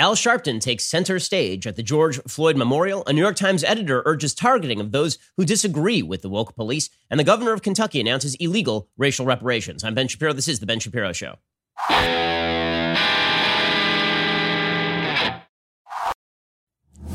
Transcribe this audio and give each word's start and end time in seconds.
Al 0.00 0.16
Sharpton 0.16 0.62
takes 0.62 0.86
center 0.86 1.18
stage 1.18 1.66
at 1.66 1.76
the 1.76 1.82
George 1.82 2.22
Floyd 2.22 2.56
Memorial. 2.56 3.02
A 3.06 3.12
New 3.12 3.20
York 3.20 3.36
Times 3.36 3.62
editor 3.62 4.02
urges 4.06 4.32
targeting 4.32 4.80
of 4.80 4.92
those 4.92 5.18
who 5.36 5.44
disagree 5.44 6.02
with 6.02 6.22
the 6.22 6.30
woke 6.30 6.56
police. 6.56 6.88
And 7.10 7.20
the 7.20 7.24
governor 7.24 7.52
of 7.52 7.60
Kentucky 7.60 8.00
announces 8.00 8.34
illegal 8.36 8.88
racial 8.96 9.26
reparations. 9.26 9.84
I'm 9.84 9.94
Ben 9.94 10.08
Shapiro. 10.08 10.32
This 10.32 10.48
is 10.48 10.58
The 10.58 10.64
Ben 10.64 10.80
Shapiro 10.80 11.12
Show. 11.12 11.34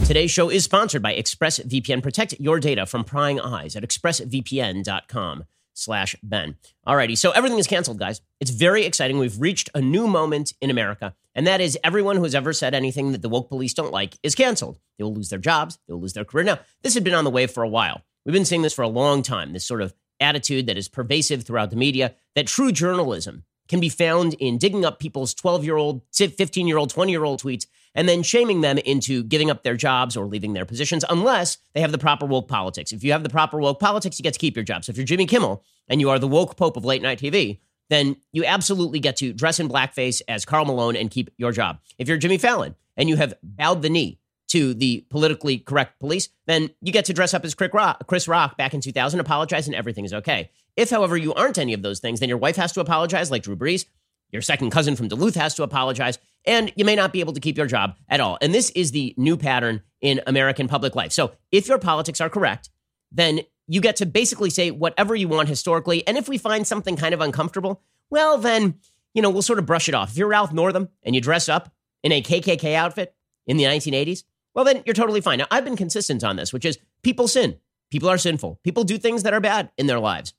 Today's 0.06 0.30
show 0.30 0.52
is 0.52 0.64
sponsored 0.64 1.02
by 1.02 1.16
ExpressVPN. 1.16 2.04
Protect 2.04 2.40
your 2.40 2.60
data 2.60 2.86
from 2.86 3.04
prying 3.04 3.40
eyes 3.40 3.76
at 3.76 3.82
expressvpn.com 3.82 5.46
slash 5.74 6.16
Ben. 6.22 6.58
Alrighty, 6.88 7.18
so 7.18 7.32
everything 7.32 7.58
is 7.58 7.66
canceled, 7.66 7.98
guys. 7.98 8.22
It's 8.40 8.52
very 8.52 8.86
exciting. 8.86 9.18
We've 9.18 9.42
reached 9.42 9.72
a 9.74 9.82
new 9.82 10.08
moment 10.08 10.54
in 10.62 10.70
America, 10.70 11.16
and 11.36 11.46
that 11.46 11.62
is 11.62 11.78
everyone 11.84 12.16
who 12.16 12.24
has 12.24 12.34
ever 12.34 12.54
said 12.54 12.74
anything 12.74 13.12
that 13.12 13.22
the 13.22 13.30
woke 13.30 13.50
police 13.50 13.74
don't 13.74 13.92
like 13.92 14.18
is 14.24 14.36
canceled. 14.36 14.80
They 14.98 15.04
will 15.04 15.14
lose 15.14 15.30
their 15.30 15.40
jobs, 15.40 15.78
they 15.88 15.94
will 15.94 16.02
lose 16.02 16.14
their 16.14 16.26
career. 16.26 16.46
Now, 16.46 16.60
this 16.82 16.94
had 16.94 17.04
been 17.04 17.14
on 17.14 17.26
the 17.26 17.30
way 17.30 17.46
for 17.48 17.64
a 17.64 17.70
while. 17.70 18.02
We've 18.26 18.34
been 18.34 18.46
seeing 18.46 18.62
this 18.62 18.74
for 18.74 18.82
a 18.82 18.88
long 18.88 19.22
time, 19.22 19.54
this 19.54 19.66
sort 19.66 19.82
of 19.82 19.94
attitude 20.20 20.68
that 20.68 20.78
is 20.78 20.88
pervasive 20.88 21.44
throughout 21.44 21.70
the 21.70 21.76
media, 21.76 22.16
that 22.36 22.48
true 22.48 22.72
journalism 22.72 23.44
can 23.68 23.80
be 23.80 23.90
found 23.90 24.36
in 24.36 24.58
digging 24.58 24.86
up 24.86 25.00
people's 25.00 25.34
12 25.34 25.64
year 25.64 25.76
old, 25.76 26.02
15 26.14 26.68
year 26.68 26.78
old, 26.78 26.90
20 26.90 27.12
year 27.12 27.24
old 27.24 27.42
tweets 27.42 27.66
and 27.96 28.08
then 28.08 28.22
shaming 28.22 28.62
them 28.62 28.78
into 28.80 29.24
giving 29.24 29.50
up 29.50 29.64
their 29.64 29.76
jobs 29.76 30.16
or 30.16 30.26
leaving 30.26 30.54
their 30.54 30.66
positions 30.66 31.04
unless 31.10 31.58
they 31.74 31.82
have 31.82 31.92
the 31.92 31.98
proper 31.98 32.26
woke 32.26 32.48
politics. 32.48 32.92
If 32.92 33.04
you 33.04 33.14
have 33.14 33.24
the 33.24 33.30
proper 33.30 33.58
woke 33.58 33.80
politics, 33.80 34.20
you 34.20 34.24
get 34.24 34.34
to 34.34 34.40
keep 34.40 34.56
your 34.56 34.66
job. 34.66 34.84
So 34.84 34.92
if 34.92 34.98
you're 34.98 35.06
Jimmy 35.06 35.26
Kimmel 35.26 35.64
and 35.88 36.02
you 36.02 36.10
are 36.10 36.20
the 36.20 36.28
woke 36.28 36.58
pope 36.58 36.78
of 36.78 36.86
late 36.86 37.02
night 37.02 37.20
TV, 37.20 37.60
then 37.90 38.16
you 38.32 38.46
absolutely 38.46 39.00
get 39.00 39.18
to 39.18 39.34
dress 39.34 39.60
in 39.60 39.70
blackface 39.70 40.22
as 40.28 40.46
Karl 40.46 40.66
Malone 40.66 40.96
and 40.96 41.12
keep 41.12 41.30
your 41.38 41.52
job. 41.52 41.80
If 41.98 42.08
you're 42.08 42.18
Jimmy 42.18 42.38
Fallon 42.38 42.76
and 42.98 43.10
you 43.10 43.16
have 43.18 43.34
bowed 43.44 43.82
the 43.82 43.90
knee 43.90 44.20
to 44.48 44.74
the 44.74 45.06
politically 45.10 45.58
correct 45.58 46.00
police, 46.00 46.30
then 46.46 46.70
you 46.82 46.92
get 46.92 47.06
to 47.06 47.14
dress 47.14 47.34
up 47.34 47.44
as 47.46 47.56
Chris 47.56 48.28
Rock, 48.28 48.58
back 48.58 48.74
in 48.74 48.82
2000, 48.82 49.20
apologize, 49.20 49.68
and 49.68 49.76
everything 49.76 50.06
is 50.06 50.14
okay. 50.14 50.52
If, 50.76 50.90
however, 50.90 51.18
you 51.18 51.34
aren't 51.34 51.58
any 51.58 51.74
of 51.74 51.82
those 51.82 52.00
things, 52.00 52.20
then 52.20 52.30
your 52.30 52.38
wife 52.38 52.56
has 52.58 52.72
to 52.74 52.82
apologize, 52.82 53.32
like 53.32 53.44
Drew 53.44 53.56
Brees. 53.56 53.86
Your 54.32 54.42
second 54.42 54.72
cousin 54.72 54.96
from 54.96 55.08
Duluth 55.08 55.36
has 55.36 55.56
to 55.56 55.64
apologize, 55.64 56.20
and 56.46 56.72
you 56.76 56.84
may 56.84 56.96
not 56.96 57.14
be 57.14 57.22
able 57.22 57.34
to 57.34 57.40
keep 57.40 57.58
your 57.58 57.68
job 57.68 57.96
at 58.10 58.20
all. 58.20 58.38
And 58.42 58.54
this 58.54 58.70
is 58.72 58.92
the 58.92 59.14
new 59.18 59.38
pattern 59.38 59.82
in 60.02 60.22
American 60.28 60.68
public 60.68 60.96
life. 60.96 61.12
So 61.12 61.32
if 61.52 61.68
your 61.68 61.80
politics 61.80 62.20
are 62.20 62.30
correct, 62.30 62.70
then 63.12 63.42
you 63.68 63.82
get 63.82 63.96
to 63.98 64.06
basically 64.06 64.50
say 64.50 64.72
whatever 64.72 65.16
you 65.16 65.28
want 65.28 65.50
historically. 65.50 66.06
And 66.08 66.18
if 66.18 66.28
we 66.28 66.38
find 66.38 66.66
something 66.68 66.96
kind 66.96 67.14
of 67.14 67.22
uncomfortable, 67.22 67.82
well, 68.10 68.38
then, 68.38 68.76
you 69.14 69.22
know, 69.22 69.30
we'll 69.30 69.42
sort 69.42 69.60
of 69.60 69.66
brush 69.66 69.90
it 69.90 69.96
off. 69.96 70.12
If 70.12 70.18
you're 70.18 70.28
Ralph 70.28 70.54
Northam 70.54 70.90
and 71.04 71.16
you 71.16 71.22
dress 71.22 71.50
up 71.50 71.74
in 72.04 72.12
a 72.12 72.22
KKK 72.22 72.76
outfit 72.76 73.16
in 73.48 73.58
the 73.58 73.64
1980s, 73.64 74.24
well, 74.54 74.66
then 74.66 74.84
you're 74.86 74.94
totally 74.94 75.22
fine. 75.22 75.40
Now, 75.40 75.48
I've 75.52 75.66
been 75.66 75.76
consistent 75.76 76.24
on 76.24 76.36
this, 76.36 76.54
which 76.54 76.66
is 76.66 76.78
people 77.02 77.28
sin. 77.28 77.58
People 77.92 78.10
are 78.10 78.18
sinful. 78.18 78.60
People 78.64 78.84
do 78.84 78.98
things 78.98 79.24
that 79.24 79.34
are 79.34 79.42
bad 79.42 79.72
in 79.78 79.88
their 79.88 80.00
lives. 80.00 80.34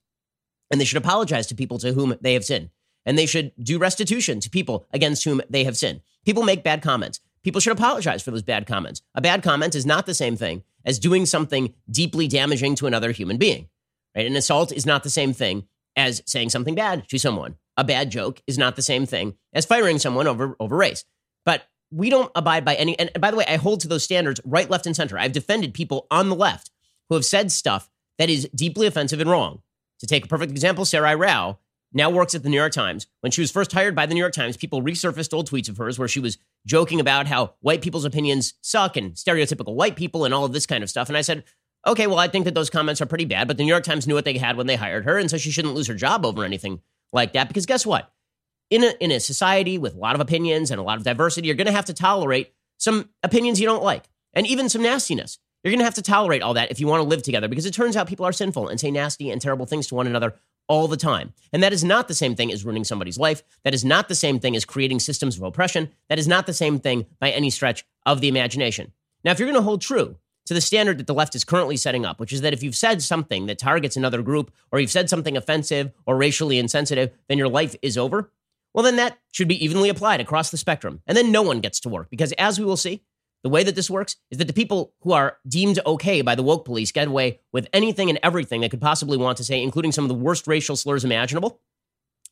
And 0.71 0.81
they 0.81 0.85
should 0.85 0.97
apologize 0.97 1.47
to 1.49 1.55
people 1.55 1.79
to 1.79 1.93
whom 1.93 2.17
they 2.21 2.35
have 2.35 2.45
sinned 2.45 2.71
and 3.07 3.17
they 3.17 3.25
should 3.25 3.53
do 3.63 3.79
restitution 3.79 4.41
to 4.41 4.51
people 4.51 4.87
against 4.93 5.25
whom 5.25 5.41
they 5.49 5.65
have 5.65 5.77
sinned. 5.77 6.03
People 6.27 6.43
make 6.43 6.65
bad 6.65 6.83
comments. 6.83 7.21
People 7.43 7.61
should 7.61 7.73
apologize 7.73 8.23
for 8.23 8.33
those 8.33 8.43
bad 8.43 8.67
comments. 8.67 9.01
A 9.15 9.21
bad 9.21 9.43
comment 9.43 9.77
is 9.77 9.87
not 9.87 10.05
the 10.05 10.15
same 10.15 10.37
thing 10.37 10.65
as 10.87 10.99
doing 10.99 11.27
something 11.27 11.75
deeply 11.91 12.29
damaging 12.29 12.77
to 12.77 12.87
another 12.87 13.11
human 13.11 13.37
being. 13.37 13.69
Right? 14.17 14.27
An 14.27 14.37
assault 14.37 14.73
is 14.73 14.87
not 14.87 15.03
the 15.03 15.11
same 15.11 15.35
thing 15.35 15.67
as 15.97 16.23
saying 16.27 16.51
something 16.51 16.75
bad 16.75 17.09
to 17.09 17.19
someone. 17.19 17.57
A 17.77 17.85
bad 17.85 18.11
joke 18.11 18.41
is 18.47 18.57
not 18.57 18.77
the 18.77 18.83
same 18.83 19.05
thing 19.05 19.37
as 19.53 19.67
firing 19.67 19.99
someone 19.99 20.27
over 20.27 20.57
over 20.59 20.77
race. 20.77 21.05
But 21.45 21.67
we 21.91 22.09
don't 22.09 22.33
abide 22.35 22.65
by 22.65 22.75
any 22.77 22.99
and 22.99 23.11
by 23.21 23.31
the 23.31 23.37
way, 23.37 23.45
I 23.47 23.57
hold 23.57 23.81
to 23.81 23.89
those 23.89 24.05
standards 24.05 24.41
right, 24.45 24.71
left, 24.71 24.87
and 24.87 24.97
center. 24.97 25.19
I've 25.19 25.33
defended 25.33 25.75
people 25.75 26.07
on 26.11 26.29
the 26.31 26.35
left 26.35 26.71
who 27.09 27.17
have 27.17 27.25
said 27.25 27.53
stuff 27.53 27.91
that 28.19 28.31
is 28.31 28.49
deeply 28.55 28.87
offensive 28.87 29.21
and 29.21 29.29
wrong. 29.29 29.63
To 30.01 30.07
take 30.07 30.25
a 30.25 30.29
perfect 30.29 30.53
example, 30.53 30.85
Sarai 30.85 31.15
Rao 31.15 31.59
now 31.93 32.11
works 32.11 32.35
at 32.35 32.43
the 32.43 32.49
New 32.49 32.57
York 32.57 32.73
Times. 32.73 33.07
When 33.21 33.31
she 33.33 33.41
was 33.41 33.51
first 33.51 33.73
hired 33.73 33.95
by 33.95 34.07
the 34.07 34.15
New 34.15 34.21
York 34.21 34.35
Times, 34.35 34.57
people 34.57 34.83
resurfaced 34.83 35.33
old 35.33 35.49
tweets 35.49 35.69
of 35.69 35.79
hers 35.79 35.99
where 35.99 36.09
she 36.09 36.21
was 36.21 36.39
joking 36.67 37.01
about 37.01 37.27
how 37.27 37.55
white 37.61 37.81
people's 37.81 38.05
opinions 38.05 38.55
suck 38.61 38.97
and 38.97 39.15
stereotypical 39.15 39.75
white 39.75 39.97
people 39.97 40.25
and 40.25 40.35
all 40.35 40.45
of 40.45 40.53
this 40.53 40.67
kind 40.67 40.83
of 40.83 40.91
stuff. 40.91 41.09
And 41.09 41.17
I 41.17 41.23
said, 41.23 41.45
okay, 41.87 42.07
well, 42.07 42.19
I 42.19 42.29
think 42.29 42.45
that 42.45 42.55
those 42.55 42.69
comments 42.69 43.01
are 43.01 43.07
pretty 43.07 43.25
bad, 43.25 43.49
but 43.49 43.57
the 43.57 43.63
New 43.63 43.71
York 43.71 43.85
Times 43.85 44.07
knew 44.07 44.15
what 44.15 44.25
they 44.25 44.37
had 44.37 44.57
when 44.57 44.67
they 44.67 44.77
hired 44.77 45.05
her. 45.05 45.17
And 45.17 45.31
so 45.31 45.39
she 45.39 45.51
shouldn't 45.51 45.75
lose 45.75 45.87
her 45.87 45.95
job 45.95 46.27
over 46.27 46.45
anything 46.45 46.81
like 47.13 47.33
that. 47.33 47.49
Because 47.49 47.65
guess 47.65 47.87
what? 47.87 48.13
In 48.69 48.83
a, 48.83 48.93
in 49.01 49.13
a 49.13 49.21
society 49.21 49.79
with 49.79 49.95
a 49.95 49.99
lot 49.99 50.17
of 50.17 50.21
opinions 50.21 50.73
and 50.73 50.81
a 50.81 50.83
lot 50.83 50.99
of 50.99 51.05
diversity, 51.05 51.47
you're 51.47 51.57
going 51.57 51.69
to 51.69 51.73
have 51.73 51.85
to 51.85 51.95
tolerate 51.95 52.53
some 52.79 53.09
opinions 53.23 53.61
you 53.61 53.67
don't 53.67 53.85
like 53.85 54.03
and 54.35 54.47
even 54.47 54.69
some 54.69 54.83
nastiness. 54.83 55.39
You're 55.63 55.71
going 55.71 55.79
to 55.79 55.85
have 55.85 55.95
to 55.95 56.03
tolerate 56.03 56.43
all 56.43 56.55
that 56.55 56.71
if 56.71 56.81
you 56.81 56.87
want 56.87 57.03
to 57.03 57.09
live 57.09 57.23
together 57.23 57.49
because 57.49 57.67
it 57.67 57.75
turns 57.75 57.97
out 57.97 58.09
people 58.09 58.27
are 58.27 58.33
sinful 58.33 58.69
and 58.69 58.79
say 58.79 58.91
nasty 58.91 59.31
and 59.31 59.41
terrible 59.41 59.67
things 59.67 59.87
to 59.89 59.95
one 59.95 60.07
another 60.07 60.35
all 60.69 60.89
the 60.89 60.97
time. 60.97 61.33
And 61.53 61.63
that 61.63 61.73
is 61.73 61.85
not 61.85 62.09
the 62.09 62.15
same 62.15 62.35
thing 62.35 62.53
as 62.53 62.65
ruining 62.65 62.85
somebody's 62.85 63.19
life. 63.19 63.43
That 63.65 63.75
is 63.75 63.85
not 63.85 64.09
the 64.09 64.15
same 64.15 64.41
thing 64.41 64.57
as 64.57 64.65
creating 64.65 65.01
systems 65.01 65.37
of 65.37 65.43
oppression. 65.43 65.91
That 66.09 66.19
is 66.19 66.29
not 66.29 66.47
the 66.47 66.53
same 66.53 66.79
thing 66.79 67.07
by 67.19 67.31
any 67.31 67.51
stretch 67.51 67.85
of 68.05 68.21
the 68.21 68.29
imagination. 68.29 68.93
Now, 69.25 69.33
if 69.33 69.39
you're 69.39 69.49
going 69.49 69.61
to 69.61 69.63
hold 69.63 69.81
true 69.81 70.17
to 70.47 70.55
the 70.55 70.61
standard 70.61 70.99
that 70.99 71.07
the 71.07 71.15
left 71.15 71.35
is 71.35 71.45
currently 71.45 71.77
setting 71.77 72.07
up, 72.07 72.21
which 72.21 72.33
is 72.33 72.41
that 72.41 72.53
if 72.53 72.63
you've 72.63 72.77
said 72.77 73.03
something 73.03 73.47
that 73.47 73.59
targets 73.59 73.97
another 73.97 74.23
group 74.23 74.53
or 74.71 74.79
you've 74.79 74.91
said 74.91 75.11
something 75.11 75.37
offensive 75.37 75.93
or 76.07 76.17
racially 76.17 76.59
insensitive, 76.59 77.11
then 77.29 77.39
your 77.39 77.49
life 77.49 77.75
is 77.83 77.99
over, 77.99 78.31
well, 78.73 78.85
then 78.85 78.97
that 78.97 79.19
should 79.33 79.49
be 79.49 79.65
evenly 79.65 79.89
applied 79.89 80.21
across 80.21 80.51
the 80.51 80.57
spectrum. 80.57 81.01
And 81.07 81.17
then 81.17 81.33
no 81.33 81.43
one 81.43 81.61
gets 81.61 81.81
to 81.81 81.89
work 81.89 82.11
because, 82.11 82.33
as 82.33 82.59
we 82.61 82.67
will 82.67 82.77
see, 82.77 83.03
the 83.43 83.51
way 83.51 83.63
that 83.63 83.75
this 83.75 83.91
works 83.91 84.17
is 84.31 84.39
that 84.39 84.47
the 84.47 84.53
people 84.53 84.93
who 85.03 85.13
are 85.13 85.39
deemed 85.47 85.79
okay 85.87 86.23
by 86.23 86.35
the 86.35 86.43
woke 86.43 86.65
police 86.65 86.93
get 86.93 87.09
away 87.09 87.41
with 87.53 87.69
anything 87.73 88.09
and 88.09 88.19
everything 88.23 88.61
they 88.61 88.69
could 88.69 88.81
possibly 88.81 89.17
want 89.17 89.37
to 89.39 89.45
say, 89.45 89.63
including 89.63 89.93
some 89.93 90.05
of 90.05 90.09
the 90.09 90.15
worst 90.15 90.47
racial 90.47 90.77
slurs 90.77 91.05
imaginable. 91.05 91.61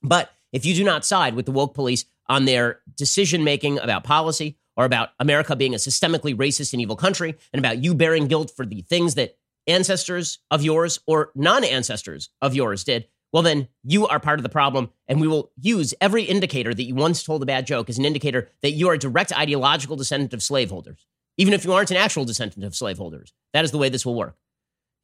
But 0.02 0.30
if 0.52 0.64
you 0.64 0.74
do 0.74 0.84
not 0.84 1.04
side 1.04 1.34
with 1.34 1.46
the 1.46 1.52
woke 1.52 1.74
police 1.74 2.04
on 2.28 2.44
their 2.44 2.80
decision 2.96 3.44
making 3.44 3.78
about 3.78 4.04
policy 4.04 4.58
or 4.76 4.84
about 4.84 5.10
America 5.20 5.54
being 5.56 5.74
a 5.74 5.78
systemically 5.78 6.34
racist 6.34 6.72
and 6.72 6.82
evil 6.82 6.96
country 6.96 7.34
and 7.52 7.58
about 7.58 7.82
you 7.82 7.94
bearing 7.94 8.26
guilt 8.26 8.50
for 8.54 8.66
the 8.66 8.82
things 8.82 9.14
that 9.14 9.36
ancestors 9.66 10.40
of 10.50 10.62
yours 10.62 11.00
or 11.06 11.30
non 11.34 11.64
ancestors 11.64 12.30
of 12.42 12.54
yours 12.54 12.84
did, 12.84 13.08
well, 13.34 13.42
then 13.42 13.66
you 13.82 14.06
are 14.06 14.20
part 14.20 14.38
of 14.38 14.44
the 14.44 14.48
problem. 14.48 14.90
And 15.08 15.20
we 15.20 15.26
will 15.26 15.50
use 15.60 15.92
every 16.00 16.22
indicator 16.22 16.72
that 16.72 16.84
you 16.84 16.94
once 16.94 17.24
told 17.24 17.42
a 17.42 17.46
bad 17.46 17.66
joke 17.66 17.90
as 17.90 17.98
an 17.98 18.04
indicator 18.04 18.48
that 18.62 18.70
you 18.70 18.88
are 18.88 18.94
a 18.94 18.98
direct 18.98 19.36
ideological 19.36 19.96
descendant 19.96 20.32
of 20.32 20.40
slaveholders, 20.40 21.04
even 21.36 21.52
if 21.52 21.64
you 21.64 21.72
aren't 21.72 21.90
an 21.90 21.96
actual 21.96 22.24
descendant 22.24 22.64
of 22.64 22.76
slaveholders. 22.76 23.32
That 23.52 23.64
is 23.64 23.72
the 23.72 23.78
way 23.78 23.88
this 23.88 24.06
will 24.06 24.14
work. 24.14 24.36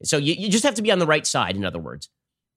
So 0.05 0.17
you, 0.17 0.35
you 0.35 0.49
just 0.49 0.63
have 0.63 0.77
to 0.77 0.83
be 0.83 0.93
on 0.93 1.01
the 1.01 1.09
right 1.09 1.27
side, 1.27 1.57
in 1.57 1.65
other 1.65 1.81
words. 1.81 2.09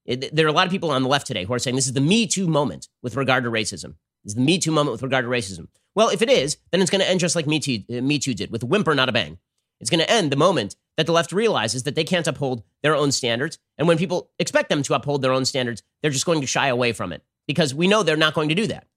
It, 0.06 0.36
there 0.36 0.46
are 0.46 0.50
a 0.50 0.54
lot 0.54 0.68
of 0.68 0.72
people 0.72 0.92
on 0.92 1.02
the 1.02 1.10
left 1.10 1.26
today 1.26 1.44
who 1.44 1.54
are 1.54 1.60
saying 1.60 1.76
this 1.76 1.88
is 1.88 1.94
the 1.94 2.02
Me 2.02 2.28
Too 2.28 2.48
moment 2.48 2.88
with 3.02 3.16
regard 3.16 3.44
to 3.44 3.50
racism. 3.50 3.96
This 4.24 4.34
is 4.34 4.36
the 4.36 4.42
Me 4.42 4.60
Too 4.60 4.72
moment 4.72 4.92
with 4.92 5.02
regard 5.02 5.26
to 5.26 5.32
racism. 5.32 5.70
Well, 5.96 6.10
if 6.10 6.22
it 6.22 6.30
is, 6.30 6.58
then 6.72 6.82
it's 6.82 6.92
going 6.92 7.02
to 7.02 7.10
end 7.10 7.20
just 7.20 7.36
like 7.36 7.48
Me 7.48 7.60
Too, 7.60 7.80
uh, 7.92 8.00
Me 8.02 8.20
Too 8.20 8.36
did, 8.36 8.52
with 8.52 8.62
a 8.62 8.68
whimper, 8.68 8.94
not 8.94 9.10
a 9.10 9.12
bang. 9.12 9.40
It's 9.84 9.90
going 9.90 10.00
to 10.00 10.10
end 10.10 10.32
the 10.32 10.38
moment 10.38 10.78
that 10.96 11.08
the 11.08 11.12
left 11.12 11.34
realizes 11.34 11.84
that 11.84 11.94
they 11.94 12.06
can't 12.06 12.26
uphold 12.26 12.64
their 12.84 12.96
own 12.96 13.12
standards. 13.12 13.60
And 13.78 13.86
when 13.86 13.98
people 13.98 14.32
expect 14.40 14.70
them 14.70 14.82
to 14.84 14.94
uphold 14.94 15.22
their 15.22 15.34
own 15.34 15.44
standards, 15.44 15.84
they're 16.02 16.10
just 16.10 16.26
going 16.26 16.40
to 16.40 16.48
shy 16.48 16.68
away 16.70 16.94
from 16.94 17.12
it 17.12 17.22
because 17.48 17.76
we 17.76 17.90
know 17.90 18.02
they're 18.02 18.16
not 18.16 18.34
going 18.34 18.48
to 18.48 18.56
do 18.56 18.66
that. 18.68 18.88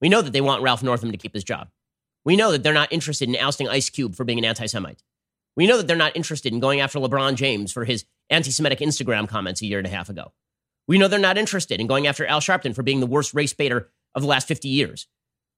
We 0.00 0.08
know 0.08 0.22
that 0.22 0.32
they 0.32 0.40
want 0.40 0.62
Ralph 0.62 0.84
Northam 0.84 1.10
to 1.10 1.18
keep 1.18 1.34
his 1.34 1.42
job. 1.42 1.70
We 2.24 2.36
know 2.36 2.52
that 2.52 2.62
they're 2.62 2.72
not 2.72 2.92
interested 2.92 3.28
in 3.28 3.34
ousting 3.34 3.68
Ice 3.68 3.90
Cube 3.90 4.14
for 4.14 4.22
being 4.22 4.38
an 4.38 4.44
anti 4.44 4.66
Semite. 4.66 5.02
We 5.56 5.66
know 5.66 5.78
that 5.78 5.88
they're 5.88 5.96
not 5.96 6.14
interested 6.14 6.52
in 6.52 6.60
going 6.60 6.80
after 6.80 7.00
LeBron 7.00 7.34
James 7.34 7.72
for 7.72 7.84
his 7.84 8.04
anti 8.30 8.52
Semitic 8.52 8.78
Instagram 8.78 9.28
comments 9.28 9.62
a 9.62 9.66
year 9.66 9.78
and 9.78 9.86
a 9.88 9.90
half 9.90 10.08
ago. 10.08 10.32
We 10.86 10.96
know 10.96 11.08
they're 11.08 11.18
not 11.18 11.38
interested 11.38 11.80
in 11.80 11.88
going 11.88 12.06
after 12.06 12.24
Al 12.24 12.40
Sharpton 12.40 12.72
for 12.72 12.84
being 12.84 13.00
the 13.00 13.06
worst 13.06 13.34
race 13.34 13.52
baiter 13.52 13.90
of 14.14 14.22
the 14.22 14.28
last 14.28 14.46
50 14.46 14.68
years. 14.68 15.08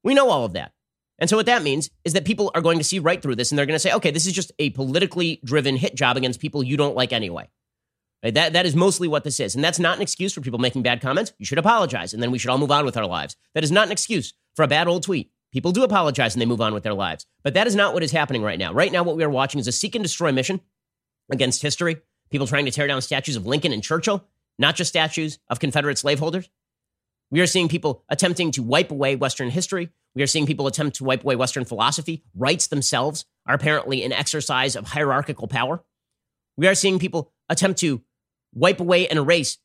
We 0.03 0.15
know 0.15 0.31
all 0.31 0.47
of 0.47 0.54
that. 0.54 0.72
And 1.19 1.29
so 1.29 1.37
what 1.37 1.47
that 1.47 1.62
means 1.62 1.91
is 2.05 2.12
that 2.12 2.25
people 2.25 2.51
are 2.55 2.61
going 2.61 2.79
to 2.79 2.84
see 2.84 2.99
right 2.99 3.21
through 3.21 3.37
this 3.37 3.51
and 3.51 3.59
they're 3.59 3.66
going 3.66 3.75
to 3.75 3.81
say, 3.81 3.92
okay, 3.92 4.10
this 4.10 4.27
is 4.27 4.33
just 4.33 4.53
a 4.59 4.71
politically 4.71 5.41
driven 5.45 5.77
hit 5.77 5.95
job 5.95 6.16
against 6.16 6.41
people 6.41 6.63
you 6.63 6.77
don't 6.77 6.95
like 6.95 7.13
anyway. 7.13 7.48
Right? 8.22 8.34
That, 8.34 8.53
that 8.53 8.66
is 8.66 8.77
mostly 8.77 9.09
what 9.09 9.25
this 9.25 9.41
is. 9.41 9.54
And 9.54 9.63
that's 9.63 9.78
not 9.78 9.97
an 9.97 10.03
excuse 10.03 10.33
for 10.33 10.41
people 10.41 10.59
making 10.59 10.83
bad 10.83 11.01
comments. 11.01 11.33
You 11.39 11.47
should 11.47 11.59
apologize 11.59 12.15
and 12.15 12.22
then 12.22 12.31
we 12.31 12.39
should 12.39 12.51
all 12.51 12.59
move 12.59 12.71
on 12.71 12.84
with 12.84 12.97
our 12.97 13.07
lives. 13.07 13.37
That 13.54 13.65
is 13.65 13.72
not 13.72 13.87
an 13.87 13.92
excuse 13.92 14.33
for 14.54 14.63
a 14.63 14.69
bad 14.69 14.87
old 14.87 15.03
tweet. 15.03 15.33
People 15.53 15.72
do 15.72 15.83
apologize 15.83 16.34
and 16.34 16.42
they 16.42 16.47
move 16.47 16.60
on 16.60 16.75
with 16.75 16.83
their 16.83 16.95
lives. 16.95 17.27
But 17.42 17.54
that 17.54 17.66
is 17.66 17.75
not 17.75 17.95
what 17.95 18.03
is 18.03 18.13
happening 18.13 18.42
right 18.42 18.59
now. 18.59 18.72
Right 18.72 18.92
now, 18.92 19.03
what 19.03 19.16
we 19.16 19.25
are 19.25 19.31
watching 19.31 19.60
is 19.60 19.66
a 19.66 19.72
seek 19.72 19.95
and 19.95 20.04
destroy 20.04 20.31
mission 20.31 20.60
against 21.31 21.63
history. 21.63 21.98
People 22.31 22.47
trying 22.47 22.66
to 22.66 22.71
tear 22.71 22.87
down 22.87 23.01
statues 23.01 23.37
of 23.37 23.47
Lincoln 23.47 23.72
and 23.72 23.83
Churchill, 23.83 24.25
not 24.59 24.77
just 24.77 24.91
statues 24.91 25.39
of 25.48 25.60
Confederate 25.60 25.97
slaveholders. 25.97 26.51
We 27.31 27.41
are 27.41 27.47
seeing 27.47 27.69
people 27.69 28.04
attempting 28.09 28.51
to 28.53 28.63
wipe 28.63 28.91
away 28.91 29.16
Western 29.16 29.51
history. 29.51 29.91
We 30.18 30.24
are 30.24 30.26
seeing 30.26 30.47
people 30.47 30.66
attempt 30.66 30.97
to 30.97 31.04
wipe 31.04 31.22
away 31.22 31.36
Western 31.36 31.65
philosophy. 31.65 32.24
Rights 32.34 32.66
themselves 32.66 33.24
are 33.47 33.54
apparently 33.54 34.03
an 34.03 34.10
exercise 34.10 34.74
of 34.74 34.88
hierarchical 34.88 35.47
power. 35.47 35.84
We 36.56 36.66
are 36.66 36.74
seeing 36.74 36.98
people 36.98 37.30
attempt 37.48 37.78
to 37.80 38.03
wipe 38.53 38.80
away 38.80 39.06
and 39.06 39.16
erase 39.16 39.59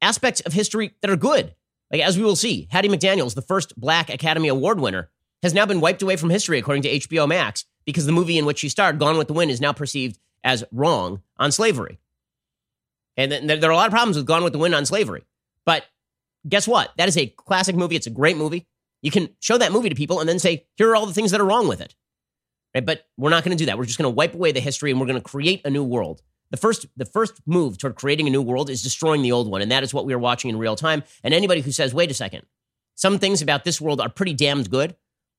aspects 0.00 0.40
of 0.42 0.52
history 0.52 0.94
that 1.00 1.10
are 1.10 1.16
good. 1.16 1.56
Like, 1.90 2.00
as 2.00 2.16
we 2.16 2.22
will 2.22 2.36
see, 2.36 2.68
Hattie 2.70 2.90
McDaniels, 2.90 3.34
the 3.34 3.42
first 3.42 3.74
Black 3.76 4.08
Academy 4.08 4.46
Award 4.46 4.78
winner, 4.78 5.10
has 5.42 5.52
now 5.52 5.66
been 5.66 5.80
wiped 5.80 6.02
away 6.02 6.14
from 6.14 6.30
history, 6.30 6.60
according 6.60 6.84
to 6.84 6.98
HBO 7.00 7.26
Max, 7.26 7.64
because 7.84 8.06
the 8.06 8.12
movie 8.12 8.38
in 8.38 8.46
which 8.46 8.60
she 8.60 8.68
starred, 8.68 9.00
Gone 9.00 9.18
with 9.18 9.26
the 9.26 9.34
Wind, 9.34 9.50
is 9.50 9.60
now 9.60 9.72
perceived 9.72 10.16
as 10.44 10.62
wrong 10.70 11.22
on 11.38 11.50
slavery. 11.50 11.98
And 13.16 13.32
there 13.32 13.68
are 13.68 13.72
a 13.72 13.76
lot 13.76 13.88
of 13.88 13.92
problems 13.92 14.16
with 14.16 14.26
Gone 14.26 14.44
with 14.44 14.52
the 14.52 14.60
Wind 14.60 14.76
on 14.76 14.86
slavery. 14.86 15.24
But 15.66 15.84
guess 16.48 16.68
what? 16.68 16.92
That 16.98 17.08
is 17.08 17.16
a 17.16 17.26
classic 17.26 17.74
movie. 17.74 17.96
It's 17.96 18.06
a 18.06 18.10
great 18.10 18.36
movie. 18.36 18.68
You 19.02 19.10
can 19.10 19.28
show 19.40 19.58
that 19.58 19.72
movie 19.72 19.88
to 19.88 19.94
people 19.94 20.20
and 20.20 20.28
then 20.28 20.38
say, 20.38 20.66
here 20.76 20.90
are 20.90 20.96
all 20.96 21.06
the 21.06 21.14
things 21.14 21.32
that 21.32 21.40
are 21.40 21.44
wrong 21.44 21.68
with 21.68 21.80
it. 21.80 21.94
Right? 22.74 22.86
But 22.86 23.06
we're 23.16 23.30
not 23.30 23.44
going 23.44 23.56
to 23.56 23.60
do 23.62 23.66
that. 23.66 23.76
We're 23.76 23.84
just 23.84 23.98
going 23.98 24.10
to 24.10 24.16
wipe 24.16 24.34
away 24.34 24.52
the 24.52 24.60
history 24.60 24.90
and 24.90 25.00
we're 25.00 25.06
going 25.06 25.20
to 25.20 25.28
create 25.28 25.60
a 25.64 25.70
new 25.70 25.84
world. 25.84 26.22
The 26.50 26.56
first, 26.56 26.86
the 26.96 27.04
first 27.04 27.40
move 27.46 27.78
toward 27.78 27.96
creating 27.96 28.26
a 28.26 28.30
new 28.30 28.42
world 28.42 28.70
is 28.70 28.82
destroying 28.82 29.22
the 29.22 29.32
old 29.32 29.50
one. 29.50 29.62
And 29.62 29.70
that 29.72 29.82
is 29.82 29.92
what 29.92 30.06
we 30.06 30.12
are 30.12 30.18
watching 30.18 30.50
in 30.50 30.58
real 30.58 30.76
time. 30.76 31.02
And 31.24 31.34
anybody 31.34 31.60
who 31.60 31.72
says, 31.72 31.94
wait 31.94 32.10
a 32.10 32.14
second, 32.14 32.46
some 32.94 33.18
things 33.18 33.42
about 33.42 33.64
this 33.64 33.80
world 33.80 34.00
are 34.00 34.08
pretty 34.08 34.34
damned 34.34 34.70
good, 34.70 34.94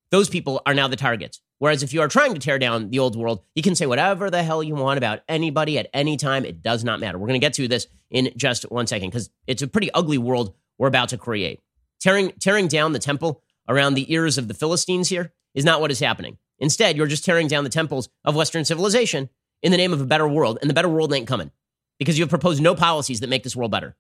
those 0.10 0.30
people 0.30 0.62
are 0.66 0.74
now 0.74 0.88
the 0.88 0.96
targets. 0.96 1.40
Whereas 1.60 1.82
if 1.82 1.94
you 1.94 2.02
are 2.02 2.08
trying 2.08 2.34
to 2.34 2.40
tear 2.40 2.60
down 2.60 2.90
the 2.90 3.00
old 3.00 3.16
world, 3.16 3.42
you 3.56 3.62
can 3.62 3.76
say 3.76 3.86
whatever 3.86 4.30
the 4.30 4.44
hell 4.44 4.62
you 4.62 4.76
want 4.76 4.98
about 4.98 5.22
anybody 5.30 5.80
at 5.80 5.90
any 5.94 6.18
time. 6.18 6.46
It 6.46 6.62
does 6.62 6.84
not 6.84 7.00
matter. 7.00 7.18
We're 7.18 7.28
going 7.28 7.40
to 7.40 7.46
get 7.46 7.54
to 7.54 7.68
this 7.68 7.88
in 8.10 8.32
just 8.36 8.64
one 8.72 8.86
second 8.86 9.10
because 9.10 9.30
it's 9.48 9.62
a 9.62 9.68
pretty 9.68 9.92
ugly 9.94 10.18
world 10.18 10.56
we're 10.78 10.88
about 10.88 11.10
to 11.10 11.18
create. 11.18 11.62
Tearing, 12.02 12.32
tearing 12.40 12.68
down 12.68 12.92
the 12.92 13.00
temple 13.00 13.43
around 13.68 13.94
the 13.94 14.12
ears 14.14 14.38
of 14.38 14.48
the 14.48 14.54
Philistines 14.54 15.10
here 15.10 15.34
is 15.54 15.66
not 15.66 15.82
what 15.82 15.92
is 15.92 16.00
happening. 16.00 16.38
Instead, 16.60 16.98
you're 16.98 17.08
just 17.08 17.26
tearing 17.26 17.48
down 17.48 17.64
the 17.64 17.70
temples 17.70 18.10
of 18.24 18.36
Western 18.36 18.66
civilization 18.66 19.30
in 19.62 19.72
the 19.72 19.78
name 19.78 19.94
of 19.94 20.02
a 20.02 20.06
better 20.06 20.28
world, 20.28 20.58
and 20.62 20.70
the 20.70 20.74
better 20.74 20.90
world 20.90 21.14
ain't 21.14 21.28
coming 21.28 21.52
because 22.00 22.18
you 22.18 22.24
have 22.24 22.30
proposed 22.30 22.62
no 22.62 22.76
policies 22.76 23.20
that 23.20 23.30
make 23.30 23.44
this 23.44 23.56
world 23.56 23.72
better. 23.72 23.96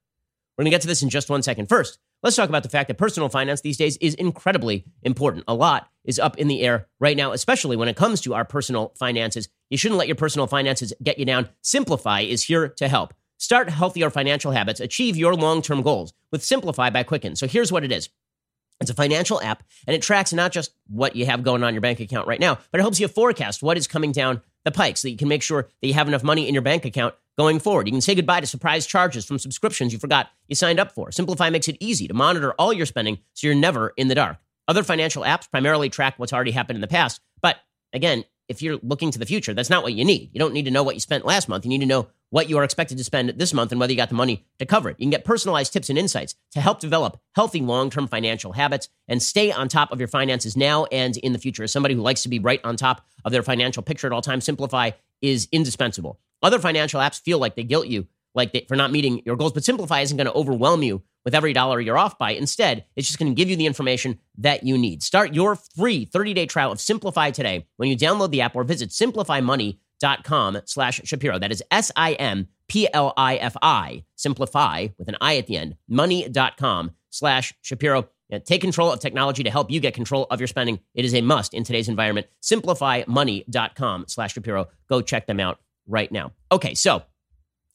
We're 0.57 0.63
going 0.63 0.71
to 0.71 0.75
get 0.75 0.81
to 0.81 0.87
this 0.87 1.01
in 1.01 1.09
just 1.09 1.29
one 1.29 1.41
second. 1.41 1.67
First, 1.67 1.97
let's 2.21 2.35
talk 2.35 2.49
about 2.49 2.63
the 2.63 2.69
fact 2.69 2.87
that 2.87 2.97
personal 2.97 3.29
finance 3.29 3.61
these 3.61 3.77
days 3.77 3.97
is 3.97 4.13
incredibly 4.13 4.85
important. 5.01 5.45
A 5.47 5.55
lot 5.55 5.89
is 6.03 6.19
up 6.19 6.37
in 6.37 6.47
the 6.47 6.61
air 6.61 6.87
right 6.99 7.17
now, 7.17 7.31
especially 7.31 7.75
when 7.75 7.87
it 7.87 7.95
comes 7.95 8.21
to 8.21 8.35
our 8.35 8.45
personal 8.45 8.93
finances. 8.99 9.49
You 9.69 9.77
shouldn't 9.77 9.97
let 9.97 10.07
your 10.07 10.15
personal 10.15 10.45
finances 10.45 10.93
get 11.01 11.17
you 11.17 11.25
down. 11.25 11.49
Simplifi 11.63 12.27
is 12.27 12.43
here 12.43 12.67
to 12.67 12.87
help. 12.87 13.13
Start 13.39 13.69
healthier 13.69 14.09
financial 14.09 14.51
habits, 14.51 14.79
achieve 14.79 15.17
your 15.17 15.33
long 15.33 15.61
term 15.61 15.81
goals 15.81 16.13
with 16.31 16.43
Simplifi 16.43 16.93
by 16.93 17.03
Quicken. 17.03 17.35
So 17.35 17.47
here's 17.47 17.71
what 17.71 17.83
it 17.83 17.91
is 17.91 18.09
it's 18.81 18.89
a 18.89 18.93
financial 18.93 19.41
app, 19.41 19.63
and 19.87 19.95
it 19.95 20.01
tracks 20.01 20.33
not 20.33 20.51
just 20.51 20.73
what 20.87 21.15
you 21.15 21.25
have 21.25 21.43
going 21.43 21.63
on 21.63 21.73
your 21.73 21.81
bank 21.81 21.99
account 21.99 22.27
right 22.27 22.39
now, 22.39 22.57
but 22.71 22.79
it 22.79 22.81
helps 22.81 22.99
you 22.99 23.07
forecast 23.07 23.63
what 23.63 23.77
is 23.77 23.87
coming 23.87 24.11
down 24.11 24.41
the 24.65 24.71
pike 24.71 24.97
so 24.97 25.07
that 25.07 25.11
you 25.11 25.17
can 25.17 25.27
make 25.27 25.43
sure 25.43 25.69
that 25.81 25.87
you 25.87 25.93
have 25.93 26.07
enough 26.07 26.23
money 26.23 26.47
in 26.47 26.53
your 26.53 26.63
bank 26.63 26.85
account 26.85 27.15
going 27.37 27.59
forward. 27.59 27.87
You 27.87 27.93
can 27.93 28.01
say 28.01 28.15
goodbye 28.15 28.41
to 28.41 28.47
surprise 28.47 28.85
charges 28.85 29.25
from 29.25 29.39
subscriptions 29.39 29.93
you 29.93 29.99
forgot 29.99 30.29
you 30.47 30.55
signed 30.55 30.79
up 30.79 30.91
for. 30.91 31.09
Simplifi 31.09 31.51
makes 31.51 31.67
it 31.67 31.77
easy 31.79 32.07
to 32.07 32.13
monitor 32.13 32.53
all 32.53 32.73
your 32.73 32.85
spending 32.85 33.19
so 33.33 33.47
you're 33.47 33.55
never 33.55 33.93
in 33.97 34.07
the 34.07 34.15
dark. 34.15 34.37
Other 34.67 34.83
financial 34.83 35.23
apps 35.23 35.49
primarily 35.49 35.89
track 35.89 36.15
what's 36.17 36.33
already 36.33 36.51
happened 36.51 36.77
in 36.77 36.81
the 36.81 36.87
past, 36.87 37.21
but 37.41 37.57
again, 37.91 38.23
if 38.47 38.61
you're 38.61 38.79
looking 38.81 39.11
to 39.11 39.19
the 39.19 39.25
future, 39.25 39.53
that's 39.53 39.69
not 39.69 39.83
what 39.83 39.93
you 39.93 40.05
need. 40.05 40.29
You 40.33 40.39
don't 40.39 40.53
need 40.53 40.65
to 40.65 40.71
know 40.71 40.83
what 40.83 40.95
you 40.95 40.99
spent 40.99 41.25
last 41.25 41.47
month. 41.47 41.65
You 41.65 41.69
need 41.69 41.79
to 41.79 41.85
know 41.85 42.07
what 42.29 42.49
you 42.49 42.57
are 42.57 42.63
expected 42.63 42.97
to 42.97 43.03
spend 43.03 43.29
this 43.29 43.53
month 43.53 43.71
and 43.71 43.79
whether 43.79 43.93
you 43.93 43.97
got 43.97 44.09
the 44.09 44.15
money 44.15 44.45
to 44.59 44.65
cover 44.65 44.89
it. 44.89 44.95
You 44.97 45.05
can 45.05 45.11
get 45.11 45.23
personalized 45.23 45.71
tips 45.71 45.89
and 45.89 45.99
insights 45.99 46.35
to 46.51 46.61
help 46.61 46.79
develop 46.79 47.19
healthy 47.35 47.61
long 47.61 47.89
term 47.89 48.07
financial 48.07 48.53
habits 48.53 48.89
and 49.07 49.21
stay 49.21 49.51
on 49.51 49.67
top 49.69 49.91
of 49.91 49.99
your 49.99 50.07
finances 50.07 50.57
now 50.57 50.85
and 50.85 51.15
in 51.17 51.33
the 51.33 51.39
future. 51.39 51.63
As 51.63 51.71
somebody 51.71 51.95
who 51.95 52.01
likes 52.01 52.23
to 52.23 52.29
be 52.29 52.39
right 52.39 52.59
on 52.63 52.75
top 52.75 53.05
of 53.23 53.31
their 53.31 53.43
financial 53.43 53.83
picture 53.83 54.07
at 54.07 54.13
all 54.13 54.21
times, 54.21 54.45
Simplifi 54.45 54.93
is 55.21 55.47
indispensable. 55.51 56.19
Other 56.41 56.59
financial 56.59 56.99
apps 56.99 57.21
feel 57.21 57.39
like 57.39 57.55
they 57.55 57.63
guilt 57.63 57.87
you 57.87 58.07
like 58.35 58.51
they, 58.51 58.65
for 58.67 58.75
not 58.75 58.91
meeting 58.91 59.21
your 59.25 59.35
goals, 59.35 59.53
but 59.53 59.63
Simplifi 59.63 60.03
isn't 60.03 60.17
going 60.17 60.25
to 60.25 60.33
overwhelm 60.33 60.83
you 60.83 61.03
with 61.25 61.35
every 61.35 61.53
dollar 61.53 61.79
you're 61.79 61.97
off 61.97 62.17
by. 62.17 62.31
Instead, 62.31 62.85
it's 62.95 63.07
just 63.07 63.19
going 63.19 63.31
to 63.31 63.35
give 63.35 63.49
you 63.49 63.55
the 63.55 63.65
information 63.65 64.19
that 64.37 64.63
you 64.63 64.77
need. 64.77 65.03
Start 65.03 65.33
your 65.33 65.55
free 65.55 66.05
30-day 66.05 66.45
trial 66.45 66.71
of 66.71 66.79
Simplifi 66.79 67.31
today 67.33 67.67
when 67.77 67.89
you 67.89 67.97
download 67.97 68.31
the 68.31 68.41
app 68.41 68.55
or 68.55 68.63
visit 68.63 68.89
simplifimoney.com 68.89 70.61
slash 70.65 71.01
Shapiro. 71.03 71.39
That 71.39 71.51
is 71.51 71.63
S 71.71 71.91
I 71.95 72.13
M 72.13 72.47
P 72.67 72.87
L 72.93 73.13
I 73.17 73.35
F 73.37 73.55
I, 73.61 74.03
simplify 74.15 74.87
with 74.97 75.07
an 75.07 75.17
I 75.21 75.37
at 75.37 75.47
the 75.47 75.57
end, 75.57 75.75
money.com 75.87 76.91
slash 77.09 77.53
Shapiro. 77.61 78.09
take 78.45 78.61
control 78.61 78.91
of 78.91 78.99
technology 78.99 79.43
to 79.43 79.51
help 79.51 79.69
you 79.69 79.79
get 79.79 79.93
control 79.93 80.25
of 80.31 80.39
your 80.39 80.47
spending. 80.47 80.79
It 80.95 81.05
is 81.05 81.13
a 81.13 81.21
must 81.21 81.53
in 81.53 81.63
today's 81.63 81.89
environment. 81.89 82.27
Simplifimoney.com 82.41 84.05
slash 84.07 84.33
Shapiro. 84.33 84.67
Go 84.89 85.01
check 85.01 85.27
them 85.27 85.39
out 85.39 85.59
right 85.87 86.11
now. 86.11 86.31
Okay, 86.51 86.73
so 86.73 87.03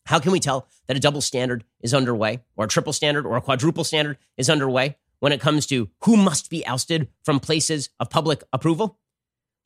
how 0.09 0.19
can 0.19 0.33
we 0.33 0.41
tell 0.41 0.67
that 0.87 0.97
a 0.97 1.01
double 1.01 1.21
standard 1.21 1.65
is 1.81 1.93
underway, 1.93 2.41
or 2.57 2.65
a 2.65 2.69
triple 2.69 2.95
standard, 2.95 3.27
or 3.27 3.37
a 3.37 3.43
quadruple 3.43 3.85
standard 3.85 4.17
is 4.39 4.49
underway 4.49 4.97
when 5.21 5.33
it 5.33 5.41
comes 5.41 5.67
to 5.67 5.91
who 6.05 6.17
must 6.17 6.49
be 6.49 6.67
ousted 6.67 7.09
from 7.25 7.39
places 7.39 7.91
of 8.01 8.09
public 8.09 8.43
approval? 8.51 8.99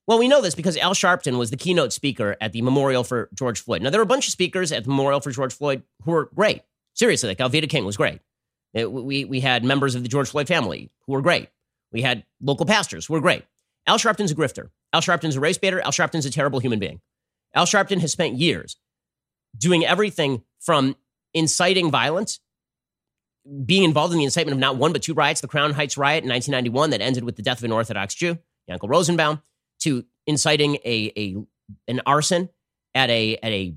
Well, 0.08 0.18
we 0.18 0.26
know 0.26 0.40
this 0.40 0.56
because 0.56 0.76
Al 0.76 0.94
Sharpton 0.94 1.38
was 1.38 1.50
the 1.50 1.56
keynote 1.56 1.92
speaker 1.92 2.36
at 2.40 2.52
the 2.52 2.60
memorial 2.60 3.04
for 3.04 3.28
George 3.32 3.60
Floyd. 3.60 3.82
Now, 3.82 3.90
there 3.90 4.00
were 4.00 4.04
a 4.04 4.06
bunch 4.06 4.26
of 4.26 4.32
speakers 4.32 4.72
at 4.72 4.82
the 4.82 4.90
memorial 4.90 5.20
for 5.20 5.30
George 5.30 5.54
Floyd 5.54 5.84
who 6.02 6.10
were 6.10 6.28
great. 6.34 6.62
Seriously, 6.94 7.28
like 7.28 7.38
Alveda 7.38 7.70
King 7.70 7.84
was 7.84 7.96
great. 7.96 8.18
We, 8.74 9.24
we 9.24 9.38
had 9.38 9.64
members 9.64 9.94
of 9.94 10.02
the 10.02 10.08
George 10.08 10.28
Floyd 10.28 10.48
family 10.48 10.90
who 11.06 11.12
were 11.12 11.22
great. 11.22 11.50
We 11.92 12.02
had 12.02 12.24
local 12.40 12.66
pastors 12.66 13.06
who 13.06 13.12
were 13.12 13.20
great. 13.20 13.44
Al 13.86 13.98
Sharpton's 13.98 14.32
a 14.32 14.34
grifter. 14.34 14.70
Al 14.92 15.02
Sharpton's 15.02 15.36
a 15.36 15.40
race 15.40 15.58
baiter. 15.58 15.80
Al 15.80 15.92
Sharpton's 15.92 16.26
a 16.26 16.32
terrible 16.32 16.58
human 16.58 16.80
being. 16.80 17.00
Al 17.54 17.66
Sharpton 17.66 18.00
has 18.00 18.10
spent 18.10 18.34
years 18.34 18.76
doing 19.56 19.84
everything 19.84 20.42
from 20.60 20.96
inciting 21.34 21.90
violence, 21.90 22.40
being 23.64 23.84
involved 23.84 24.12
in 24.12 24.18
the 24.18 24.24
incitement 24.24 24.54
of 24.54 24.60
not 24.60 24.76
one 24.76 24.92
but 24.92 25.02
two 25.02 25.14
riots, 25.14 25.40
the 25.40 25.48
Crown 25.48 25.72
Heights 25.72 25.96
riot 25.96 26.24
in 26.24 26.30
1991 26.30 26.90
that 26.90 27.00
ended 27.00 27.24
with 27.24 27.36
the 27.36 27.42
death 27.42 27.58
of 27.58 27.64
an 27.64 27.72
Orthodox 27.72 28.14
Jew, 28.14 28.38
Yankel 28.70 28.88
Rosenbaum, 28.88 29.42
to 29.80 30.04
inciting 30.26 30.76
a, 30.84 31.12
a 31.16 31.36
an 31.88 32.00
arson 32.06 32.48
at 32.94 33.10
a 33.10 33.36
at 33.36 33.50
a 33.50 33.74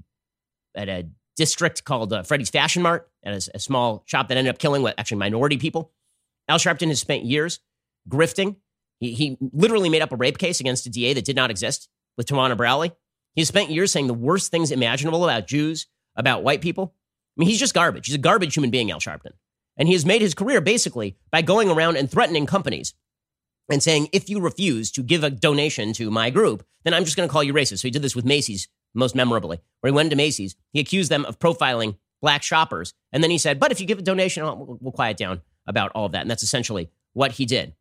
at 0.76 0.90
a 0.90 1.08
district 1.36 1.84
called 1.84 2.14
uh, 2.14 2.24
Freddy's 2.24 2.50
Fashion 2.50 2.82
Mart, 2.82 3.10
at 3.24 3.34
a, 3.34 3.52
a, 3.56 3.60
small 3.60 4.04
shop 4.06 4.30
that 4.30 4.38
ended 4.38 4.54
up 4.54 4.60
killing 4.60 4.82
what 4.82 4.96
actually 4.98 5.18
minority 5.18 5.58
people. 5.58 5.92
Al 6.48 6.58
Sharpton 6.58 6.88
has 6.88 7.00
spent 7.00 7.26
years 7.26 7.60
grifting. 8.10 8.56
He, 9.00 9.14
he 9.14 9.38
literally 9.52 9.90
made 9.90 10.02
up 10.02 10.12
a 10.12 10.16
rape 10.16 10.38
case 10.38 10.60
against 10.60 10.86
a 10.86 10.90
DA 10.90 11.14
that 11.14 11.26
did 11.26 11.36
not 11.36 11.50
exist 11.50 11.90
with 12.18 12.28
Tawana 12.28 12.56
Brawley. 12.56 12.94
He 13.36 13.44
spent 13.44 13.70
years 13.70 13.92
saying 13.92 14.08
the 14.08 14.14
worst 14.14 14.50
things 14.52 14.72
imaginable 14.72 15.24
about 15.24 15.48
Jews, 15.48 15.88
about 16.16 16.44
white 16.44 16.62
people. 16.62 16.94
I 17.38 17.42
mean, 17.42 17.50
he's 17.50 17.60
just 17.60 17.74
garbage. 17.74 18.08
He's 18.08 18.16
a 18.16 18.20
garbage 18.20 18.56
human 18.56 18.72
being, 18.72 18.92
Al 18.92 19.00
Sharpton. 19.00 19.34
And 19.78 19.88
he 19.88 19.94
has 19.94 20.06
made 20.06 20.22
his 20.22 20.34
career 20.34 20.62
basically 20.62 21.18
by 21.32 21.42
going 21.42 21.70
around 21.70 21.98
and 21.98 22.10
threatening 22.10 22.46
companies 22.46 22.94
and 23.70 23.84
saying, 23.84 24.08
if 24.14 24.30
you 24.30 24.40
refuse 24.40 24.92
to 24.92 25.04
give 25.04 25.24
a 25.24 25.30
donation 25.30 25.92
to 25.94 26.10
my 26.10 26.30
group, 26.30 26.66
then 26.84 26.94
I'm 26.94 27.04
just 27.04 27.18
going 27.18 27.28
to 27.28 27.34
call 27.34 27.44
you 27.44 27.54
racist. 27.54 27.80
So 27.80 27.88
he 27.88 27.92
did 27.92 28.02
this 28.02 28.16
with 28.16 28.24
Macy's 28.26 28.70
most 28.94 29.16
memorably, 29.16 29.60
where 29.82 29.92
he 29.92 29.96
went 29.96 30.12
to 30.12 30.16
Macy's. 30.16 30.56
He 30.72 30.80
accused 30.80 31.12
them 31.12 31.26
of 31.26 31.40
profiling 31.40 31.98
black 32.22 32.42
shoppers. 32.42 32.94
And 33.12 33.22
then 33.22 33.32
he 33.32 33.38
said, 33.38 33.60
but 33.60 33.72
if 33.72 33.82
you 33.82 33.86
give 33.86 34.00
a 34.00 34.04
donation, 34.04 34.44
we'll, 34.44 34.78
we'll 34.80 34.92
quiet 34.94 35.18
down 35.18 35.42
about 35.68 35.92
all 35.94 36.06
of 36.06 36.14
that. 36.14 36.22
And 36.22 36.32
that's 36.32 36.44
essentially 36.44 36.90
what 37.14 37.34
he 37.34 37.46
did. 37.46 37.74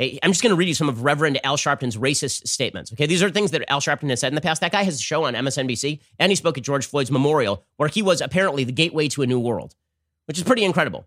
I'm 0.00 0.32
just 0.32 0.42
going 0.42 0.50
to 0.50 0.56
read 0.56 0.68
you 0.68 0.74
some 0.74 0.88
of 0.88 1.04
Reverend 1.04 1.38
Al 1.44 1.56
Sharpton's 1.56 1.96
racist 1.96 2.48
statements. 2.48 2.92
Okay, 2.92 3.06
these 3.06 3.22
are 3.22 3.30
things 3.30 3.50
that 3.52 3.70
Al 3.70 3.80
Sharpton 3.80 4.10
has 4.10 4.20
said 4.20 4.28
in 4.28 4.34
the 4.34 4.40
past. 4.40 4.60
That 4.60 4.72
guy 4.72 4.82
has 4.82 4.96
a 4.96 5.02
show 5.02 5.24
on 5.24 5.34
MSNBC, 5.34 6.00
and 6.18 6.32
he 6.32 6.36
spoke 6.36 6.58
at 6.58 6.64
George 6.64 6.86
Floyd's 6.86 7.10
memorial, 7.10 7.64
where 7.76 7.88
he 7.88 8.02
was 8.02 8.20
apparently 8.20 8.64
the 8.64 8.72
gateway 8.72 9.08
to 9.08 9.22
a 9.22 9.26
new 9.26 9.38
world, 9.38 9.74
which 10.26 10.38
is 10.38 10.44
pretty 10.44 10.64
incredible. 10.64 11.06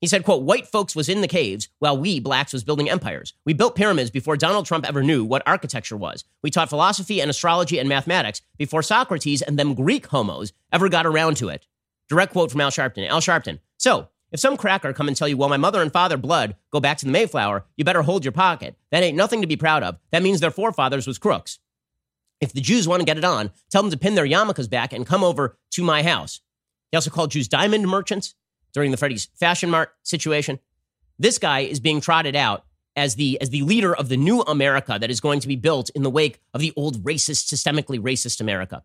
He 0.00 0.08
said, 0.08 0.24
quote, 0.24 0.42
white 0.42 0.66
folks 0.66 0.96
was 0.96 1.08
in 1.08 1.20
the 1.20 1.28
caves 1.28 1.68
while 1.78 1.96
we, 1.96 2.18
blacks, 2.18 2.52
was 2.52 2.64
building 2.64 2.90
empires. 2.90 3.34
We 3.44 3.52
built 3.52 3.76
pyramids 3.76 4.10
before 4.10 4.36
Donald 4.36 4.66
Trump 4.66 4.84
ever 4.88 5.04
knew 5.04 5.24
what 5.24 5.44
architecture 5.46 5.96
was. 5.96 6.24
We 6.42 6.50
taught 6.50 6.68
philosophy 6.68 7.20
and 7.20 7.30
astrology 7.30 7.78
and 7.78 7.88
mathematics 7.88 8.42
before 8.58 8.82
Socrates 8.82 9.42
and 9.42 9.56
them 9.56 9.74
Greek 9.74 10.06
homos 10.06 10.52
ever 10.72 10.88
got 10.88 11.06
around 11.06 11.36
to 11.36 11.50
it. 11.50 11.68
Direct 12.08 12.32
quote 12.32 12.50
from 12.50 12.60
Al 12.60 12.72
Sharpton. 12.72 13.08
Al 13.08 13.20
Sharpton. 13.20 13.60
So, 13.76 14.08
if 14.32 14.40
some 14.40 14.56
cracker 14.56 14.92
come 14.92 15.08
and 15.08 15.16
tell 15.16 15.28
you, 15.28 15.36
well, 15.36 15.48
my 15.48 15.58
mother 15.58 15.82
and 15.82 15.92
father 15.92 16.16
blood 16.16 16.56
go 16.72 16.80
back 16.80 16.98
to 16.98 17.04
the 17.04 17.12
Mayflower, 17.12 17.66
you 17.76 17.84
better 17.84 18.02
hold 18.02 18.24
your 18.24 18.32
pocket. 18.32 18.76
That 18.90 19.02
ain't 19.02 19.16
nothing 19.16 19.42
to 19.42 19.46
be 19.46 19.56
proud 19.56 19.82
of. 19.82 19.98
That 20.10 20.22
means 20.22 20.40
their 20.40 20.50
forefathers 20.50 21.06
was 21.06 21.18
crooks. 21.18 21.58
If 22.40 22.52
the 22.52 22.60
Jews 22.60 22.88
want 22.88 23.00
to 23.00 23.06
get 23.06 23.18
it 23.18 23.24
on, 23.24 23.52
tell 23.70 23.82
them 23.82 23.90
to 23.92 23.98
pin 23.98 24.14
their 24.14 24.26
yarmulkes 24.26 24.68
back 24.68 24.92
and 24.92 25.06
come 25.06 25.22
over 25.22 25.58
to 25.72 25.84
my 25.84 26.02
house. 26.02 26.40
He 26.90 26.96
also 26.96 27.10
called 27.10 27.30
Jews 27.30 27.46
diamond 27.46 27.86
merchants 27.86 28.34
during 28.72 28.90
the 28.90 28.96
Freddy's 28.96 29.28
Fashion 29.38 29.70
Mart 29.70 29.92
situation. 30.02 30.58
This 31.18 31.38
guy 31.38 31.60
is 31.60 31.78
being 31.78 32.00
trotted 32.00 32.34
out 32.34 32.64
as 32.96 33.14
the 33.14 33.40
as 33.40 33.50
the 33.50 33.62
leader 33.62 33.94
of 33.94 34.08
the 34.08 34.16
new 34.16 34.40
America 34.42 34.98
that 35.00 35.10
is 35.10 35.20
going 35.20 35.40
to 35.40 35.48
be 35.48 35.56
built 35.56 35.90
in 35.90 36.02
the 36.02 36.10
wake 36.10 36.40
of 36.52 36.60
the 36.60 36.72
old 36.76 37.02
racist, 37.04 37.52
systemically 37.52 38.00
racist 38.00 38.40
America. 38.40 38.82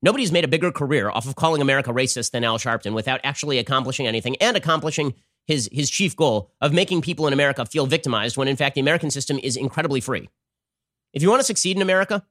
Nobody's 0.00 0.30
made 0.30 0.44
a 0.44 0.48
bigger 0.48 0.70
career 0.70 1.10
off 1.10 1.26
of 1.26 1.34
calling 1.34 1.60
America 1.60 1.92
racist 1.92 2.30
than 2.30 2.44
Al 2.44 2.58
Sharpton 2.58 2.94
without 2.94 3.20
actually 3.24 3.58
accomplishing 3.58 4.06
anything 4.06 4.36
and 4.36 4.56
accomplishing 4.56 5.14
his 5.46 5.68
his 5.72 5.90
chief 5.90 6.14
goal 6.14 6.52
of 6.60 6.72
making 6.72 7.00
people 7.00 7.26
in 7.26 7.32
America 7.32 7.64
feel 7.66 7.86
victimized 7.86 8.36
when 8.36 8.48
in 8.48 8.56
fact 8.56 8.74
the 8.74 8.80
American 8.80 9.10
system 9.10 9.38
is 9.42 9.56
incredibly 9.56 10.00
free. 10.00 10.28
If 11.12 11.22
you 11.22 11.30
want 11.30 11.40
to 11.40 11.46
succeed 11.46 11.76
in 11.76 11.82
America, 11.82 12.24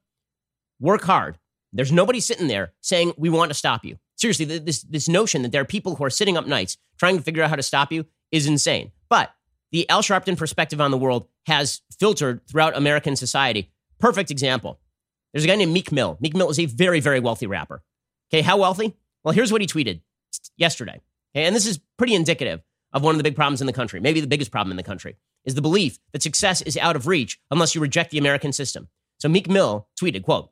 work 0.80 1.04
hard. 1.04 1.38
There's 1.74 1.92
nobody 1.92 2.20
sitting 2.20 2.48
there 2.48 2.74
saying 2.82 3.14
we 3.18 3.30
want 3.30 3.50
to 3.50 3.56
stop 3.56 3.84
you. 3.84 3.98
Seriously, 4.16 4.46
this, 4.46 4.82
this 4.84 5.10
notion 5.10 5.42
that 5.42 5.52
there 5.52 5.62
are 5.62 5.66
people 5.66 5.96
who 5.96 6.04
are 6.04 6.10
sitting 6.10 6.38
up 6.38 6.48
nights 6.48 6.78
trying 6.98 7.18
to 7.18 7.24
figure 7.24 7.44
out 7.44 7.50
how 7.50 7.56
to 7.56 7.64
stop 7.64 7.92
you 7.92 8.06
is 8.32 8.48
insane. 8.48 8.92
But 9.10 9.32
the 9.72 9.90
Al 9.90 10.02
Sharpton 10.02 10.38
perspective 10.38 10.80
on 10.80 10.92
the 10.92 10.98
world 10.98 11.28
has 11.46 11.82
filtered 12.00 12.42
throughout 12.48 12.78
American 12.78 13.16
society. 13.16 13.72
Perfect 14.00 14.32
example. 14.32 14.80
There's 15.34 15.44
a 15.44 15.48
guy 15.48 15.56
named 15.56 15.74
Meek 15.74 15.92
Mill. 15.92 16.18
Meek 16.20 16.36
Mill 16.36 16.50
is 16.50 16.60
a 16.60 16.66
very, 16.66 17.00
very 17.00 17.20
wealthy 17.20 17.48
rapper. 17.48 17.84
Okay, 18.32 18.42
how 18.42 18.58
wealthy? 18.58 18.96
Well, 19.24 19.34
here's 19.34 19.52
what 19.52 19.62
he 19.62 19.68
tweeted 19.68 20.02
yesterday. 20.58 21.02
Okay, 21.36 21.46
and 21.46 21.56
this 21.56 21.66
is 21.66 21.80
pretty 21.98 22.16
indicative 22.16 22.62
of 22.94 23.04
one 23.04 23.14
of 23.14 23.18
the 23.18 23.24
big 23.24 23.36
problems 23.36 23.62
in 23.62 23.68
the 23.68 23.74
country, 23.74 24.00
maybe 24.00 24.22
the 24.22 24.28
biggest 24.28 24.52
problem 24.52 24.72
in 24.72 24.78
the 24.78 24.84
country, 24.84 25.18
is 25.46 25.56
the 25.56 25.62
belief 25.62 26.00
that 26.14 26.24
success 26.24 26.62
is 26.62 26.78
out 26.78 26.96
of 26.96 27.08
reach 27.08 27.40
unless 27.52 27.76
you 27.76 27.82
reject 27.82 28.12
the 28.12 28.18
American 28.18 28.54
system. 28.54 28.88
So 29.20 29.30
Meek 29.30 29.50
Mill 29.50 29.88
tweeted, 30.00 30.24
quote, 30.24 30.52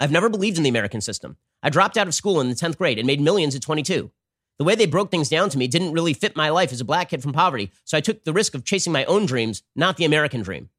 I've 0.00 0.10
never 0.10 0.28
believed 0.28 0.56
in 0.56 0.62
the 0.62 0.70
American 0.70 1.00
system. 1.00 1.36
I 1.62 1.70
dropped 1.70 1.96
out 1.96 2.08
of 2.08 2.14
school 2.14 2.40
in 2.40 2.48
the 2.48 2.54
10th 2.54 2.78
grade 2.78 2.98
and 2.98 3.06
made 3.06 3.20
millions 3.20 3.54
at 3.54 3.62
22. 3.62 4.10
The 4.58 4.64
way 4.64 4.74
they 4.74 4.86
broke 4.86 5.10
things 5.10 5.28
down 5.28 5.48
to 5.50 5.58
me 5.58 5.66
didn't 5.66 5.92
really 5.92 6.12
fit 6.12 6.36
my 6.36 6.50
life 6.50 6.72
as 6.72 6.80
a 6.80 6.84
black 6.84 7.10
kid 7.10 7.22
from 7.22 7.32
poverty, 7.32 7.72
so 7.84 7.96
I 7.96 8.00
took 8.00 8.24
the 8.24 8.32
risk 8.32 8.54
of 8.54 8.64
chasing 8.64 8.92
my 8.92 9.04
own 9.04 9.26
dreams, 9.26 9.62
not 9.74 9.96
the 9.96 10.04
American 10.04 10.42
dream. 10.42 10.70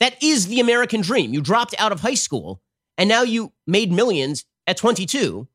That 0.00 0.20
is 0.22 0.48
the 0.48 0.60
American 0.60 1.02
dream. 1.02 1.32
You 1.32 1.40
dropped 1.40 1.74
out 1.78 1.92
of 1.92 2.00
high 2.00 2.14
school 2.14 2.60
and 2.98 3.08
now 3.08 3.22
you 3.22 3.52
made 3.66 3.92
millions 3.92 4.44
at 4.66 4.76
22. 4.76 5.46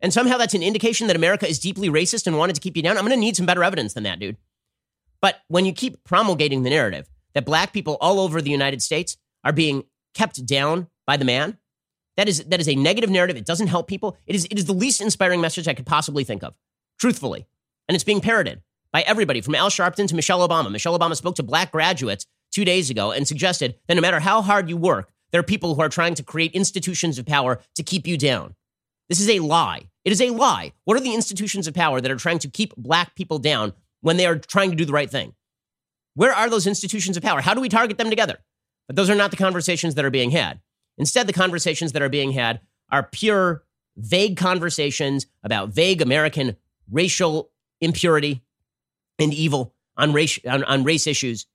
And 0.00 0.12
somehow 0.12 0.36
that's 0.36 0.54
an 0.54 0.62
indication 0.62 1.06
that 1.06 1.16
America 1.16 1.48
is 1.48 1.58
deeply 1.58 1.88
racist 1.88 2.26
and 2.26 2.36
wanted 2.36 2.54
to 2.56 2.60
keep 2.60 2.76
you 2.76 2.82
down. 2.82 2.96
I'm 2.98 3.04
going 3.04 3.16
to 3.16 3.20
need 3.20 3.36
some 3.36 3.46
better 3.46 3.64
evidence 3.64 3.94
than 3.94 4.02
that, 4.02 4.18
dude. 4.18 4.36
But 5.20 5.40
when 5.48 5.64
you 5.64 5.72
keep 5.72 6.04
promulgating 6.04 6.62
the 6.62 6.70
narrative 6.70 7.08
that 7.32 7.46
black 7.46 7.72
people 7.72 7.96
all 8.00 8.20
over 8.20 8.42
the 8.42 8.50
United 8.50 8.82
States 8.82 9.16
are 9.42 9.52
being 9.52 9.84
kept 10.12 10.44
down 10.44 10.88
by 11.06 11.16
the 11.16 11.24
man, 11.24 11.58
that 12.16 12.28
is 12.28 12.44
that 12.44 12.60
is 12.60 12.68
a 12.68 12.74
negative 12.74 13.10
narrative. 13.10 13.36
It 13.36 13.46
doesn't 13.46 13.68
help 13.68 13.88
people. 13.88 14.16
It 14.26 14.36
is 14.36 14.44
it 14.50 14.58
is 14.58 14.66
the 14.66 14.72
least 14.72 15.00
inspiring 15.00 15.40
message 15.40 15.66
I 15.66 15.74
could 15.74 15.86
possibly 15.86 16.24
think 16.24 16.44
of, 16.44 16.54
truthfully. 16.98 17.46
And 17.88 17.94
it's 17.94 18.04
being 18.04 18.20
parroted 18.20 18.62
by 18.92 19.00
everybody 19.02 19.40
from 19.40 19.54
Al 19.54 19.70
Sharpton 19.70 20.06
to 20.08 20.14
Michelle 20.14 20.46
Obama. 20.46 20.70
Michelle 20.70 20.96
Obama 20.96 21.16
spoke 21.16 21.36
to 21.36 21.42
black 21.42 21.72
graduates 21.72 22.26
two 22.54 22.64
days 22.64 22.88
ago 22.88 23.10
and 23.10 23.26
suggested 23.26 23.74
that 23.88 23.94
no 23.94 24.00
matter 24.00 24.20
how 24.20 24.40
hard 24.40 24.68
you 24.70 24.76
work, 24.76 25.10
there 25.32 25.40
are 25.40 25.44
people 25.44 25.74
who 25.74 25.82
are 25.82 25.88
trying 25.88 26.14
to 26.14 26.22
create 26.22 26.52
institutions 26.52 27.18
of 27.18 27.26
power 27.26 27.60
to 27.74 27.82
keep 27.82 28.06
you 28.06 28.16
down. 28.16 28.54
This 29.08 29.20
is 29.20 29.28
a 29.28 29.40
lie. 29.40 29.88
It 30.04 30.12
is 30.12 30.20
a 30.20 30.30
lie. 30.30 30.72
What 30.84 30.96
are 30.96 31.02
the 31.02 31.14
institutions 31.14 31.66
of 31.66 31.74
power 31.74 32.00
that 32.00 32.10
are 32.10 32.16
trying 32.16 32.38
to 32.40 32.48
keep 32.48 32.74
black 32.76 33.14
people 33.16 33.38
down 33.38 33.72
when 34.00 34.16
they 34.16 34.26
are 34.26 34.38
trying 34.38 34.70
to 34.70 34.76
do 34.76 34.84
the 34.84 34.92
right 34.92 35.10
thing? 35.10 35.34
Where 36.14 36.32
are 36.32 36.48
those 36.48 36.66
institutions 36.66 37.16
of 37.16 37.22
power? 37.22 37.40
How 37.40 37.54
do 37.54 37.60
we 37.60 37.68
target 37.68 37.98
them 37.98 38.10
together? 38.10 38.38
But 38.86 38.96
those 38.96 39.10
are 39.10 39.16
not 39.16 39.30
the 39.32 39.36
conversations 39.36 39.96
that 39.96 40.04
are 40.04 40.10
being 40.10 40.30
had. 40.30 40.60
Instead, 40.96 41.26
the 41.26 41.32
conversations 41.32 41.92
that 41.92 42.02
are 42.02 42.08
being 42.08 42.32
had 42.32 42.60
are 42.90 43.02
pure, 43.02 43.64
vague 43.96 44.36
conversations 44.36 45.26
about 45.42 45.70
vague 45.70 46.00
American 46.00 46.56
racial 46.88 47.50
impurity 47.80 48.42
and 49.18 49.34
evil 49.34 49.74
on 49.96 50.12
race, 50.12 50.38
on, 50.46 50.62
on 50.64 50.84
race 50.84 51.06
issues 51.06 51.46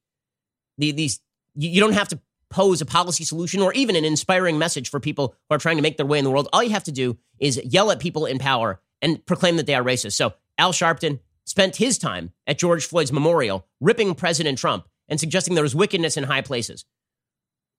the, 0.80 0.92
these 0.92 1.20
you 1.56 1.80
don't 1.80 1.94
have 1.94 2.08
to 2.08 2.20
pose 2.50 2.82
a 2.82 2.86
policy 2.86 3.24
solution 3.24 3.62
or 3.62 3.72
even 3.74 3.96
an 3.96 4.06
inspiring 4.06 4.58
message 4.58 4.90
for 4.90 5.00
people 5.00 5.36
who 5.48 5.56
are 5.56 5.60
trying 5.60 5.76
to 5.76 5.84
make 5.84 5.98
their 5.98 6.06
way 6.06 6.18
in 6.18 6.24
the 6.24 6.32
world. 6.32 6.50
All 6.52 6.64
you 6.64 6.72
have 6.72 6.84
to 6.86 6.92
do 6.92 7.18
is 7.38 7.62
yell 7.64 7.92
at 7.92 8.00
people 8.00 8.26
in 8.26 8.40
power 8.40 8.82
and 9.02 9.24
proclaim 9.26 9.58
that 9.58 9.68
they 9.68 9.76
are 9.76 9.84
racist. 9.84 10.14
So 10.14 10.34
Al 10.58 10.72
Sharpton 10.72 11.20
spent 11.46 11.76
his 11.76 11.98
time 11.98 12.32
at 12.48 12.58
George 12.58 12.86
Floyd's 12.86 13.12
memorial 13.12 13.68
ripping 13.80 14.16
President 14.16 14.58
Trump 14.58 14.88
and 15.08 15.20
suggesting 15.20 15.54
there 15.54 15.64
was 15.64 15.76
wickedness 15.76 16.18
in 16.18 16.24
high 16.24 16.42
places. 16.42 16.86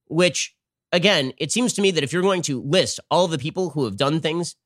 Which, 0.07 0.57
again, 0.93 1.33
it 1.39 1.53
seems 1.53 1.73
to 1.75 1.83
me 1.83 1.91
that 1.93 2.03
if 2.03 2.13
you're 2.13 2.23
going 2.23 2.43
to 2.43 2.61
list 2.63 3.01
all 3.11 3.29
the 3.29 3.39
people 3.39 3.71
who 3.71 3.85
have 3.85 3.97
done 3.97 4.21
things 4.21 4.57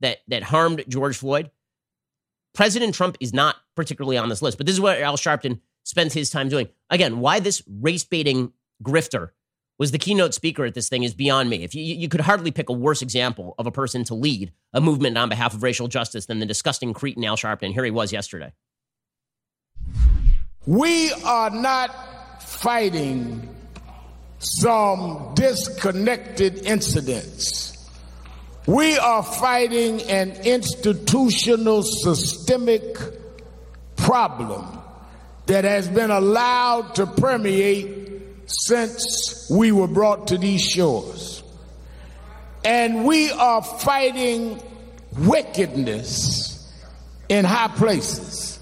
that 0.00 0.18
that 0.28 0.44
harmed 0.44 0.84
George 0.88 1.16
Floyd, 1.16 1.50
President 2.54 2.94
Trump 2.94 3.16
is 3.20 3.32
not 3.32 3.56
particularly 3.74 4.16
on 4.16 4.28
this 4.28 4.42
list. 4.42 4.58
But 4.58 4.66
this 4.66 4.74
is 4.74 4.80
what 4.80 5.00
Al 5.00 5.16
Sharpton 5.16 5.60
spends 5.84 6.14
his 6.14 6.30
time 6.30 6.48
doing. 6.48 6.68
Again, 6.90 7.20
why 7.20 7.40
this 7.40 7.62
race 7.66 8.04
baiting 8.04 8.52
grifter 8.82 9.30
was 9.78 9.90
the 9.90 9.98
keynote 9.98 10.34
speaker 10.34 10.64
at 10.64 10.74
this 10.74 10.88
thing 10.88 11.02
is 11.02 11.14
beyond 11.14 11.50
me. 11.50 11.64
If 11.64 11.74
you, 11.74 11.82
you 11.82 12.08
could 12.08 12.20
hardly 12.20 12.50
pick 12.50 12.68
a 12.68 12.72
worse 12.72 13.02
example 13.02 13.54
of 13.58 13.66
a 13.66 13.72
person 13.72 14.04
to 14.04 14.14
lead 14.14 14.52
a 14.72 14.80
movement 14.80 15.18
on 15.18 15.28
behalf 15.28 15.54
of 15.54 15.62
racial 15.62 15.88
justice 15.88 16.26
than 16.26 16.38
the 16.38 16.46
disgusting 16.46 16.92
cretin 16.92 17.24
Al 17.24 17.36
Sharpton. 17.36 17.72
Here 17.72 17.84
he 17.84 17.90
was 17.90 18.12
yesterday. 18.12 18.52
We 20.66 21.12
are 21.24 21.50
not 21.50 22.42
fighting 22.42 23.48
some 24.38 25.32
disconnected 25.34 26.64
incidents. 26.64 27.90
We 28.66 28.96
are 28.98 29.24
fighting 29.24 30.02
an 30.02 30.30
institutional 30.44 31.82
systemic 31.82 32.96
problem 33.96 34.81
that 35.52 35.64
has 35.64 35.86
been 35.86 36.10
allowed 36.10 36.94
to 36.94 37.06
permeate 37.06 38.22
since 38.46 39.50
we 39.50 39.70
were 39.70 39.86
brought 39.86 40.28
to 40.28 40.38
these 40.38 40.62
shores. 40.62 41.42
And 42.64 43.04
we 43.04 43.30
are 43.30 43.60
fighting 43.60 44.62
wickedness 45.18 46.72
in 47.28 47.44
high 47.44 47.68
places. 47.68 48.58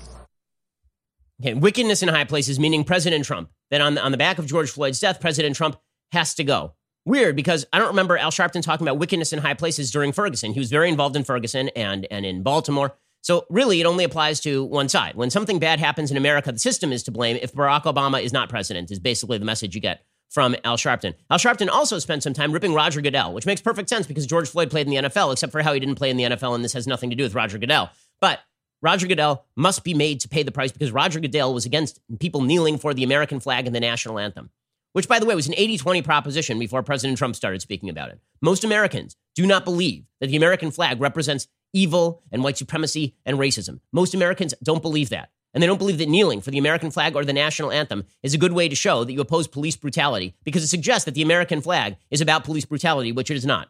Okay, 1.41 1.55
wickedness 1.55 2.03
in 2.03 2.09
high 2.09 2.25
places, 2.25 2.59
meaning 2.59 2.83
President 2.83 3.25
Trump. 3.25 3.51
That 3.71 3.81
on 3.81 3.95
the, 3.95 4.03
on 4.03 4.11
the 4.11 4.19
back 4.19 4.41
of 4.41 4.47
George 4.47 4.73
Floyd's 4.73 4.99
death, 4.99 5.21
President 5.21 5.55
Trump 5.55 5.77
has 6.11 6.35
to 6.35 6.45
go. 6.45 6.75
Weird 7.07 7.37
because 7.37 7.67
I 7.73 7.79
don't 7.79 7.89
remember 7.89 8.19
Al 8.19 8.33
Sharpton 8.33 8.63
talking 8.65 8.85
about 8.85 8.99
wickedness 8.99 9.33
in 9.33 9.39
high 9.39 9.55
places 9.55 9.93
during 9.93 10.11
Ferguson. 10.11 10.53
He 10.53 10.59
was 10.59 10.71
very 10.71 10.89
involved 10.89 11.15
in 11.15 11.23
Ferguson 11.23 11.69
and, 11.77 12.05
and 12.11 12.27
in 12.27 12.43
Baltimore. 12.43 12.97
So 13.23 13.45
really, 13.51 13.81
it 13.81 13.87
only 13.87 14.05
applies 14.05 14.41
to 14.41 14.65
one 14.65 14.89
side. 14.89 15.15
When 15.15 15.31
something 15.31 15.59
bad 15.59 15.79
happens 15.79 16.11
in 16.11 16.17
America, 16.17 16.53
the 16.53 16.59
system 16.59 16.93
is 16.93 17.03
to 17.05 17.11
blame. 17.11 17.39
If 17.41 17.53
Barack 17.53 17.83
Obama 17.83 18.23
is 18.23 18.33
not 18.33 18.49
president, 18.49 18.91
is 18.91 18.99
basically 18.99 19.39
the 19.39 19.45
message 19.45 19.75
you 19.75 19.81
get 19.81 20.05
from 20.31 20.55
Al 20.65 20.77
Sharpton. 20.77 21.15
Al 21.29 21.39
Sharpton 21.39 21.69
also 21.69 21.99
spent 21.99 22.23
some 22.23 22.33
time 22.33 22.53
ripping 22.53 22.73
Roger 22.73 23.01
Goodell, 23.01 23.35
which 23.35 23.47
makes 23.47 23.61
perfect 23.61 23.89
sense 23.89 24.07
because 24.07 24.27
George 24.27 24.49
Floyd 24.49 24.71
played 24.71 24.87
in 24.87 24.91
the 24.93 25.09
NFL, 25.09 25.33
except 25.33 25.53
for 25.53 25.63
how 25.63 25.73
he 25.73 25.81
didn't 25.81 25.97
play 25.97 26.09
in 26.09 26.17
the 26.17 26.25
NFL, 26.25 26.55
and 26.55 26.65
this 26.65 26.73
has 26.73 26.87
nothing 26.87 27.11
to 27.11 27.17
do 27.17 27.25
with 27.25 27.35
Roger 27.35 27.59
Goodell. 27.59 27.91
But 28.21 28.41
Roger 28.81 29.07
Goodell 29.07 29.45
must 29.57 29.85
be 29.85 29.93
made 29.93 30.21
to 30.21 30.29
pay 30.29 30.43
the 30.43 30.53
price 30.53 30.73
because 30.73 30.93
Roger 30.93 31.21
Goodell 31.21 31.53
was 31.53 31.67
against 31.67 32.01
people 32.19 32.43
kneeling 32.43 32.79
for 32.79 32.95
the 32.95 33.05
American 33.05 33.41
flag 33.41 33.67
and 33.67 33.75
the 33.75 33.81
national 33.81 34.19
anthem, 34.19 34.51
which, 34.93 35.09
by 35.09 35.19
the 35.19 35.27
way, 35.27 35.35
was 35.35 35.49
an 35.49 35.55
80 35.57 35.79
20 35.79 36.03
proposition 36.03 36.59
before 36.59 36.83
President 36.83 37.19
Trump 37.19 37.37
started 37.37 37.61
speaking 37.61 37.91
about 37.91 38.09
it. 38.11 38.21
Most 38.41 38.65
Americans 38.65 39.17
do 39.35 39.47
not 39.47 39.65
believe 39.65 40.05
that 40.21 40.29
the 40.29 40.37
American 40.37 40.71
flag 40.71 41.01
represents 41.01 41.49
evil 41.73 42.23
and 42.33 42.43
white 42.43 42.57
supremacy 42.57 43.15
and 43.25 43.39
racism. 43.39 43.81
Most 43.93 44.15
Americans 44.15 44.55
don't 44.63 44.83
believe 44.83 45.11
that. 45.11 45.31
And 45.53 45.63
they 45.63 45.67
don't 45.67 45.79
believe 45.79 45.99
that 45.99 46.09
kneeling 46.09 46.41
for 46.41 46.53
the 46.53 46.59
American 46.59 46.91
flag 46.91 47.17
or 47.17 47.25
the 47.25 47.33
national 47.33 47.73
anthem 47.73 48.05
is 48.23 48.35
a 48.35 48.39
good 48.39 48.53
way 48.53 48.69
to 48.69 48.77
show 48.77 49.03
that 49.03 49.13
you 49.13 49.21
oppose 49.21 49.49
police 49.49 49.77
brutality 49.77 50.35
because 50.45 50.63
it 50.63 50.69
suggests 50.69 51.07
that 51.07 51.15
the 51.15 51.23
American 51.23 51.61
flag 51.61 51.97
is 52.11 52.21
about 52.21 52.45
police 52.45 52.65
brutality, 52.65 53.11
which 53.11 53.31
it 53.31 53.37
is 53.37 53.45
not. 53.45 53.69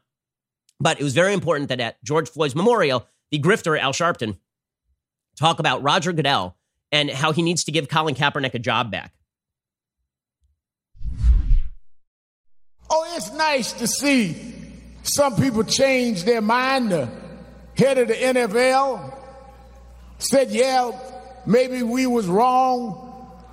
But 0.78 1.00
it 1.00 1.04
was 1.04 1.14
very 1.14 1.32
important 1.32 1.68
that 1.68 1.80
at 1.80 2.02
George 2.04 2.28
Floyd's 2.28 2.54
memorial, 2.54 3.06
the 3.30 3.38
grifter 3.38 3.78
Al 3.78 3.92
Sharpton 3.92 4.36
talk 5.36 5.58
about 5.58 5.82
Roger 5.82 6.12
Goodell 6.12 6.56
and 6.92 7.10
how 7.10 7.32
he 7.32 7.42
needs 7.42 7.64
to 7.64 7.72
give 7.72 7.88
Colin 7.88 8.14
Kaepernick 8.14 8.54
a 8.54 8.58
job 8.58 8.90
back. 8.90 9.14
Oh, 12.90 13.14
it's 13.16 13.32
nice 13.32 13.72
to 13.74 13.86
see 13.86 14.54
some 15.02 15.36
people 15.36 15.62
change 15.64 16.24
their 16.24 16.40
mind 16.40 16.92
head 17.80 17.98
of 17.98 18.08
the 18.08 18.14
NFL 18.14 19.16
said, 20.18 20.50
yeah, 20.50 20.92
maybe 21.46 21.82
we 21.82 22.06
was 22.06 22.26
wrong. 22.26 23.06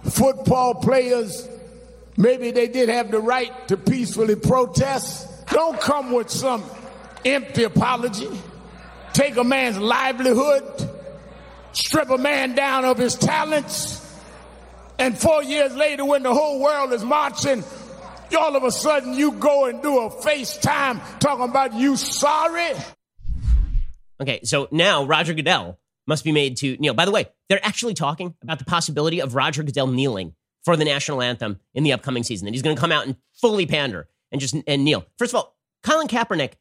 Football 0.03 0.75
players, 0.75 1.47
maybe 2.17 2.51
they 2.51 2.67
did 2.67 2.89
have 2.89 3.09
the 3.09 3.19
right 3.19 3.67
to 3.69 3.77
peacefully 3.77 4.35
protest. 4.35 5.47
Don't 5.47 5.79
come 5.79 6.11
with 6.11 6.29
some 6.29 6.63
empty 7.25 7.63
apology. 7.63 8.29
Take 9.13 9.37
a 9.37 9.43
man's 9.43 9.77
livelihood, 9.77 10.89
strip 11.71 12.09
a 12.09 12.17
man 12.17 12.53
down 12.53 12.85
of 12.85 12.97
his 12.97 13.15
talents, 13.15 14.03
and 14.99 15.17
four 15.17 15.43
years 15.43 15.75
later, 15.75 16.03
when 16.05 16.23
the 16.23 16.33
whole 16.33 16.59
world 16.59 16.91
is 16.91 17.03
marching, 17.03 17.63
all 18.37 18.55
of 18.55 18.63
a 18.63 18.71
sudden 18.71 19.13
you 19.13 19.31
go 19.33 19.65
and 19.65 19.81
do 19.81 19.99
a 19.99 20.09
FaceTime 20.09 21.01
talking 21.19 21.49
about 21.49 21.73
you 21.73 21.95
sorry. 21.95 22.73
Okay, 24.19 24.39
so 24.43 24.67
now 24.71 25.03
Roger 25.03 25.33
Goodell 25.33 25.79
must 26.07 26.23
be 26.23 26.31
made 26.31 26.57
to 26.57 26.77
kneel. 26.77 26.93
By 26.93 27.05
the 27.05 27.11
way, 27.11 27.27
they're 27.49 27.65
actually 27.65 27.93
talking 27.93 28.35
about 28.41 28.59
the 28.59 28.65
possibility 28.65 29.21
of 29.21 29.35
Roger 29.35 29.63
Goodell 29.63 29.87
kneeling 29.87 30.33
for 30.63 30.75
the 30.75 30.85
national 30.85 31.21
anthem 31.21 31.59
in 31.73 31.83
the 31.83 31.93
upcoming 31.93 32.23
season. 32.23 32.45
That 32.45 32.53
he's 32.53 32.61
going 32.61 32.75
to 32.75 32.79
come 32.79 32.91
out 32.91 33.05
and 33.05 33.15
fully 33.33 33.65
pander 33.65 34.07
and 34.31 34.41
just 34.41 34.55
and 34.65 34.83
kneel. 34.83 35.05
First 35.17 35.33
of 35.33 35.37
all, 35.37 35.55
Colin 35.83 36.07
Kaepernick 36.07 36.53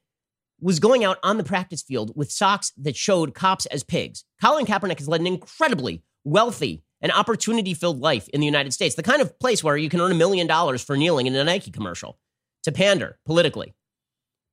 was 0.61 0.81
going 0.81 1.05
out 1.05 1.19
on 1.23 1.37
the 1.37 1.45
practice 1.45 1.83
field 1.83 2.13
with 2.15 2.31
socks 2.31 2.73
that 2.79 2.97
showed 2.97 3.35
cops 3.35 3.67
as 3.67 3.83
pigs. 3.83 4.25
Colin 4.41 4.67
Kaepernick 4.67 4.99
has 4.99 5.09
led 5.09 5.21
an 5.21 5.27
incredibly 5.27 6.03
wealthy 6.25 6.83
and 7.01 7.13
opportunity 7.13 7.75
filled 7.75 8.01
life 8.01 8.29
in 8.29 8.41
the 8.41 8.47
United 8.47 8.73
States, 8.73 8.95
the 8.95 9.03
kind 9.03 9.21
of 9.21 9.39
place 9.39 9.63
where 9.63 9.77
you 9.77 9.89
can 9.89 10.01
earn 10.01 10.13
a 10.13 10.17
million 10.17 10.47
dollars 10.47 10.83
for 10.83 10.97
kneeling 10.97 11.27
in 11.27 11.35
a 11.35 11.45
Nike 11.45 11.71
commercial 11.71 12.19
to 12.63 12.73
pander 12.73 13.19
politically. 13.27 13.75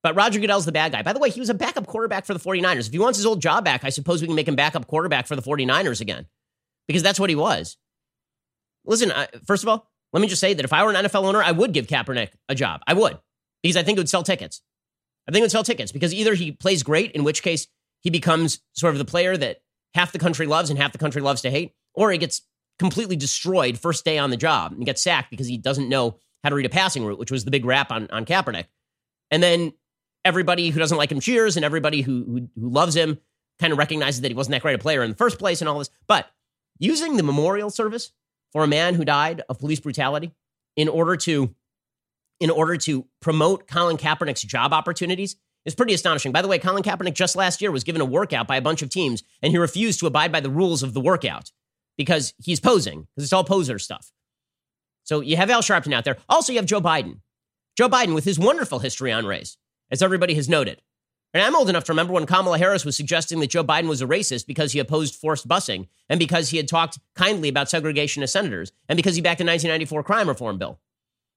But 0.04 0.14
Roger 0.14 0.38
Goodell's 0.38 0.66
the 0.66 0.72
bad 0.72 0.92
guy. 0.92 1.00
By 1.00 1.14
the 1.14 1.18
way, 1.18 1.30
he 1.30 1.40
was 1.40 1.48
a 1.48 1.54
backup 1.54 1.86
quarterback 1.86 2.26
for 2.26 2.34
the 2.34 2.38
49ers. 2.38 2.86
If 2.86 2.92
he 2.92 2.98
wants 2.98 3.18
his 3.18 3.24
old 3.24 3.40
job 3.40 3.64
back, 3.64 3.84
I 3.84 3.88
suppose 3.88 4.20
we 4.20 4.26
can 4.28 4.36
make 4.36 4.46
him 4.46 4.54
backup 4.54 4.86
quarterback 4.86 5.26
for 5.26 5.34
the 5.34 5.40
49ers 5.40 6.02
again 6.02 6.26
because 6.86 7.02
that's 7.02 7.18
what 7.18 7.30
he 7.30 7.36
was. 7.36 7.78
listen, 8.84 9.10
I, 9.10 9.28
first 9.46 9.62
of 9.62 9.68
all, 9.70 9.90
let 10.12 10.20
me 10.20 10.28
just 10.28 10.42
say 10.42 10.52
that 10.52 10.64
if 10.64 10.74
I 10.74 10.84
were 10.84 10.90
an 10.90 10.96
NFL 11.06 11.24
owner, 11.24 11.42
I 11.42 11.52
would 11.52 11.72
give 11.72 11.86
Kaepernick 11.86 12.32
a 12.50 12.54
job. 12.54 12.82
I 12.86 12.92
would, 12.92 13.18
because 13.62 13.78
I 13.78 13.82
think 13.82 13.96
it 13.96 14.00
would 14.00 14.10
sell 14.10 14.22
tickets. 14.22 14.60
I 15.26 15.32
think 15.32 15.40
it 15.40 15.44
would 15.44 15.50
sell 15.50 15.64
tickets 15.64 15.90
because 15.90 16.12
either 16.12 16.34
he 16.34 16.52
plays 16.52 16.82
great, 16.82 17.12
in 17.12 17.24
which 17.24 17.42
case 17.42 17.66
he 18.02 18.10
becomes 18.10 18.60
sort 18.74 18.92
of 18.92 18.98
the 18.98 19.06
player 19.06 19.38
that 19.38 19.62
half 19.94 20.12
the 20.12 20.18
country 20.18 20.46
loves 20.46 20.68
and 20.68 20.78
half 20.78 20.92
the 20.92 20.98
country 20.98 21.22
loves 21.22 21.40
to 21.42 21.50
hate, 21.50 21.72
or 21.94 22.12
he 22.12 22.18
gets 22.18 22.42
completely 22.78 23.16
destroyed 23.16 23.78
first 23.78 24.04
day 24.04 24.18
on 24.18 24.28
the 24.28 24.36
job 24.36 24.72
and 24.72 24.84
gets 24.84 25.02
sacked 25.02 25.30
because 25.30 25.46
he 25.46 25.56
doesn't 25.56 25.88
know 25.88 26.18
how 26.42 26.50
to 26.50 26.56
read 26.56 26.66
a 26.66 26.68
passing 26.68 27.06
route, 27.06 27.18
which 27.18 27.30
was 27.30 27.46
the 27.46 27.50
big 27.50 27.64
rap 27.64 27.90
on, 27.90 28.06
on 28.10 28.26
Kaepernick. 28.26 28.66
And 29.30 29.42
then 29.42 29.72
everybody 30.24 30.70
who 30.70 30.78
doesn't 30.78 30.96
like 30.96 31.12
him 31.12 31.20
cheers, 31.20 31.56
and 31.56 31.64
everybody 31.64 32.02
who, 32.02 32.24
who, 32.24 32.48
who 32.60 32.68
loves 32.70 32.94
him 32.94 33.18
kind 33.58 33.72
of 33.72 33.78
recognizes 33.78 34.20
that 34.22 34.28
he 34.28 34.34
wasn't 34.34 34.52
that 34.52 34.62
great 34.62 34.74
a 34.74 34.78
player 34.78 35.02
in 35.02 35.10
the 35.10 35.16
first 35.16 35.38
place 35.38 35.60
and 35.60 35.68
all 35.68 35.78
this. 35.78 35.90
But 36.06 36.26
using 36.78 37.16
the 37.16 37.22
memorial 37.22 37.70
service 37.70 38.12
for 38.52 38.64
a 38.64 38.68
man 38.68 38.94
who 38.94 39.04
died 39.04 39.42
of 39.48 39.58
police 39.58 39.80
brutality 39.80 40.32
in 40.76 40.88
order 40.88 41.16
to 41.16 41.54
in 42.40 42.50
order 42.50 42.76
to 42.76 43.06
promote 43.20 43.68
Colin 43.68 43.96
Kaepernick's 43.96 44.42
job 44.42 44.72
opportunities 44.72 45.36
is 45.64 45.74
pretty 45.74 45.94
astonishing. 45.94 46.32
By 46.32 46.42
the 46.42 46.48
way, 46.48 46.58
Colin 46.58 46.82
Kaepernick 46.82 47.14
just 47.14 47.36
last 47.36 47.62
year 47.62 47.70
was 47.70 47.84
given 47.84 48.00
a 48.00 48.04
workout 48.04 48.48
by 48.48 48.56
a 48.56 48.62
bunch 48.62 48.82
of 48.82 48.90
teams, 48.90 49.22
and 49.40 49.52
he 49.52 49.58
refused 49.58 50.00
to 50.00 50.06
abide 50.06 50.32
by 50.32 50.40
the 50.40 50.50
rules 50.50 50.82
of 50.82 50.94
the 50.94 51.00
workout 51.00 51.52
because 51.96 52.34
he's 52.42 52.60
posing, 52.60 53.02
because 53.02 53.24
it's 53.24 53.32
all 53.32 53.44
poser 53.44 53.78
stuff. 53.78 54.10
So 55.04 55.20
you 55.20 55.36
have 55.36 55.50
Al 55.50 55.62
Sharpton 55.62 55.94
out 55.94 56.04
there. 56.04 56.16
Also, 56.28 56.52
you 56.52 56.58
have 56.58 56.66
Joe 56.66 56.80
Biden. 56.80 57.20
Joe 57.76 57.88
Biden 57.88 58.14
with 58.14 58.24
his 58.24 58.38
wonderful 58.38 58.80
history 58.80 59.12
on 59.12 59.26
race, 59.26 59.56
as 59.94 60.02
everybody 60.02 60.34
has 60.34 60.48
noted. 60.48 60.82
And 61.32 61.42
I'm 61.42 61.54
old 61.54 61.68
enough 61.68 61.84
to 61.84 61.92
remember 61.92 62.12
when 62.12 62.26
Kamala 62.26 62.58
Harris 62.58 62.84
was 62.84 62.96
suggesting 62.96 63.38
that 63.40 63.50
Joe 63.50 63.62
Biden 63.62 63.88
was 63.88 64.02
a 64.02 64.06
racist 64.06 64.46
because 64.46 64.72
he 64.72 64.80
opposed 64.80 65.14
forced 65.14 65.48
busing 65.48 65.86
and 66.08 66.18
because 66.18 66.50
he 66.50 66.56
had 66.56 66.66
talked 66.66 66.98
kindly 67.14 67.48
about 67.48 67.70
segregation 67.70 68.24
as 68.24 68.32
senators 68.32 68.72
and 68.88 68.96
because 68.96 69.14
he 69.14 69.22
backed 69.22 69.38
the 69.38 69.44
1994 69.44 70.02
crime 70.02 70.28
reform 70.28 70.58
bill. 70.58 70.80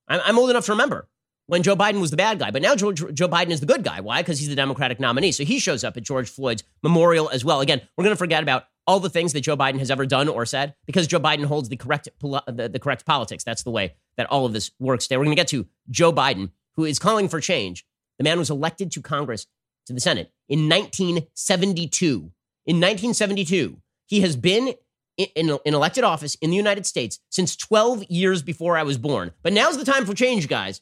I'm 0.07 0.39
old 0.39 0.49
enough 0.49 0.65
to 0.65 0.71
remember 0.71 1.07
when 1.45 1.63
Joe 1.63 1.75
Biden 1.75 2.01
was 2.01 2.11
the 2.11 2.17
bad 2.17 2.39
guy, 2.39 2.49
but 2.49 2.61
now 2.61 2.75
Joe, 2.75 2.93
Joe 2.93 3.27
Biden 3.27 3.49
is 3.49 3.59
the 3.59 3.65
good 3.65 3.83
guy. 3.83 3.99
Why? 3.99 4.21
Because 4.21 4.39
he's 4.39 4.49
the 4.49 4.55
Democratic 4.55 4.99
nominee. 4.99 5.31
So 5.31 5.43
he 5.43 5.59
shows 5.59 5.83
up 5.83 5.97
at 5.97 6.03
George 6.03 6.29
Floyd's 6.29 6.63
memorial 6.81 7.29
as 7.29 7.45
well. 7.45 7.61
Again, 7.61 7.81
we're 7.95 8.03
going 8.03 8.15
to 8.15 8.17
forget 8.17 8.41
about 8.41 8.65
all 8.87 8.99
the 8.99 9.09
things 9.09 9.33
that 9.33 9.41
Joe 9.41 9.57
Biden 9.57 9.79
has 9.79 9.91
ever 9.91 10.05
done 10.05 10.29
or 10.29 10.45
said 10.45 10.73
because 10.85 11.07
Joe 11.07 11.19
Biden 11.19 11.45
holds 11.45 11.69
the 11.69 11.75
correct 11.75 12.07
the, 12.21 12.69
the 12.71 12.79
correct 12.79 13.05
politics. 13.05 13.43
That's 13.43 13.63
the 13.63 13.71
way 13.71 13.95
that 14.15 14.27
all 14.27 14.45
of 14.45 14.53
this 14.53 14.71
works. 14.79 15.05
Today, 15.05 15.17
we're 15.17 15.25
going 15.25 15.35
to 15.35 15.39
get 15.41 15.49
to 15.49 15.67
Joe 15.89 16.13
Biden, 16.13 16.51
who 16.75 16.85
is 16.85 16.99
calling 16.99 17.27
for 17.27 17.41
change. 17.41 17.85
The 18.17 18.23
man 18.23 18.39
was 18.39 18.49
elected 18.49 18.91
to 18.91 19.01
Congress 19.01 19.47
to 19.85 19.93
the 19.93 19.99
Senate 19.99 20.31
in 20.49 20.69
1972. 20.69 22.31
In 22.65 22.77
1972, 22.77 23.77
he 24.05 24.21
has 24.21 24.35
been 24.35 24.73
in, 25.17 25.27
in, 25.35 25.57
in, 25.65 25.73
elected 25.73 26.03
office 26.03 26.35
in 26.35 26.49
the 26.49 26.55
United 26.55 26.85
States 26.85 27.19
since 27.29 27.55
12 27.55 28.03
years 28.09 28.41
before 28.41 28.77
I 28.77 28.83
was 28.83 28.97
born. 28.97 29.31
But 29.41 29.53
now's 29.53 29.77
the 29.77 29.85
time 29.85 30.05
for 30.05 30.13
change, 30.13 30.47
guys. 30.47 30.81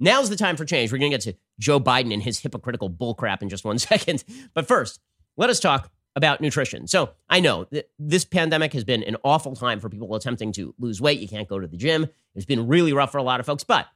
Now's 0.00 0.30
the 0.30 0.36
time 0.36 0.56
for 0.56 0.64
change. 0.64 0.90
We're 0.90 0.98
going 0.98 1.10
to 1.10 1.16
get 1.16 1.32
to 1.32 1.36
Joe 1.58 1.80
Biden 1.80 2.12
and 2.12 2.22
his 2.22 2.40
hypocritical 2.40 2.90
bullcrap 2.90 3.42
in 3.42 3.48
just 3.48 3.64
one 3.64 3.78
second. 3.90 4.24
But 4.54 4.66
first, 4.66 5.00
let 5.36 5.50
us 5.50 5.60
talk 5.60 5.90
about 6.16 6.40
nutrition. 6.40 6.86
So 6.86 7.10
I 7.28 7.40
know 7.40 7.66
that 7.72 7.90
this 7.98 8.24
pandemic 8.24 8.72
has 8.72 8.84
been 8.84 9.02
an 9.02 9.16
awful 9.24 9.56
time 9.56 9.80
for 9.80 9.88
people 9.88 10.14
attempting 10.14 10.52
to 10.52 10.74
lose 10.78 11.00
weight. 11.00 11.18
You 11.20 11.28
can't 11.28 11.48
go 11.48 11.58
to 11.58 11.66
the 11.66 11.76
gym. 11.76 12.08
It's 12.34 12.46
been 12.46 12.68
really 12.68 12.92
rough 12.92 13.12
for 13.12 13.18
a 13.18 13.22
lot 13.22 13.40
of 13.40 13.46
folks, 13.46 13.64
but 13.64 13.86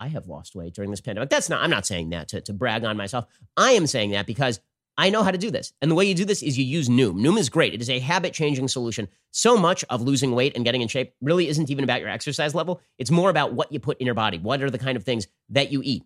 I 0.00 0.08
have 0.08 0.26
lost 0.26 0.56
weight 0.56 0.74
during 0.74 0.90
this 0.90 1.00
pandemic. 1.00 1.28
That's 1.28 1.48
not, 1.48 1.62
I'm 1.62 1.70
not 1.70 1.86
saying 1.86 2.10
that 2.10 2.28
to, 2.28 2.40
to 2.40 2.52
brag 2.52 2.84
on 2.84 2.96
myself. 2.96 3.26
I 3.56 3.72
am 3.72 3.86
saying 3.86 4.10
that 4.12 4.26
because 4.26 4.60
I 4.96 5.10
know 5.10 5.22
how 5.22 5.30
to 5.30 5.38
do 5.38 5.50
this. 5.50 5.72
And 5.80 5.90
the 5.90 5.94
way 5.94 6.04
you 6.04 6.14
do 6.14 6.24
this 6.24 6.42
is 6.42 6.58
you 6.58 6.64
use 6.64 6.88
Noom. 6.88 7.20
Noom 7.20 7.38
is 7.38 7.48
great. 7.48 7.74
It 7.74 7.80
is 7.80 7.88
a 7.88 8.00
habit 8.00 8.32
changing 8.32 8.68
solution. 8.68 9.08
So 9.30 9.56
much 9.56 9.84
of 9.88 10.02
losing 10.02 10.34
weight 10.34 10.56
and 10.56 10.64
getting 10.64 10.82
in 10.82 10.88
shape 10.88 11.14
really 11.20 11.48
isn't 11.48 11.70
even 11.70 11.84
about 11.84 12.00
your 12.00 12.10
exercise 12.10 12.54
level. 12.54 12.80
It's 12.98 13.10
more 13.10 13.30
about 13.30 13.52
what 13.52 13.72
you 13.72 13.78
put 13.78 13.98
in 13.98 14.06
your 14.06 14.14
body. 14.14 14.38
What 14.38 14.62
are 14.62 14.70
the 14.70 14.78
kind 14.78 14.96
of 14.96 15.04
things 15.04 15.28
that 15.50 15.70
you 15.70 15.80
eat? 15.84 16.04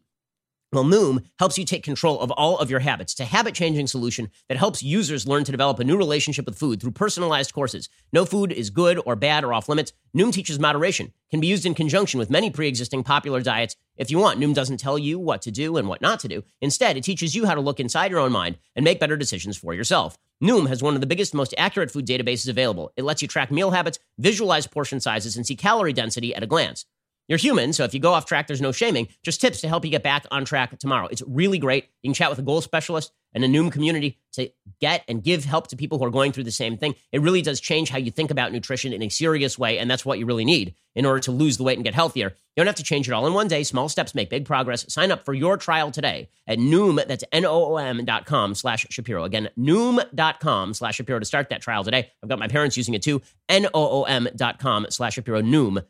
Well, 0.75 0.83
Noom 0.85 1.25
helps 1.39 1.57
you 1.57 1.65
take 1.65 1.85
control 1.85 2.21
of 2.21 2.33
all 2.33 2.59
of 2.59 2.69
your 2.69 2.81
habits. 2.81 3.13
It's 3.13 3.21
a 3.21 3.25
habit 3.27 3.55
changing 3.55 3.87
solution 3.87 4.29
that 4.49 4.59
helps 4.59 4.83
users 4.83 5.25
learn 5.25 5.45
to 5.45 5.53
develop 5.53 5.79
a 5.79 5.85
new 5.85 5.97
relationship 5.97 6.47
with 6.47 6.59
food 6.59 6.81
through 6.81 6.91
personalized 6.91 7.55
courses. 7.55 7.89
No 8.13 8.25
food 8.25 8.51
is 8.51 8.71
good 8.71 9.01
or 9.07 9.15
bad 9.15 9.45
or 9.45 9.55
off 9.55 9.69
limits. 9.69 9.93
Noom 10.17 10.33
teaches 10.33 10.59
moderation, 10.59 11.13
can 11.31 11.39
be 11.39 11.47
used 11.47 11.65
in 11.65 11.77
conjunction 11.77 12.19
with 12.19 12.29
many 12.29 12.51
pre 12.51 12.67
existing 12.67 13.05
popular 13.05 13.41
diets 13.41 13.77
if 13.97 14.11
you 14.11 14.19
want. 14.19 14.41
Noom 14.41 14.53
doesn't 14.53 14.79
tell 14.81 14.99
you 14.99 15.17
what 15.17 15.43
to 15.43 15.53
do 15.53 15.77
and 15.77 15.87
what 15.87 16.03
not 16.03 16.19
to 16.19 16.29
do. 16.29 16.43
Instead, 16.61 16.97
it 16.97 17.05
teaches 17.05 17.37
you 17.37 17.47
how 17.47 17.55
to 17.55 17.61
look 17.61 17.79
inside 17.79 18.11
your 18.11 18.19
own 18.19 18.33
mind 18.33 18.59
and 18.75 18.83
make 18.83 18.99
better 18.99 19.17
decisions 19.17 19.57
for 19.57 19.75
yourself. 19.75 20.19
Noom 20.43 20.67
has 20.69 20.83
one 20.83 20.97
of 20.97 21.01
the 21.01 21.07
biggest, 21.07 21.35
most 21.35 21.55
accurate 21.57 21.93
food 21.93 22.05
databases 22.05 22.49
available. 22.49 22.93
It 22.97 23.05
lets 23.05 23.23
you 23.23 23.29
track 23.29 23.53
meal 23.53 23.71
habits, 23.71 24.01
visualize 24.19 24.67
portion 24.67 24.99
sizes, 24.99 25.37
and 25.37 25.47
see 25.47 25.55
calorie 25.55 25.93
density 25.93 26.35
at 26.35 26.43
a 26.43 26.49
glance. 26.49 26.85
You're 27.27 27.39
human, 27.39 27.73
so 27.73 27.85
if 27.85 27.95
you 27.95 28.01
go 28.01 28.13
off 28.13 28.27
track, 28.27 28.47
there's 28.47 28.61
no 28.61 28.71
shaming. 28.71 29.09
Just 29.23 29.41
tips 29.41 29.63
to 29.63 29.69
help 29.69 29.85
you 29.85 29.91
get 29.91 30.03
back 30.03 30.27
on 30.31 30.45
track 30.45 30.79
tomorrow. 30.79 31.09
It's 31.11 31.23
really 31.27 31.59
great. 31.59 31.87
You 32.03 32.09
can 32.09 32.15
chat 32.15 32.29
with 32.29 32.39
a 32.39 32.43
goal 32.43 32.61
specialist 32.61 33.13
and 33.33 33.43
a 33.43 33.49
Noom 33.49 33.73
community 33.73 34.19
to 34.33 34.51
get 34.79 35.05
and 35.09 35.23
give 35.23 35.45
help 35.45 35.69
to 35.69 35.77
people 35.77 35.99
who 35.99 36.05
are 36.05 36.11
going 36.11 36.33
through 36.33 36.45
the 36.45 36.51
same 36.51 36.77
thing. 36.77 36.95
It 37.13 37.23
really 37.23 37.41
does 37.41 37.61
change 37.61 37.89
how 37.89 37.97
you 37.97 38.11
think 38.11 38.31
about 38.31 38.53
nutrition 38.53 38.93
in 38.93 39.03
a 39.03 39.09
serious 39.09 39.59
way, 39.59 39.79
and 39.79 39.91
that's 39.91 40.05
what 40.05 40.19
you 40.19 40.27
really 40.27 40.45
need 40.45 40.75
in 40.95 41.07
order 41.07 41.21
to 41.21 41.33
lose 41.33 41.57
the 41.57 41.65
weight 41.65 41.79
and 41.79 41.85
get 41.85 41.95
healthier. 41.95 42.27
You 42.29 42.61
don't 42.61 42.67
have 42.67 42.77
to 42.77 42.85
change 42.85 43.09
it 43.09 43.13
all 43.13 43.27
in 43.27 43.33
one 43.33 43.49
day. 43.49 43.63
Small 43.63 43.89
steps 43.89 44.15
make 44.15 44.29
big 44.29 44.45
progress. 44.45 44.85
Sign 44.93 45.11
up 45.11 45.25
for 45.25 45.33
your 45.33 45.57
trial 45.57 45.91
today 45.91 46.29
at 46.47 46.59
Noom, 46.59 47.05
that's 47.09 47.25
N-O-O-M 47.33 48.05
dot 48.05 48.27
com 48.27 48.55
slash 48.55 48.87
Shapiro. 48.91 49.25
Again, 49.25 49.49
Noom 49.59 50.05
dot 50.15 50.41
com 50.41 50.75
slash 50.75 50.97
Shapiro 50.97 51.19
to 51.19 51.25
start 51.25 51.49
that 51.49 51.63
trial 51.63 51.85
today. 51.85 52.11
I've 52.23 52.29
got 52.29 52.39
my 52.39 52.49
parents 52.49 52.77
using 52.77 52.93
it 52.93 53.03
too. 53.03 53.23
N-O-O-M 53.49 54.29
dot 54.37 54.59
com 54.59 54.87
slash 54.91 55.15
Shapiro. 55.15 55.41
Noom 55.41 55.83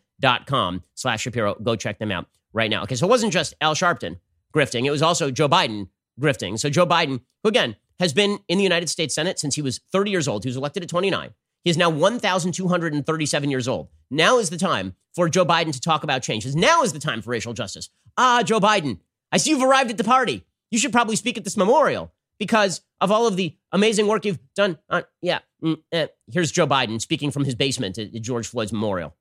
com 0.47 0.83
slash 0.95 1.23
Shapiro. 1.23 1.55
Go 1.57 1.77
check 1.77 1.99
them 1.99 2.13
out 2.13 2.27
right 2.53 2.71
now. 2.71 2.83
Okay, 2.83 2.95
so 2.95 3.07
it 3.07 3.11
wasn't 3.11 3.33
just 3.33 3.55
Al 3.61 3.75
Sharpton 3.75 4.19
grifting, 4.55 4.85
it 4.85 4.91
was 4.91 5.03
also 5.03 5.31
Joe 5.31 5.49
Biden 5.49 5.89
grifting. 6.21 6.59
So 6.59 6.71
Joe 6.71 6.87
Biden, 6.87 7.21
who 7.43 7.49
again 7.49 7.77
has 7.99 8.13
been 8.13 8.39
in 8.49 8.59
the 8.59 8.65
United 8.65 8.89
States 8.89 9.15
Senate 9.15 9.39
since 9.39 9.55
he 9.55 9.63
was 9.63 9.81
30 9.93 10.11
years 10.11 10.29
old, 10.29 10.45
he 10.45 10.49
was 10.49 10.57
elected 10.57 10.83
at 10.83 10.89
29. 10.89 11.31
He 11.65 11.71
is 11.71 11.77
now 11.77 11.91
1,237 11.91 13.51
years 13.51 13.69
old. 13.69 13.89
Now 14.11 14.39
is 14.39 14.51
the 14.51 14.57
time 14.57 14.95
for 15.15 15.29
Joe 15.29 15.45
Biden 15.45 15.73
to 15.73 15.81
talk 15.81 16.05
about 16.05 16.23
changes. 16.23 16.55
Now 16.55 16.83
is 16.83 16.93
the 16.93 16.99
time 16.99 17.23
for 17.23 17.31
racial 17.31 17.53
justice. 17.53 17.89
Ah, 18.17 18.43
Joe 18.45 18.61
Biden, 18.61 18.99
I 19.33 19.39
see 19.39 19.51
you've 19.51 19.63
arrived 19.63 19.91
at 19.91 19.97
the 19.97 20.05
party. 20.05 20.45
You 20.71 20.79
should 20.79 20.93
probably 20.93 21.17
speak 21.17 21.39
at 21.39 21.45
this 21.45 21.57
memorial 21.57 22.13
because 22.39 22.83
of 23.01 23.11
all 23.11 23.27
of 23.27 23.37
the 23.37 23.57
amazing 23.73 24.07
work 24.07 24.25
you've 24.25 24.41
done. 24.55 24.79
On, 24.91 25.05
yeah, 25.23 25.41
mm, 25.63 25.79
eh. 25.93 26.09
here's 26.31 26.53
Joe 26.53 26.67
Biden 26.67 27.01
speaking 27.01 27.31
from 27.31 27.45
his 27.45 27.55
basement 27.55 27.97
at 27.97 28.13
George 28.21 28.47
Floyd's 28.47 28.73
memorial. 28.73 29.15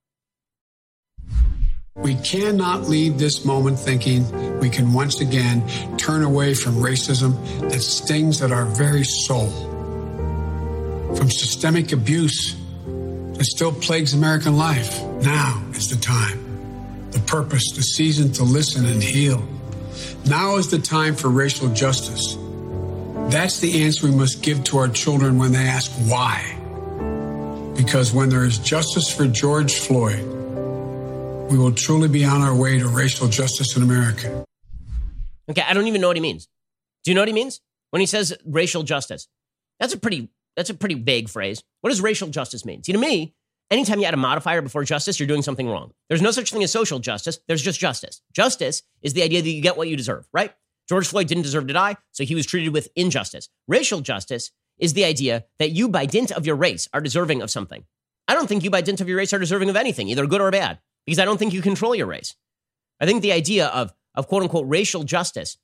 We 1.95 2.15
cannot 2.15 2.89
leave 2.89 3.19
this 3.19 3.45
moment 3.45 3.77
thinking 3.77 4.59
we 4.59 4.67
can 4.71 4.93
once 4.93 5.21
again 5.21 5.63
turn 5.95 6.23
away 6.23 6.55
from 6.55 6.73
racism 6.73 7.39
that 7.69 7.81
stings 7.81 8.41
at 8.41 8.51
our 8.51 8.65
very 8.65 9.03
soul, 9.03 9.47
from 11.15 11.29
systemic 11.29 11.91
abuse 11.91 12.55
that 13.35 13.45
still 13.45 13.71
plagues 13.71 14.15
American 14.15 14.57
life. 14.57 15.03
Now 15.21 15.63
is 15.75 15.87
the 15.87 15.95
time, 15.97 17.11
the 17.11 17.19
purpose, 17.19 17.71
the 17.75 17.83
season 17.83 18.31
to 18.33 18.43
listen 18.43 18.87
and 18.87 19.01
heal. 19.01 19.47
Now 20.25 20.57
is 20.57 20.71
the 20.71 20.79
time 20.79 21.15
for 21.15 21.29
racial 21.29 21.69
justice. 21.69 22.39
That's 23.31 23.59
the 23.59 23.83
answer 23.83 24.07
we 24.07 24.15
must 24.15 24.41
give 24.41 24.63
to 24.65 24.79
our 24.79 24.89
children 24.89 25.37
when 25.37 25.51
they 25.51 25.67
ask 25.67 25.91
why. 26.07 26.57
Because 27.77 28.11
when 28.11 28.29
there 28.29 28.45
is 28.45 28.57
justice 28.57 29.11
for 29.11 29.27
George 29.27 29.75
Floyd, 29.75 30.42
we 31.53 31.59
will 31.59 31.71
truly 31.71 32.07
be 32.07 32.25
on 32.25 32.41
our 32.41 32.55
way 32.55 32.79
to 32.79 32.87
racial 32.87 33.27
justice 33.27 33.77
in 33.77 33.83
America. 33.83 34.43
Okay, 35.47 35.61
I 35.61 35.73
don't 35.73 35.85
even 35.85 36.01
know 36.01 36.07
what 36.07 36.17
he 36.17 36.21
means. 36.21 36.47
Do 37.03 37.11
you 37.11 37.15
know 37.15 37.21
what 37.21 37.27
he 37.27 37.33
means 37.33 37.61
when 37.91 37.99
he 37.99 38.07
says 38.07 38.35
racial 38.43 38.81
justice? 38.81 39.27
That's 39.79 39.93
a 39.93 39.99
pretty 39.99 40.29
that's 40.55 40.71
a 40.71 40.73
pretty 40.73 40.95
vague 40.95 41.29
phrase. 41.29 41.63
What 41.81 41.91
does 41.91 42.01
racial 42.01 42.27
justice 42.29 42.65
mean? 42.65 42.83
See, 42.83 42.91
to 42.91 42.97
me, 42.97 43.35
anytime 43.69 43.99
you 43.99 44.05
add 44.05 44.15
a 44.15 44.17
modifier 44.17 44.63
before 44.63 44.83
justice, 44.83 45.19
you're 45.19 45.27
doing 45.27 45.43
something 45.43 45.69
wrong. 45.69 45.91
There's 46.09 46.23
no 46.23 46.31
such 46.31 46.51
thing 46.51 46.63
as 46.63 46.71
social 46.71 46.97
justice. 46.97 47.37
There's 47.47 47.61
just 47.61 47.79
justice. 47.79 48.21
Justice 48.33 48.81
is 49.03 49.13
the 49.13 49.21
idea 49.21 49.43
that 49.43 49.49
you 49.49 49.61
get 49.61 49.77
what 49.77 49.87
you 49.87 49.95
deserve, 49.95 50.27
right? 50.33 50.55
George 50.89 51.07
Floyd 51.07 51.27
didn't 51.27 51.43
deserve 51.43 51.67
to 51.67 51.73
die, 51.73 51.97
so 52.13 52.23
he 52.23 52.33
was 52.33 52.47
treated 52.47 52.73
with 52.73 52.89
injustice. 52.95 53.47
Racial 53.67 54.01
justice 54.01 54.49
is 54.79 54.93
the 54.93 55.05
idea 55.05 55.45
that 55.59 55.69
you, 55.69 55.87
by 55.87 56.07
dint 56.07 56.31
of 56.31 56.47
your 56.47 56.55
race, 56.55 56.89
are 56.93 57.01
deserving 57.01 57.43
of 57.43 57.51
something. 57.51 57.83
I 58.27 58.33
don't 58.33 58.47
think 58.47 58.63
you, 58.63 58.71
by 58.71 58.81
dint 58.81 59.01
of 59.01 59.07
your 59.07 59.17
race, 59.17 59.33
are 59.33 59.39
deserving 59.39 59.69
of 59.69 59.75
anything, 59.75 60.07
either 60.07 60.25
good 60.25 60.41
or 60.41 60.49
bad 60.49 60.79
because 61.05 61.19
I 61.19 61.25
don't 61.25 61.37
think 61.37 61.53
you 61.53 61.61
control 61.61 61.95
your 61.95 62.07
race. 62.07 62.35
I 62.99 63.05
think 63.05 63.21
the 63.21 63.31
idea 63.31 63.67
of, 63.67 63.93
of 64.15 64.27
quote 64.27 64.43
unquote 64.43 64.67
racial 64.67 65.03
justice, 65.03 65.57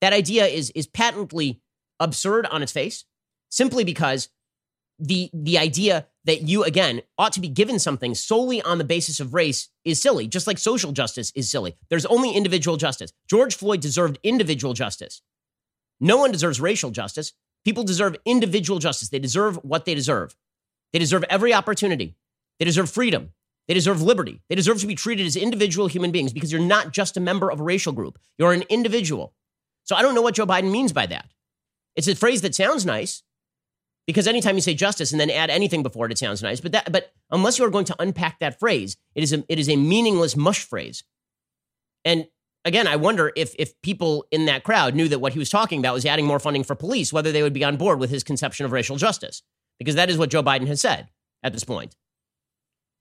that 0.00 0.12
idea 0.12 0.46
is, 0.46 0.70
is 0.70 0.86
patently 0.86 1.60
absurd 1.98 2.46
on 2.46 2.62
its 2.62 2.72
face 2.72 3.04
simply 3.48 3.84
because 3.84 4.28
the, 4.98 5.30
the 5.32 5.58
idea 5.58 6.06
that 6.24 6.42
you, 6.42 6.64
again, 6.64 7.02
ought 7.18 7.32
to 7.32 7.40
be 7.40 7.48
given 7.48 7.78
something 7.78 8.14
solely 8.14 8.60
on 8.62 8.78
the 8.78 8.84
basis 8.84 9.20
of 9.20 9.34
race 9.34 9.68
is 9.84 10.00
silly, 10.00 10.26
just 10.26 10.46
like 10.46 10.58
social 10.58 10.92
justice 10.92 11.32
is 11.34 11.50
silly. 11.50 11.76
There's 11.88 12.06
only 12.06 12.32
individual 12.32 12.76
justice. 12.76 13.12
George 13.28 13.54
Floyd 13.54 13.80
deserved 13.80 14.18
individual 14.22 14.74
justice. 14.74 15.22
No 16.00 16.16
one 16.16 16.32
deserves 16.32 16.60
racial 16.60 16.90
justice. 16.90 17.32
People 17.64 17.84
deserve 17.84 18.16
individual 18.24 18.78
justice. 18.78 19.08
They 19.08 19.18
deserve 19.18 19.56
what 19.62 19.84
they 19.84 19.94
deserve. 19.94 20.36
They 20.92 20.98
deserve 20.98 21.24
every 21.24 21.52
opportunity. 21.52 22.16
They 22.58 22.64
deserve 22.64 22.90
freedom. 22.90 23.32
They 23.68 23.74
deserve 23.74 24.02
liberty. 24.02 24.42
They 24.48 24.54
deserve 24.54 24.80
to 24.80 24.86
be 24.86 24.94
treated 24.94 25.26
as 25.26 25.36
individual 25.36 25.88
human 25.88 26.12
beings 26.12 26.32
because 26.32 26.52
you're 26.52 26.60
not 26.60 26.92
just 26.92 27.16
a 27.16 27.20
member 27.20 27.50
of 27.50 27.60
a 27.60 27.64
racial 27.64 27.92
group. 27.92 28.18
You're 28.38 28.52
an 28.52 28.64
individual. 28.68 29.34
So 29.84 29.96
I 29.96 30.02
don't 30.02 30.14
know 30.14 30.22
what 30.22 30.34
Joe 30.34 30.46
Biden 30.46 30.70
means 30.70 30.92
by 30.92 31.06
that. 31.06 31.26
It's 31.96 32.08
a 32.08 32.14
phrase 32.14 32.42
that 32.42 32.54
sounds 32.54 32.86
nice 32.86 33.22
because 34.06 34.26
anytime 34.26 34.54
you 34.54 34.60
say 34.60 34.74
justice 34.74 35.10
and 35.10 35.20
then 35.20 35.30
add 35.30 35.50
anything 35.50 35.82
before 35.82 36.06
it, 36.06 36.12
it 36.12 36.18
sounds 36.18 36.42
nice. 36.42 36.60
But 36.60 36.72
that, 36.72 36.92
but 36.92 37.12
unless 37.30 37.58
you 37.58 37.64
are 37.64 37.70
going 37.70 37.86
to 37.86 37.96
unpack 37.98 38.38
that 38.38 38.58
phrase, 38.60 38.96
it 39.14 39.22
is 39.22 39.32
a, 39.32 39.44
it 39.48 39.58
is 39.58 39.68
a 39.68 39.76
meaningless 39.76 40.36
mush 40.36 40.64
phrase. 40.64 41.02
And 42.04 42.28
again, 42.64 42.86
I 42.86 42.96
wonder 42.96 43.32
if 43.34 43.54
if 43.58 43.80
people 43.82 44.26
in 44.30 44.46
that 44.46 44.62
crowd 44.62 44.94
knew 44.94 45.08
that 45.08 45.18
what 45.18 45.32
he 45.32 45.38
was 45.38 45.50
talking 45.50 45.80
about 45.80 45.94
was 45.94 46.06
adding 46.06 46.26
more 46.26 46.38
funding 46.38 46.62
for 46.62 46.74
police, 46.74 47.12
whether 47.12 47.32
they 47.32 47.42
would 47.42 47.52
be 47.52 47.64
on 47.64 47.76
board 47.76 47.98
with 47.98 48.10
his 48.10 48.22
conception 48.22 48.64
of 48.64 48.72
racial 48.72 48.96
justice, 48.96 49.42
because 49.78 49.94
that 49.96 50.10
is 50.10 50.18
what 50.18 50.30
Joe 50.30 50.42
Biden 50.42 50.66
has 50.66 50.80
said 50.80 51.08
at 51.42 51.52
this 51.52 51.64
point. 51.64 51.96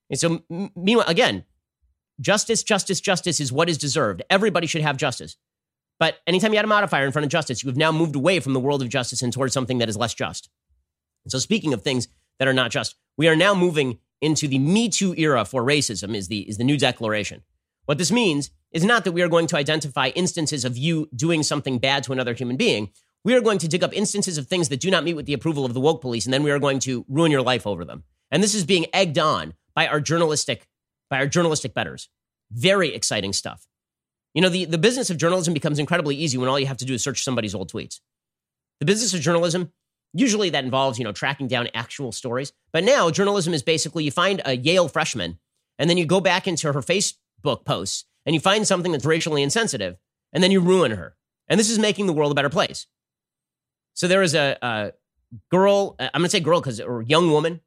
And 0.09 0.19
so, 0.19 0.43
meanwhile, 0.75 1.07
again, 1.07 1.45
justice, 2.19 2.63
justice, 2.63 3.01
justice 3.01 3.39
is 3.39 3.51
what 3.51 3.69
is 3.69 3.77
deserved. 3.77 4.23
Everybody 4.29 4.67
should 4.67 4.81
have 4.81 4.97
justice. 4.97 5.37
But 5.99 6.17
anytime 6.27 6.53
you 6.53 6.59
add 6.59 6.65
a 6.65 6.69
modifier 6.69 7.05
in 7.05 7.11
front 7.11 7.25
of 7.25 7.31
justice, 7.31 7.63
you 7.63 7.69
have 7.69 7.77
now 7.77 7.91
moved 7.91 8.15
away 8.15 8.39
from 8.39 8.53
the 8.53 8.59
world 8.59 8.81
of 8.81 8.89
justice 8.89 9.21
and 9.21 9.31
towards 9.31 9.53
something 9.53 9.77
that 9.77 9.89
is 9.89 9.97
less 9.97 10.13
just. 10.13 10.49
And 11.23 11.31
so, 11.31 11.39
speaking 11.39 11.73
of 11.73 11.81
things 11.81 12.07
that 12.39 12.47
are 12.47 12.53
not 12.53 12.71
just, 12.71 12.95
we 13.17 13.27
are 13.27 13.35
now 13.35 13.53
moving 13.53 13.99
into 14.21 14.47
the 14.47 14.59
Me 14.59 14.89
Too 14.89 15.13
era 15.17 15.45
for 15.45 15.63
racism. 15.63 16.15
Is 16.15 16.27
the 16.27 16.47
is 16.47 16.57
the 16.57 16.63
new 16.63 16.77
declaration? 16.77 17.43
What 17.85 17.97
this 17.97 18.11
means 18.11 18.51
is 18.71 18.83
not 18.83 19.03
that 19.03 19.11
we 19.11 19.21
are 19.21 19.29
going 19.29 19.47
to 19.47 19.57
identify 19.57 20.09
instances 20.09 20.65
of 20.65 20.77
you 20.77 21.07
doing 21.15 21.43
something 21.43 21.77
bad 21.77 22.03
to 22.03 22.11
another 22.11 22.33
human 22.33 22.57
being. 22.57 22.89
We 23.23 23.33
are 23.33 23.41
going 23.41 23.57
to 23.59 23.67
dig 23.67 23.83
up 23.83 23.93
instances 23.93 24.37
of 24.37 24.47
things 24.47 24.69
that 24.69 24.79
do 24.79 24.91
not 24.91 25.03
meet 25.03 25.15
with 25.15 25.25
the 25.25 25.33
approval 25.33 25.65
of 25.65 25.73
the 25.73 25.79
woke 25.79 26.01
police, 26.01 26.25
and 26.25 26.33
then 26.33 26.43
we 26.43 26.51
are 26.51 26.59
going 26.59 26.79
to 26.79 27.05
ruin 27.07 27.31
your 27.31 27.41
life 27.41 27.65
over 27.65 27.85
them. 27.85 28.03
And 28.31 28.43
this 28.43 28.53
is 28.53 28.65
being 28.65 28.85
egged 28.93 29.17
on 29.17 29.53
by 29.75 29.87
our 29.87 29.99
journalistic, 29.99 30.67
by 31.09 31.17
our 31.19 31.27
journalistic 31.27 31.73
betters. 31.73 32.09
Very 32.51 32.93
exciting 32.93 33.33
stuff. 33.33 33.67
You 34.33 34.41
know, 34.41 34.49
the, 34.49 34.65
the 34.65 34.77
business 34.77 35.09
of 35.09 35.17
journalism 35.17 35.53
becomes 35.53 35.79
incredibly 35.79 36.15
easy 36.15 36.37
when 36.37 36.49
all 36.49 36.59
you 36.59 36.65
have 36.65 36.77
to 36.77 36.85
do 36.85 36.93
is 36.93 37.03
search 37.03 37.23
somebody's 37.23 37.55
old 37.55 37.71
tweets. 37.71 37.99
The 38.79 38.85
business 38.85 39.13
of 39.13 39.21
journalism, 39.21 39.71
usually 40.13 40.49
that 40.49 40.65
involves, 40.65 40.97
you 40.99 41.05
know, 41.05 41.11
tracking 41.11 41.47
down 41.47 41.69
actual 41.73 42.11
stories. 42.11 42.51
But 42.73 42.83
now 42.83 43.09
journalism 43.09 43.53
is 43.53 43.63
basically 43.63 44.03
you 44.03 44.11
find 44.11 44.41
a 44.45 44.57
Yale 44.57 44.87
freshman 44.87 45.39
and 45.79 45.89
then 45.89 45.97
you 45.97 46.05
go 46.05 46.19
back 46.21 46.47
into 46.47 46.71
her 46.71 46.81
Facebook 46.81 47.65
posts 47.65 48.05
and 48.25 48.33
you 48.33 48.39
find 48.39 48.67
something 48.67 48.91
that's 48.91 49.05
racially 49.05 49.43
insensitive, 49.43 49.97
and 50.33 50.43
then 50.43 50.51
you 50.51 50.59
ruin 50.59 50.91
her. 50.91 51.15
And 51.47 51.59
this 51.59 51.69
is 51.69 51.77
making 51.77 52.07
the 52.07 52.13
world 52.13 52.31
a 52.31 52.35
better 52.35 52.49
place. 52.49 52.87
So 53.93 54.07
there 54.07 54.23
is 54.23 54.33
a, 54.33 54.57
a 54.61 54.93
girl, 55.51 55.95
uh, 55.99 56.09
I'm 56.13 56.21
going 56.21 56.25
to 56.25 56.31
say 56.31 56.39
girl 56.39 56.59
because, 56.59 56.81
or 56.81 57.03
young 57.03 57.31
woman 57.31 57.61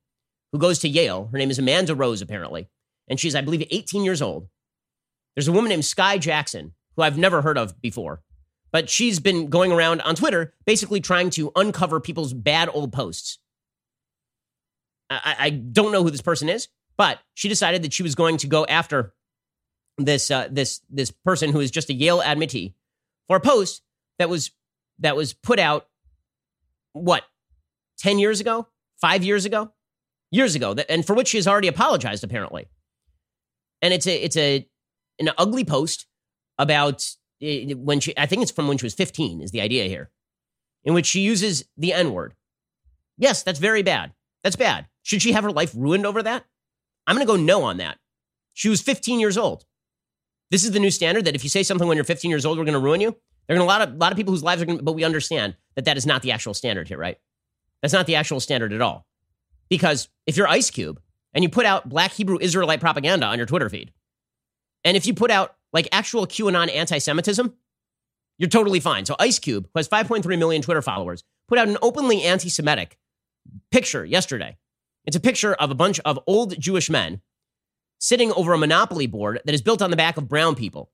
who 0.52 0.58
goes 0.58 0.78
to 0.80 0.88
Yale. 0.88 1.28
Her 1.30 1.38
name 1.38 1.50
is 1.50 1.58
Amanda 1.58 1.94
Rose, 1.94 2.22
apparently. 2.22 2.68
And 3.08 3.18
she's, 3.18 3.34
I 3.34 3.40
believe, 3.40 3.66
18 3.70 4.04
years 4.04 4.22
old. 4.22 4.48
There's 5.34 5.48
a 5.48 5.52
woman 5.52 5.68
named 5.68 5.84
Sky 5.84 6.18
Jackson, 6.18 6.74
who 6.96 7.02
I've 7.02 7.18
never 7.18 7.42
heard 7.42 7.58
of 7.58 7.80
before. 7.80 8.22
But 8.70 8.90
she's 8.90 9.18
been 9.18 9.48
going 9.48 9.72
around 9.72 10.02
on 10.02 10.14
Twitter, 10.14 10.54
basically 10.66 11.00
trying 11.00 11.30
to 11.30 11.52
uncover 11.56 12.00
people's 12.00 12.34
bad 12.34 12.68
old 12.72 12.92
posts. 12.92 13.38
I, 15.10 15.36
I 15.38 15.50
don't 15.50 15.92
know 15.92 16.02
who 16.02 16.10
this 16.10 16.20
person 16.20 16.48
is, 16.48 16.68
but 16.96 17.18
she 17.34 17.48
decided 17.48 17.82
that 17.82 17.94
she 17.94 18.02
was 18.02 18.14
going 18.14 18.36
to 18.38 18.46
go 18.46 18.66
after 18.66 19.14
this 19.96 20.30
uh, 20.30 20.48
this 20.50 20.80
this 20.90 21.10
person 21.10 21.50
who 21.50 21.60
is 21.60 21.70
just 21.70 21.90
a 21.90 21.94
Yale 21.94 22.20
admittee 22.20 22.74
for 23.26 23.36
a 23.36 23.40
post 23.40 23.82
that 24.18 24.28
was 24.28 24.50
that 24.98 25.16
was 25.16 25.32
put 25.32 25.58
out 25.58 25.88
what 26.92 27.24
10 27.98 28.18
years 28.18 28.40
ago 28.40 28.66
5 29.00 29.24
years 29.24 29.44
ago 29.44 29.72
years 30.30 30.54
ago 30.54 30.74
that, 30.74 30.90
and 30.90 31.06
for 31.06 31.14
which 31.14 31.28
she 31.28 31.38
has 31.38 31.46
already 31.46 31.68
apologized 31.68 32.24
apparently. 32.24 32.68
And 33.82 33.94
it's 33.94 34.06
a 34.06 34.16
it's 34.16 34.36
a 34.36 34.68
an 35.18 35.30
ugly 35.38 35.64
post 35.64 36.06
about 36.58 37.06
eh, 37.40 37.72
when 37.74 38.00
she 38.00 38.16
I 38.16 38.26
think 38.26 38.42
it's 38.42 38.50
from 38.50 38.68
when 38.68 38.78
she 38.78 38.86
was 38.86 38.94
15 38.94 39.42
is 39.42 39.50
the 39.50 39.60
idea 39.60 39.84
here 39.84 40.10
in 40.84 40.94
which 40.94 41.06
she 41.06 41.20
uses 41.20 41.64
the 41.76 41.92
n 41.92 42.12
word. 42.12 42.34
Yes 43.16 43.42
that's 43.42 43.58
very 43.58 43.82
bad. 43.82 44.12
That's 44.42 44.56
bad. 44.56 44.86
Should 45.02 45.22
she 45.22 45.32
have 45.32 45.44
her 45.44 45.52
life 45.52 45.72
ruined 45.74 46.06
over 46.06 46.22
that? 46.22 46.44
I'm 47.06 47.16
going 47.16 47.26
to 47.26 47.32
go 47.32 47.36
no 47.36 47.62
on 47.62 47.78
that. 47.78 47.98
She 48.52 48.68
was 48.68 48.82
15 48.82 49.18
years 49.18 49.38
old. 49.38 49.64
This 50.50 50.64
is 50.64 50.72
the 50.72 50.80
new 50.80 50.90
standard 50.90 51.24
that 51.24 51.34
if 51.34 51.44
you 51.44 51.50
say 51.50 51.62
something 51.62 51.88
when 51.88 51.96
you're 51.96 52.04
15 52.04 52.30
years 52.30 52.44
old, 52.44 52.58
we're 52.58 52.64
going 52.64 52.74
to 52.74 52.80
ruin 52.80 53.00
you. 53.00 53.16
There 53.46 53.56
are 53.56 53.60
a 53.60 53.64
lot 53.64 53.80
of, 53.80 53.94
a 53.94 53.96
lot 53.96 54.12
of 54.12 54.16
people 54.16 54.32
whose 54.32 54.42
lives 54.42 54.60
are 54.60 54.66
going 54.66 54.78
to, 54.78 54.84
but 54.84 54.92
we 54.92 55.04
understand 55.04 55.56
that 55.74 55.86
that 55.86 55.96
is 55.96 56.04
not 56.04 56.22
the 56.22 56.32
actual 56.32 56.52
standard 56.52 56.88
here, 56.88 56.98
right? 56.98 57.18
That's 57.80 57.94
not 57.94 58.06
the 58.06 58.16
actual 58.16 58.40
standard 58.40 58.72
at 58.72 58.82
all. 58.82 59.06
Because 59.68 60.08
if 60.26 60.36
you're 60.36 60.48
Ice 60.48 60.70
Cube 60.70 61.00
and 61.34 61.42
you 61.42 61.48
put 61.48 61.66
out 61.66 61.88
black 61.88 62.12
Hebrew 62.12 62.38
Israelite 62.40 62.80
propaganda 62.80 63.26
on 63.26 63.38
your 63.38 63.46
Twitter 63.46 63.68
feed, 63.68 63.92
and 64.84 64.96
if 64.96 65.06
you 65.06 65.14
put 65.14 65.30
out 65.30 65.56
like 65.72 65.88
actual 65.92 66.26
QAnon 66.26 66.74
anti 66.74 66.98
Semitism, 66.98 67.54
you're 68.38 68.48
totally 68.48 68.80
fine. 68.80 69.04
So 69.04 69.16
Ice 69.18 69.38
Cube, 69.38 69.68
who 69.72 69.78
has 69.78 69.88
5.3 69.88 70.38
million 70.38 70.62
Twitter 70.62 70.82
followers, 70.82 71.24
put 71.48 71.58
out 71.58 71.68
an 71.68 71.78
openly 71.82 72.22
anti 72.22 72.48
Semitic 72.48 72.98
picture 73.70 74.04
yesterday. 74.04 74.56
It's 75.04 75.16
a 75.16 75.20
picture 75.20 75.54
of 75.54 75.70
a 75.70 75.74
bunch 75.74 76.00
of 76.00 76.18
old 76.26 76.58
Jewish 76.60 76.90
men 76.90 77.20
sitting 77.98 78.32
over 78.32 78.52
a 78.52 78.58
monopoly 78.58 79.06
board 79.06 79.40
that 79.44 79.54
is 79.54 79.62
built 79.62 79.82
on 79.82 79.90
the 79.90 79.96
back 79.96 80.16
of 80.16 80.28
brown 80.28 80.54
people. 80.54 80.90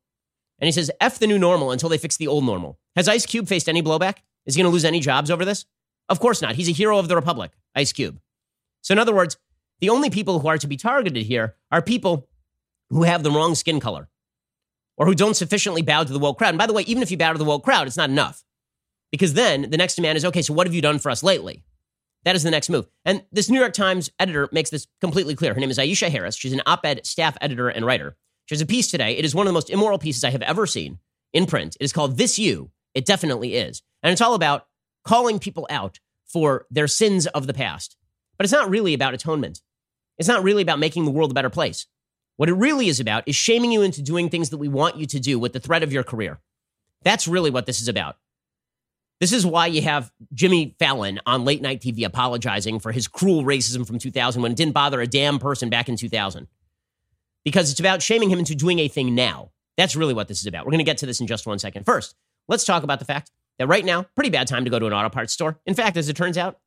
And 0.58 0.66
he 0.66 0.72
says, 0.72 0.90
F 1.00 1.18
the 1.18 1.26
new 1.26 1.38
normal 1.38 1.72
until 1.72 1.88
they 1.88 1.98
fix 1.98 2.16
the 2.16 2.28
old 2.28 2.44
normal. 2.44 2.78
Has 2.96 3.08
Ice 3.08 3.26
Cube 3.26 3.48
faced 3.48 3.68
any 3.68 3.82
blowback? 3.82 4.18
Is 4.46 4.54
he 4.54 4.62
going 4.62 4.70
to 4.70 4.72
lose 4.72 4.84
any 4.84 5.00
jobs 5.00 5.30
over 5.30 5.44
this? 5.44 5.66
Of 6.08 6.20
course 6.20 6.40
not. 6.40 6.54
He's 6.54 6.68
a 6.68 6.72
hero 6.72 6.98
of 6.98 7.08
the 7.08 7.16
Republic, 7.16 7.50
Ice 7.74 7.92
Cube. 7.92 8.20
So, 8.84 8.92
in 8.92 8.98
other 8.98 9.14
words, 9.14 9.38
the 9.80 9.88
only 9.88 10.10
people 10.10 10.38
who 10.38 10.48
are 10.48 10.58
to 10.58 10.66
be 10.66 10.76
targeted 10.76 11.24
here 11.24 11.56
are 11.72 11.80
people 11.80 12.28
who 12.90 13.02
have 13.04 13.22
the 13.22 13.30
wrong 13.30 13.54
skin 13.54 13.80
color 13.80 14.08
or 14.96 15.06
who 15.06 15.14
don't 15.14 15.34
sufficiently 15.34 15.80
bow 15.80 16.04
to 16.04 16.12
the 16.12 16.18
woke 16.18 16.38
crowd. 16.38 16.50
And 16.50 16.58
by 16.58 16.66
the 16.66 16.74
way, 16.74 16.82
even 16.82 17.02
if 17.02 17.10
you 17.10 17.16
bow 17.16 17.32
to 17.32 17.38
the 17.38 17.44
woke 17.44 17.64
crowd, 17.64 17.86
it's 17.86 17.96
not 17.96 18.10
enough. 18.10 18.44
Because 19.10 19.32
then 19.34 19.70
the 19.70 19.78
next 19.78 19.94
demand 19.96 20.18
is 20.18 20.24
okay, 20.26 20.42
so 20.42 20.52
what 20.52 20.66
have 20.66 20.74
you 20.74 20.82
done 20.82 20.98
for 20.98 21.10
us 21.10 21.22
lately? 21.22 21.64
That 22.24 22.36
is 22.36 22.42
the 22.42 22.50
next 22.50 22.68
move. 22.68 22.86
And 23.04 23.24
this 23.32 23.48
New 23.48 23.58
York 23.58 23.72
Times 23.72 24.10
editor 24.18 24.48
makes 24.52 24.70
this 24.70 24.86
completely 25.00 25.34
clear. 25.34 25.54
Her 25.54 25.60
name 25.60 25.70
is 25.70 25.78
Aisha 25.78 26.10
Harris. 26.10 26.36
She's 26.36 26.52
an 26.52 26.62
op 26.66 26.84
ed 26.84 27.06
staff 27.06 27.38
editor 27.40 27.68
and 27.70 27.86
writer. 27.86 28.16
She 28.46 28.54
has 28.54 28.60
a 28.60 28.66
piece 28.66 28.90
today. 28.90 29.16
It 29.16 29.24
is 29.24 29.34
one 29.34 29.46
of 29.46 29.48
the 29.48 29.54
most 29.54 29.70
immoral 29.70 29.98
pieces 29.98 30.24
I 30.24 30.30
have 30.30 30.42
ever 30.42 30.66
seen 30.66 30.98
in 31.32 31.46
print. 31.46 31.76
It 31.80 31.84
is 31.84 31.92
called 31.92 32.18
This 32.18 32.38
You. 32.38 32.70
It 32.94 33.06
definitely 33.06 33.54
is. 33.54 33.82
And 34.02 34.12
it's 34.12 34.20
all 34.20 34.34
about 34.34 34.66
calling 35.04 35.38
people 35.38 35.66
out 35.70 36.00
for 36.26 36.66
their 36.70 36.88
sins 36.88 37.26
of 37.28 37.46
the 37.46 37.54
past. 37.54 37.96
But 38.36 38.44
it's 38.44 38.52
not 38.52 38.70
really 38.70 38.94
about 38.94 39.14
atonement. 39.14 39.62
It's 40.18 40.28
not 40.28 40.42
really 40.42 40.62
about 40.62 40.78
making 40.78 41.04
the 41.04 41.10
world 41.10 41.30
a 41.30 41.34
better 41.34 41.50
place. 41.50 41.86
What 42.36 42.48
it 42.48 42.54
really 42.54 42.88
is 42.88 43.00
about 43.00 43.24
is 43.26 43.36
shaming 43.36 43.72
you 43.72 43.82
into 43.82 44.02
doing 44.02 44.28
things 44.28 44.50
that 44.50 44.58
we 44.58 44.68
want 44.68 44.96
you 44.96 45.06
to 45.06 45.20
do 45.20 45.38
with 45.38 45.52
the 45.52 45.60
threat 45.60 45.82
of 45.82 45.92
your 45.92 46.02
career. 46.02 46.40
That's 47.02 47.28
really 47.28 47.50
what 47.50 47.66
this 47.66 47.80
is 47.80 47.88
about. 47.88 48.16
This 49.20 49.32
is 49.32 49.46
why 49.46 49.68
you 49.68 49.82
have 49.82 50.10
Jimmy 50.32 50.74
Fallon 50.78 51.20
on 51.24 51.44
late 51.44 51.62
night 51.62 51.80
TV 51.80 52.04
apologizing 52.04 52.80
for 52.80 52.90
his 52.90 53.06
cruel 53.06 53.44
racism 53.44 53.86
from 53.86 53.98
2000 53.98 54.42
when 54.42 54.52
it 54.52 54.56
didn't 54.56 54.74
bother 54.74 55.00
a 55.00 55.06
damn 55.06 55.38
person 55.38 55.70
back 55.70 55.88
in 55.88 55.96
2000. 55.96 56.48
Because 57.44 57.70
it's 57.70 57.80
about 57.80 58.02
shaming 58.02 58.30
him 58.30 58.38
into 58.38 58.54
doing 58.54 58.80
a 58.80 58.88
thing 58.88 59.14
now. 59.14 59.52
That's 59.76 59.94
really 59.96 60.14
what 60.14 60.28
this 60.28 60.40
is 60.40 60.46
about. 60.46 60.64
We're 60.64 60.72
going 60.72 60.78
to 60.78 60.84
get 60.84 60.98
to 60.98 61.06
this 61.06 61.20
in 61.20 61.26
just 61.26 61.46
one 61.46 61.58
second. 61.58 61.84
First, 61.84 62.16
let's 62.48 62.64
talk 62.64 62.82
about 62.82 62.98
the 62.98 63.04
fact 63.04 63.30
that 63.58 63.66
right 63.68 63.84
now, 63.84 64.02
pretty 64.14 64.30
bad 64.30 64.48
time 64.48 64.64
to 64.64 64.70
go 64.70 64.78
to 64.78 64.86
an 64.86 64.92
auto 64.92 65.08
parts 65.08 65.32
store. 65.32 65.60
In 65.66 65.74
fact, 65.74 65.96
as 65.96 66.08
it 66.08 66.16
turns 66.16 66.38
out, 66.38 66.58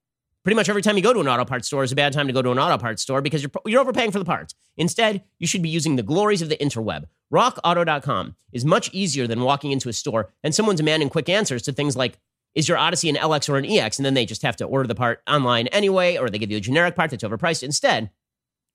pretty 0.48 0.56
much 0.56 0.70
every 0.70 0.82
time 0.82 0.96
you 0.96 1.04
go 1.04 1.12
to 1.12 1.20
an 1.20 1.28
auto 1.28 1.44
parts 1.44 1.68
store 1.68 1.84
is 1.84 1.92
a 1.92 1.96
bad 1.96 2.14
time 2.14 2.26
to 2.26 2.32
go 2.32 2.42
to 2.42 2.50
an 2.50 2.58
auto 2.58 2.78
parts 2.78 3.02
store 3.02 3.22
because 3.22 3.44
you're, 3.44 3.52
you're 3.66 3.82
overpaying 3.82 4.12
for 4.12 4.20
the 4.20 4.24
parts. 4.24 4.56
Instead, 4.78 5.22
you 5.40 5.46
should 5.46 5.62
be 5.62 5.68
using 5.68 5.98
the 5.98 6.04
glories 6.04 6.42
of 6.42 6.48
the 6.48 6.56
interweb. 6.56 7.04
RockAuto.com 7.34 8.34
is 8.54 8.64
much 8.64 8.90
easier 8.94 9.28
than 9.28 9.42
walking 9.42 9.74
into 9.74 9.90
a 9.90 9.94
store 9.94 10.32
and 10.46 10.56
someone 10.56 10.78
demanding 10.78 11.10
quick 11.10 11.28
answers 11.28 11.64
to 11.64 11.74
things 11.74 11.98
like, 11.98 12.18
is 12.56 12.70
your 12.70 12.78
Odyssey 12.78 13.10
an 13.10 13.18
LX 13.18 13.50
or 13.50 13.58
an 13.58 13.66
EX? 13.66 14.00
And 14.00 14.06
then 14.06 14.14
they 14.14 14.26
just 14.26 14.42
have 14.44 14.56
to 14.56 14.64
order 14.64 14.88
the 14.88 14.96
part 14.96 15.22
online 15.28 15.68
anyway, 15.68 16.16
or 16.16 16.30
they 16.30 16.38
give 16.38 16.50
you 16.50 16.56
a 16.56 16.62
generic 16.62 16.96
part 16.96 17.12
that's 17.12 17.26
overpriced. 17.26 17.62
Instead, 17.62 18.10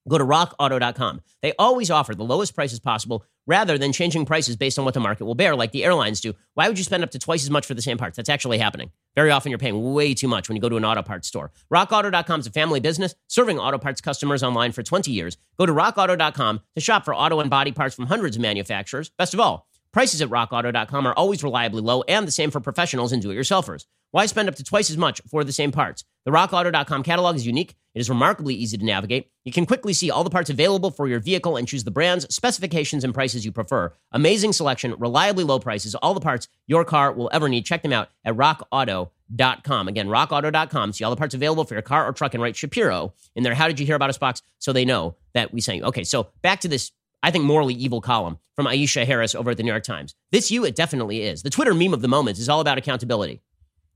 go 0.08 0.18
to 0.18 0.24
rockauto.com. 0.24 1.20
They 1.42 1.52
always 1.58 1.90
offer 1.90 2.14
the 2.14 2.24
lowest 2.24 2.54
prices 2.54 2.80
possible 2.80 3.24
rather 3.46 3.76
than 3.78 3.92
changing 3.92 4.24
prices 4.24 4.56
based 4.56 4.78
on 4.78 4.84
what 4.84 4.94
the 4.94 5.00
market 5.00 5.24
will 5.24 5.34
bear, 5.34 5.56
like 5.56 5.72
the 5.72 5.84
airlines 5.84 6.20
do. 6.20 6.34
Why 6.54 6.68
would 6.68 6.78
you 6.78 6.84
spend 6.84 7.02
up 7.02 7.10
to 7.10 7.18
twice 7.18 7.42
as 7.42 7.50
much 7.50 7.66
for 7.66 7.74
the 7.74 7.82
same 7.82 7.98
parts? 7.98 8.16
That's 8.16 8.28
actually 8.28 8.58
happening. 8.58 8.90
Very 9.14 9.30
often 9.30 9.50
you're 9.50 9.58
paying 9.58 9.92
way 9.92 10.14
too 10.14 10.28
much 10.28 10.48
when 10.48 10.56
you 10.56 10.62
go 10.62 10.68
to 10.68 10.76
an 10.76 10.84
auto 10.84 11.02
parts 11.02 11.28
store. 11.28 11.50
RockAuto.com 11.72 12.40
is 12.40 12.46
a 12.46 12.50
family 12.50 12.80
business 12.80 13.14
serving 13.28 13.58
auto 13.58 13.78
parts 13.78 14.00
customers 14.00 14.42
online 14.42 14.72
for 14.72 14.82
20 14.82 15.10
years. 15.10 15.36
Go 15.58 15.66
to 15.66 15.72
rockauto.com 15.72 16.60
to 16.74 16.80
shop 16.80 17.04
for 17.04 17.14
auto 17.14 17.40
and 17.40 17.50
body 17.50 17.72
parts 17.72 17.94
from 17.94 18.06
hundreds 18.06 18.36
of 18.36 18.42
manufacturers. 18.42 19.10
Best 19.18 19.34
of 19.34 19.40
all, 19.40 19.66
Prices 19.92 20.22
at 20.22 20.30
rockauto.com 20.30 21.06
are 21.06 21.12
always 21.12 21.44
reliably 21.44 21.82
low 21.82 22.02
and 22.02 22.26
the 22.26 22.32
same 22.32 22.50
for 22.50 22.60
professionals 22.60 23.12
and 23.12 23.20
do 23.20 23.30
it 23.30 23.36
yourselfers. 23.36 23.84
Why 24.10 24.26
spend 24.26 24.48
up 24.48 24.54
to 24.56 24.64
twice 24.64 24.90
as 24.90 24.96
much 24.96 25.20
for 25.30 25.44
the 25.44 25.52
same 25.52 25.72
parts? 25.72 26.04
The 26.24 26.30
rockauto.com 26.30 27.02
catalog 27.02 27.36
is 27.36 27.46
unique. 27.46 27.74
It 27.94 28.00
is 28.00 28.08
remarkably 28.08 28.54
easy 28.54 28.78
to 28.78 28.84
navigate. 28.84 29.30
You 29.44 29.52
can 29.52 29.66
quickly 29.66 29.92
see 29.92 30.10
all 30.10 30.24
the 30.24 30.30
parts 30.30 30.48
available 30.48 30.90
for 30.90 31.08
your 31.08 31.20
vehicle 31.20 31.56
and 31.56 31.68
choose 31.68 31.84
the 31.84 31.90
brands, 31.90 32.32
specifications, 32.34 33.04
and 33.04 33.12
prices 33.12 33.44
you 33.44 33.52
prefer. 33.52 33.92
Amazing 34.12 34.52
selection, 34.52 34.94
reliably 34.98 35.44
low 35.44 35.58
prices, 35.58 35.94
all 35.96 36.14
the 36.14 36.20
parts 36.20 36.48
your 36.66 36.84
car 36.84 37.12
will 37.12 37.28
ever 37.32 37.48
need. 37.48 37.66
Check 37.66 37.82
them 37.82 37.92
out 37.92 38.08
at 38.24 38.34
rockauto.com. 38.34 39.88
Again, 39.88 40.08
rockauto.com. 40.08 40.92
See 40.92 41.04
all 41.04 41.10
the 41.10 41.16
parts 41.16 41.34
available 41.34 41.64
for 41.64 41.74
your 41.74 41.82
car 41.82 42.06
or 42.06 42.12
truck 42.12 42.32
and 42.32 42.42
write 42.42 42.56
Shapiro 42.56 43.12
in 43.34 43.42
there. 43.42 43.54
How 43.54 43.66
did 43.66 43.78
you 43.78 43.84
hear 43.84 43.96
about 43.96 44.10
us 44.10 44.18
box? 44.18 44.40
So 44.58 44.72
they 44.72 44.86
know 44.86 45.16
that 45.34 45.52
we 45.52 45.60
sang. 45.60 45.84
Okay, 45.84 46.04
so 46.04 46.28
back 46.40 46.60
to 46.60 46.68
this, 46.68 46.92
I 47.22 47.30
think, 47.30 47.44
morally 47.44 47.74
evil 47.74 48.00
column 48.00 48.38
from 48.56 48.66
Aisha 48.66 49.06
Harris 49.06 49.34
over 49.34 49.50
at 49.50 49.56
the 49.56 49.62
New 49.62 49.70
York 49.70 49.84
Times. 49.84 50.14
This 50.30 50.50
you, 50.50 50.64
it 50.64 50.74
definitely 50.74 51.22
is. 51.22 51.42
The 51.42 51.50
Twitter 51.50 51.74
meme 51.74 51.94
of 51.94 52.02
the 52.02 52.08
moment 52.08 52.38
is 52.38 52.48
all 52.48 52.60
about 52.60 52.78
accountability. 52.78 53.40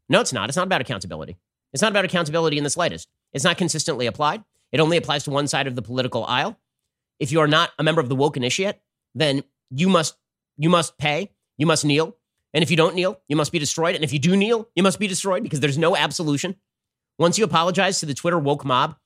No, 0.08 0.20
it's 0.20 0.32
not. 0.32 0.48
It's 0.48 0.56
not 0.56 0.66
about 0.66 0.80
accountability. 0.80 1.36
It's 1.72 1.82
not 1.82 1.90
about 1.90 2.04
accountability 2.04 2.58
in 2.58 2.64
the 2.64 2.70
slightest. 2.70 3.08
It's 3.32 3.44
not 3.44 3.58
consistently 3.58 4.06
applied. 4.06 4.44
It 4.72 4.80
only 4.80 4.96
applies 4.96 5.24
to 5.24 5.30
one 5.30 5.48
side 5.48 5.66
of 5.66 5.74
the 5.74 5.82
political 5.82 6.24
aisle. 6.24 6.58
If 7.18 7.32
you 7.32 7.40
are 7.40 7.48
not 7.48 7.70
a 7.78 7.82
member 7.82 8.00
of 8.00 8.08
the 8.08 8.16
woke 8.16 8.36
initiate, 8.36 8.76
then 9.14 9.42
you 9.70 9.88
must 9.88 10.16
you 10.58 10.70
must 10.70 10.96
pay, 10.96 11.32
you 11.58 11.66
must 11.66 11.84
kneel, 11.84 12.16
and 12.54 12.62
if 12.62 12.70
you 12.70 12.76
don't 12.76 12.94
kneel, 12.94 13.20
you 13.28 13.36
must 13.36 13.52
be 13.52 13.58
destroyed. 13.58 13.94
And 13.94 14.04
if 14.04 14.12
you 14.12 14.18
do 14.18 14.36
kneel, 14.36 14.68
you 14.74 14.82
must 14.82 14.98
be 14.98 15.06
destroyed 15.06 15.42
because 15.42 15.60
there's 15.60 15.76
no 15.76 15.96
absolution. 15.96 16.56
Once 17.18 17.38
you 17.38 17.44
apologize 17.44 18.00
to 18.00 18.06
the 18.06 18.14
Twitter 18.14 18.38
woke 18.38 18.64
mob, 18.64 18.96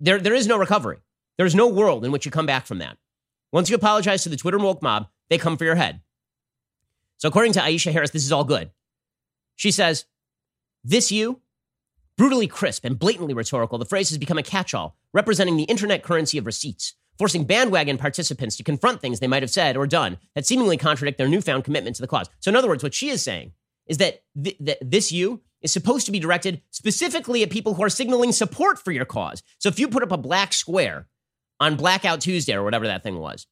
there, 0.00 0.20
there 0.20 0.34
is 0.34 0.46
no 0.46 0.56
recovery. 0.56 0.98
There's 1.38 1.54
no 1.54 1.66
world 1.68 2.04
in 2.04 2.12
which 2.12 2.24
you 2.24 2.30
come 2.30 2.46
back 2.46 2.66
from 2.66 2.78
that. 2.78 2.96
Once 3.54 3.70
you 3.70 3.76
apologize 3.76 4.24
to 4.24 4.28
the 4.28 4.36
Twitter 4.36 4.58
woke 4.58 4.82
mob, 4.82 5.06
they 5.30 5.38
come 5.38 5.56
for 5.56 5.64
your 5.64 5.76
head. 5.76 6.00
So, 7.18 7.28
according 7.28 7.52
to 7.52 7.60
Aisha 7.60 7.92
Harris, 7.92 8.10
this 8.10 8.24
is 8.24 8.32
all 8.32 8.42
good. 8.42 8.72
She 9.54 9.70
says, 9.70 10.06
This 10.82 11.12
you, 11.12 11.40
brutally 12.18 12.48
crisp 12.48 12.84
and 12.84 12.98
blatantly 12.98 13.32
rhetorical, 13.32 13.78
the 13.78 13.84
phrase 13.84 14.08
has 14.08 14.18
become 14.18 14.38
a 14.38 14.42
catch 14.42 14.74
all, 14.74 14.96
representing 15.12 15.56
the 15.56 15.62
internet 15.62 16.02
currency 16.02 16.36
of 16.36 16.46
receipts 16.46 16.94
forcing 17.16 17.44
bandwagon 17.44 17.96
participants 17.96 18.56
to 18.56 18.64
confront 18.64 19.00
things 19.00 19.20
they 19.20 19.28
might 19.28 19.44
have 19.44 19.50
said 19.50 19.76
or 19.76 19.86
done 19.86 20.18
that 20.34 20.44
seemingly 20.44 20.76
contradict 20.76 21.16
their 21.16 21.28
newfound 21.28 21.62
commitment 21.62 21.94
to 21.94 22.02
the 22.02 22.08
cause. 22.08 22.28
So, 22.40 22.48
in 22.48 22.56
other 22.56 22.66
words, 22.66 22.82
what 22.82 22.92
she 22.92 23.08
is 23.08 23.22
saying 23.22 23.52
is 23.86 23.98
that, 23.98 24.24
th- 24.42 24.56
that 24.58 24.78
this 24.80 25.12
you 25.12 25.42
is 25.62 25.72
supposed 25.72 26.06
to 26.06 26.12
be 26.12 26.18
directed 26.18 26.60
specifically 26.70 27.44
at 27.44 27.50
people 27.50 27.74
who 27.74 27.84
are 27.84 27.88
signaling 27.88 28.32
support 28.32 28.80
for 28.80 28.90
your 28.90 29.04
cause. 29.04 29.44
So, 29.58 29.68
if 29.68 29.78
you 29.78 29.86
put 29.86 30.02
up 30.02 30.10
a 30.10 30.16
black 30.16 30.52
square 30.52 31.06
on 31.60 31.76
Blackout 31.76 32.20
Tuesday 32.20 32.54
or 32.54 32.62
whatever 32.62 32.86
that 32.86 33.02
thing 33.02 33.18
was, 33.18 33.46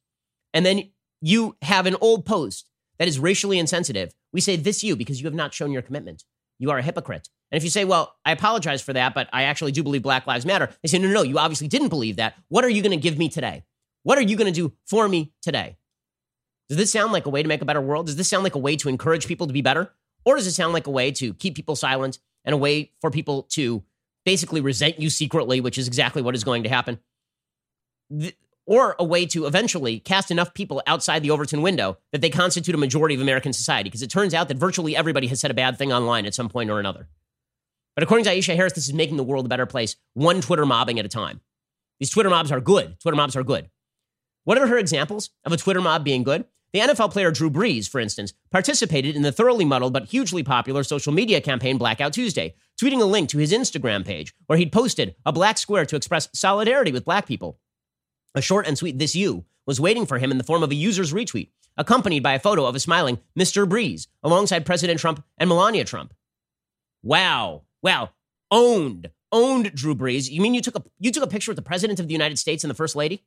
and 0.53 0.65
then 0.65 0.91
you 1.21 1.55
have 1.61 1.85
an 1.85 1.95
old 2.01 2.25
post 2.25 2.69
that 2.99 3.07
is 3.07 3.19
racially 3.19 3.59
insensitive, 3.59 4.13
we 4.31 4.41
say 4.41 4.55
this 4.55 4.83
you 4.83 4.95
because 4.95 5.21
you 5.21 5.25
have 5.25 5.33
not 5.33 5.53
shown 5.53 5.71
your 5.71 5.81
commitment. 5.81 6.23
You 6.59 6.71
are 6.71 6.77
a 6.77 6.83
hypocrite. 6.83 7.29
And 7.51 7.57
if 7.57 7.63
you 7.63 7.69
say, 7.69 7.85
well, 7.85 8.15
I 8.25 8.31
apologize 8.31 8.81
for 8.81 8.93
that, 8.93 9.13
but 9.13 9.29
I 9.31 9.43
actually 9.43 9.71
do 9.71 9.83
believe 9.83 10.01
Black 10.01 10.25
Lives 10.25 10.45
Matter, 10.45 10.69
they 10.81 10.87
say, 10.87 10.97
no, 10.99 11.07
no, 11.07 11.13
no, 11.13 11.21
you 11.23 11.37
obviously 11.37 11.67
didn't 11.67 11.89
believe 11.89 12.15
that. 12.17 12.35
What 12.49 12.63
are 12.63 12.69
you 12.69 12.81
going 12.81 12.97
to 12.97 13.01
give 13.01 13.17
me 13.17 13.29
today? 13.29 13.63
What 14.03 14.17
are 14.17 14.21
you 14.21 14.35
going 14.35 14.51
to 14.51 14.59
do 14.59 14.73
for 14.85 15.07
me 15.07 15.33
today? 15.41 15.77
Does 16.69 16.77
this 16.77 16.91
sound 16.91 17.13
like 17.13 17.25
a 17.25 17.29
way 17.29 17.43
to 17.43 17.47
make 17.47 17.61
a 17.61 17.65
better 17.65 17.81
world? 17.81 18.07
Does 18.07 18.15
this 18.15 18.27
sound 18.27 18.43
like 18.43 18.55
a 18.55 18.59
way 18.59 18.75
to 18.77 18.89
encourage 18.89 19.27
people 19.27 19.47
to 19.47 19.53
be 19.53 19.61
better? 19.61 19.93
Or 20.25 20.35
does 20.35 20.47
it 20.47 20.53
sound 20.53 20.73
like 20.73 20.87
a 20.87 20.91
way 20.91 21.11
to 21.11 21.33
keep 21.35 21.55
people 21.55 21.75
silent 21.75 22.19
and 22.45 22.53
a 22.53 22.57
way 22.57 22.91
for 23.01 23.11
people 23.11 23.43
to 23.51 23.83
basically 24.25 24.61
resent 24.61 24.99
you 24.99 25.09
secretly, 25.09 25.61
which 25.61 25.77
is 25.77 25.87
exactly 25.87 26.21
what 26.21 26.35
is 26.35 26.43
going 26.43 26.63
to 26.63 26.69
happen? 26.69 26.99
Or 28.65 28.95
a 28.97 29.03
way 29.03 29.25
to 29.25 29.45
eventually 29.45 29.99
cast 29.99 30.31
enough 30.31 30.53
people 30.53 30.81
outside 30.87 31.21
the 31.21 31.31
Overton 31.31 31.61
window 31.61 31.97
that 32.11 32.21
they 32.21 32.29
constitute 32.29 32.75
a 32.75 32.77
majority 32.77 33.15
of 33.15 33.21
American 33.21 33.53
society. 33.53 33.89
Because 33.89 34.01
it 34.01 34.09
turns 34.09 34.33
out 34.33 34.47
that 34.47 34.57
virtually 34.57 34.95
everybody 34.95 35.27
has 35.27 35.39
said 35.39 35.51
a 35.51 35.55
bad 35.55 35.77
thing 35.77 35.91
online 35.91 36.25
at 36.25 36.33
some 36.33 36.49
point 36.49 36.69
or 36.69 36.79
another. 36.79 37.07
But 37.95 38.03
according 38.03 38.25
to 38.25 38.31
Aisha 38.31 38.55
Harris, 38.55 38.73
this 38.73 38.87
is 38.87 38.93
making 38.93 39.17
the 39.17 39.23
world 39.23 39.45
a 39.45 39.49
better 39.49 39.65
place, 39.65 39.95
one 40.13 40.41
Twitter 40.41 40.65
mobbing 40.65 40.97
at 40.97 41.05
a 41.05 41.09
time. 41.09 41.41
These 41.99 42.09
Twitter 42.09 42.29
mobs 42.29 42.51
are 42.51 42.61
good. 42.61 42.99
Twitter 42.99 43.15
mobs 43.15 43.35
are 43.35 43.43
good. 43.43 43.69
What 44.45 44.57
are 44.57 44.67
her 44.67 44.77
examples 44.77 45.29
of 45.45 45.51
a 45.51 45.57
Twitter 45.57 45.81
mob 45.81 46.03
being 46.03 46.23
good? 46.23 46.45
The 46.73 46.79
NFL 46.79 47.11
player 47.11 47.29
Drew 47.29 47.51
Brees, 47.51 47.87
for 47.87 47.99
instance, 47.99 48.33
participated 48.51 49.15
in 49.15 49.21
the 49.21 49.31
thoroughly 49.31 49.63
muddled 49.63 49.93
but 49.93 50.05
hugely 50.05 50.41
popular 50.41 50.83
social 50.83 51.13
media 51.13 51.39
campaign 51.39 51.77
Blackout 51.77 52.13
Tuesday, 52.13 52.55
tweeting 52.81 52.99
a 52.99 53.05
link 53.05 53.29
to 53.29 53.37
his 53.37 53.53
Instagram 53.53 54.03
page 54.03 54.33
where 54.47 54.57
he'd 54.57 54.71
posted 54.71 55.15
a 55.23 55.31
black 55.31 55.59
square 55.59 55.85
to 55.85 55.95
express 55.95 56.29
solidarity 56.33 56.91
with 56.91 57.05
black 57.05 57.27
people. 57.27 57.59
A 58.35 58.41
short 58.41 58.67
and 58.67 58.77
sweet 58.77 58.97
this 58.97 59.15
you 59.15 59.45
was 59.65 59.79
waiting 59.79 60.05
for 60.05 60.17
him 60.17 60.31
in 60.31 60.37
the 60.37 60.43
form 60.43 60.63
of 60.63 60.71
a 60.71 60.75
user's 60.75 61.13
retweet, 61.13 61.49
accompanied 61.77 62.23
by 62.23 62.33
a 62.33 62.39
photo 62.39 62.65
of 62.65 62.75
a 62.75 62.79
smiling 62.79 63.19
Mr. 63.37 63.67
Brees 63.67 64.07
alongside 64.23 64.65
President 64.65 64.99
Trump 64.99 65.23
and 65.37 65.47
Melania 65.47 65.85
Trump. 65.85 66.13
Wow, 67.03 67.63
wow, 67.81 68.09
owned, 68.49 69.11
owned 69.31 69.73
Drew 69.75 69.95
Brees. 69.95 70.29
You 70.29 70.41
mean 70.41 70.53
you 70.53 70.61
took 70.61 70.77
a 70.77 70.83
you 70.99 71.11
took 71.11 71.23
a 71.23 71.27
picture 71.27 71.51
with 71.51 71.57
the 71.57 71.61
President 71.61 71.99
of 71.99 72.07
the 72.07 72.13
United 72.13 72.39
States 72.39 72.63
and 72.63 72.71
the 72.71 72.75
First 72.75 72.95
Lady? 72.95 73.23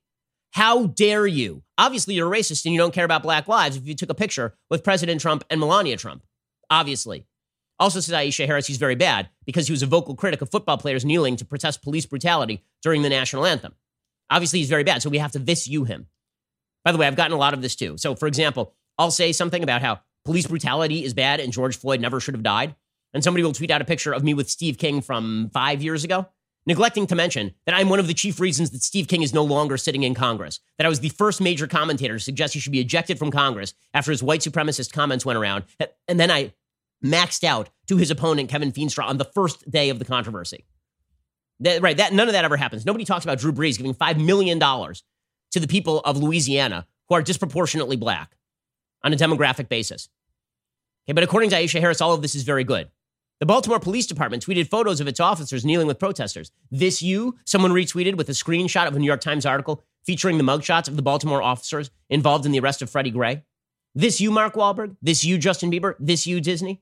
How 0.52 0.86
dare 0.86 1.26
you? 1.26 1.62
Obviously, 1.76 2.14
you're 2.14 2.32
a 2.32 2.36
racist 2.36 2.64
and 2.64 2.72
you 2.72 2.80
don't 2.80 2.94
care 2.94 3.04
about 3.04 3.22
black 3.22 3.46
lives 3.46 3.76
if 3.76 3.86
you 3.86 3.94
took 3.94 4.10
a 4.10 4.14
picture 4.14 4.54
with 4.70 4.84
President 4.84 5.20
Trump 5.20 5.44
and 5.50 5.60
Melania 5.60 5.96
Trump. 5.96 6.24
Obviously. 6.70 7.26
Also 7.78 8.00
says 8.00 8.14
Aisha 8.14 8.46
Harris, 8.46 8.66
he's 8.66 8.78
very 8.78 8.94
bad 8.94 9.28
because 9.44 9.66
he 9.66 9.72
was 9.72 9.82
a 9.82 9.86
vocal 9.86 10.14
critic 10.14 10.40
of 10.40 10.50
football 10.50 10.78
players 10.78 11.04
kneeling 11.04 11.36
to 11.36 11.44
protest 11.44 11.82
police 11.82 12.06
brutality 12.06 12.64
during 12.80 13.02
the 13.02 13.10
national 13.10 13.44
anthem. 13.44 13.74
Obviously, 14.30 14.58
he's 14.58 14.68
very 14.68 14.84
bad, 14.84 15.02
so 15.02 15.10
we 15.10 15.18
have 15.18 15.32
to 15.32 15.38
this 15.38 15.68
you 15.68 15.84
him. 15.84 16.06
By 16.84 16.92
the 16.92 16.98
way, 16.98 17.06
I've 17.06 17.16
gotten 17.16 17.32
a 17.32 17.38
lot 17.38 17.54
of 17.54 17.62
this 17.62 17.76
too. 17.76 17.96
So, 17.98 18.14
for 18.14 18.26
example, 18.26 18.74
I'll 18.98 19.10
say 19.10 19.32
something 19.32 19.62
about 19.62 19.82
how 19.82 20.00
police 20.24 20.46
brutality 20.46 21.04
is 21.04 21.14
bad 21.14 21.40
and 21.40 21.52
George 21.52 21.76
Floyd 21.76 22.00
never 22.00 22.20
should 22.20 22.34
have 22.34 22.42
died. 22.42 22.74
And 23.14 23.24
somebody 23.24 23.44
will 23.44 23.52
tweet 23.52 23.70
out 23.70 23.80
a 23.80 23.84
picture 23.84 24.12
of 24.12 24.24
me 24.24 24.34
with 24.34 24.50
Steve 24.50 24.78
King 24.78 25.00
from 25.00 25.50
five 25.54 25.82
years 25.82 26.04
ago, 26.04 26.26
neglecting 26.66 27.06
to 27.06 27.14
mention 27.14 27.54
that 27.64 27.74
I'm 27.74 27.88
one 27.88 27.98
of 27.98 28.08
the 28.08 28.14
chief 28.14 28.40
reasons 28.40 28.70
that 28.70 28.82
Steve 28.82 29.08
King 29.08 29.22
is 29.22 29.32
no 29.32 29.44
longer 29.44 29.76
sitting 29.76 30.02
in 30.02 30.14
Congress. 30.14 30.60
That 30.78 30.86
I 30.86 30.88
was 30.88 31.00
the 31.00 31.08
first 31.10 31.40
major 31.40 31.66
commentator 31.66 32.18
to 32.18 32.22
suggest 32.22 32.54
he 32.54 32.60
should 32.60 32.72
be 32.72 32.80
ejected 32.80 33.18
from 33.18 33.30
Congress 33.30 33.74
after 33.94 34.10
his 34.10 34.22
white 34.22 34.40
supremacist 34.40 34.92
comments 34.92 35.24
went 35.24 35.38
around. 35.38 35.64
And 36.08 36.20
then 36.20 36.30
I 36.30 36.52
maxed 37.04 37.44
out 37.44 37.70
to 37.86 37.96
his 37.96 38.10
opponent, 38.10 38.50
Kevin 38.50 38.72
Feenstra, 38.72 39.04
on 39.04 39.18
the 39.18 39.24
first 39.24 39.70
day 39.70 39.88
of 39.88 39.98
the 39.98 40.04
controversy. 40.04 40.64
That, 41.60 41.80
right. 41.82 41.96
That 41.96 42.12
none 42.12 42.28
of 42.28 42.32
that 42.32 42.44
ever 42.44 42.56
happens. 42.56 42.84
Nobody 42.84 43.04
talks 43.04 43.24
about 43.24 43.38
Drew 43.38 43.52
Brees 43.52 43.76
giving 43.76 43.94
five 43.94 44.18
million 44.18 44.58
dollars 44.58 45.02
to 45.52 45.60
the 45.60 45.68
people 45.68 46.00
of 46.00 46.18
Louisiana 46.18 46.86
who 47.08 47.14
are 47.14 47.22
disproportionately 47.22 47.96
black 47.96 48.36
on 49.02 49.12
a 49.12 49.16
demographic 49.16 49.68
basis. 49.68 50.08
Okay, 51.06 51.12
but 51.12 51.24
according 51.24 51.50
to 51.50 51.56
Aisha 51.56 51.80
Harris, 51.80 52.00
all 52.00 52.12
of 52.12 52.22
this 52.22 52.34
is 52.34 52.42
very 52.42 52.64
good. 52.64 52.90
The 53.38 53.46
Baltimore 53.46 53.78
Police 53.78 54.06
Department 54.06 54.44
tweeted 54.44 54.68
photos 54.68 55.00
of 55.00 55.06
its 55.06 55.20
officers 55.20 55.64
kneeling 55.64 55.86
with 55.86 55.98
protesters. 55.98 56.50
This 56.70 57.02
you, 57.02 57.36
someone 57.44 57.70
retweeted 57.70 58.16
with 58.16 58.28
a 58.28 58.32
screenshot 58.32 58.88
of 58.88 58.96
a 58.96 58.98
New 58.98 59.06
York 59.06 59.20
Times 59.20 59.44
article 59.44 59.84
featuring 60.04 60.38
the 60.38 60.44
mugshots 60.44 60.88
of 60.88 60.96
the 60.96 61.02
Baltimore 61.02 61.42
officers 61.42 61.90
involved 62.08 62.46
in 62.46 62.52
the 62.52 62.60
arrest 62.60 62.80
of 62.80 62.88
Freddie 62.88 63.10
Gray. 63.10 63.44
This 63.94 64.20
you, 64.20 64.30
Mark 64.30 64.54
Wahlberg. 64.54 64.96
This 65.02 65.24
you, 65.24 65.36
Justin 65.36 65.70
Bieber. 65.70 65.94
This 65.98 66.26
you, 66.26 66.40
Disney. 66.40 66.80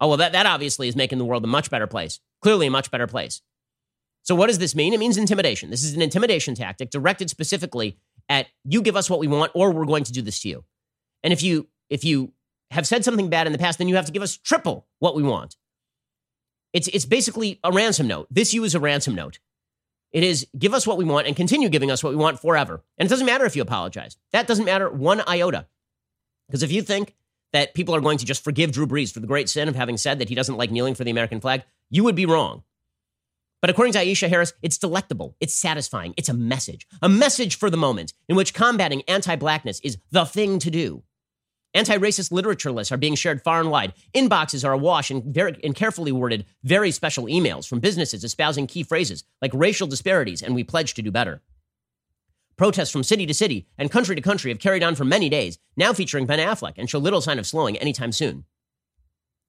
Oh, 0.00 0.08
well, 0.08 0.16
that, 0.16 0.32
that 0.32 0.46
obviously 0.46 0.88
is 0.88 0.96
making 0.96 1.18
the 1.18 1.24
world 1.24 1.44
a 1.44 1.48
much 1.48 1.70
better 1.70 1.86
place. 1.86 2.20
Clearly, 2.42 2.66
a 2.66 2.70
much 2.70 2.90
better 2.90 3.06
place. 3.06 3.42
So, 4.28 4.34
what 4.34 4.48
does 4.48 4.58
this 4.58 4.74
mean? 4.74 4.92
It 4.92 5.00
means 5.00 5.16
intimidation. 5.16 5.70
This 5.70 5.82
is 5.82 5.94
an 5.94 6.02
intimidation 6.02 6.54
tactic 6.54 6.90
directed 6.90 7.30
specifically 7.30 7.96
at 8.28 8.46
you 8.62 8.82
give 8.82 8.94
us 8.94 9.08
what 9.08 9.20
we 9.20 9.26
want, 9.26 9.52
or 9.54 9.72
we're 9.72 9.86
going 9.86 10.04
to 10.04 10.12
do 10.12 10.20
this 10.20 10.40
to 10.40 10.50
you. 10.50 10.64
And 11.22 11.32
if 11.32 11.42
you 11.42 11.66
if 11.88 12.04
you 12.04 12.34
have 12.70 12.86
said 12.86 13.06
something 13.06 13.30
bad 13.30 13.46
in 13.46 13.54
the 13.54 13.58
past, 13.58 13.78
then 13.78 13.88
you 13.88 13.96
have 13.96 14.04
to 14.04 14.12
give 14.12 14.20
us 14.20 14.36
triple 14.36 14.86
what 14.98 15.16
we 15.16 15.22
want. 15.22 15.56
It's 16.74 16.88
it's 16.88 17.06
basically 17.06 17.58
a 17.64 17.72
ransom 17.72 18.06
note. 18.06 18.26
This 18.30 18.52
you 18.52 18.64
is 18.64 18.74
a 18.74 18.80
ransom 18.80 19.14
note. 19.14 19.38
It 20.12 20.24
is 20.24 20.46
give 20.58 20.74
us 20.74 20.86
what 20.86 20.98
we 20.98 21.06
want 21.06 21.26
and 21.26 21.34
continue 21.34 21.70
giving 21.70 21.90
us 21.90 22.04
what 22.04 22.10
we 22.10 22.16
want 22.16 22.38
forever. 22.38 22.84
And 22.98 23.06
it 23.06 23.08
doesn't 23.08 23.24
matter 23.24 23.46
if 23.46 23.56
you 23.56 23.62
apologize. 23.62 24.18
That 24.32 24.46
doesn't 24.46 24.66
matter 24.66 24.90
one 24.90 25.22
iota. 25.26 25.68
Because 26.48 26.62
if 26.62 26.70
you 26.70 26.82
think 26.82 27.16
that 27.54 27.72
people 27.72 27.94
are 27.94 28.02
going 28.02 28.18
to 28.18 28.26
just 28.26 28.44
forgive 28.44 28.72
Drew 28.72 28.86
Brees 28.86 29.10
for 29.10 29.20
the 29.20 29.26
great 29.26 29.48
sin 29.48 29.68
of 29.68 29.74
having 29.74 29.96
said 29.96 30.18
that 30.18 30.28
he 30.28 30.34
doesn't 30.34 30.58
like 30.58 30.70
kneeling 30.70 30.94
for 30.94 31.04
the 31.04 31.10
American 31.10 31.40
flag, 31.40 31.64
you 31.88 32.04
would 32.04 32.14
be 32.14 32.26
wrong. 32.26 32.62
But 33.60 33.70
according 33.70 33.92
to 33.94 33.98
Aisha 33.98 34.28
Harris, 34.28 34.52
it's 34.62 34.78
delectable, 34.78 35.36
it's 35.40 35.54
satisfying, 35.54 36.14
it's 36.16 36.28
a 36.28 36.34
message, 36.34 36.86
a 37.02 37.08
message 37.08 37.56
for 37.56 37.70
the 37.70 37.76
moment 37.76 38.12
in 38.28 38.36
which 38.36 38.54
combating 38.54 39.02
anti 39.08 39.34
blackness 39.36 39.80
is 39.80 39.98
the 40.10 40.24
thing 40.24 40.58
to 40.60 40.70
do. 40.70 41.02
Anti 41.74 41.98
racist 41.98 42.32
literature 42.32 42.72
lists 42.72 42.92
are 42.92 42.96
being 42.96 43.14
shared 43.14 43.42
far 43.42 43.60
and 43.60 43.70
wide. 43.70 43.92
Inboxes 44.14 44.64
are 44.64 44.72
awash 44.72 45.10
in, 45.10 45.32
very, 45.32 45.56
in 45.62 45.74
carefully 45.74 46.12
worded, 46.12 46.46
very 46.62 46.90
special 46.90 47.26
emails 47.26 47.68
from 47.68 47.80
businesses 47.80 48.24
espousing 48.24 48.66
key 48.66 48.82
phrases 48.82 49.24
like 49.42 49.52
racial 49.52 49.86
disparities 49.86 50.40
and 50.40 50.54
we 50.54 50.64
pledge 50.64 50.94
to 50.94 51.02
do 51.02 51.10
better. 51.10 51.42
Protests 52.56 52.90
from 52.90 53.04
city 53.04 53.26
to 53.26 53.34
city 53.34 53.68
and 53.76 53.90
country 53.90 54.16
to 54.16 54.22
country 54.22 54.50
have 54.50 54.58
carried 54.58 54.82
on 54.82 54.94
for 54.94 55.04
many 55.04 55.28
days, 55.28 55.58
now 55.76 55.92
featuring 55.92 56.26
Ben 56.26 56.40
Affleck, 56.40 56.74
and 56.76 56.88
show 56.90 56.98
little 56.98 57.20
sign 57.20 57.38
of 57.38 57.46
slowing 57.46 57.76
anytime 57.76 58.12
soon. 58.12 58.44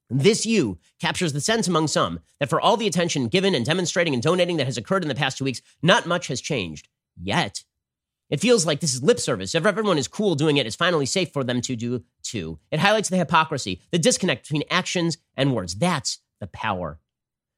This 0.10 0.46
you 0.46 0.80
captures 1.00 1.34
the 1.34 1.42
sense 1.42 1.68
among 1.68 1.88
some 1.88 2.20
that 2.40 2.50
for 2.50 2.60
all 2.60 2.78
the 2.78 2.88
attention 2.88 3.28
given 3.28 3.54
and 3.54 3.66
demonstrating 3.66 4.14
and 4.14 4.24
donating 4.24 4.58
that 4.58 4.66
has 4.66 4.78
occurred 4.78 5.04
in 5.04 5.10
the 5.10 5.16
past 5.16 5.38
two 5.38 5.44
weeks, 5.44 5.62
not 5.82 6.08
much 6.08 6.28
has 6.28 6.42
changed. 6.42 6.88
Yet. 7.22 7.64
It 8.30 8.40
feels 8.40 8.66
like 8.66 8.80
this 8.80 8.94
is 8.94 9.04
lip 9.04 9.20
service. 9.20 9.56
If 9.56 9.66
everyone 9.66 9.98
is 9.98 10.08
cool 10.08 10.36
doing 10.36 10.58
it, 10.58 10.68
it's 10.68 10.76
finally 10.76 11.06
safe 11.06 11.32
for 11.32 11.44
them 11.44 11.62
to 11.62 11.76
do 11.76 12.04
too. 12.22 12.60
It 12.72 12.80
highlights 12.80 13.10
the 13.10 13.18
hypocrisy, 13.18 13.82
the 13.92 13.98
disconnect 13.98 14.44
between 14.44 14.64
actions 14.70 15.18
and 15.36 15.54
words. 15.54 15.76
That's 15.76 16.20
the 16.40 16.48
power. 16.48 17.00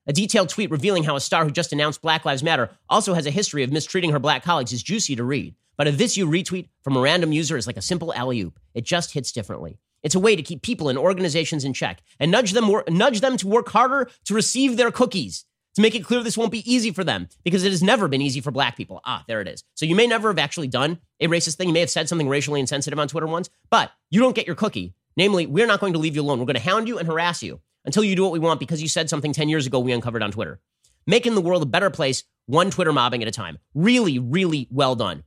A 0.07 0.13
detailed 0.13 0.49
tweet 0.49 0.71
revealing 0.71 1.03
how 1.03 1.15
a 1.15 1.21
star 1.21 1.45
who 1.45 1.51
just 1.51 1.73
announced 1.73 2.01
Black 2.01 2.25
Lives 2.25 2.41
Matter 2.41 2.69
also 2.89 3.13
has 3.13 3.25
a 3.25 3.31
history 3.31 3.63
of 3.63 3.71
mistreating 3.71 4.11
her 4.11 4.19
black 4.19 4.43
colleagues 4.43 4.73
is 4.73 4.81
juicy 4.81 5.15
to 5.15 5.23
read. 5.23 5.55
But 5.77 5.87
a 5.87 5.91
this 5.91 6.17
you 6.17 6.25
retweet 6.27 6.69
from 6.83 6.95
a 6.95 7.01
random 7.01 7.31
user 7.31 7.57
is 7.57 7.67
like 7.67 7.77
a 7.77 7.81
simple 7.81 8.13
alley 8.13 8.41
oop. 8.41 8.59
It 8.73 8.83
just 8.83 9.11
hits 9.13 9.31
differently. 9.31 9.77
It's 10.03 10.15
a 10.15 10.19
way 10.19 10.35
to 10.35 10.41
keep 10.41 10.61
people 10.61 10.89
and 10.89 10.97
organizations 10.97 11.63
in 11.63 11.73
check 11.73 12.01
and 12.19 12.31
nudge 12.31 12.51
them, 12.51 12.69
nudge 12.89 13.21
them 13.21 13.37
to 13.37 13.47
work 13.47 13.69
harder 13.69 14.09
to 14.25 14.33
receive 14.33 14.77
their 14.77 14.91
cookies. 14.91 15.45
To 15.75 15.81
make 15.81 15.95
it 15.95 16.03
clear 16.03 16.21
this 16.21 16.37
won't 16.37 16.51
be 16.51 16.69
easy 16.69 16.91
for 16.91 17.05
them 17.05 17.29
because 17.45 17.63
it 17.63 17.71
has 17.71 17.81
never 17.81 18.09
been 18.09 18.21
easy 18.21 18.41
for 18.41 18.51
black 18.51 18.75
people. 18.75 18.99
Ah, 19.05 19.23
there 19.27 19.39
it 19.39 19.47
is. 19.47 19.63
So 19.73 19.85
you 19.85 19.95
may 19.95 20.05
never 20.05 20.29
have 20.29 20.39
actually 20.39 20.67
done 20.67 20.99
a 21.21 21.27
racist 21.27 21.55
thing. 21.55 21.69
You 21.69 21.73
may 21.73 21.79
have 21.79 21.89
said 21.89 22.09
something 22.09 22.27
racially 22.27 22.59
insensitive 22.59 22.99
on 22.99 23.07
Twitter 23.07 23.27
once, 23.27 23.49
but 23.69 23.91
you 24.09 24.19
don't 24.19 24.35
get 24.35 24.47
your 24.47 24.55
cookie. 24.55 24.93
Namely, 25.15 25.45
we're 25.45 25.67
not 25.67 25.79
going 25.79 25.93
to 25.93 25.99
leave 25.99 26.15
you 26.15 26.23
alone. 26.23 26.39
We're 26.39 26.45
going 26.45 26.55
to 26.55 26.61
hound 26.61 26.89
you 26.89 26.97
and 26.97 27.07
harass 27.07 27.41
you 27.41 27.61
until 27.85 28.03
you 28.03 28.15
do 28.15 28.23
what 28.23 28.33
we 28.33 28.39
want 28.39 28.59
because 28.59 28.81
you 28.81 28.89
said 28.89 29.09
something 29.09 29.31
10 29.31 29.47
years 29.47 29.65
ago 29.65 29.79
we 29.79 29.93
uncovered 29.93 30.23
on 30.23 30.31
Twitter. 30.31 30.59
Making 31.07 31.35
the 31.35 31.41
world 31.41 31.63
a 31.63 31.67
better 31.67 31.89
place, 31.89 32.23
one 32.47 32.69
Twitter 32.69 32.93
mobbing 32.93 33.21
at 33.21 33.27
a 33.27 33.31
time. 33.31 33.57
Really, 33.73 34.19
really 34.19 34.67
well 34.71 34.95
done. 34.95 35.23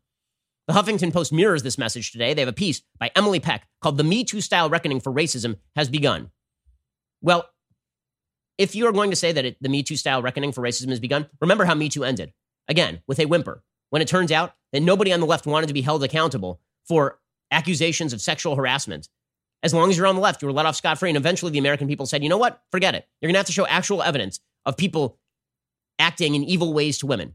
The 0.67 0.73
Huffington 0.73 1.13
Post 1.13 1.33
mirrors 1.33 1.63
this 1.63 1.77
message 1.77 2.11
today. 2.11 2.33
They 2.33 2.41
have 2.41 2.49
a 2.49 2.53
piece 2.53 2.83
by 2.99 3.11
Emily 3.15 3.39
Peck 3.39 3.69
called 3.83 3.99
The 3.99 4.05
Me 4.05 4.25
Too 4.25 4.41
Style 4.41 4.71
Reckoning 4.71 5.01
for 5.01 5.13
Racism 5.13 5.57
Has 5.77 5.91
Begun. 5.91 6.31
Well, 7.21 7.51
if 8.57 8.75
you 8.75 8.87
are 8.87 8.93
going 8.93 9.11
to 9.11 9.17
say 9.17 9.33
that 9.33 9.45
it, 9.45 9.57
the 9.61 9.69
Me 9.69 9.83
Too 9.83 9.97
style 9.97 10.23
reckoning 10.23 10.53
for 10.53 10.63
racism 10.63 10.89
has 10.89 11.01
begun, 11.01 11.27
remember 11.41 11.65
how 11.65 11.75
Me 11.75 11.89
Too 11.89 12.05
ended. 12.05 12.33
Again, 12.69 13.03
with 13.07 13.19
a 13.19 13.27
whimper. 13.27 13.63
When 13.91 14.01
it 14.01 14.09
turns 14.09 14.33
out 14.33 14.55
that 14.73 14.81
nobody 14.81 15.13
on 15.13 15.21
the 15.21 15.27
left 15.27 15.47
wanted 15.47 15.67
to 15.67 15.75
be 15.75 15.83
held 15.83 16.03
accountable 16.03 16.61
for 16.87 17.21
accusations 17.51 18.13
of 18.13 18.21
sexual 18.21 18.57
harassment. 18.57 19.09
As 19.63 19.75
long 19.75 19.91
as 19.91 19.97
you're 19.97 20.07
on 20.07 20.15
the 20.15 20.21
left, 20.21 20.41
you 20.41 20.47
were 20.47 20.53
let 20.53 20.67
off 20.67 20.77
scot 20.77 20.99
free. 20.99 21.11
And 21.11 21.17
eventually 21.17 21.53
the 21.53 21.59
American 21.59 21.89
people 21.89 22.07
said, 22.07 22.23
you 22.23 22.29
know 22.29 22.39
what? 22.39 22.63
Forget 22.71 22.95
it. 22.95 23.07
You're 23.21 23.29
going 23.29 23.35
to 23.35 23.39
have 23.39 23.47
to 23.47 23.53
show 23.53 23.67
actual 23.67 24.03
evidence 24.03 24.41
of 24.65 24.77
people 24.77 25.19
acting 25.99 26.35
in 26.35 26.43
evil 26.43 26.73
ways 26.73 26.99
to 26.99 27.07
women. 27.07 27.35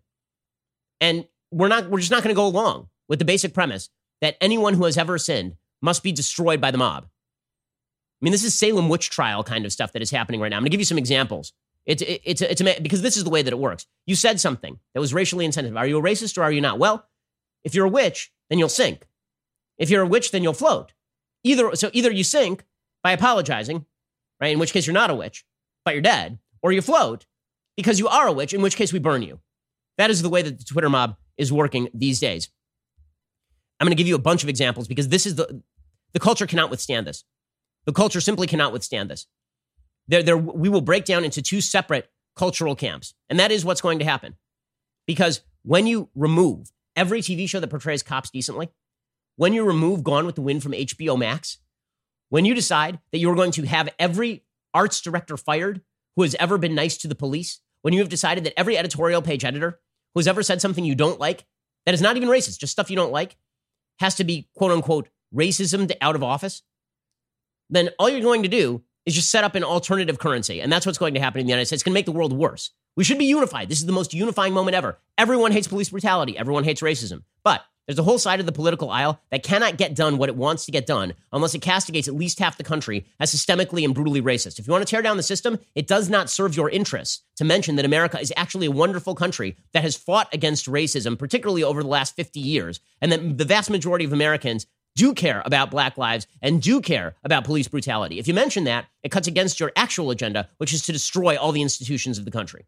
And 1.00 1.28
we're 1.52 1.70
not, 1.70 1.90
we're 1.90 2.00
just 2.00 2.12
not 2.12 2.24
going 2.24 2.34
to 2.34 2.40
go 2.40 2.46
along 2.46 2.90
with 3.10 3.20
the 3.20 3.26
basic 3.26 3.54
premise 3.54 3.90
that 4.22 4.38
anyone 4.40 4.76
who 4.76 4.86
has 4.86 4.98
ever 4.98 5.18
sinned 5.18 5.56
must 5.82 6.04
be 6.04 6.12
destroyed 6.12 6.62
by 6.62 6.72
the 6.72 6.78
mob. 6.78 7.06
I 7.06 8.26
mean, 8.26 8.32
this 8.32 8.44
is 8.44 8.58
Salem 8.58 8.90
witch 8.90 9.10
trial 9.10 9.44
kind 9.44 9.66
of 9.66 9.72
stuff 9.72 9.94
that 9.94 10.02
is 10.02 10.12
happening 10.12 10.40
right 10.40 10.50
now. 10.50 10.58
I'm 10.58 10.62
going 10.62 10.68
to 10.68 10.72
give 10.72 10.82
you 10.82 10.86
some 10.86 10.98
examples. 10.98 11.54
It's 11.86 12.04
it's 12.06 12.42
it's 12.42 12.62
because 12.82 13.02
this 13.02 13.18
is 13.18 13.24
the 13.24 13.30
way 13.30 13.42
that 13.42 13.54
it 13.54 13.58
works. 13.58 13.88
You 14.06 14.16
said 14.16 14.40
something 14.40 14.80
that 14.94 15.00
was 15.00 15.14
racially 15.14 15.46
insensitive. 15.46 15.78
Are 15.78 15.88
you 15.88 15.98
a 15.98 16.02
racist 16.02 16.38
or 16.38 16.44
are 16.44 16.52
you 16.52 16.62
not? 16.62 16.78
Well, 16.78 17.08
if 17.64 17.74
you're 17.74 17.86
a 17.86 17.90
witch, 17.90 18.32
then 18.50 18.60
you'll 18.60 18.70
sink. 18.70 19.08
If 19.78 19.90
you're 19.90 20.04
a 20.04 20.08
witch, 20.08 20.32
then 20.32 20.44
you'll 20.44 20.54
float. 20.54 20.94
Either 21.44 21.76
so 21.76 21.90
either 21.94 22.12
you 22.12 22.24
sink 22.24 22.66
by 23.02 23.12
apologizing, 23.12 23.86
right? 24.40 24.54
In 24.54 24.60
which 24.60 24.74
case 24.74 24.86
you're 24.86 24.94
not 24.94 25.10
a 25.10 25.16
witch, 25.16 25.46
but 25.86 25.96
you're 25.96 26.02
dead, 26.02 26.38
or 26.62 26.72
you 26.72 26.82
float 26.82 27.26
because 27.76 27.98
you 27.98 28.08
are 28.08 28.28
a 28.28 28.34
witch, 28.34 28.54
in 28.54 28.62
which 28.62 28.76
case 28.76 28.92
we 28.94 29.00
burn 29.00 29.24
you. 29.24 29.40
That 29.98 30.12
is 30.12 30.22
the 30.22 30.30
way 30.30 30.42
that 30.42 30.60
the 30.60 30.66
Twitter 30.66 30.90
mob 30.90 31.16
is 31.38 31.52
working 31.52 31.90
these 31.94 32.20
days. 32.20 32.50
I'm 33.80 33.86
going 33.86 33.96
to 33.96 34.02
give 34.02 34.08
you 34.08 34.16
a 34.16 34.20
bunch 34.20 34.44
of 34.44 34.50
examples 34.50 34.88
because 34.88 35.08
this 35.10 35.26
is 35.26 35.36
the 35.36 35.62
the 36.14 36.20
culture 36.20 36.48
cannot 36.48 36.70
withstand 36.70 37.08
this. 37.08 37.24
The 37.86 37.94
culture 37.94 38.22
simply 38.22 38.48
cannot 38.48 38.74
withstand 38.74 39.10
this. 39.10 39.28
There, 40.08 40.24
there, 40.24 40.38
we 40.38 40.70
will 40.70 40.82
break 40.82 41.06
down 41.06 41.24
into 41.24 41.42
two 41.42 41.62
separate 41.62 42.10
cultural 42.36 42.76
camps. 42.76 43.14
And 43.30 43.40
that 43.40 43.52
is 43.52 43.64
what's 43.64 43.82
going 43.82 44.00
to 44.00 44.06
happen. 44.06 44.36
Because 45.06 45.42
when 45.64 45.88
you 45.88 46.10
remove 46.16 46.72
every 46.96 47.22
TV 47.22 47.48
show 47.48 47.60
that 47.60 47.70
portrays 47.70 48.02
cops 48.02 48.30
decently, 48.30 48.70
when 49.36 49.54
you 49.54 49.64
remove 49.64 50.04
Gone 50.04 50.26
with 50.26 50.36
the 50.36 50.42
Wind 50.42 50.64
from 50.64 50.72
HBO 50.72 51.18
Max, 51.18 51.60
when 52.30 52.46
you 52.46 52.54
decide 52.54 53.00
that 53.12 53.20
you're 53.20 53.36
going 53.36 53.52
to 53.52 53.66
have 53.66 53.90
every 54.00 54.44
arts 54.74 55.02
director 55.02 55.38
fired 55.38 55.82
who 56.16 56.24
has 56.24 56.36
ever 56.36 56.58
been 56.58 56.76
nice 56.76 56.98
to 56.98 57.08
the 57.08 57.16
police, 57.16 57.60
when 57.82 57.94
you 57.94 58.00
have 58.00 58.10
decided 58.10 58.44
that 58.44 58.58
every 58.58 58.78
editorial 58.78 59.22
page 59.22 59.46
editor 59.46 59.80
who 60.14 60.20
has 60.20 60.28
ever 60.28 60.44
said 60.44 60.62
something 60.62 60.84
you 60.84 60.96
don't 60.96 61.20
like, 61.20 61.46
that 61.86 61.94
is 61.94 62.02
not 62.02 62.18
even 62.18 62.30
racist, 62.30 62.60
just 62.60 62.74
stuff 62.74 62.90
you 62.90 62.96
don't 62.96 63.12
like, 63.12 63.38
has 64.00 64.16
to 64.16 64.24
be 64.24 64.48
quote 64.56 64.72
unquote 64.72 65.10
racism 65.34 65.92
out 66.02 66.16
of 66.16 66.24
office, 66.24 66.64
then 67.70 67.90
all 68.00 68.10
you're 68.10 68.22
going 68.22 68.44
to 68.44 68.50
do 68.50 68.84
is 69.06 69.16
just 69.16 69.32
set 69.32 69.44
up 69.44 69.56
an 69.56 69.64
alternative 69.64 70.20
currency. 70.20 70.62
And 70.62 70.72
that's 70.72 70.86
what's 70.86 70.98
going 70.98 71.14
to 71.14 71.20
happen 71.20 71.40
in 71.40 71.48
the 71.48 71.52
United 71.52 71.66
States. 71.66 71.80
It's 71.80 71.84
going 71.84 71.94
to 71.94 71.98
make 71.98 72.06
the 72.06 72.12
world 72.12 72.34
worse. 72.34 72.72
We 72.96 73.04
should 73.04 73.18
be 73.18 73.26
unified. 73.26 73.70
This 73.70 73.80
is 73.80 73.86
the 73.86 73.92
most 73.92 74.14
unifying 74.14 74.54
moment 74.54 74.76
ever. 74.76 75.00
Everyone 75.18 75.52
hates 75.52 75.68
police 75.68 75.90
brutality, 75.90 76.38
everyone 76.38 76.64
hates 76.64 76.82
racism. 76.82 77.24
But 77.44 77.62
there's 77.90 77.98
a 77.98 78.04
whole 78.04 78.20
side 78.20 78.40
of 78.40 78.46
the 78.46 78.52
political 78.52 78.92
aisle 78.92 79.20
that 79.32 79.42
cannot 79.42 79.76
get 79.76 79.96
done 79.96 80.20
what 80.20 80.30
it 80.30 80.36
wants 80.36 80.64
to 80.66 80.72
get 80.72 80.86
done 80.86 81.16
unless 81.34 81.56
it 81.56 81.64
castigates 81.64 82.08
at 82.08 82.14
least 82.14 82.38
half 82.38 82.56
the 82.56 82.64
country 82.64 83.08
as 83.20 83.34
systemically 83.34 83.84
and 83.84 83.96
brutally 83.96 84.22
racist. 84.22 84.60
If 84.60 84.68
you 84.68 84.72
want 84.72 84.86
to 84.86 84.92
tear 84.92 85.02
down 85.02 85.18
the 85.18 85.24
system, 85.24 85.58
it 85.74 85.88
does 85.88 86.08
not 86.08 86.30
serve 86.30 86.56
your 86.56 86.70
interests 86.70 87.24
to 87.38 87.44
mention 87.44 87.78
that 87.78 87.86
America 87.86 88.20
is 88.20 88.32
actually 88.38 88.68
a 88.68 88.72
wonderful 88.72 89.16
country 89.16 89.58
that 89.74 89.82
has 89.82 89.98
fought 89.98 90.32
against 90.32 90.68
racism, 90.68 91.18
particularly 91.18 91.64
over 91.64 91.82
the 91.82 91.90
last 91.90 92.16
50 92.16 92.40
years, 92.40 92.80
and 93.02 93.12
that 93.12 93.40
the 93.40 93.44
vast 93.44 93.72
majority 93.72 94.06
of 94.06 94.14
Americans 94.14 94.68
do 94.96 95.16
care 95.16 95.42
about 95.44 95.72
black 95.72 95.98
lives 95.98 96.28
and 96.44 96.62
do 96.62 96.82
care 96.82 97.16
about 97.24 97.44
police 97.44 97.68
brutality. 97.68 98.20
If 98.20 98.28
you 98.28 98.36
mention 98.36 98.66
that, 98.66 98.86
it 99.02 99.10
cuts 99.10 99.28
against 99.28 99.60
your 99.60 99.72
actual 99.76 100.12
agenda, 100.12 100.48
which 100.60 100.74
is 100.74 100.84
to 100.84 100.92
destroy 100.92 101.40
all 101.40 101.52
the 101.52 101.64
institutions 101.64 102.20
of 102.20 102.26
the 102.26 102.30
country. 102.30 102.68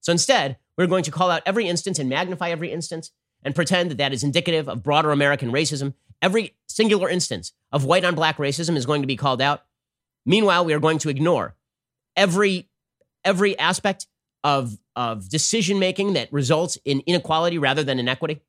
So 0.00 0.12
instead, 0.12 0.56
we're 0.78 0.86
going 0.86 1.04
to 1.04 1.10
call 1.10 1.30
out 1.30 1.42
every 1.44 1.68
instance 1.68 1.98
and 1.98 2.08
magnify 2.08 2.48
every 2.48 2.72
instance 2.72 3.10
and 3.42 3.54
pretend 3.54 3.90
that 3.90 3.98
that 3.98 4.12
is 4.12 4.24
indicative 4.24 4.68
of 4.68 4.82
broader 4.82 5.10
American 5.10 5.52
racism. 5.52 5.94
Every 6.22 6.56
singular 6.66 7.08
instance 7.08 7.52
of 7.72 7.84
white 7.84 8.04
on 8.04 8.14
black 8.14 8.38
racism 8.38 8.76
is 8.76 8.86
going 8.86 9.02
to 9.02 9.06
be 9.06 9.16
called 9.16 9.42
out. 9.42 9.64
Meanwhile, 10.24 10.64
we 10.64 10.72
are 10.72 10.80
going 10.80 10.98
to 10.98 11.08
ignore 11.08 11.54
every 12.16 12.68
every 13.24 13.58
aspect 13.58 14.06
of 14.42 14.78
of 14.94 15.28
decision 15.28 15.78
making 15.78 16.14
that 16.14 16.32
results 16.32 16.78
in 16.84 17.00
inequality 17.06 17.58
rather 17.58 17.84
than 17.84 17.98
inequity. 17.98 18.40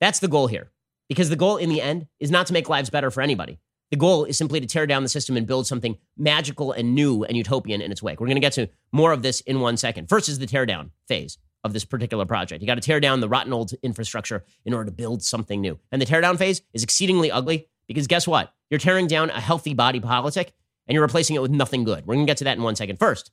That's 0.00 0.18
the 0.18 0.28
goal 0.28 0.48
here. 0.48 0.70
Because 1.08 1.30
the 1.30 1.36
goal 1.36 1.56
in 1.56 1.70
the 1.70 1.80
end 1.80 2.06
is 2.20 2.30
not 2.30 2.46
to 2.48 2.52
make 2.52 2.68
lives 2.68 2.90
better 2.90 3.10
for 3.10 3.22
anybody. 3.22 3.58
The 3.90 3.96
goal 3.96 4.24
is 4.24 4.36
simply 4.36 4.60
to 4.60 4.66
tear 4.66 4.86
down 4.86 5.02
the 5.02 5.08
system 5.08 5.36
and 5.36 5.46
build 5.46 5.66
something 5.66 5.96
magical 6.16 6.72
and 6.72 6.94
new 6.94 7.24
and 7.24 7.36
utopian 7.36 7.80
in 7.80 7.90
its 7.90 8.02
wake. 8.02 8.20
We're 8.20 8.26
going 8.26 8.36
to 8.36 8.40
get 8.40 8.52
to 8.54 8.68
more 8.92 9.12
of 9.12 9.22
this 9.22 9.40
in 9.42 9.60
one 9.60 9.78
second. 9.78 10.08
First 10.08 10.28
is 10.28 10.38
the 10.38 10.46
teardown 10.46 10.90
phase 11.06 11.38
of 11.64 11.72
this 11.72 11.84
particular 11.84 12.24
project. 12.26 12.62
You 12.62 12.66
got 12.66 12.76
to 12.76 12.80
tear 12.80 13.00
down 13.00 13.20
the 13.20 13.28
rotten 13.28 13.52
old 13.52 13.72
infrastructure 13.82 14.44
in 14.64 14.74
order 14.74 14.86
to 14.86 14.92
build 14.92 15.22
something 15.22 15.60
new. 15.60 15.78
And 15.90 16.00
the 16.00 16.06
teardown 16.06 16.38
phase 16.38 16.62
is 16.72 16.82
exceedingly 16.82 17.30
ugly 17.30 17.68
because 17.86 18.06
guess 18.06 18.26
what? 18.28 18.52
You're 18.70 18.78
tearing 18.78 19.06
down 19.06 19.30
a 19.30 19.40
healthy 19.40 19.74
body 19.74 20.00
politic 20.00 20.52
and 20.86 20.94
you're 20.94 21.02
replacing 21.02 21.36
it 21.36 21.42
with 21.42 21.50
nothing 21.50 21.84
good. 21.84 22.06
We're 22.06 22.14
going 22.14 22.26
to 22.26 22.30
get 22.30 22.38
to 22.38 22.44
that 22.44 22.56
in 22.56 22.62
one 22.62 22.76
second. 22.76 22.98
First, 22.98 23.30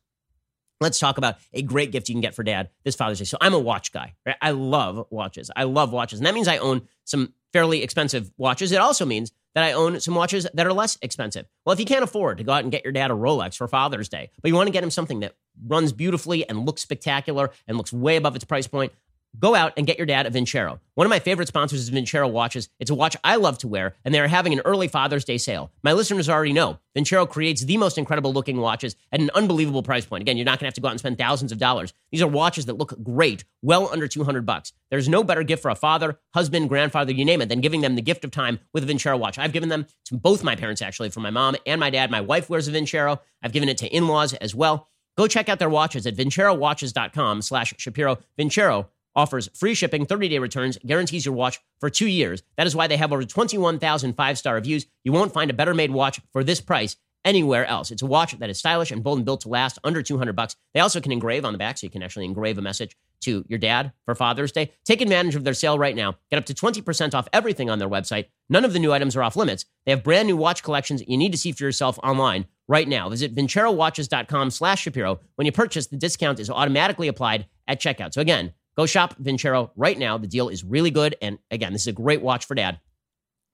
let's 0.82 1.00
talk 1.00 1.18
about 1.18 1.36
a 1.54 1.62
great 1.62 1.92
gift 1.92 2.10
you 2.10 2.16
can 2.16 2.22
get 2.22 2.36
for 2.36 2.44
dad 2.44 2.70
this 2.84 2.96
Father's 2.96 3.20
Day. 3.20 3.26
So 3.26 3.38
I'm 3.40 3.54
a 3.54 3.60
watch 3.60 3.92
guy. 3.92 4.16
Right? 4.26 4.36
I 4.42 4.52
love 4.52 5.06
watches. 5.10 5.52
I 5.56 5.64
love 5.64 5.92
watches. 5.92 6.20
And 6.20 6.26
that 6.26 6.34
means 6.34 6.48
I 6.48 6.58
own 6.58 6.88
some 7.04 7.34
fairly 7.54 7.84
expensive 7.84 8.32
watches. 8.38 8.72
It 8.72 8.82
also 8.82 9.06
means 9.06 9.32
that 9.56 9.64
I 9.64 9.72
own 9.72 10.00
some 10.00 10.14
watches 10.14 10.46
that 10.54 10.68
are 10.68 10.74
less 10.74 10.98
expensive. 11.02 11.48
Well, 11.66 11.74
if 11.74 11.80
you 11.80 11.86
can't 11.86 12.04
afford 12.04 12.38
to 12.38 12.44
go 12.44 12.52
out 12.52 12.64
and 12.64 12.72
get 12.72 12.84
your 12.84 12.94
dad 12.94 13.10
a 13.10 13.16
Rolex 13.16 13.58
for 13.58 13.68
Father's 13.68 14.10
Day, 14.10 14.30
but 14.42 14.50
you 14.50 14.56
want 14.56 14.68
to 14.68 14.74
get 14.74 14.84
him 14.84 14.92
something 14.92 15.22
that 15.22 15.36
runs 15.66 15.94
beautifully 15.94 16.48
and 16.48 16.66
looks 16.66 16.82
spectacular 16.82 17.50
and 17.68 17.78
looks 17.78 17.94
way 17.94 18.18
above 18.18 18.36
its 18.36 18.46
price 18.46 18.68
point, 18.68 18.92
go 19.40 19.56
out 19.56 19.74
and 19.78 19.88
get 19.88 19.98
your 19.98 20.06
dad 20.06 20.26
a 20.26 20.32
Vincero. 20.32 20.80
One 20.96 21.06
of 21.06 21.10
my 21.10 21.20
favorite 21.20 21.48
sponsors 21.48 21.82
is 21.82 21.92
Vincero 21.92 22.32
watches. 22.32 22.70
It's 22.80 22.92
a 22.92 22.96
watch 22.96 23.18
I 23.24 23.36
love 23.36 23.58
to 23.60 23.68
wear, 23.68 23.96
and 24.06 24.14
they're 24.14 24.28
having 24.28 24.54
an 24.54 24.62
early 24.64 24.88
Father's 24.88 25.26
Day 25.26 25.38
sale. 25.38 25.72
My 25.84 25.94
listeners 25.94 26.30
already 26.30 26.54
know 26.54 26.80
Vincero 26.96 27.28
creates 27.28 27.62
the 27.62 27.78
most 27.78 27.98
incredible 27.98 28.32
looking 28.32 28.58
watches 28.58 28.96
at 29.12 29.20
an 29.20 29.30
unbelievable 29.36 29.84
price 29.84 30.06
point. 30.06 30.22
Again, 30.22 30.38
you're 30.38 30.46
not 30.46 30.60
going 30.60 30.60
to 30.60 30.66
have 30.68 30.74
to 30.76 30.82
go 30.82 30.88
out 30.88 30.92
and 30.92 31.00
spend 31.00 31.18
thousands 31.18 31.52
of 31.52 31.58
dollars. 31.58 31.94
These 32.12 32.22
are 32.22 32.28
watches 32.28 32.66
that 32.68 32.78
look 32.78 33.02
great, 33.04 33.44
well 33.62 33.90
under 33.92 34.08
200 34.08 34.46
bucks. 34.46 34.72
There's 34.90 35.10
no 35.10 35.24
better 35.24 35.44
gift 35.44 35.62
for 35.62 35.72
a 35.72 35.76
father, 35.76 36.20
husband, 36.34 36.70
grandfather, 36.70 37.12
you 37.12 37.26
name 37.26 37.42
it, 37.42 37.50
than 37.50 37.62
giving 37.62 37.82
them 37.82 37.96
the 37.96 38.02
gift 38.02 38.24
of 38.24 38.32
time 38.32 38.60
with 38.74 38.90
a 38.90 38.94
Vincero 38.94 39.20
watch. 39.20 39.38
I've 39.38 39.54
given 39.54 39.70
them 39.70 39.88
to 40.06 40.16
both 40.16 40.44
my 40.44 40.56
parents, 40.56 40.82
actually, 40.82 41.10
for 41.10 41.20
my 41.20 41.32
mom 41.32 41.56
and 41.66 41.80
my 41.80 41.90
dad. 41.90 42.10
My 42.10 42.22
wife 42.22 42.50
wears 42.50 42.68
a 42.68 42.72
Vincero. 42.72 43.20
I've 43.44 43.52
given 43.52 43.70
it 43.70 43.78
to 43.80 43.88
in-laws 43.88 44.34
as 44.36 44.56
well. 44.56 44.88
Go 45.18 45.28
check 45.28 45.48
out 45.48 45.60
their 45.60 45.70
watches 45.70 46.06
at 46.06 46.16
vincerowatches.com 46.16 47.42
slash 47.42 47.74
Shapiro. 47.78 48.18
Vincero 48.38 48.88
offers 49.16 49.50
free 49.54 49.74
shipping, 49.74 50.06
30 50.06 50.30
day 50.30 50.40
returns, 50.40 50.78
guarantees 50.86 51.26
your 51.26 51.36
watch 51.36 51.60
for 51.80 51.90
two 51.90 52.08
years. 52.08 52.44
That 52.58 52.68
is 52.68 52.76
why 52.76 52.88
they 52.88 52.98
have 52.98 53.14
over 53.14 53.24
21,000 53.24 54.14
five 54.14 54.38
star 54.38 54.56
reviews. 54.56 54.86
You 55.04 55.12
won't 55.12 55.34
find 55.34 55.50
a 55.50 55.54
better 55.54 55.74
made 55.74 55.92
watch 55.92 56.20
for 56.32 56.44
this 56.44 56.62
price 56.62 56.98
anywhere 57.26 57.66
else. 57.66 57.92
It's 57.92 58.04
a 58.04 58.06
watch 58.06 58.38
that 58.38 58.50
is 58.50 58.60
stylish 58.60 58.92
and 58.92 59.04
bold 59.04 59.18
and 59.18 59.26
built 59.26 59.42
to 59.42 59.50
last 59.50 59.80
under 59.84 60.02
200 60.02 60.36
bucks. 60.36 60.56
They 60.74 60.80
also 60.80 61.02
can 61.02 61.12
engrave 61.12 61.44
on 61.44 61.54
the 61.54 61.58
back, 61.58 61.78
so 61.78 61.86
you 61.86 61.92
can 61.92 62.04
actually 62.04 62.26
engrave 62.26 62.58
a 62.58 62.62
message 62.62 62.96
to 63.22 63.44
your 63.48 63.58
dad 63.58 63.92
for 64.06 64.14
Father's 64.14 64.52
Day. 64.52 64.72
Take 64.86 65.02
advantage 65.02 65.36
of 65.36 65.44
their 65.44 65.56
sale 65.56 65.80
right 65.80 65.96
now. 65.96 66.16
Get 66.30 66.38
up 66.38 66.46
to 66.46 66.54
20% 66.54 67.14
off 67.14 67.28
everything 67.34 67.70
on 67.70 67.80
their 67.80 67.90
website. 67.90 68.28
None 68.50 68.64
of 68.64 68.74
the 68.74 68.80
new 68.80 68.94
items 68.94 69.16
are 69.16 69.24
off 69.24 69.36
limits. 69.36 69.66
They 69.86 69.92
have 69.92 70.04
brand 70.04 70.28
new 70.28 70.38
watch 70.38 70.64
collections 70.64 71.04
you 71.08 71.18
need 71.18 71.32
to 71.32 71.38
see 71.38 71.52
for 71.52 71.64
yourself 71.64 71.98
online 72.04 72.46
right 72.68 72.88
now. 72.88 73.10
Visit 73.10 73.36
vincerowatches.com 73.36 74.52
slash 74.52 74.82
Shapiro. 74.82 75.20
When 75.36 75.46
you 75.46 75.52
purchase, 75.52 75.88
the 75.88 75.98
discount 75.98 76.40
is 76.40 76.50
automatically 76.50 77.08
applied 77.08 77.48
at 77.68 77.82
checkout. 77.82 78.14
So 78.14 78.22
again, 78.22 78.54
Go 78.78 78.86
shop 78.86 79.16
Vincero 79.22 79.72
right 79.76 79.98
now. 79.98 80.18
The 80.18 80.28
deal 80.28 80.50
is 80.50 80.64
really 80.64 80.92
good. 80.92 81.16
And 81.22 81.40
again, 81.50 81.74
this 81.74 81.84
is 81.84 81.88
a 81.88 81.94
great 81.94 82.22
watch 82.22 82.46
for 82.46 82.56
dad. 82.56 82.80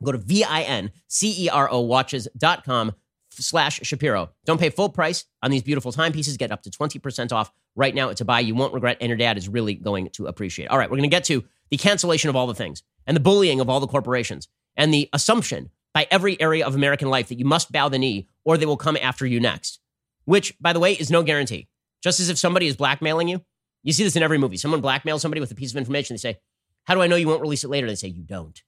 Go 0.03 0.11
to 0.11 0.17
V-I-N-C-E-R-O 0.17 1.79
watches.com 1.81 2.93
slash 3.31 3.79
Shapiro. 3.83 4.31
Don't 4.45 4.59
pay 4.59 4.69
full 4.69 4.89
price 4.89 5.25
on 5.41 5.51
these 5.51 5.63
beautiful 5.63 5.91
timepieces. 5.91 6.37
Get 6.37 6.51
up 6.51 6.63
to 6.63 6.69
20% 6.69 7.31
off 7.31 7.51
right 7.75 7.93
now. 7.93 8.09
It's 8.09 8.21
a 8.21 8.25
buy 8.25 8.39
you 8.39 8.55
won't 8.55 8.73
regret, 8.73 8.97
and 8.99 9.09
your 9.09 9.17
dad 9.17 9.37
is 9.37 9.47
really 9.47 9.75
going 9.75 10.09
to 10.11 10.27
appreciate. 10.27 10.69
All 10.69 10.77
right, 10.77 10.89
we're 10.89 10.97
going 10.97 11.09
to 11.09 11.15
get 11.15 11.23
to 11.25 11.43
the 11.69 11.77
cancellation 11.77 12.29
of 12.29 12.35
all 12.35 12.47
the 12.47 12.55
things 12.55 12.83
and 13.07 13.15
the 13.15 13.21
bullying 13.21 13.59
of 13.59 13.69
all 13.69 13.79
the 13.79 13.87
corporations 13.87 14.47
and 14.75 14.93
the 14.93 15.09
assumption 15.13 15.69
by 15.93 16.07
every 16.09 16.39
area 16.41 16.65
of 16.65 16.75
American 16.75 17.09
life 17.09 17.29
that 17.29 17.39
you 17.39 17.45
must 17.45 17.71
bow 17.71 17.89
the 17.89 17.99
knee 17.99 18.27
or 18.43 18.57
they 18.57 18.65
will 18.65 18.77
come 18.77 18.97
after 19.01 19.25
you 19.25 19.39
next, 19.39 19.79
which, 20.25 20.57
by 20.59 20.73
the 20.73 20.79
way, 20.79 20.93
is 20.93 21.11
no 21.11 21.23
guarantee. 21.23 21.67
Just 22.01 22.19
as 22.19 22.29
if 22.29 22.37
somebody 22.37 22.67
is 22.67 22.75
blackmailing 22.75 23.27
you, 23.27 23.43
you 23.83 23.93
see 23.93 24.03
this 24.03 24.15
in 24.15 24.23
every 24.23 24.37
movie. 24.37 24.57
Someone 24.57 24.81
blackmails 24.81 25.21
somebody 25.21 25.41
with 25.41 25.51
a 25.51 25.55
piece 25.55 25.71
of 25.71 25.77
information. 25.77 26.13
They 26.13 26.19
say, 26.19 26.39
How 26.83 26.95
do 26.95 27.01
I 27.01 27.07
know 27.07 27.15
you 27.15 27.27
won't 27.27 27.41
release 27.41 27.63
it 27.63 27.69
later? 27.69 27.87
They 27.87 27.95
say, 27.95 28.07
You 28.07 28.23
don't. 28.23 28.61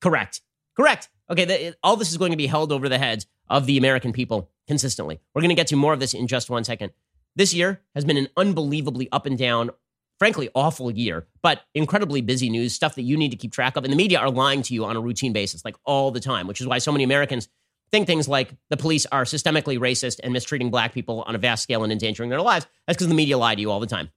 Correct. 0.00 0.40
Correct. 0.76 1.08
Okay, 1.30 1.44
the, 1.44 1.76
all 1.82 1.96
this 1.96 2.10
is 2.10 2.16
going 2.16 2.30
to 2.30 2.36
be 2.36 2.46
held 2.46 2.72
over 2.72 2.88
the 2.88 2.98
heads 2.98 3.26
of 3.48 3.66
the 3.66 3.76
American 3.76 4.12
people 4.12 4.50
consistently. 4.66 5.20
We're 5.34 5.42
going 5.42 5.50
to 5.50 5.54
get 5.54 5.66
to 5.68 5.76
more 5.76 5.92
of 5.92 6.00
this 6.00 6.14
in 6.14 6.26
just 6.26 6.48
one 6.48 6.64
second. 6.64 6.92
This 7.36 7.52
year 7.52 7.80
has 7.94 8.04
been 8.04 8.16
an 8.16 8.28
unbelievably 8.36 9.08
up 9.12 9.26
and 9.26 9.36
down, 9.36 9.70
frankly, 10.18 10.48
awful 10.54 10.90
year, 10.90 11.26
but 11.42 11.62
incredibly 11.74 12.20
busy 12.20 12.48
news, 12.48 12.74
stuff 12.74 12.94
that 12.94 13.02
you 13.02 13.16
need 13.16 13.30
to 13.30 13.36
keep 13.36 13.52
track 13.52 13.76
of. 13.76 13.84
And 13.84 13.92
the 13.92 13.96
media 13.96 14.18
are 14.18 14.30
lying 14.30 14.62
to 14.62 14.74
you 14.74 14.84
on 14.84 14.96
a 14.96 15.00
routine 15.00 15.32
basis, 15.32 15.64
like 15.64 15.76
all 15.84 16.10
the 16.10 16.20
time, 16.20 16.46
which 16.46 16.60
is 16.60 16.66
why 16.66 16.78
so 16.78 16.92
many 16.92 17.04
Americans 17.04 17.48
think 17.90 18.06
things 18.06 18.28
like 18.28 18.54
the 18.70 18.76
police 18.76 19.06
are 19.06 19.24
systemically 19.24 19.78
racist 19.78 20.20
and 20.22 20.32
mistreating 20.32 20.70
black 20.70 20.92
people 20.92 21.22
on 21.26 21.34
a 21.34 21.38
vast 21.38 21.62
scale 21.62 21.82
and 21.82 21.92
endangering 21.92 22.30
their 22.30 22.40
lives. 22.40 22.66
That's 22.86 22.96
because 22.96 23.08
the 23.08 23.14
media 23.14 23.38
lie 23.38 23.54
to 23.54 23.60
you 23.60 23.70
all 23.70 23.80
the 23.80 23.86
time. 23.86 24.10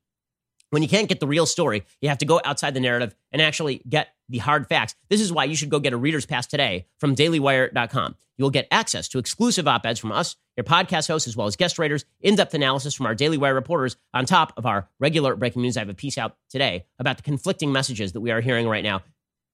When 0.72 0.82
you 0.82 0.88
can't 0.88 1.09
get 1.09 1.19
the 1.19 1.28
real 1.28 1.45
story, 1.45 1.84
you 1.99 2.07
have 2.07 2.19
to 2.19 2.26
go 2.26 2.39
outside 2.45 2.74
the 2.74 2.80
narrative 2.80 3.13
and 3.34 3.41
actually 3.41 3.82
get 3.89 4.07
the 4.30 4.38
hard 4.38 4.67
facts. 4.67 4.95
This 5.09 5.19
is 5.19 5.32
why 5.32 5.43
you 5.43 5.55
should 5.55 5.69
go 5.69 5.80
get 5.80 5.91
a 5.91 5.97
reader's 5.97 6.26
pass 6.26 6.47
today 6.47 6.88
from 6.97 7.13
dailywire.com. 7.13 8.15
You 8.38 8.43
will 8.43 8.51
get 8.51 8.69
access 8.72 9.09
to 9.09 9.19
exclusive 9.19 9.67
op 9.67 9.86
eds 9.86 9.99
from 9.99 10.13
us, 10.13 10.38
your 10.55 10.63
podcast 10.63 11.09
hosts, 11.09 11.28
as 11.28 11.36
well 11.36 11.47
as 11.47 11.57
guest 11.57 11.78
writers, 11.78 12.05
in 12.22 12.36
depth 12.36 12.53
analysis 12.53 12.93
from 12.93 13.05
our 13.05 13.13
Daily 13.13 13.38
Wire 13.38 13.53
reporters, 13.53 13.97
on 14.13 14.26
top 14.26 14.53
of 14.55 14.65
our 14.65 14.88
regular 14.99 15.36
breaking 15.36 15.61
news. 15.61 15.76
I 15.76 15.82
have 15.82 15.89
a 15.89 15.93
piece 15.93 16.17
out 16.17 16.38
today 16.49 16.86
about 16.99 17.17
the 17.17 17.24
conflicting 17.24 17.74
messages 17.74 18.13
that 18.13 18.22
we 18.22 18.32
are 18.32 18.39
hearing 18.39 18.67
right 18.67 18.84
now 18.84 19.03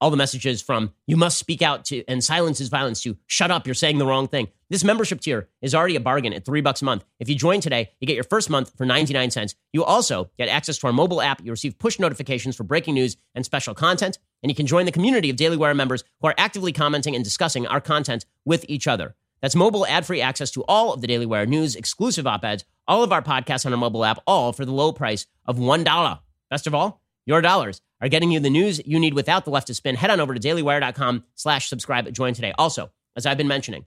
all 0.00 0.10
the 0.10 0.16
messages 0.16 0.62
from 0.62 0.92
you 1.06 1.16
must 1.16 1.38
speak 1.38 1.62
out 1.62 1.84
to 1.86 2.04
and 2.06 2.22
silence 2.22 2.60
is 2.60 2.68
violence 2.68 3.02
to 3.02 3.16
shut 3.26 3.50
up, 3.50 3.66
you're 3.66 3.74
saying 3.74 3.98
the 3.98 4.06
wrong 4.06 4.28
thing. 4.28 4.48
This 4.70 4.84
membership 4.84 5.20
tier 5.20 5.48
is 5.62 5.74
already 5.74 5.96
a 5.96 6.00
bargain 6.00 6.32
at 6.32 6.44
three 6.44 6.60
bucks 6.60 6.82
a 6.82 6.84
month. 6.84 7.04
If 7.18 7.28
you 7.28 7.34
join 7.34 7.60
today, 7.60 7.90
you 8.00 8.06
get 8.06 8.14
your 8.14 8.24
first 8.24 8.50
month 8.50 8.72
for 8.76 8.84
99 8.84 9.30
cents. 9.30 9.54
You 9.72 9.82
also 9.82 10.30
get 10.36 10.48
access 10.48 10.78
to 10.78 10.86
our 10.86 10.92
mobile 10.92 11.22
app. 11.22 11.42
You 11.42 11.50
receive 11.50 11.78
push 11.78 11.98
notifications 11.98 12.54
for 12.54 12.64
breaking 12.64 12.94
news 12.94 13.16
and 13.34 13.44
special 13.44 13.74
content. 13.74 14.18
And 14.42 14.50
you 14.50 14.54
can 14.54 14.66
join 14.66 14.84
the 14.84 14.92
community 14.92 15.30
of 15.30 15.36
Daily 15.36 15.56
Wire 15.56 15.74
members 15.74 16.04
who 16.20 16.28
are 16.28 16.34
actively 16.36 16.72
commenting 16.72 17.14
and 17.14 17.24
discussing 17.24 17.66
our 17.66 17.80
content 17.80 18.26
with 18.44 18.64
each 18.68 18.86
other. 18.86 19.14
That's 19.40 19.56
mobile 19.56 19.86
ad 19.86 20.04
free 20.04 20.20
access 20.20 20.50
to 20.52 20.64
all 20.64 20.92
of 20.92 21.00
the 21.00 21.06
Daily 21.06 21.26
Wire 21.26 21.46
news, 21.46 21.76
exclusive 21.76 22.26
op 22.26 22.44
eds, 22.44 22.64
all 22.86 23.02
of 23.02 23.12
our 23.12 23.22
podcasts 23.22 23.64
on 23.64 23.72
our 23.72 23.78
mobile 23.78 24.04
app, 24.04 24.18
all 24.26 24.52
for 24.52 24.64
the 24.64 24.72
low 24.72 24.92
price 24.92 25.26
of 25.46 25.56
$1. 25.56 26.18
Best 26.50 26.66
of 26.66 26.74
all, 26.74 27.02
your 27.28 27.42
dollars 27.42 27.82
are 28.00 28.08
getting 28.08 28.30
you 28.30 28.40
the 28.40 28.48
news 28.48 28.80
you 28.86 28.98
need 28.98 29.12
without 29.12 29.44
the 29.44 29.50
leftist 29.50 29.76
spin. 29.76 29.96
Head 29.96 30.08
on 30.08 30.18
over 30.18 30.34
to 30.34 30.40
dailywire.com 30.40 31.24
slash 31.34 31.68
subscribe. 31.68 32.10
Join 32.12 32.32
today. 32.32 32.54
Also, 32.58 32.90
as 33.16 33.26
I've 33.26 33.36
been 33.36 33.48
mentioning, 33.48 33.84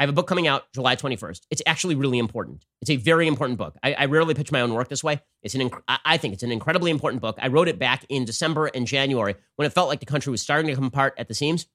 I 0.00 0.02
have 0.02 0.10
a 0.10 0.12
book 0.12 0.26
coming 0.26 0.48
out 0.48 0.64
July 0.72 0.96
21st. 0.96 1.42
It's 1.48 1.62
actually 1.64 1.94
really 1.94 2.18
important. 2.18 2.66
It's 2.80 2.90
a 2.90 2.96
very 2.96 3.28
important 3.28 3.56
book. 3.56 3.76
I, 3.84 3.92
I 3.92 4.04
rarely 4.06 4.34
pitch 4.34 4.50
my 4.50 4.62
own 4.62 4.74
work 4.74 4.88
this 4.88 5.04
way. 5.04 5.22
It's 5.44 5.54
an, 5.54 5.70
inc- 5.70 5.80
I 5.86 6.16
think 6.16 6.34
it's 6.34 6.42
an 6.42 6.50
incredibly 6.50 6.90
important 6.90 7.22
book. 7.22 7.38
I 7.40 7.48
wrote 7.48 7.68
it 7.68 7.78
back 7.78 8.04
in 8.08 8.24
December 8.24 8.66
and 8.66 8.84
January 8.84 9.36
when 9.54 9.66
it 9.66 9.72
felt 9.72 9.88
like 9.88 10.00
the 10.00 10.06
country 10.06 10.32
was 10.32 10.42
starting 10.42 10.66
to 10.66 10.74
come 10.74 10.86
apart 10.86 11.14
at 11.18 11.28
the 11.28 11.34
seams. 11.34 11.68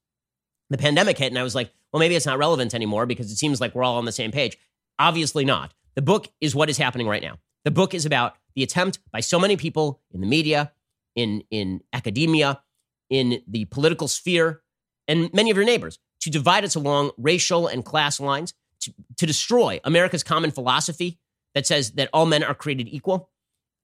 The 0.70 0.78
pandemic 0.78 1.18
hit, 1.18 1.32
and 1.32 1.40
I 1.40 1.44
was 1.44 1.56
like, 1.56 1.72
well, 1.94 2.02
maybe 2.02 2.18
it's 2.18 2.26
not 2.26 2.38
relevant 2.38 2.76
anymore 2.76 3.06
because 3.06 3.32
it 3.32 3.38
seems 3.38 3.62
like 3.62 3.74
we're 3.74 3.84
all 3.84 3.98
on 3.98 4.04
the 4.04 4.12
same 4.12 4.32
page. 4.32 4.58
Obviously 5.00 5.46
not. 5.46 5.74
The 5.96 6.02
book 6.02 6.28
is 6.42 6.54
what 6.54 6.70
is 6.70 6.78
happening 6.78 7.08
right 7.08 7.24
now. 7.24 7.38
The 7.64 7.72
book 7.72 7.94
is 7.94 8.06
about 8.06 8.36
the 8.56 8.64
attempt 8.64 9.00
by 9.12 9.22
so 9.22 9.40
many 9.40 9.56
people 9.56 10.02
in 10.12 10.20
the 10.20 10.28
media, 10.28 10.74
in, 11.18 11.44
in 11.52 11.82
academia, 11.92 12.62
in 13.10 13.42
the 13.48 13.66
political 13.66 14.08
sphere, 14.08 14.62
and 15.10 15.34
many 15.34 15.50
of 15.50 15.58
your 15.58 15.66
neighbors 15.66 16.00
to 16.22 16.30
divide 16.30 16.64
us 16.64 16.76
along 16.76 17.12
racial 17.18 17.68
and 17.68 17.84
class 17.84 18.20
lines, 18.20 18.54
to, 18.80 18.94
to 19.18 19.26
destroy 19.26 19.80
America's 19.84 20.24
common 20.24 20.52
philosophy 20.52 21.20
that 21.56 21.66
says 21.66 21.92
that 21.94 22.10
all 22.14 22.26
men 22.26 22.44
are 22.44 22.54
created 22.54 22.88
equal 22.88 23.30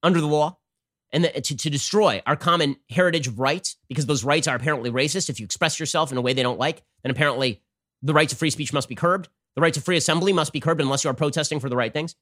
under 0.04 0.22
the 0.22 0.28
law, 0.28 0.58
and 1.12 1.26
to, 1.44 1.58
to 1.58 1.70
destroy 1.70 2.22
our 2.26 2.36
common 2.36 2.76
heritage 2.90 3.28
of 3.28 3.40
rights, 3.40 3.78
because 3.88 4.06
those 4.06 4.24
rights 4.24 4.48
are 4.48 4.56
apparently 4.56 4.92
racist. 4.92 5.30
If 5.30 5.40
you 5.40 5.46
express 5.46 5.80
yourself 5.80 6.12
in 6.12 6.18
a 6.18 6.22
way 6.22 6.34
they 6.34 6.44
don't 6.44 6.60
like, 6.60 6.84
then 7.04 7.12
apparently 7.12 7.62
the 8.02 8.14
right 8.14 8.30
to 8.30 8.36
free 8.36 8.50
speech 8.50 8.74
must 8.74 8.90
be 8.90 8.96
curbed. 8.96 9.30
The 9.56 9.62
right 9.62 9.74
to 9.74 9.82
free 9.82 9.98
assembly 9.98 10.34
must 10.34 10.54
be 10.54 10.60
curbed 10.60 10.82
unless 10.82 11.04
you 11.04 11.10
are 11.10 11.16
protesting 11.16 11.60
for 11.60 11.70
the 11.70 11.78
right 11.78 11.94
things. 11.94 12.16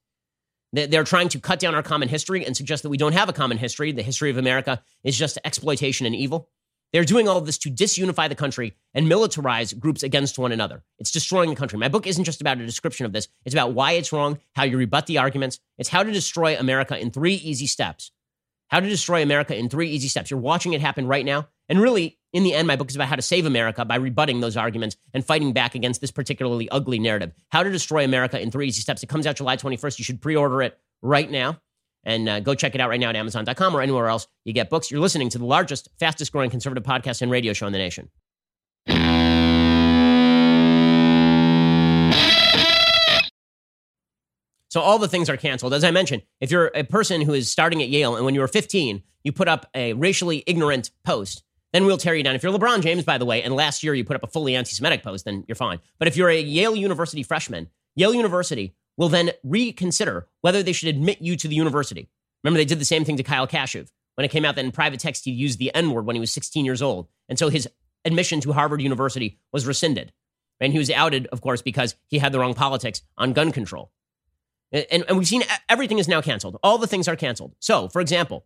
They're 0.74 1.04
trying 1.04 1.30
to 1.30 1.40
cut 1.40 1.60
down 1.60 1.76
our 1.76 1.84
common 1.84 2.08
history 2.08 2.46
and 2.46 2.56
suggest 2.56 2.84
that 2.84 2.90
we 2.90 2.98
don't 2.98 3.14
have 3.14 3.28
a 3.28 3.34
common 3.34 3.58
history. 3.58 3.92
The 3.92 4.04
history 4.04 4.30
of 4.30 4.38
America 4.38 4.82
is 5.04 5.18
just 5.18 5.38
exploitation 5.44 6.06
and 6.06 6.16
evil. 6.16 6.50
They're 6.94 7.06
doing 7.06 7.28
all 7.28 7.38
of 7.38 7.46
this 7.46 7.58
to 7.60 7.70
disunify 7.70 8.28
the 8.28 8.36
country 8.36 8.76
and 8.94 9.08
militarize 9.08 9.78
groups 9.78 10.04
against 10.04 10.38
one 10.38 10.52
another. 10.52 10.84
It's 11.00 11.12
destroying 11.12 11.50
the 11.50 11.56
country. 11.56 11.80
My 11.80 11.88
book 11.88 12.06
isn't 12.06 12.26
just 12.26 12.42
about 12.42 12.60
a 12.60 12.66
description 12.66 13.06
of 13.06 13.14
this, 13.14 13.28
it's 13.46 13.56
about 13.56 13.74
why 13.74 13.94
it's 13.94 14.12
wrong, 14.12 14.40
how 14.56 14.64
you 14.64 14.78
rebut 14.78 15.08
the 15.08 15.18
arguments. 15.18 15.60
It's 15.78 15.90
how 15.90 16.04
to 16.04 16.12
destroy 16.12 16.58
America 16.58 16.98
in 16.98 17.12
three 17.12 17.36
easy 17.36 17.68
steps. 17.68 18.12
How 18.72 18.80
to 18.80 18.88
destroy 18.88 19.22
America 19.22 19.56
in 19.56 19.68
three 19.68 19.90
easy 19.90 20.08
steps. 20.08 20.32
You're 20.32 20.40
watching 20.40 20.72
it 20.72 20.80
happen 20.80 21.06
right 21.06 21.26
now. 21.26 21.50
And 21.68 21.82
really, 21.82 22.18
in 22.32 22.44
the 22.44 22.54
end, 22.54 22.68
my 22.68 22.78
book 22.78 22.90
is 22.90 22.96
about 22.96 23.10
how 23.10 23.18
to 23.18 23.22
save 23.22 23.46
America 23.46 23.84
by 23.84 23.96
rebutting 23.96 24.40
those 24.40 24.56
arguments 24.56 24.96
and 25.14 25.26
fighting 25.26 25.52
back 25.52 25.76
against 25.76 26.00
this 26.00 26.10
particularly 26.10 26.70
ugly 26.70 26.98
narrative. 26.98 27.34
How 27.50 27.64
to 27.64 27.70
destroy 27.70 28.06
America 28.06 28.40
in 28.40 28.50
three 28.50 28.68
easy 28.68 28.82
steps. 28.82 29.04
It 29.04 29.08
comes 29.08 29.28
out 29.28 29.36
July 29.36 29.58
21st. 29.58 30.00
You 30.00 30.06
should 30.06 30.22
pre 30.22 30.38
order 30.38 30.62
it 30.62 30.80
right 31.02 31.30
now. 31.30 31.60
And 32.04 32.30
uh, 32.30 32.40
go 32.40 32.56
check 32.56 32.74
it 32.74 32.82
out 32.82 32.90
right 32.90 33.00
now 33.00 33.10
at 33.10 33.16
Amazon.com 33.16 33.76
or 33.76 33.82
anywhere 33.82 34.08
else 34.08 34.26
you 34.46 34.54
get 34.54 34.70
books. 34.70 34.90
You're 34.90 35.02
listening 35.02 35.30
to 35.30 35.38
the 35.38 35.46
largest, 35.46 35.90
fastest 36.00 36.32
growing 36.32 36.50
conservative 36.50 36.84
podcast 36.84 37.22
and 37.22 37.30
radio 37.30 37.54
show 37.54 37.68
in 37.68 37.74
the 37.74 37.80
nation. 37.80 38.10
So 44.72 44.80
all 44.80 44.98
the 44.98 45.10
things 45.10 45.30
are 45.30 45.36
canceled. 45.36 45.74
As 45.74 45.84
I 45.84 45.92
mentioned, 45.92 46.22
if 46.40 46.50
you're 46.50 46.72
a 46.74 46.86
person 46.86 47.20
who 47.20 47.34
is 47.34 47.52
starting 47.52 47.84
at 47.84 47.90
Yale 47.90 48.16
and 48.16 48.24
when 48.24 48.34
you 48.34 48.40
were 48.40 48.48
15, 48.48 49.04
you 49.22 49.34
put 49.34 49.50
up 49.50 49.70
a 49.76 49.92
racially 49.94 50.46
ignorant 50.48 50.92
post, 51.04 51.44
then 51.74 51.86
we'll 51.86 51.98
tear 51.98 52.16
you 52.16 52.24
down. 52.24 52.36
If 52.36 52.44
you're 52.44 52.58
LeBron 52.58 52.82
James, 52.82 53.04
by 53.04 53.18
the 53.18 53.26
way, 53.26 53.44
and 53.44 53.54
last 53.54 53.84
year 53.84 53.94
you 53.94 54.06
put 54.06 54.16
up 54.16 54.24
a 54.24 54.28
fully 54.28 54.56
anti 54.56 54.72
Semitic 54.72 55.04
post, 55.04 55.26
then 55.26 55.44
you're 55.46 55.56
fine. 55.56 55.80
But 56.00 56.08
if 56.08 56.16
you're 56.16 56.30
a 56.30 56.42
Yale 56.42 56.78
University 56.78 57.22
freshman, 57.22 57.70
Yale 57.96 58.14
University 58.14 58.74
will 58.96 59.10
then 59.10 59.32
reconsider 59.44 60.30
whether 60.40 60.64
they 60.64 60.72
should 60.72 60.88
admit 60.88 61.22
you 61.22 61.36
to 61.36 61.50
the 61.50 61.56
university. 61.56 62.10
Remember, 62.42 62.58
they 62.58 62.66
did 62.66 62.80
the 62.80 62.86
same 62.86 63.04
thing 63.04 63.18
to 63.18 63.24
Kyle 63.24 63.48
Kashuv 63.48 63.90
when 64.16 64.24
it 64.24 64.32
came 64.32 64.46
out 64.46 64.56
that 64.56 64.64
in 64.64 64.72
private 64.72 65.02
text 65.02 65.26
he 65.26 65.32
used 65.32 65.60
the 65.60 65.76
N 65.76 65.92
word 65.92 66.06
when 66.06 66.16
he 66.16 66.22
was 66.22 66.32
16 66.32 66.64
years 66.64 66.82
old. 66.82 67.10
And 67.28 67.38
so 67.38 67.50
his 67.50 67.68
admission 68.06 68.40
to 68.40 68.54
Harvard 68.54 68.82
University 68.82 69.38
was 69.52 69.68
rescinded. 69.68 70.14
And 70.62 70.72
he 70.72 70.80
was 70.80 70.90
outed, 70.90 71.28
of 71.28 71.42
course, 71.42 71.62
because 71.62 71.96
he 72.08 72.20
had 72.20 72.32
the 72.32 72.40
wrong 72.40 72.54
politics 72.54 73.02
on 73.18 73.34
gun 73.34 73.52
control. 73.52 73.92
And, 74.72 75.06
and 75.08 75.18
we've 75.18 75.28
seen 75.28 75.44
everything 75.70 76.00
is 76.00 76.08
now 76.08 76.22
canceled. 76.22 76.58
All 76.64 76.78
the 76.78 76.88
things 76.88 77.08
are 77.08 77.16
canceled. 77.16 77.56
So, 77.60 77.90
for 77.90 78.02
example, 78.02 78.46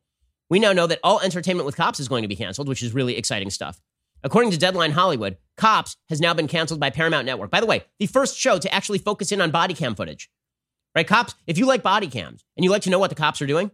we 0.49 0.59
now 0.59 0.73
know 0.73 0.87
that 0.87 0.99
all 1.03 1.19
entertainment 1.21 1.65
with 1.65 1.75
cops 1.75 1.99
is 1.99 2.07
going 2.07 2.23
to 2.23 2.27
be 2.27 2.35
canceled, 2.35 2.67
which 2.67 2.83
is 2.83 2.93
really 2.93 3.17
exciting 3.17 3.49
stuff. 3.49 3.81
According 4.23 4.51
to 4.51 4.57
Deadline 4.57 4.91
Hollywood, 4.91 5.37
Cops 5.55 5.97
has 6.09 6.19
now 6.19 6.33
been 6.33 6.47
canceled 6.47 6.79
by 6.79 6.89
Paramount 6.89 7.27
Network. 7.27 7.51
By 7.51 7.59
the 7.59 7.67
way, 7.67 7.83
the 7.99 8.07
first 8.07 8.37
show 8.37 8.57
to 8.57 8.73
actually 8.73 8.97
focus 8.97 9.31
in 9.31 9.39
on 9.39 9.51
body 9.51 9.75
cam 9.75 9.93
footage. 9.93 10.31
Right? 10.95 11.07
Cops, 11.07 11.35
if 11.45 11.59
you 11.59 11.67
like 11.67 11.83
body 11.83 12.07
cams 12.07 12.43
and 12.57 12.63
you 12.63 12.71
like 12.71 12.81
to 12.83 12.89
know 12.89 12.97
what 12.97 13.09
the 13.09 13.15
cops 13.15 13.41
are 13.41 13.45
doing, 13.45 13.69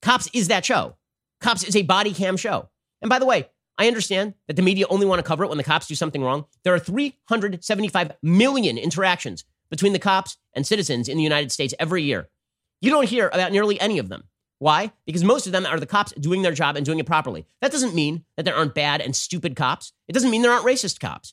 Cops 0.00 0.28
is 0.32 0.48
that 0.48 0.64
show. 0.64 0.96
Cops 1.40 1.62
is 1.62 1.76
a 1.76 1.82
body 1.82 2.14
cam 2.14 2.36
show. 2.36 2.68
And 3.02 3.08
by 3.08 3.18
the 3.18 3.26
way, 3.26 3.48
I 3.78 3.86
understand 3.86 4.34
that 4.48 4.56
the 4.56 4.62
media 4.62 4.86
only 4.88 5.06
want 5.06 5.18
to 5.18 5.22
cover 5.22 5.44
it 5.44 5.48
when 5.48 5.58
the 5.58 5.64
cops 5.64 5.86
do 5.86 5.94
something 5.94 6.22
wrong. 6.22 6.44
There 6.64 6.74
are 6.74 6.78
375 6.78 8.12
million 8.22 8.78
interactions 8.78 9.44
between 9.72 9.94
the 9.94 9.98
cops 9.98 10.36
and 10.52 10.66
citizens 10.66 11.08
in 11.08 11.16
the 11.16 11.22
United 11.22 11.50
States 11.50 11.72
every 11.80 12.02
year. 12.02 12.28
You 12.82 12.90
don't 12.90 13.08
hear 13.08 13.30
about 13.32 13.52
nearly 13.52 13.80
any 13.80 13.98
of 13.98 14.10
them. 14.10 14.24
Why? 14.58 14.92
Because 15.06 15.24
most 15.24 15.46
of 15.46 15.52
them 15.52 15.64
are 15.64 15.80
the 15.80 15.86
cops 15.86 16.12
doing 16.12 16.42
their 16.42 16.52
job 16.52 16.76
and 16.76 16.84
doing 16.84 16.98
it 16.98 17.06
properly. 17.06 17.46
That 17.62 17.72
doesn't 17.72 17.94
mean 17.94 18.24
that 18.36 18.44
there 18.44 18.54
aren't 18.54 18.74
bad 18.74 19.00
and 19.00 19.16
stupid 19.16 19.56
cops. 19.56 19.94
It 20.08 20.12
doesn't 20.12 20.30
mean 20.30 20.42
there 20.42 20.52
aren't 20.52 20.66
racist 20.66 21.00
cops. 21.00 21.32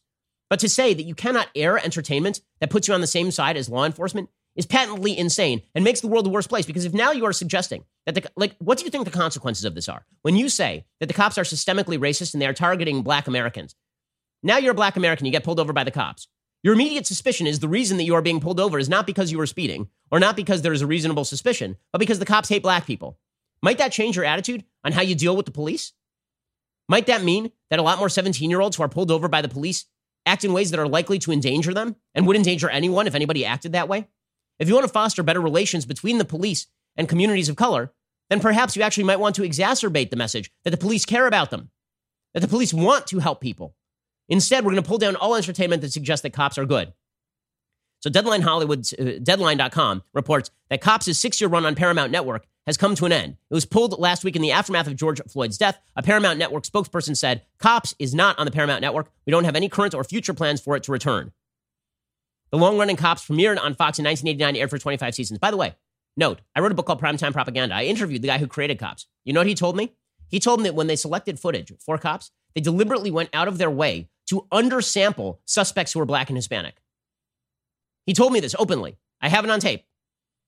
But 0.50 0.60
to 0.62 0.70
say 0.70 0.94
that 0.94 1.04
you 1.04 1.14
cannot 1.14 1.50
air 1.54 1.78
entertainment 1.78 2.40
that 2.62 2.70
puts 2.70 2.88
you 2.88 2.94
on 2.94 3.02
the 3.02 3.08
same 3.08 3.30
side 3.30 3.58
as 3.58 3.68
law 3.68 3.86
enforcement 3.86 4.30
is 4.56 4.66
patently 4.66 5.16
insane 5.16 5.62
and 5.76 5.84
makes 5.84 6.00
the 6.00 6.08
world 6.08 6.26
a 6.26 6.30
worse 6.30 6.48
place. 6.48 6.66
Because 6.66 6.86
if 6.86 6.94
now 6.94 7.12
you 7.12 7.26
are 7.26 7.34
suggesting 7.34 7.84
that 8.06 8.16
the, 8.16 8.24
like, 8.38 8.56
what 8.60 8.78
do 8.78 8.86
you 8.86 8.90
think 8.90 9.04
the 9.04 9.12
consequences 9.12 9.66
of 9.66 9.76
this 9.76 9.90
are? 9.90 10.06
When 10.22 10.38
you 10.38 10.48
say 10.48 10.86
that 11.02 11.08
the 11.08 11.14
cops 11.14 11.38
are 11.38 11.44
systemically 11.44 12.00
racist 12.00 12.34
and 12.34 12.42
they 12.42 12.48
are 12.48 12.54
targeting 12.54 13.04
black 13.04 13.28
Americans, 13.28 13.76
now 14.42 14.58
you're 14.58 14.72
a 14.72 14.76
black 14.76 14.96
American, 14.96 15.26
you 15.26 15.32
get 15.34 15.44
pulled 15.44 15.60
over 15.60 15.74
by 15.74 15.84
the 15.84 15.92
cops. 15.92 16.30
Your 16.62 16.74
immediate 16.74 17.08
suspicion 17.08 17.48
is 17.48 17.60
the 17.60 17.70
reason 17.70 17.96
that 17.98 18.04
you 18.04 18.16
are 18.16 18.22
being 18.22 18.42
pulled 18.42 18.60
over 18.60 18.80
is 18.80 18.90
not 18.90 19.08
because 19.08 19.32
you 19.32 19.38
were 19.38 19.46
speeding 19.46 19.88
or 20.12 20.20
not 20.20 20.36
because 20.36 20.62
there 20.62 20.74
is 20.74 20.82
a 20.82 20.88
reasonable 20.88 21.24
suspicion, 21.24 21.78
but 21.94 22.00
because 22.00 22.20
the 22.20 22.26
cops 22.26 22.50
hate 22.50 22.64
black 22.64 22.86
people. 22.86 23.18
Might 23.62 23.78
that 23.78 23.94
change 23.94 24.18
your 24.18 24.26
attitude 24.26 24.66
on 24.84 24.92
how 24.92 25.02
you 25.02 25.16
deal 25.16 25.38
with 25.38 25.46
the 25.46 25.54
police? 25.54 25.94
Might 26.90 27.06
that 27.06 27.24
mean 27.24 27.52
that 27.70 27.80
a 27.80 27.84
lot 27.84 28.00
more 28.00 28.10
17 28.10 28.50
year 28.50 28.60
olds 28.60 28.76
who 28.76 28.84
are 28.84 28.90
pulled 28.90 29.12
over 29.12 29.30
by 29.30 29.42
the 29.42 29.48
police 29.48 29.86
act 30.26 30.44
in 30.44 30.52
ways 30.52 30.72
that 30.72 30.80
are 30.80 30.88
likely 30.88 31.18
to 31.20 31.32
endanger 31.32 31.74
them 31.74 31.96
and 32.14 32.28
would 32.28 32.36
endanger 32.36 32.70
anyone 32.70 33.08
if 33.08 33.16
anybody 33.16 33.46
acted 33.46 33.72
that 33.72 33.88
way? 33.88 34.08
If 34.60 34.68
you 34.68 34.74
want 34.74 34.86
to 34.86 34.92
foster 34.92 35.24
better 35.24 35.40
relations 35.40 35.86
between 35.86 36.18
the 36.18 36.26
police 36.26 36.68
and 36.98 37.08
communities 37.08 37.48
of 37.48 37.56
color, 37.56 37.94
then 38.30 38.42
perhaps 38.42 38.76
you 38.76 38.82
actually 38.82 39.06
might 39.06 39.20
want 39.20 39.36
to 39.36 39.44
exacerbate 39.44 40.10
the 40.10 40.18
message 40.18 40.52
that 40.66 40.72
the 40.72 40.78
police 40.78 41.06
care 41.06 41.26
about 41.26 41.52
them, 41.52 41.72
that 42.34 42.42
the 42.42 42.48
police 42.48 42.74
want 42.74 43.08
to 43.08 43.20
help 43.20 43.40
people, 43.40 43.76
Instead, 44.30 44.64
we're 44.64 44.72
going 44.72 44.84
to 44.84 44.88
pull 44.88 44.98
down 44.98 45.16
all 45.16 45.36
entertainment 45.36 45.82
that 45.82 45.92
suggests 45.92 46.22
that 46.24 46.34
cops 46.34 46.58
are 46.58 46.66
good. 46.66 46.94
So 48.02 48.10
Deadline 48.10 48.42
Hollywood's 48.42 48.94
uh, 48.94 49.20
Deadline.com 49.22 50.04
reports 50.14 50.52
that 50.70 50.82
Cops' 50.82 51.18
six-year 51.18 51.50
run 51.50 51.66
on 51.66 51.76
Paramount 51.76 52.12
Network 52.12 52.48
has 52.66 52.78
come 52.78 52.96
to 52.96 53.06
an 53.06 53.12
end. 53.12 53.36
It 53.50 53.54
was 53.54 53.66
pulled 53.66 54.00
last 54.00 54.24
week 54.24 54.36
in 54.36 54.42
the 54.42 54.52
aftermath 54.52 54.88
of 54.88 54.96
George 54.96 55.20
Floyd's 55.28 55.58
death. 55.58 55.80
A 55.96 56.04
Paramount 56.04 56.40
Network 56.40 56.64
spokesperson 56.64 57.18
said, 57.18 57.42
Cops 57.58 57.96
is 58.00 58.14
not 58.14 58.40
on 58.40 58.46
the 58.46 58.52
Paramount 58.52 58.82
Network. 58.82 59.12
We 59.26 59.32
don't 59.32 59.44
have 59.44 59.56
any 59.56 59.68
current 59.68 59.94
or 59.94 60.04
future 60.04 60.34
plans 60.34 60.62
for 60.62 60.76
it 60.76 60.84
to 60.84 60.92
return. 60.92 61.34
The 62.52 62.58
long-running 62.58 62.96
Cops 62.96 63.26
premiered 63.26 63.60
on 63.60 63.76
Fox 63.76 64.00
in 64.00 64.06
1989, 64.06 64.56
aired 64.56 64.70
for 64.70 64.78
25 64.78 65.14
seasons. 65.14 65.40
By 65.40 65.52
the 65.52 65.58
way, 65.58 65.76
note, 66.16 66.42
I 66.56 66.62
wrote 66.62 66.72
a 66.72 66.76
book 66.76 66.86
called 66.86 67.02
Primetime 67.02 67.34
Propaganda. 67.34 67.76
I 67.76 67.84
interviewed 67.84 68.22
the 68.22 68.28
guy 68.28 68.38
who 68.38 68.48
created 68.48 68.80
Cops. 68.80 69.08
You 69.26 69.34
know 69.34 69.42
what 69.42 69.48
he 69.48 69.56
told 69.56 69.76
me? 69.76 69.94
He 70.30 70.40
told 70.40 70.60
me 70.60 70.70
that 70.70 70.76
when 70.76 70.88
they 70.88 70.96
selected 70.96 71.40
footage 71.40 71.74
for 71.80 71.98
Cops, 71.98 72.32
they 72.56 72.62
deliberately 72.62 73.12
went 73.12 73.30
out 73.34 73.48
of 73.48 73.58
their 73.58 73.70
way 73.70 74.10
to 74.30 74.48
undersample 74.52 75.40
suspects 75.46 75.94
who 75.94 76.00
are 76.00 76.06
black 76.06 76.30
and 76.30 76.38
Hispanic. 76.38 76.82
He 78.06 78.14
told 78.14 78.32
me 78.32 78.40
this 78.40 78.56
openly. 78.58 78.98
I 79.22 79.30
have 79.30 79.44
it 79.44 79.52
on 79.52 79.60
tape. 79.60 79.86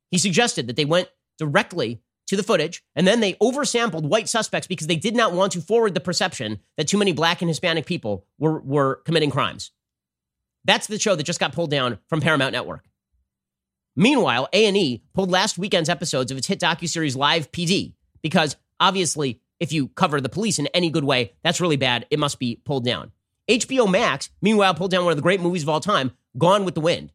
He 0.10 0.18
suggested 0.18 0.68
that 0.68 0.76
they 0.76 0.86
went 0.86 1.10
directly 1.38 2.02
to 2.28 2.36
the 2.36 2.44
footage 2.44 2.84
and 2.96 3.06
then 3.06 3.20
they 3.20 3.34
oversampled 3.34 4.04
white 4.04 4.30
suspects 4.30 4.68
because 4.68 4.88
they 4.88 4.96
did 4.96 5.16
not 5.16 5.34
want 5.34 5.52
to 5.54 5.62
forward 5.62 5.94
the 5.94 6.00
perception 6.00 6.60
that 6.78 6.88
too 6.88 6.98
many 6.98 7.12
black 7.12 7.42
and 7.42 7.50
Hispanic 7.50 7.86
people 7.86 8.26
were, 8.40 8.60
were 8.62 9.02
committing 9.06 9.32
crimes. 9.32 9.72
That's 10.64 10.88
the 10.88 11.00
show 11.00 11.16
that 11.16 11.24
just 11.24 11.40
got 11.40 11.54
pulled 11.54 11.72
down 11.72 11.98
from 12.08 12.22
Paramount 12.22 12.54
Network. 12.54 12.86
Meanwhile, 13.96 14.48
A&E 14.54 15.04
pulled 15.14 15.32
last 15.32 15.58
weekend's 15.58 15.90
episodes 15.90 16.32
of 16.32 16.38
its 16.38 16.48
hit 16.48 16.60
docuseries 16.60 17.18
Live 17.18 17.52
PD 17.52 17.94
because 18.22 18.56
obviously 18.80 19.42
if 19.60 19.74
you 19.74 19.90
cover 19.90 20.22
the 20.22 20.30
police 20.30 20.60
in 20.60 20.68
any 20.68 20.90
good 20.90 21.04
way, 21.04 21.34
that's 21.44 21.62
really 21.62 21.78
bad. 21.78 22.06
It 22.10 22.20
must 22.20 22.40
be 22.40 22.62
pulled 22.64 22.86
down. 22.86 23.12
HBO 23.60 23.90
Max, 23.90 24.30
meanwhile, 24.42 24.74
pulled 24.74 24.92
down 24.92 25.04
one 25.04 25.12
of 25.12 25.18
the 25.18 25.24
great 25.24 25.42
movies 25.42 25.64
of 25.64 25.70
all 25.70 25.82
time, 25.82 26.12
Gone 26.38 26.64
with 26.64 26.74
the 26.74 26.82
Wind. 26.82 27.12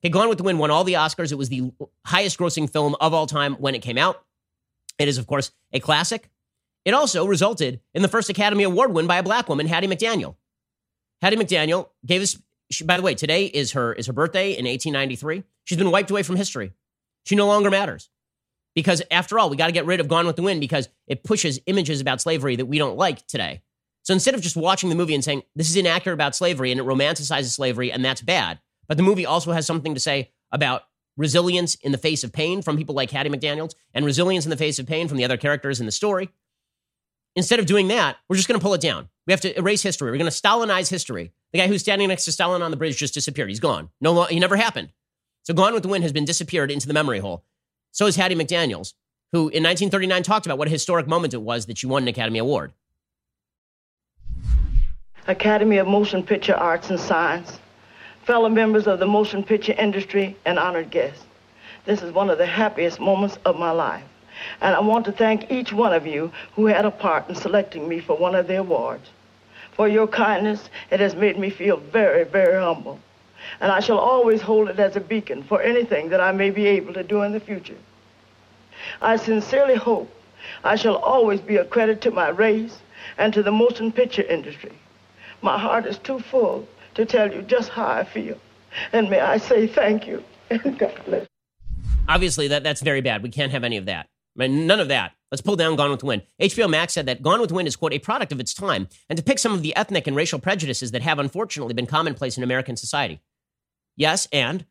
Okay, 0.00 0.10
Gone 0.10 0.28
with 0.28 0.38
the 0.38 0.44
Wind 0.44 0.58
won 0.58 0.70
all 0.70 0.84
the 0.84 0.94
Oscars. 0.94 1.32
It 1.32 1.38
was 1.38 1.48
the 1.48 1.72
highest 2.04 2.38
grossing 2.38 2.70
film 2.70 2.94
of 3.00 3.14
all 3.14 3.26
time 3.26 3.54
when 3.54 3.74
it 3.74 3.80
came 3.80 3.98
out. 3.98 4.22
It 4.98 5.08
is, 5.08 5.16
of 5.16 5.26
course, 5.26 5.50
a 5.72 5.80
classic. 5.80 6.28
It 6.84 6.92
also 6.92 7.26
resulted 7.26 7.80
in 7.94 8.02
the 8.02 8.08
first 8.08 8.28
Academy 8.28 8.64
Award 8.64 8.92
win 8.92 9.06
by 9.06 9.16
a 9.16 9.22
black 9.22 9.48
woman, 9.48 9.66
Hattie 9.66 9.88
McDaniel. 9.88 10.36
Hattie 11.22 11.36
McDaniel 11.36 11.88
gave 12.04 12.22
us, 12.22 12.38
she, 12.70 12.84
by 12.84 12.96
the 12.96 13.02
way, 13.02 13.14
today 13.14 13.46
is 13.46 13.72
her, 13.72 13.92
is 13.92 14.06
her 14.06 14.12
birthday 14.12 14.50
in 14.50 14.66
1893. 14.66 15.44
She's 15.64 15.78
been 15.78 15.90
wiped 15.90 16.10
away 16.10 16.22
from 16.22 16.36
history. 16.36 16.72
She 17.24 17.36
no 17.36 17.46
longer 17.46 17.70
matters. 17.70 18.10
Because 18.74 19.02
after 19.10 19.38
all, 19.38 19.50
we 19.50 19.56
got 19.56 19.66
to 19.66 19.72
get 19.72 19.86
rid 19.86 19.98
of 19.98 20.08
Gone 20.08 20.26
with 20.26 20.36
the 20.36 20.42
Wind 20.42 20.60
because 20.60 20.88
it 21.06 21.24
pushes 21.24 21.58
images 21.66 22.00
about 22.00 22.20
slavery 22.20 22.56
that 22.56 22.66
we 22.66 22.78
don't 22.78 22.96
like 22.96 23.26
today. 23.26 23.62
So 24.08 24.14
instead 24.14 24.34
of 24.34 24.40
just 24.40 24.56
watching 24.56 24.88
the 24.88 24.94
movie 24.94 25.12
and 25.14 25.22
saying, 25.22 25.42
this 25.54 25.68
is 25.68 25.76
inaccurate 25.76 26.14
about 26.14 26.34
slavery 26.34 26.72
and 26.72 26.80
it 26.80 26.86
romanticizes 26.86 27.50
slavery 27.50 27.92
and 27.92 28.02
that's 28.02 28.22
bad, 28.22 28.58
but 28.86 28.96
the 28.96 29.02
movie 29.02 29.26
also 29.26 29.52
has 29.52 29.66
something 29.66 29.92
to 29.92 30.00
say 30.00 30.30
about 30.50 30.84
resilience 31.18 31.74
in 31.74 31.92
the 31.92 31.98
face 31.98 32.24
of 32.24 32.32
pain 32.32 32.62
from 32.62 32.78
people 32.78 32.94
like 32.94 33.10
Hattie 33.10 33.28
McDaniels 33.28 33.74
and 33.92 34.06
resilience 34.06 34.46
in 34.46 34.50
the 34.50 34.56
face 34.56 34.78
of 34.78 34.86
pain 34.86 35.08
from 35.08 35.18
the 35.18 35.26
other 35.26 35.36
characters 35.36 35.78
in 35.78 35.84
the 35.84 35.92
story. 35.92 36.30
Instead 37.36 37.58
of 37.58 37.66
doing 37.66 37.88
that, 37.88 38.16
we're 38.30 38.36
just 38.36 38.48
going 38.48 38.58
to 38.58 38.64
pull 38.64 38.72
it 38.72 38.80
down. 38.80 39.10
We 39.26 39.34
have 39.34 39.42
to 39.42 39.58
erase 39.58 39.82
history. 39.82 40.10
We're 40.10 40.16
going 40.16 40.30
to 40.30 40.34
Stalinize 40.34 40.88
history. 40.88 41.34
The 41.52 41.58
guy 41.58 41.66
who's 41.66 41.82
standing 41.82 42.08
next 42.08 42.24
to 42.24 42.32
Stalin 42.32 42.62
on 42.62 42.70
the 42.70 42.78
bridge 42.78 42.96
just 42.96 43.12
disappeared. 43.12 43.50
He's 43.50 43.60
gone. 43.60 43.90
No, 44.00 44.24
he 44.24 44.40
never 44.40 44.56
happened. 44.56 44.90
So 45.42 45.52
Gone 45.52 45.74
with 45.74 45.82
the 45.82 45.90
Wind 45.90 46.04
has 46.04 46.14
been 46.14 46.24
disappeared 46.24 46.70
into 46.70 46.88
the 46.88 46.94
memory 46.94 47.18
hole. 47.18 47.44
So 47.92 48.06
is 48.06 48.16
Hattie 48.16 48.36
McDaniels, 48.36 48.94
who 49.32 49.50
in 49.50 49.62
1939 49.62 50.22
talked 50.22 50.46
about 50.46 50.56
what 50.56 50.68
a 50.68 50.70
historic 50.70 51.06
moment 51.06 51.34
it 51.34 51.42
was 51.42 51.66
that 51.66 51.76
she 51.76 51.86
won 51.86 52.04
an 52.04 52.08
Academy 52.08 52.38
Award. 52.38 52.72
Academy 55.28 55.76
of 55.76 55.86
Motion 55.86 56.22
Picture 56.24 56.54
Arts 56.54 56.90
and 56.90 56.98
Science 56.98 57.60
fellow 58.28 58.50
members 58.50 58.86
of 58.86 58.98
the 58.98 59.06
motion 59.06 59.42
picture 59.42 59.72
industry, 59.78 60.36
and 60.44 60.58
honored 60.58 60.90
guests. 60.90 61.24
This 61.86 62.02
is 62.02 62.12
one 62.12 62.28
of 62.28 62.36
the 62.36 62.44
happiest 62.44 63.00
moments 63.00 63.38
of 63.46 63.58
my 63.58 63.70
life. 63.70 64.04
And 64.60 64.74
I 64.74 64.80
want 64.80 65.06
to 65.06 65.12
thank 65.12 65.50
each 65.50 65.72
one 65.72 65.94
of 65.94 66.06
you 66.06 66.30
who 66.54 66.66
had 66.66 66.84
a 66.84 66.90
part 66.90 67.26
in 67.30 67.34
selecting 67.34 67.88
me 67.88 68.00
for 68.00 68.18
one 68.18 68.34
of 68.34 68.46
the 68.46 68.56
awards. 68.56 69.08
For 69.72 69.88
your 69.88 70.06
kindness, 70.06 70.68
it 70.90 71.00
has 71.00 71.14
made 71.14 71.38
me 71.38 71.48
feel 71.48 71.78
very, 71.78 72.24
very 72.24 72.62
humble. 72.62 73.00
And 73.62 73.72
I 73.72 73.80
shall 73.80 73.98
always 73.98 74.42
hold 74.42 74.68
it 74.68 74.78
as 74.78 74.94
a 74.94 75.00
beacon 75.00 75.42
for 75.42 75.62
anything 75.62 76.10
that 76.10 76.20
I 76.20 76.32
may 76.32 76.50
be 76.50 76.66
able 76.66 76.92
to 76.92 77.02
do 77.02 77.22
in 77.22 77.32
the 77.32 77.40
future. 77.40 77.78
I 79.00 79.16
sincerely 79.16 79.76
hope 79.76 80.14
I 80.62 80.76
shall 80.76 80.96
always 80.96 81.40
be 81.40 81.56
a 81.56 81.64
credit 81.64 82.02
to 82.02 82.10
my 82.10 82.28
race 82.28 82.78
and 83.16 83.32
to 83.32 83.42
the 83.42 83.52
motion 83.52 83.90
picture 83.90 84.20
industry. 84.20 84.72
My 85.42 85.58
heart 85.58 85.86
is 85.86 85.98
too 85.98 86.18
full 86.18 86.66
to 86.94 87.04
tell 87.04 87.32
you 87.32 87.42
just 87.42 87.70
how 87.70 87.86
I 87.86 88.04
feel. 88.04 88.38
And 88.92 89.08
may 89.08 89.20
I 89.20 89.38
say 89.38 89.66
thank 89.66 90.06
you 90.06 90.22
and 90.50 90.78
God 90.78 91.00
bless. 91.04 91.26
Obviously, 92.08 92.48
that, 92.48 92.62
that's 92.62 92.80
very 92.80 93.00
bad. 93.00 93.22
We 93.22 93.30
can't 93.30 93.52
have 93.52 93.64
any 93.64 93.76
of 93.76 93.86
that. 93.86 94.08
I 94.36 94.46
mean, 94.46 94.66
none 94.66 94.80
of 94.80 94.88
that. 94.88 95.12
Let's 95.30 95.42
pull 95.42 95.56
down 95.56 95.76
Gone 95.76 95.90
with 95.90 96.00
the 96.00 96.06
Wind. 96.06 96.22
HBO 96.40 96.70
Max 96.70 96.94
said 96.94 97.06
that 97.06 97.22
Gone 97.22 97.40
with 97.40 97.50
the 97.50 97.54
Wind 97.54 97.68
is, 97.68 97.76
quote, 97.76 97.92
a 97.92 97.98
product 97.98 98.32
of 98.32 98.40
its 98.40 98.54
time 98.54 98.88
and 99.08 99.16
depicts 99.16 99.42
some 99.42 99.52
of 99.52 99.62
the 99.62 99.76
ethnic 99.76 100.06
and 100.06 100.16
racial 100.16 100.38
prejudices 100.38 100.92
that 100.92 101.02
have 101.02 101.18
unfortunately 101.18 101.74
been 101.74 101.86
commonplace 101.86 102.38
in 102.38 102.42
American 102.42 102.76
society. 102.76 103.20
Yes, 103.96 104.26
and 104.32 104.64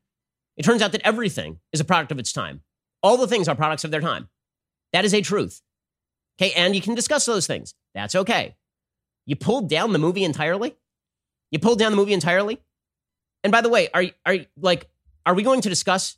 it 0.55 0.63
turns 0.63 0.81
out 0.81 0.93
that 0.93 1.01
everything 1.05 1.59
is 1.71 1.79
a 1.79 1.85
product 1.85 2.11
of 2.11 2.17
its 2.17 2.33
time. 2.33 2.61
All 3.03 3.17
the 3.17 3.27
things 3.27 3.47
are 3.47 3.55
products 3.55 3.83
of 3.83 3.91
their 3.91 4.01
time. 4.01 4.29
That 4.93 5.05
is 5.05 5.13
a 5.13 5.21
truth. 5.21 5.61
Okay, 6.41 6.53
and 6.53 6.75
you 6.75 6.81
can 6.81 6.95
discuss 6.95 7.25
those 7.25 7.45
things. 7.45 7.75
That's 7.93 8.15
okay. 8.15 8.55
You 9.27 9.35
pulled 9.35 9.69
down 9.69 9.91
the 9.93 9.99
movie 9.99 10.23
entirely? 10.23 10.75
You 11.51 11.59
pulled 11.59 11.77
down 11.77 11.91
the 11.91 11.97
movie 11.97 12.13
entirely. 12.13 12.59
And 13.43 13.51
by 13.51 13.61
the 13.61 13.69
way, 13.69 13.89
are 13.93 14.05
are 14.25 14.37
like 14.59 14.89
are 15.25 15.35
we 15.35 15.43
going 15.43 15.61
to 15.61 15.69
discuss 15.69 16.17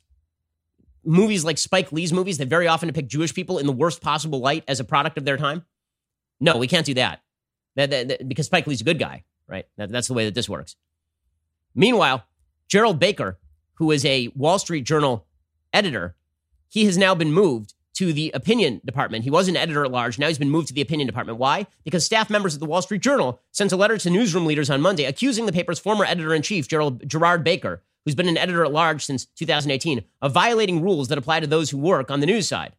movies 1.04 1.44
like 1.44 1.58
Spike 1.58 1.92
Lee's 1.92 2.12
movies 2.12 2.38
that 2.38 2.48
very 2.48 2.68
often 2.68 2.86
depict 2.86 3.08
Jewish 3.08 3.34
people 3.34 3.58
in 3.58 3.66
the 3.66 3.72
worst 3.72 4.00
possible 4.00 4.40
light 4.40 4.64
as 4.68 4.80
a 4.80 4.84
product 4.84 5.18
of 5.18 5.24
their 5.24 5.36
time? 5.36 5.66
No, 6.38 6.56
we 6.56 6.68
can't 6.68 6.86
do 6.86 6.94
that. 6.94 7.20
that, 7.74 7.90
that, 7.90 8.08
that 8.08 8.28
because 8.28 8.46
Spike 8.46 8.66
Lee's 8.66 8.80
a 8.80 8.84
good 8.84 8.98
guy, 8.98 9.24
right? 9.46 9.66
that's 9.76 10.08
the 10.08 10.14
way 10.14 10.24
that 10.24 10.34
this 10.34 10.48
works. 10.48 10.76
Meanwhile, 11.74 12.24
Gerald 12.68 13.00
Baker, 13.00 13.38
who 13.74 13.90
is 13.90 14.04
a 14.04 14.28
Wall 14.36 14.58
Street 14.60 14.84
Journal 14.84 15.26
editor, 15.72 16.14
he 16.68 16.84
has 16.84 16.96
now 16.96 17.14
been 17.16 17.32
moved 17.32 17.74
to 18.00 18.14
the 18.14 18.30
opinion 18.32 18.80
department. 18.82 19.24
He 19.24 19.30
was 19.30 19.46
an 19.46 19.58
editor 19.58 19.84
at 19.84 19.90
large. 19.90 20.18
Now 20.18 20.28
he's 20.28 20.38
been 20.38 20.48
moved 20.48 20.68
to 20.68 20.72
the 20.72 20.80
opinion 20.80 21.06
department. 21.06 21.38
Why? 21.38 21.66
Because 21.84 22.02
staff 22.02 22.30
members 22.30 22.54
of 22.54 22.60
the 22.60 22.64
Wall 22.64 22.80
Street 22.80 23.02
Journal 23.02 23.38
sent 23.52 23.72
a 23.72 23.76
letter 23.76 23.98
to 23.98 24.08
newsroom 24.08 24.46
leaders 24.46 24.70
on 24.70 24.80
Monday 24.80 25.04
accusing 25.04 25.44
the 25.44 25.52
paper's 25.52 25.78
former 25.78 26.06
editor 26.06 26.34
in 26.34 26.40
chief, 26.40 26.66
Gerald, 26.66 27.06
Gerard 27.06 27.44
Baker, 27.44 27.82
who's 28.06 28.14
been 28.14 28.26
an 28.26 28.38
editor 28.38 28.64
at 28.64 28.72
large 28.72 29.04
since 29.04 29.26
2018, 29.26 30.02
of 30.22 30.32
violating 30.32 30.80
rules 30.80 31.08
that 31.08 31.18
apply 31.18 31.40
to 31.40 31.46
those 31.46 31.68
who 31.68 31.76
work 31.76 32.10
on 32.10 32.20
the 32.20 32.26
news 32.26 32.48
side. 32.48 32.74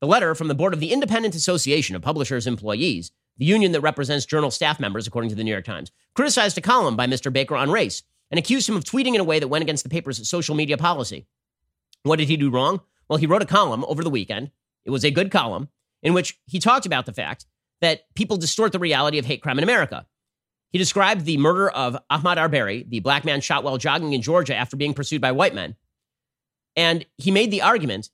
The 0.00 0.08
letter 0.08 0.34
from 0.34 0.48
the 0.48 0.56
board 0.56 0.74
of 0.74 0.80
the 0.80 0.92
Independent 0.92 1.36
Association 1.36 1.94
of 1.94 2.02
Publishers 2.02 2.48
Employees, 2.48 3.12
the 3.38 3.44
union 3.44 3.70
that 3.70 3.82
represents 3.82 4.26
journal 4.26 4.50
staff 4.50 4.80
members, 4.80 5.06
according 5.06 5.30
to 5.30 5.36
the 5.36 5.44
New 5.44 5.52
York 5.52 5.64
Times, 5.64 5.92
criticized 6.16 6.58
a 6.58 6.60
column 6.60 6.96
by 6.96 7.06
Mr. 7.06 7.32
Baker 7.32 7.54
on 7.54 7.70
race 7.70 8.02
and 8.32 8.38
accused 8.38 8.68
him 8.68 8.74
of 8.74 8.82
tweeting 8.82 9.14
in 9.14 9.20
a 9.20 9.24
way 9.24 9.38
that 9.38 9.46
went 9.46 9.62
against 9.62 9.84
the 9.84 9.90
paper's 9.90 10.28
social 10.28 10.56
media 10.56 10.76
policy. 10.76 11.28
What 12.02 12.16
did 12.16 12.26
he 12.26 12.36
do 12.36 12.50
wrong? 12.50 12.80
Well, 13.10 13.18
he 13.18 13.26
wrote 13.26 13.42
a 13.42 13.46
column 13.46 13.84
over 13.88 14.02
the 14.02 14.08
weekend 14.08 14.52
it 14.84 14.90
was 14.90 15.04
a 15.04 15.10
good 15.10 15.30
column 15.30 15.68
in 16.02 16.14
which 16.14 16.38
he 16.46 16.58
talked 16.58 16.86
about 16.86 17.06
the 17.06 17.12
fact 17.12 17.46
that 17.80 18.02
people 18.14 18.36
distort 18.36 18.72
the 18.72 18.78
reality 18.78 19.18
of 19.18 19.26
hate 19.26 19.42
crime 19.42 19.58
in 19.58 19.64
America. 19.64 20.06
He 20.70 20.78
described 20.78 21.24
the 21.24 21.36
murder 21.36 21.68
of 21.68 21.98
Ahmaud 22.10 22.36
Arbery, 22.36 22.86
the 22.88 23.00
black 23.00 23.24
man 23.24 23.40
shot 23.40 23.64
while 23.64 23.76
jogging 23.78 24.12
in 24.12 24.22
Georgia 24.22 24.54
after 24.54 24.76
being 24.76 24.94
pursued 24.94 25.20
by 25.20 25.32
white 25.32 25.54
men. 25.54 25.76
And 26.76 27.04
he 27.18 27.30
made 27.30 27.50
the 27.50 27.62
argument 27.62 28.08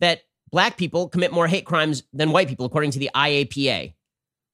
that 0.00 0.22
black 0.50 0.76
people 0.76 1.08
commit 1.08 1.32
more 1.32 1.46
hate 1.46 1.64
crimes 1.64 2.02
than 2.12 2.32
white 2.32 2.48
people, 2.48 2.66
according 2.66 2.90
to 2.92 2.98
the 2.98 3.10
IAPA. 3.14 3.94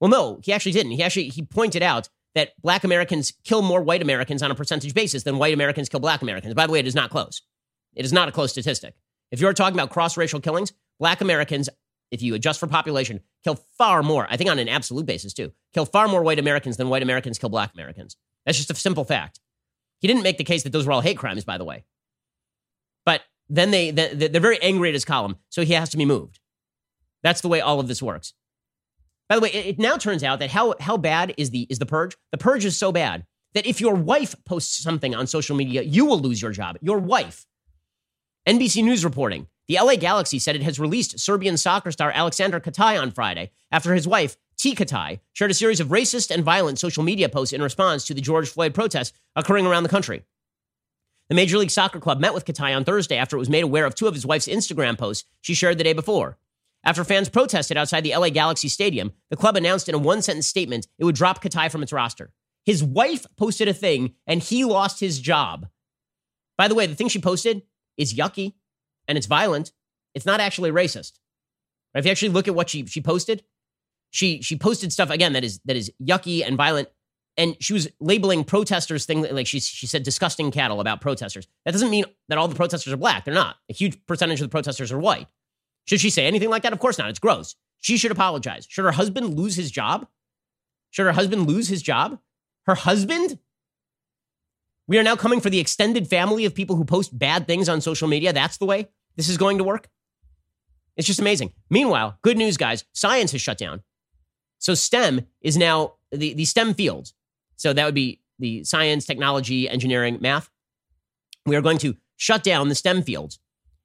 Well, 0.01 0.11
no, 0.11 0.41
he 0.45 0.53
actually 0.53 0.73
didn't. 0.73 0.93
He 0.93 1.03
actually 1.03 1.29
he 1.29 1.43
pointed 1.43 1.83
out 1.83 2.11
that 2.35 2.53
black 2.61 2.85
Americans 2.85 3.33
kill 3.45 3.63
more 3.63 3.81
white 3.83 4.03
Americans 4.03 4.43
on 4.43 4.51
a 4.51 4.55
percentage 4.55 4.93
basis 4.93 5.23
than 5.23 5.39
white 5.39 5.55
Americans 5.55 5.89
kill 5.89 6.01
black 6.01 6.21
Americans. 6.21 6.53
By 6.53 6.67
the 6.67 6.73
way, 6.73 6.81
it 6.81 6.87
is 6.87 6.95
not 6.95 7.09
close. 7.09 7.41
It 7.95 8.05
is 8.05 8.13
not 8.13 8.29
a 8.29 8.33
close 8.33 8.51
statistic. 8.51 8.95
If 9.31 9.41
you're 9.41 9.53
talking 9.53 9.79
about 9.79 9.91
cross 9.91 10.17
racial 10.17 10.41
killings, 10.41 10.73
black 10.99 11.21
Americans, 11.21 11.69
if 12.11 12.23
you 12.23 12.35
adjust 12.35 12.61
for 12.61 12.67
population, 12.67 13.21
kill 13.45 13.57
far 13.77 14.03
more, 14.03 14.27
I 14.31 14.37
think 14.37 14.51
on 14.51 14.59
an 14.59 14.69
absolute 14.69 15.07
basis 15.07 15.33
too, 15.33 15.53
kill 15.75 15.85
far 15.85 16.09
more 16.09 16.23
white 16.23 16.39
Americans 16.39 16.77
than 16.77 16.89
white 16.89 17.03
Americans 17.03 17.39
kill 17.39 17.49
black 17.49 17.75
Americans. 17.75 18.17
That's 18.45 18.59
just 18.59 18.71
a 18.71 18.75
simple 18.75 19.05
fact. 19.05 19.41
He 20.01 20.09
didn't 20.09 20.23
make 20.23 20.39
the 20.39 20.45
case 20.45 20.63
that 20.63 20.73
those 20.73 20.87
were 20.87 20.93
all 20.93 21.01
hate 21.01 21.19
crimes, 21.19 21.45
by 21.45 21.59
the 21.59 21.65
way. 21.65 21.85
But 23.05 23.23
then 23.49 23.71
they, 23.71 23.91
they're 23.91 24.41
very 24.41 24.61
angry 24.63 24.89
at 24.91 24.95
his 24.95 25.05
column, 25.05 25.37
so 25.49 25.63
he 25.63 25.73
has 25.73 25.89
to 25.91 25.97
be 25.97 26.05
moved. 26.05 26.39
That's 27.23 27.41
the 27.41 27.49
way 27.49 27.61
all 27.61 27.81
of 27.81 27.89
this 27.89 28.03
works. 28.03 28.35
By 29.29 29.37
the 29.37 29.41
way, 29.41 29.51
it, 29.51 29.79
now 29.79 29.97
turns 29.97 30.23
out 30.23 30.39
that 30.39 30.51
how, 30.51 30.75
how 30.79 30.97
bad 30.97 31.35
is 31.37 31.51
the, 31.51 31.67
is 31.69 31.79
the 31.81 31.87
purge? 31.87 32.17
The 32.31 32.39
purge 32.39 32.65
is 32.65 32.79
so 32.79 32.93
bad 32.93 33.27
that 33.55 33.67
if 33.67 33.81
your 33.81 33.95
wife 33.95 34.37
posts 34.45 34.81
something 34.81 35.15
on 35.15 35.27
social 35.27 35.57
media, 35.57 35.83
you 35.83 36.05
will 36.05 36.21
lose 36.21 36.41
your 36.41 36.53
job. 36.53 36.79
Your 36.81 36.99
wife. 36.99 37.47
NBC 38.47 38.85
News 38.85 39.05
reporting 39.05 39.49
the 39.67 39.79
LA 39.83 39.97
Galaxy 39.97 40.39
said 40.39 40.55
it 40.55 40.63
has 40.63 40.79
released 40.79 41.19
Serbian 41.19 41.57
soccer 41.57 41.91
star 41.91 42.13
Aleksandar 42.13 42.63
Katai 42.63 43.01
on 43.01 43.11
Friday 43.11 43.51
after 43.73 43.93
his 43.93 44.07
wife 44.07 44.37
Tea 44.57 44.75
Katai, 44.75 45.21
shared 45.33 45.51
a 45.51 45.55
series 45.55 45.81
of 45.81 45.89
racist 45.89 46.31
and 46.31 46.45
violent 46.45 46.79
social 46.79 47.03
media 47.03 47.29
posts 47.29 47.53
in 47.53 47.61
response 47.61 48.05
to 48.05 48.15
the 48.15 48.21
George 48.21 48.49
Floyd 48.49 48.73
protests 48.73 49.13
occurring 49.35 49.67
around 49.67 49.83
the 49.83 49.89
country. 49.89 50.23
The 51.29 51.35
Major 51.35 51.59
League 51.59 51.71
Soccer 51.71 51.99
Club 51.99 52.21
met 52.21 52.35
with 52.35 52.45
Katai 52.45 52.75
on 52.75 52.85
Thursday 52.85 53.17
after 53.17 53.37
it 53.37 53.41
was 53.41 53.51
made 53.51 53.65
aware 53.65 53.85
of 53.85 53.95
two 53.95 54.07
of 54.07 54.15
his 54.15 54.25
wife's 54.25 54.47
Instagram 54.47 54.97
posts 54.97 55.29
she 55.41 55.53
shared 55.53 55.77
the 55.77 55.85
day 55.85 55.93
before. 55.93 56.39
After 56.85 57.03
fans 57.03 57.29
protested 57.29 57.77
outside 57.77 58.03
the 58.03 58.17
LA 58.17 58.31
Galaxy 58.31 58.69
Stadium, 58.69 59.13
the 59.29 59.37
club 59.37 59.57
announced 59.57 59.89
in 59.89 59.95
a 59.95 59.99
one 59.99 60.23
sentence 60.23 60.47
statement 60.47 60.87
it 60.99 61.05
would 61.05 61.17
drop 61.17 61.43
Katai 61.43 61.71
from 61.71 61.83
its 61.83 61.93
roster. 61.93 62.33
His 62.65 62.83
wife 62.83 63.27
posted 63.37 63.67
a 63.67 63.75
thing 63.75 64.15
and 64.27 64.41
he 64.41 64.65
lost 64.65 65.01
his 65.01 65.19
job. 65.19 65.69
By 66.57 66.69
the 66.69 66.75
way, 66.75 66.87
the 66.87 66.95
thing 66.95 67.09
she 67.09 67.21
posted 67.21 67.63
is 67.97 68.15
yucky 68.15 68.55
and 69.09 69.17
it's 69.19 69.27
violent. 69.27 69.73
It's 70.15 70.27
not 70.27 70.41
actually 70.41 70.71
racist. 70.71 71.19
If 71.95 72.05
you 72.05 72.11
actually 72.11 72.31
look 72.31 72.49
at 72.49 72.55
what 72.55 72.69
she, 72.69 72.87
she 72.87 73.01
posted, 73.01 73.43
she 74.11 74.41
she 74.43 74.57
posted 74.57 74.93
stuff 74.93 75.11
again 75.11 75.33
that 75.33 75.45
is 75.45 75.61
that 75.65 75.77
is 75.77 75.93
yucky 76.03 76.47
and 76.47 76.57
violent 76.57 76.89
and 77.37 77.57
she 77.61 77.73
was 77.73 77.89
labeling 78.01 78.45
protesters 78.45 79.05
things 79.05 79.31
like 79.31 79.47
she 79.47 79.61
she 79.61 79.87
said 79.87 80.03
disgusting 80.03 80.51
cattle 80.51 80.81
about 80.81 81.01
protesters. 81.01 81.47
That 81.65 81.73
doesn't 81.73 81.91
mean 81.91 82.05
that 82.29 82.39
all 82.39 82.49
the 82.49 82.55
protesters 82.55 82.93
are 82.93 82.97
black. 82.97 83.25
They're 83.25 83.35
not. 83.35 83.57
A 83.71 83.75
huge 83.75 84.05
percentage 84.07 84.41
of 84.41 84.47
the 84.47 84.53
protesters 84.53 84.91
are 84.93 84.99
white. 84.99 85.29
Should 85.87 86.01
she 86.01 86.11
say 86.11 86.27
anything 86.27 86.51
like 86.51 86.63
that? 86.63 86.73
Of 86.73 86.79
course 86.79 86.99
not. 86.99 87.11
It's 87.11 87.19
gross. 87.19 87.55
She 87.81 87.97
should 87.97 88.11
apologize. 88.11 88.67
Should 88.69 88.85
her 88.85 88.93
husband 88.93 89.37
lose 89.37 89.57
his 89.57 89.71
job? 89.71 90.07
Should 90.91 91.07
her 91.07 91.13
husband 91.13 91.47
lose 91.47 91.69
his 91.69 91.83
job? 91.83 92.19
Her 92.67 92.75
husband? 92.75 93.39
We 94.89 94.99
are 94.99 95.03
now 95.03 95.17
coming 95.17 95.41
for 95.41 95.51
the 95.51 95.59
extended 95.59 96.07
family 96.09 96.45
of 96.45 96.55
people 96.55 96.77
who 96.77 96.85
post 96.85 97.17
bad 97.17 97.47
things 97.47 97.69
on 97.69 97.81
social 97.81 98.09
media. 98.09 98.33
That's 98.33 98.59
the 98.59 98.67
way 98.67 98.89
this 99.17 99.29
is 99.29 99.37
going 99.37 99.59
to 99.59 99.65
work. 99.65 99.89
It's 100.97 101.07
just 101.07 101.21
amazing. 101.21 101.53
Meanwhile, 101.71 102.19
good 102.23 102.39
news, 102.39 102.57
guys 102.57 102.85
science 102.93 103.33
has 103.33 103.41
shut 103.41 103.59
down. 103.59 103.83
So 104.59 104.75
STEM 104.75 105.27
is 105.43 105.57
now 105.57 105.95
the, 106.11 106.35
the 106.35 106.45
STEM 106.45 106.75
fields. 106.75 107.15
So 107.57 107.73
that 107.73 107.85
would 107.85 107.95
be 107.95 108.21
the 108.39 108.65
science, 108.65 109.05
technology, 109.05 109.69
engineering, 109.69 110.19
math. 110.21 110.49
We 111.45 111.57
are 111.57 111.63
going 111.63 111.79
to 111.79 111.97
shut 112.17 112.43
down 112.43 112.69
the 112.69 112.75
STEM 112.75 113.03
fields. 113.03 113.39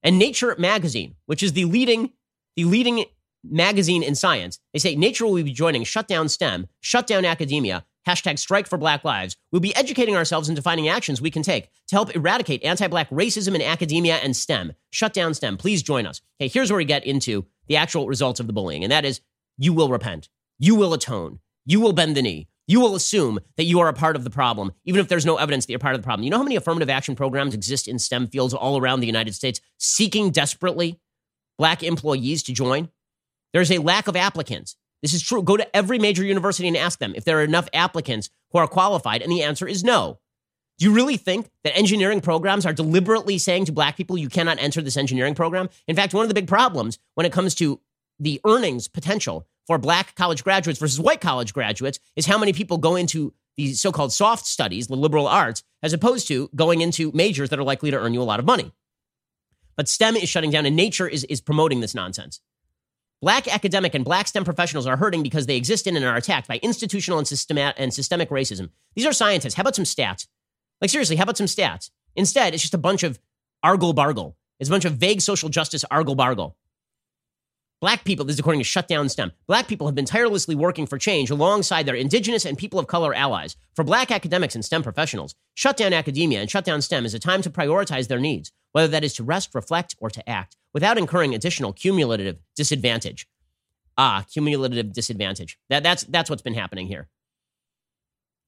And 0.04 0.18
Nature 0.18 0.56
magazine, 0.58 1.16
which 1.26 1.44
is 1.44 1.54
the 1.54 1.66
leading, 1.66 2.12
the 2.56 2.66
leading 2.66 3.06
magazine 3.44 4.04
in 4.04 4.16
science, 4.16 4.60
they 4.74 4.80
say 4.80 4.96
Nature 4.96 5.26
will 5.26 5.44
be 5.44 5.52
joining 5.52 5.84
shut 5.84 6.08
down 6.08 6.30
STEM, 6.30 6.68
shut 6.80 7.08
down 7.08 7.26
academia, 7.26 7.86
hashtag 8.08 8.40
strike 8.40 8.68
for 8.68 8.78
black 8.78 9.04
lives. 9.04 9.36
We'll 9.52 9.62
be 9.62 9.76
educating 9.76 10.16
ourselves 10.16 10.50
and 10.50 10.56
defining 10.56 10.88
actions 10.88 11.22
we 11.22 11.32
can 11.32 11.44
take 11.44 11.70
to 11.88 11.96
help 11.96 12.16
eradicate 12.16 12.64
anti-black 12.64 13.10
racism 13.10 13.56
in 13.56 13.62
academia 13.62 14.16
and 14.18 14.36
STEM. 14.36 14.74
Shut 14.90 15.14
down 15.14 15.34
STEM. 15.34 15.58
Please 15.58 15.84
join 15.84 16.06
us. 16.06 16.22
Okay, 16.40 16.48
here's 16.48 16.72
where 16.72 16.78
we 16.78 16.86
get 16.86 17.06
into 17.06 17.46
the 17.68 17.78
actual 17.78 18.08
results 18.08 18.40
of 18.40 18.48
the 18.48 18.54
bullying, 18.54 18.84
and 18.84 18.92
that 18.92 19.06
is 19.06 19.22
you 19.58 19.74
will 19.74 19.90
repent. 19.90 20.30
You 20.60 20.76
will 20.76 20.94
atone. 20.94 21.40
You 21.66 21.80
will 21.80 21.94
bend 21.94 22.18
the 22.18 22.22
knee. 22.22 22.48
You 22.68 22.80
will 22.80 22.96
assume 22.96 23.40
that 23.58 23.66
you 23.66 23.80
are 23.80 23.90
a 23.90 23.94
part 23.94 24.16
of 24.16 24.24
the 24.24 24.30
problem, 24.30 24.72
even 24.86 25.02
if 25.02 25.08
there's 25.08 25.26
no 25.26 25.36
evidence 25.38 25.66
that 25.66 25.72
you're 25.72 25.80
part 25.80 25.96
of 25.96 26.02
the 26.02 26.06
problem. 26.06 26.24
You 26.24 26.30
know 26.30 26.38
how 26.38 26.44
many 26.44 26.56
affirmative 26.56 26.90
action 26.90 27.16
programs 27.16 27.54
exist 27.54 27.88
in 27.88 28.00
STEM 28.00 28.28
fields 28.28 28.54
all 28.54 28.80
around 28.80 29.02
the 29.02 29.08
United 29.08 29.36
States 29.36 29.60
seeking 29.78 30.32
desperately 30.32 31.00
black 31.58 31.84
employees 31.84 32.44
to 32.44 32.54
join? 32.54 32.90
There's 33.54 33.72
a 33.72 33.80
lack 33.80 34.08
of 34.08 34.16
applicants. 34.16 34.76
This 35.02 35.14
is 35.14 35.22
true. 35.22 35.42
Go 35.42 35.58
to 35.58 35.76
every 35.76 36.00
major 36.00 36.24
university 36.24 36.68
and 36.68 36.78
ask 36.78 37.00
them 37.00 37.14
if 37.16 37.24
there 37.24 37.40
are 37.40 37.44
enough 37.44 37.68
applicants 37.74 38.30
who 38.52 38.60
are 38.60 38.68
qualified, 38.68 39.22
and 39.22 39.32
the 39.32 39.44
answer 39.44 39.68
is 39.68 39.84
no. 39.84 40.20
Do 40.78 40.86
you 40.86 40.94
really 40.94 41.18
think 41.18 41.50
that 41.64 41.78
engineering 41.78 42.22
programs 42.22 42.66
are 42.66 42.74
deliberately 42.74 43.38
saying 43.38 43.66
to 43.66 43.72
black 43.72 43.98
people, 43.98 44.18
you 44.18 44.30
cannot 44.30 44.60
enter 44.60 44.82
this 44.82 44.98
engineering 44.98 45.36
program? 45.36 45.70
In 45.88 45.96
fact, 45.96 46.14
one 46.14 46.24
of 46.24 46.28
the 46.28 46.34
big 46.34 46.48
problems 46.48 46.98
when 47.16 47.26
it 47.26 47.32
comes 47.32 47.56
to 47.56 47.80
the 48.20 48.42
earnings 48.46 48.88
potential 48.88 49.48
for 49.68 49.78
black 49.78 50.16
college 50.16 50.44
graduates 50.44 50.80
versus 50.80 51.00
white 51.00 51.22
college 51.22 51.54
graduates 51.54 52.00
is 52.16 52.26
how 52.26 52.38
many 52.38 52.54
people 52.54 52.78
go 52.78 52.96
into 52.96 53.34
the 53.58 53.74
so 53.74 53.92
called 53.92 54.14
soft 54.14 54.46
studies, 54.46 54.88
the 54.88 54.96
liberal 54.96 55.28
arts, 55.28 55.64
as 55.84 55.94
opposed 55.94 56.28
to 56.28 56.50
going 56.56 56.82
into 56.82 57.12
majors 57.14 57.50
that 57.50 57.60
are 57.60 57.64
likely 57.64 57.92
to 57.92 57.98
earn 57.98 58.14
you 58.14 58.22
a 58.22 58.24
lot 58.24 58.40
of 58.40 58.46
money. 58.46 58.72
But 59.76 59.88
STEM 59.88 60.16
is 60.16 60.30
shutting 60.30 60.52
down 60.52 60.66
and 60.66 60.76
nature 60.76 61.08
is, 61.08 61.24
is 61.26 61.42
promoting 61.42 61.80
this 61.82 61.96
nonsense. 61.96 62.40
Black 63.22 63.48
academic 63.48 63.94
and 63.94 64.04
black 64.04 64.28
STEM 64.28 64.44
professionals 64.44 64.88
are 64.88 64.98
hurting 64.98 65.22
because 65.22 65.46
they 65.46 65.56
exist 65.56 65.86
in 65.86 65.96
and 65.96 66.04
are 66.04 66.16
attacked 66.16 66.48
by 66.48 66.60
institutional 66.64 67.20
and, 67.20 67.30
and 67.78 67.94
systemic 67.94 68.30
racism. 68.30 68.70
These 68.96 69.06
are 69.06 69.14
scientists. 69.14 69.54
How 69.54 69.62
about 69.62 69.76
some 69.76 69.86
stats? 69.86 70.26
Like, 70.82 70.90
seriously, 70.90 71.18
how 71.18 71.24
about 71.24 71.38
some 71.38 71.46
stats? 71.46 71.92
Instead, 72.16 72.56
it's 72.56 72.64
just 72.64 72.74
a 72.74 72.80
bunch 72.80 73.04
of 73.04 73.20
argle 73.62 73.94
bargle. 73.94 74.38
It's 74.60 74.70
a 74.70 74.74
bunch 74.74 74.86
of 74.86 74.94
vague 74.94 75.22
social 75.22 75.50
justice 75.50 75.86
argle 75.92 76.16
bargle. 76.16 76.58
Black 77.80 78.04
people, 78.06 78.26
this 78.26 78.36
is 78.36 78.40
according 78.40 78.60
to 78.60 78.66
Shutdown 78.66 79.08
STEM, 79.08 79.32
black 79.48 79.68
people 79.68 79.88
have 79.88 79.96
been 79.96 80.06
tirelessly 80.06 80.56
working 80.56 80.88
for 80.88 80.98
change 80.98 81.30
alongside 81.30 81.86
their 81.86 81.96
indigenous 81.96 82.46
and 82.46 82.58
people 82.58 82.80
of 82.80 82.88
color 82.88 83.14
allies. 83.14 83.56
For 83.76 83.84
black 83.84 84.12
academics 84.12 84.56
and 84.56 84.66
STEM 84.66 84.82
professionals, 84.82 85.36
Shutdown 85.54 85.94
Academia 85.94 86.42
and 86.42 86.50
Shutdown 86.50 86.82
STEM 86.82 87.06
is 87.06 87.14
a 87.14 87.20
time 87.20 87.44
to 87.44 87.50
prioritize 87.52 88.08
their 88.08 88.20
needs, 88.20 88.52
whether 88.72 88.88
that 88.88 89.04
is 89.04 89.14
to 89.14 89.24
rest, 89.24 89.54
reflect, 89.54 89.96
or 90.00 90.10
to 90.10 90.28
act, 90.30 90.56
without 90.74 90.98
incurring 90.98 91.36
additional 91.36 91.74
cumulative 91.74 92.38
disadvantage. 92.56 93.28
Ah, 93.98 94.26
cumulative 94.32 94.94
disadvantage. 94.94 95.58
That, 95.70 95.84
that's, 95.84 96.04
that's 96.04 96.30
what's 96.30 96.42
been 96.42 96.54
happening 96.54 96.88
here. 96.88 97.10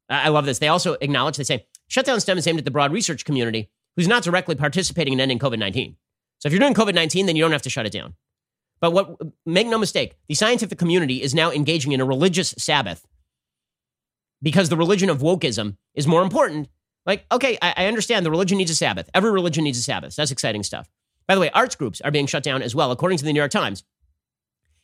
I 0.10 0.30
love 0.30 0.46
this. 0.46 0.60
They 0.60 0.68
also 0.68 0.94
acknowledge, 1.02 1.38
they 1.38 1.44
say, 1.44 1.66
Shutdown 1.88 2.20
STEM 2.20 2.38
is 2.38 2.48
aimed 2.48 2.60
at 2.60 2.66
the 2.66 2.72
broad 2.72 2.92
research 2.92 3.26
community 3.26 3.70
who's 3.96 4.08
not 4.08 4.24
directly 4.24 4.56
participating 4.56 5.14
in 5.14 5.20
ending 5.20 5.40
COVID 5.40 5.60
19. 5.60 5.96
So 6.40 6.48
if 6.48 6.54
you're 6.54 6.60
doing 6.60 6.74
COVID 6.74 6.96
19, 6.96 7.26
then 7.26 7.36
you 7.36 7.44
don't 7.44 7.52
have 7.52 7.62
to 7.64 7.70
shut 7.70 7.86
it 7.86 7.94
down. 7.94 8.16
But 8.80 8.92
what 8.92 9.18
make 9.46 9.68
no 9.68 9.78
mistake, 9.78 10.16
the 10.28 10.36
scientific 10.36 10.78
community 10.78 11.22
is 11.22 11.34
now 11.34 11.52
engaging 11.52 11.94
in 11.94 12.02
a 12.02 12.06
religious 12.06 12.54
Sabbath 12.58 13.06
because 14.42 14.70
the 14.70 14.76
religion 14.76 15.10
of 15.10 15.20
wokeism 15.20 15.78
is 15.96 16.06
more 16.06 16.22
important. 16.22 16.68
Like, 17.06 17.26
okay, 17.32 17.58
I, 17.62 17.74
I 17.78 17.86
understand 17.88 18.26
the 18.26 18.32
religion 18.32 18.58
needs 18.58 18.72
a 18.72 18.76
Sabbath. 18.76 19.10
Every 19.14 19.32
religion 19.32 19.64
needs 19.64 19.78
a 19.78 19.84
Sabbath. 19.84 20.16
That's 20.16 20.32
exciting 20.32 20.64
stuff. 20.64 20.90
By 21.28 21.36
the 21.36 21.42
way, 21.42 21.50
arts 21.52 21.76
groups 21.76 22.02
are 22.02 22.12
being 22.12 22.28
shut 22.28 22.44
down 22.44 22.62
as 22.62 22.76
well, 22.76 22.92
according 22.92 23.18
to 23.20 23.26
the 23.26 23.34
New 23.34 23.40
York 23.40 23.52
Times. 23.52 23.84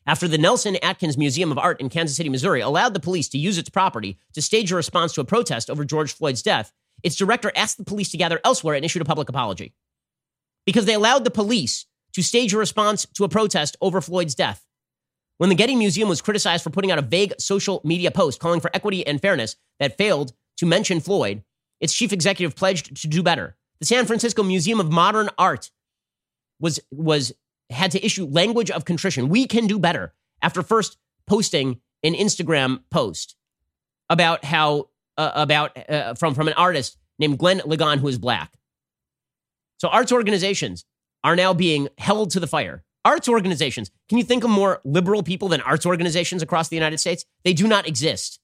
After 0.06 0.28
the 0.28 0.38
Nelson 0.38 0.78
Atkins 0.78 1.18
Museum 1.18 1.52
of 1.52 1.58
Art 1.58 1.80
in 1.80 1.90
Kansas 1.90 2.18
City, 2.18 2.30
Missouri, 2.30 2.62
allowed 2.62 2.94
the 2.94 3.00
police 3.00 3.30
to 3.30 3.38
use 3.38 3.58
its 3.58 3.70
property 3.70 4.18
to 4.34 4.42
stage 4.42 4.72
a 4.72 4.76
response 4.76 5.14
to 5.14 5.22
a 5.22 5.26
protest 5.26 5.70
over 5.70 5.86
George 5.86 6.14
Floyd's 6.14 6.42
death, 6.42 6.72
its 7.04 7.16
director 7.16 7.52
asked 7.56 7.78
the 7.78 7.84
police 7.84 8.10
to 8.12 8.18
gather 8.18 8.40
elsewhere 8.44 8.76
and 8.76 8.84
issued 8.84 9.02
a 9.02 9.06
public 9.06 9.30
apology. 9.30 9.74
Because 10.66 10.86
they 10.86 10.94
allowed 10.94 11.26
the 11.26 11.32
police 11.32 11.86
to 12.14 12.24
stage 12.24 12.54
a 12.54 12.58
response 12.58 13.06
to 13.14 13.24
a 13.24 13.30
protest 13.30 13.78
over 13.82 14.02
Floyd's 14.02 14.36
death. 14.36 14.66
When 15.38 15.50
the 15.50 15.56
Getty 15.56 15.76
Museum 15.76 16.10
was 16.10 16.22
criticized 16.22 16.64
for 16.64 16.70
putting 16.70 16.92
out 16.92 17.00
a 17.00 17.04
vague 17.04 17.34
social 17.40 17.82
media 17.84 18.12
post 18.12 18.40
calling 18.40 18.60
for 18.60 18.72
equity 18.74 19.06
and 19.06 19.22
fairness 19.22 19.56
that 19.80 19.98
failed 19.98 20.34
to 20.58 20.66
mention 20.66 21.00
Floyd, 21.00 21.44
its 21.80 21.94
chief 21.94 22.12
executive 22.14 22.56
pledged 22.56 22.96
to 23.02 23.08
do 23.08 23.24
better. 23.24 23.56
The 23.80 23.86
San 23.86 24.06
Francisco 24.06 24.44
Museum 24.44 24.80
of 24.80 24.92
Modern 24.92 25.30
Art 25.38 25.72
was 26.60 26.80
was 26.92 27.34
had 27.70 27.92
to 27.92 28.06
issue 28.06 28.26
language 28.26 28.72
of 28.72 28.86
contrition. 28.86 29.30
We 29.30 29.46
can 29.46 29.68
do 29.68 29.80
better 29.80 30.14
after 30.42 30.62
first 30.62 30.98
posting 31.28 31.80
an 32.04 32.14
Instagram 32.14 32.82
post 32.90 33.36
about 34.10 34.44
how 34.44 34.90
uh, 35.18 35.32
about 35.36 35.90
uh, 35.90 36.14
from 36.16 36.34
from 36.34 36.48
an 36.48 36.54
artist 36.56 36.98
named 37.18 37.38
Glenn 37.38 37.60
Ligon 37.60 38.00
who 38.00 38.08
is 38.08 38.18
black. 38.18 38.54
So 39.78 39.88
arts 39.88 40.12
organizations 40.12 40.86
are 41.24 41.36
now 41.36 41.54
being 41.54 41.90
held 41.98 42.32
to 42.32 42.40
the 42.40 42.48
fire. 42.48 42.84
Arts 43.06 43.30
organizations, 43.30 43.92
can 44.10 44.18
you 44.18 44.24
think 44.24 44.44
of 44.44 44.50
more 44.50 44.82
liberal 44.84 45.24
people 45.24 45.48
than 45.48 45.62
arts 45.62 45.86
organizations 45.86 46.42
across 46.42 46.68
the 46.68 46.76
United 46.76 47.00
States? 47.00 47.26
They 47.44 47.54
do 47.54 47.68
not 47.68 47.88
exist. 47.88 48.40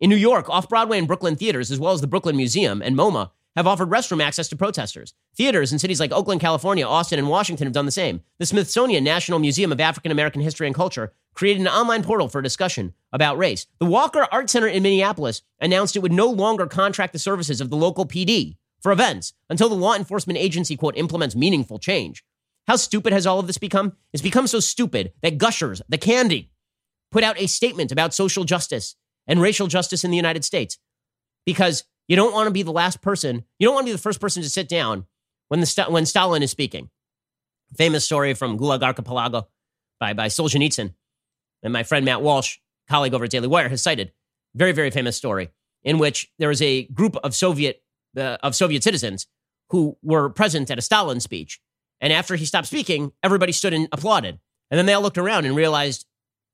In 0.00 0.08
New 0.08 0.16
York, 0.16 0.48
off 0.48 0.66
Broadway 0.66 0.96
and 0.96 1.06
Brooklyn 1.06 1.36
theaters, 1.36 1.70
as 1.70 1.78
well 1.78 1.92
as 1.92 2.00
the 2.00 2.06
Brooklyn 2.06 2.34
Museum 2.34 2.80
and 2.80 2.96
MoMA, 2.96 3.32
have 3.54 3.66
offered 3.66 3.90
restroom 3.90 4.22
access 4.22 4.48
to 4.48 4.56
protesters. 4.56 5.12
Theaters 5.36 5.74
in 5.74 5.78
cities 5.78 6.00
like 6.00 6.10
Oakland, 6.10 6.40
California, 6.40 6.86
Austin, 6.86 7.18
and 7.18 7.28
Washington 7.28 7.66
have 7.66 7.74
done 7.74 7.84
the 7.84 7.92
same. 7.92 8.22
The 8.38 8.46
Smithsonian 8.46 9.04
National 9.04 9.38
Museum 9.38 9.70
of 9.72 9.78
African 9.78 10.10
American 10.10 10.40
History 10.40 10.66
and 10.66 10.74
Culture 10.74 11.12
created 11.34 11.60
an 11.60 11.68
online 11.68 12.02
portal 12.02 12.28
for 12.28 12.40
discussion 12.40 12.94
about 13.12 13.36
race. 13.36 13.66
The 13.78 13.84
Walker 13.84 14.26
Art 14.32 14.48
Center 14.48 14.68
in 14.68 14.82
Minneapolis 14.82 15.42
announced 15.60 15.96
it 15.96 16.00
would 16.00 16.12
no 16.12 16.30
longer 16.30 16.66
contract 16.66 17.12
the 17.12 17.18
services 17.18 17.60
of 17.60 17.68
the 17.68 17.76
local 17.76 18.06
PD 18.06 18.56
for 18.80 18.92
events 18.92 19.34
until 19.50 19.68
the 19.68 19.74
law 19.74 19.94
enforcement 19.94 20.38
agency, 20.38 20.78
quote, 20.78 20.96
implements 20.96 21.36
meaningful 21.36 21.78
change. 21.78 22.24
How 22.66 22.76
stupid 22.76 23.12
has 23.12 23.26
all 23.26 23.38
of 23.38 23.46
this 23.46 23.58
become? 23.58 23.98
It's 24.14 24.22
become 24.22 24.46
so 24.46 24.60
stupid 24.60 25.12
that 25.20 25.36
Gushers, 25.36 25.82
the 25.90 25.98
candy, 25.98 26.52
put 27.12 27.22
out 27.22 27.38
a 27.38 27.46
statement 27.46 27.92
about 27.92 28.14
social 28.14 28.44
justice 28.44 28.96
and 29.30 29.40
racial 29.40 29.68
justice 29.68 30.04
in 30.04 30.10
the 30.10 30.16
United 30.16 30.44
States 30.44 30.76
because 31.46 31.84
you 32.08 32.16
don't 32.16 32.34
want 32.34 32.48
to 32.48 32.50
be 32.50 32.64
the 32.64 32.72
last 32.72 33.00
person, 33.00 33.44
you 33.58 33.66
don't 33.66 33.74
want 33.74 33.86
to 33.86 33.90
be 33.90 33.96
the 33.96 34.02
first 34.02 34.20
person 34.20 34.42
to 34.42 34.50
sit 34.50 34.68
down 34.68 35.06
when, 35.48 35.60
the, 35.60 35.86
when 35.88 36.04
Stalin 36.04 36.42
is 36.42 36.50
speaking. 36.50 36.90
Famous 37.76 38.04
story 38.04 38.34
from 38.34 38.58
Gulag 38.58 38.82
Archipelago 38.82 39.48
by, 40.00 40.12
by 40.12 40.26
Solzhenitsyn. 40.26 40.92
And 41.62 41.72
my 41.72 41.84
friend 41.84 42.04
Matt 42.04 42.22
Walsh, 42.22 42.58
colleague 42.88 43.14
over 43.14 43.24
at 43.24 43.30
Daily 43.30 43.46
Wire, 43.46 43.68
has 43.68 43.80
cited. 43.80 44.12
Very, 44.56 44.72
very 44.72 44.90
famous 44.90 45.16
story 45.16 45.50
in 45.84 45.98
which 45.98 46.32
there 46.40 46.48
was 46.48 46.60
a 46.60 46.84
group 46.86 47.16
of 47.22 47.34
Soviet 47.34 47.82
uh, 48.16 48.38
of 48.42 48.56
Soviet 48.56 48.82
citizens 48.82 49.28
who 49.68 49.96
were 50.02 50.28
present 50.28 50.68
at 50.72 50.78
a 50.78 50.82
Stalin 50.82 51.20
speech. 51.20 51.60
And 52.00 52.12
after 52.12 52.34
he 52.34 52.44
stopped 52.44 52.66
speaking, 52.66 53.12
everybody 53.22 53.52
stood 53.52 53.72
and 53.72 53.86
applauded. 53.92 54.40
And 54.70 54.78
then 54.78 54.86
they 54.86 54.94
all 54.94 55.02
looked 55.02 55.18
around 55.18 55.44
and 55.44 55.54
realized, 55.54 56.06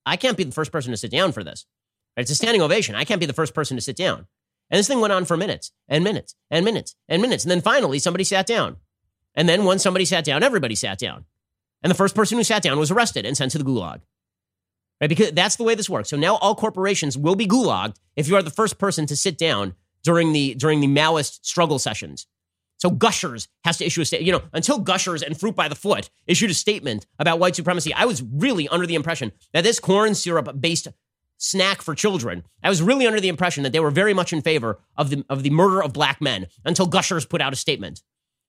I 0.04 0.16
can't 0.16 0.36
be 0.36 0.44
the 0.44 0.52
first 0.52 0.70
person 0.70 0.90
to 0.90 0.98
sit 0.98 1.10
down 1.10 1.32
for 1.32 1.42
this. 1.42 1.64
It's 2.16 2.30
a 2.30 2.34
standing 2.34 2.62
ovation. 2.62 2.94
I 2.94 3.04
can't 3.04 3.20
be 3.20 3.26
the 3.26 3.32
first 3.32 3.54
person 3.54 3.76
to 3.76 3.82
sit 3.82 3.96
down. 3.96 4.26
And 4.70 4.78
this 4.78 4.88
thing 4.88 5.00
went 5.00 5.12
on 5.12 5.24
for 5.24 5.36
minutes 5.36 5.70
and 5.88 6.02
minutes 6.02 6.34
and 6.50 6.64
minutes 6.64 6.96
and 7.08 7.22
minutes. 7.22 7.44
And 7.44 7.50
then 7.50 7.60
finally, 7.60 7.98
somebody 7.98 8.24
sat 8.24 8.46
down. 8.46 8.76
And 9.34 9.48
then 9.48 9.64
when 9.64 9.78
somebody 9.78 10.04
sat 10.04 10.24
down, 10.24 10.42
everybody 10.42 10.74
sat 10.74 10.98
down. 10.98 11.26
And 11.82 11.90
the 11.90 11.96
first 11.96 12.14
person 12.14 12.38
who 12.38 12.44
sat 12.44 12.62
down 12.62 12.78
was 12.78 12.90
arrested 12.90 13.26
and 13.26 13.36
sent 13.36 13.52
to 13.52 13.58
the 13.58 13.64
gulag. 13.64 14.00
Right? 15.00 15.08
Because 15.08 15.32
that's 15.32 15.56
the 15.56 15.62
way 15.62 15.74
this 15.74 15.90
works. 15.90 16.08
So 16.08 16.16
now 16.16 16.36
all 16.36 16.54
corporations 16.54 17.18
will 17.18 17.36
be 17.36 17.46
gulagged 17.46 17.98
if 18.16 18.28
you 18.28 18.36
are 18.36 18.42
the 18.42 18.50
first 18.50 18.78
person 18.78 19.06
to 19.06 19.16
sit 19.16 19.36
down 19.36 19.74
during 20.02 20.32
the 20.32 20.54
during 20.54 20.80
the 20.80 20.86
Maoist 20.86 21.44
struggle 21.44 21.78
sessions. 21.78 22.26
So 22.78 22.90
Gushers 22.90 23.48
has 23.64 23.78
to 23.78 23.86
issue 23.86 24.00
a 24.00 24.04
statement. 24.04 24.26
You 24.26 24.32
know, 24.32 24.42
until 24.52 24.78
Gushers 24.78 25.22
and 25.22 25.38
Fruit 25.38 25.54
by 25.54 25.68
the 25.68 25.74
Foot 25.74 26.10
issued 26.26 26.50
a 26.50 26.54
statement 26.54 27.06
about 27.18 27.38
white 27.38 27.56
supremacy, 27.56 27.92
I 27.92 28.04
was 28.04 28.22
really 28.22 28.68
under 28.68 28.86
the 28.86 28.94
impression 28.94 29.32
that 29.52 29.64
this 29.64 29.80
corn 29.80 30.14
syrup 30.14 30.60
based 30.60 30.88
snack 31.38 31.82
for 31.82 31.94
children, 31.94 32.44
I 32.62 32.68
was 32.68 32.82
really 32.82 33.06
under 33.06 33.20
the 33.20 33.28
impression 33.28 33.62
that 33.62 33.72
they 33.72 33.80
were 33.80 33.90
very 33.90 34.14
much 34.14 34.32
in 34.32 34.42
favor 34.42 34.78
of 34.96 35.10
the 35.10 35.24
of 35.28 35.42
the 35.42 35.50
murder 35.50 35.82
of 35.82 35.92
black 35.92 36.20
men 36.20 36.46
until 36.64 36.86
Gushers 36.86 37.26
put 37.26 37.40
out 37.40 37.52
a 37.52 37.56
statement. 37.56 38.02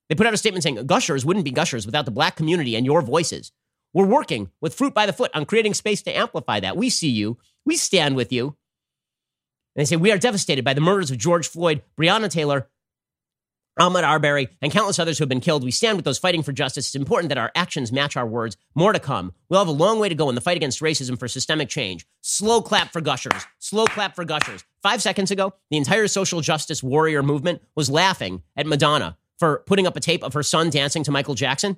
They 0.10 0.16
put 0.16 0.28
out 0.28 0.34
a 0.34 0.38
statement 0.38 0.64
saying 0.64 0.86
Gushers 0.86 1.26
wouldn't 1.26 1.46
be 1.46 1.52
Gushers 1.52 1.86
without 1.86 2.06
the 2.06 2.12
black 2.12 2.36
community 2.36 2.76
and 2.76 2.86
your 2.86 3.02
voices. 3.02 3.52
We're 3.94 4.06
working 4.06 4.52
with 4.62 4.76
Fruit 4.76 4.94
by 4.94 5.06
the 5.06 5.14
Foot 5.14 5.32
on 5.34 5.46
creating 5.46 5.74
space 5.74 6.02
to 6.04 6.16
amplify 6.16 6.60
that. 6.60 6.78
We 6.78 6.90
see 6.90 7.10
you. 7.10 7.38
We 7.66 7.78
stand 7.78 8.16
with 8.16 8.32
you. 8.32 8.48
And 8.48 8.56
they 9.76 9.86
say, 9.86 9.96
We 9.96 10.12
are 10.12 10.18
devastated 10.18 10.64
by 10.64 10.74
the 10.74 10.82
murders 10.82 11.12
of 11.12 11.18
George 11.18 11.48
Floyd, 11.48 11.82
Breonna 12.00 12.30
Taylor, 12.30 12.68
Ahmaud 13.78 14.04
Arbery, 14.04 14.50
and 14.62 14.72
countless 14.72 15.00
others 15.00 15.18
who 15.18 15.24
have 15.24 15.30
been 15.30 15.40
killed. 15.40 15.64
We 15.64 15.72
stand 15.72 15.98
with 15.98 16.06
those 16.06 16.18
fighting 16.18 16.44
for 16.44 16.52
justice. 16.52 16.88
It's 16.88 16.96
important 16.96 17.30
that 17.30 17.38
our 17.38 17.52
actions 17.56 17.92
match 17.92 18.18
our 18.18 18.26
words. 18.26 18.58
More 18.76 18.94
to 18.94 19.00
come. 19.00 19.34
We'll 19.50 19.60
have 19.60 19.68
a 19.68 19.72
long 19.72 20.00
way 20.00 20.10
to 20.10 20.16
go 20.16 20.30
in 20.30 20.36
the 20.36 20.42
fight 20.42 20.58
against 20.58 20.82
racism 20.82 21.20
for 21.20 21.28
systemic 21.28 21.70
change. 21.70 22.06
Slow 22.22 22.62
clap 22.62 22.92
for 22.92 23.02
gushers. 23.02 23.46
Slow 23.60 23.86
clap 23.86 24.16
for 24.16 24.26
gushers. 24.26 24.64
Five 24.82 25.02
seconds 25.02 25.32
ago, 25.32 25.54
the 25.70 25.78
entire 25.78 26.08
social 26.08 26.42
justice 26.42 26.82
warrior 26.82 27.24
movement 27.24 27.62
was 27.76 27.90
laughing 27.90 28.44
at 28.56 28.68
Madonna 28.68 29.18
for 29.38 29.64
putting 29.68 29.86
up 29.86 29.96
a 29.96 30.00
tape 30.00 30.24
of 30.24 30.34
her 30.34 30.44
son 30.44 30.70
dancing 30.70 31.04
to 31.04 31.12
Michael 31.12 31.36
Jackson. 31.36 31.78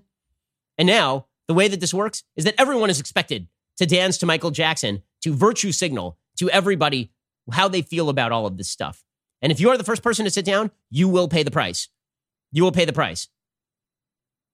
And 0.78 0.88
now, 0.88 1.26
the 1.48 1.54
way 1.54 1.68
that 1.68 1.80
this 1.80 1.94
works 1.94 2.24
is 2.36 2.46
that 2.46 2.56
everyone 2.58 2.90
is 2.90 3.00
expected 3.00 3.48
to 3.78 3.86
dance 3.86 4.18
to 4.20 4.26
Michael 4.26 4.52
Jackson 4.52 5.04
to 5.22 5.34
virtue 5.34 5.72
signal 5.72 6.18
to 6.38 6.50
everybody 6.50 7.12
how 7.52 7.68
they 7.68 7.82
feel 7.82 8.10
about 8.10 8.32
all 8.32 8.46
of 8.46 8.58
this 8.58 8.70
stuff. 8.70 9.04
And 9.42 9.52
if 9.52 9.60
you 9.60 9.70
are 9.70 9.78
the 9.78 9.84
first 9.84 10.04
person 10.04 10.26
to 10.26 10.32
sit 10.32 10.46
down, 10.46 10.72
you 10.90 11.08
will 11.08 11.28
pay 11.28 11.44
the 11.44 11.52
price. 11.52 11.88
You 12.52 12.64
will 12.64 12.72
pay 12.72 12.86
the 12.86 12.94
price. 12.94 13.28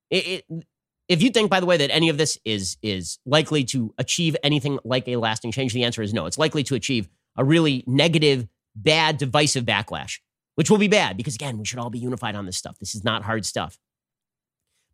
It, 0.09 0.45
it, 0.49 0.65
if 1.07 1.21
you 1.21 1.29
think, 1.29 1.49
by 1.49 1.59
the 1.59 1.65
way, 1.65 1.77
that 1.77 1.91
any 1.91 2.09
of 2.09 2.17
this 2.17 2.37
is 2.45 2.77
is 2.81 3.19
likely 3.25 3.63
to 3.65 3.93
achieve 3.97 4.35
anything 4.43 4.79
like 4.83 5.07
a 5.07 5.17
lasting 5.17 5.51
change, 5.51 5.73
the 5.73 5.83
answer 5.83 6.01
is 6.01 6.13
no. 6.13 6.25
It's 6.25 6.37
likely 6.37 6.63
to 6.63 6.75
achieve 6.75 7.07
a 7.35 7.43
really 7.43 7.83
negative, 7.87 8.47
bad, 8.75 9.17
divisive 9.17 9.65
backlash, 9.65 10.19
which 10.55 10.69
will 10.69 10.77
be 10.77 10.87
bad 10.87 11.17
because 11.17 11.35
again, 11.35 11.57
we 11.57 11.65
should 11.65 11.79
all 11.79 11.89
be 11.89 11.99
unified 11.99 12.35
on 12.35 12.45
this 12.45 12.57
stuff. 12.57 12.77
This 12.79 12.95
is 12.95 13.03
not 13.03 13.23
hard 13.23 13.45
stuff. 13.45 13.79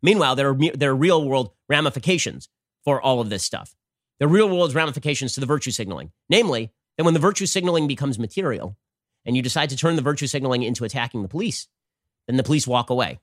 Meanwhile, 0.02 0.36
there 0.36 0.50
are 0.50 0.58
there 0.74 0.90
are 0.90 0.96
real 0.96 1.26
world 1.26 1.52
ramifications 1.68 2.48
for 2.84 3.00
all 3.00 3.20
of 3.20 3.30
this 3.30 3.44
stuff. 3.44 3.74
Are 4.20 4.28
real 4.28 4.48
world 4.48 4.74
ramifications 4.74 5.34
to 5.34 5.40
the 5.40 5.46
virtue 5.46 5.72
signaling, 5.72 6.12
namely 6.28 6.70
that 6.96 7.04
when 7.04 7.14
the 7.14 7.20
virtue 7.20 7.46
signaling 7.46 7.88
becomes 7.88 8.18
material, 8.18 8.76
and 9.24 9.36
you 9.36 9.42
decide 9.42 9.70
to 9.70 9.76
turn 9.76 9.96
the 9.96 10.02
virtue 10.02 10.26
signaling 10.26 10.62
into 10.62 10.84
attacking 10.84 11.22
the 11.22 11.28
police, 11.28 11.68
then 12.26 12.36
the 12.36 12.42
police 12.42 12.66
walk 12.66 12.90
away. 12.90 13.20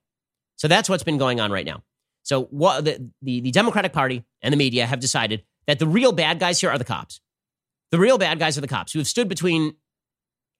So 0.56 0.68
that's 0.68 0.90
what's 0.90 1.04
been 1.04 1.18
going 1.18 1.40
on 1.40 1.52
right 1.52 1.66
now. 1.66 1.84
So 2.24 2.44
what 2.46 2.86
the, 2.86 3.12
the, 3.22 3.42
the 3.42 3.52
Democratic 3.52 3.94
Party 3.94 4.24
and 4.42 4.54
the 4.54 4.58
media 4.58 4.86
have 4.86 5.00
decided 5.00 5.44
that 5.68 5.80
the 5.80 5.88
real 5.88 6.12
bad 6.12 6.40
guys 6.40 6.60
here 6.60 6.70
are 6.70 6.78
the 6.78 6.84
cops. 6.84 7.22
The 7.92 8.00
real 8.00 8.18
bad 8.18 8.40
guys 8.40 8.58
are 8.58 8.62
the 8.62 8.68
cops 8.68 8.92
who 8.92 9.00
have 9.00 9.08
stood 9.08 9.30
between 9.30 9.76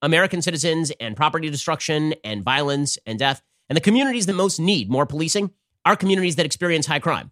American 0.02 0.42
citizens 0.42 0.90
and 1.00 1.16
property 1.16 1.50
destruction 1.50 2.14
and 2.24 2.42
violence 2.42 2.98
and 3.06 3.18
death. 3.18 3.42
And 3.68 3.76
the 3.76 3.80
communities 3.80 4.26
that 4.26 4.32
most 4.32 4.58
need 4.58 4.90
more 4.90 5.06
policing 5.06 5.50
are 5.84 5.96
communities 5.96 6.36
that 6.36 6.46
experience 6.46 6.86
high 6.86 6.98
crime. 6.98 7.30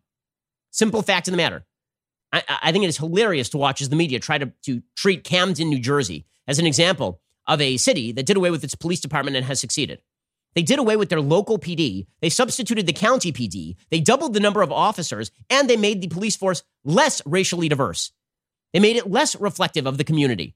Simple 0.71 1.03
fact 1.03 1.27
of 1.29 1.33
the 1.33 1.39
matter. 1.39 1.65
I, 2.33 2.43
I 2.63 2.73
think 2.73 2.85
it 2.85 2.89
is 2.89 2.99
hilarious 2.99 3.49
to 3.51 3.59
watch 3.59 3.81
as 3.81 3.89
the 3.89 3.97
media 3.97 4.21
try 4.21 4.39
to, 4.39 4.53
to 4.65 4.83
treat 4.97 5.25
Camden, 5.25 5.69
New 5.69 5.81
Jersey, 5.81 6.27
as 6.47 6.59
an 6.59 6.67
example 6.67 7.21
of 7.49 7.61
a 7.61 7.79
city 7.79 8.13
that 8.13 8.27
did 8.27 8.37
away 8.37 8.51
with 8.51 8.63
its 8.63 8.75
police 8.75 9.01
department 9.01 9.37
and 9.37 9.47
has 9.47 9.59
succeeded. 9.59 10.01
They 10.55 10.63
did 10.63 10.79
away 10.79 10.97
with 10.97 11.09
their 11.09 11.21
local 11.21 11.59
PD. 11.59 12.07
They 12.21 12.31
substituted 12.31 12.87
the 12.87 12.93
county 12.93 13.33
PD. 13.33 13.77
They 13.91 14.01
doubled 14.01 14.35
the 14.35 14.41
number 14.41 14.63
of 14.63 14.71
officers 14.71 15.31
and 15.51 15.69
they 15.69 15.77
made 15.77 16.01
the 16.01 16.09
police 16.09 16.37
force 16.37 16.63
less 16.85 17.23
racially 17.27 17.69
diverse. 17.69 18.13
They 18.73 18.81
made 18.81 18.97
it 18.97 19.11
less 19.11 19.35
reflective 19.37 19.87
of 19.87 19.99
the 19.99 20.05
community. 20.05 20.55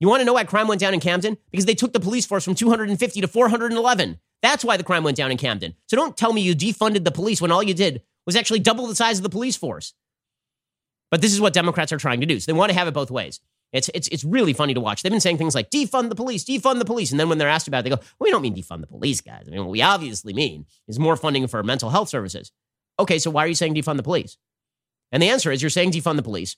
You 0.00 0.08
want 0.08 0.20
to 0.20 0.24
know 0.24 0.32
why 0.32 0.44
crime 0.44 0.68
went 0.68 0.80
down 0.80 0.92
in 0.92 1.00
Camden? 1.00 1.38
Because 1.50 1.66
they 1.66 1.74
took 1.74 1.92
the 1.92 2.00
police 2.00 2.26
force 2.26 2.44
from 2.44 2.54
250 2.54 3.20
to 3.20 3.28
411. 3.28 4.18
That's 4.42 4.64
why 4.64 4.76
the 4.76 4.84
crime 4.84 5.04
went 5.04 5.16
down 5.16 5.30
in 5.30 5.38
Camden. 5.38 5.74
So 5.86 5.96
don't 5.96 6.16
tell 6.16 6.32
me 6.32 6.42
you 6.42 6.54
defunded 6.54 7.04
the 7.04 7.10
police 7.10 7.40
when 7.40 7.52
all 7.52 7.62
you 7.62 7.74
did 7.74 8.02
was 8.26 8.36
actually 8.36 8.58
double 8.58 8.86
the 8.86 8.94
size 8.94 9.18
of 9.18 9.22
the 9.22 9.28
police 9.28 9.56
force. 9.56 9.94
But 11.10 11.20
this 11.20 11.32
is 11.32 11.40
what 11.40 11.52
Democrats 11.52 11.92
are 11.92 11.98
trying 11.98 12.20
to 12.20 12.26
do. 12.26 12.40
So 12.40 12.50
they 12.50 12.58
want 12.58 12.72
to 12.72 12.78
have 12.78 12.88
it 12.88 12.94
both 12.94 13.10
ways. 13.10 13.40
It's, 13.74 13.90
it's, 13.92 14.06
it's 14.08 14.22
really 14.22 14.52
funny 14.52 14.72
to 14.72 14.80
watch. 14.80 15.02
They've 15.02 15.10
been 15.10 15.20
saying 15.20 15.36
things 15.36 15.54
like 15.54 15.68
defund 15.70 16.08
the 16.08 16.14
police, 16.14 16.44
defund 16.44 16.78
the 16.78 16.84
police. 16.84 17.10
And 17.10 17.18
then 17.18 17.28
when 17.28 17.38
they're 17.38 17.48
asked 17.48 17.66
about 17.66 17.80
it, 17.80 17.82
they 17.82 17.90
go, 17.90 18.00
we 18.20 18.30
don't 18.30 18.40
mean 18.40 18.54
defund 18.54 18.80
the 18.80 18.86
police, 18.86 19.20
guys. 19.20 19.44
I 19.48 19.50
mean, 19.50 19.60
what 19.60 19.70
we 19.70 19.82
obviously 19.82 20.32
mean 20.32 20.66
is 20.86 21.00
more 21.00 21.16
funding 21.16 21.48
for 21.48 21.60
mental 21.64 21.90
health 21.90 22.08
services. 22.08 22.52
Okay, 23.00 23.18
so 23.18 23.32
why 23.32 23.44
are 23.44 23.48
you 23.48 23.56
saying 23.56 23.74
defund 23.74 23.96
the 23.96 24.04
police? 24.04 24.38
And 25.10 25.20
the 25.20 25.28
answer 25.28 25.50
is 25.50 25.60
you're 25.60 25.70
saying 25.70 25.90
defund 25.90 26.14
the 26.14 26.22
police 26.22 26.56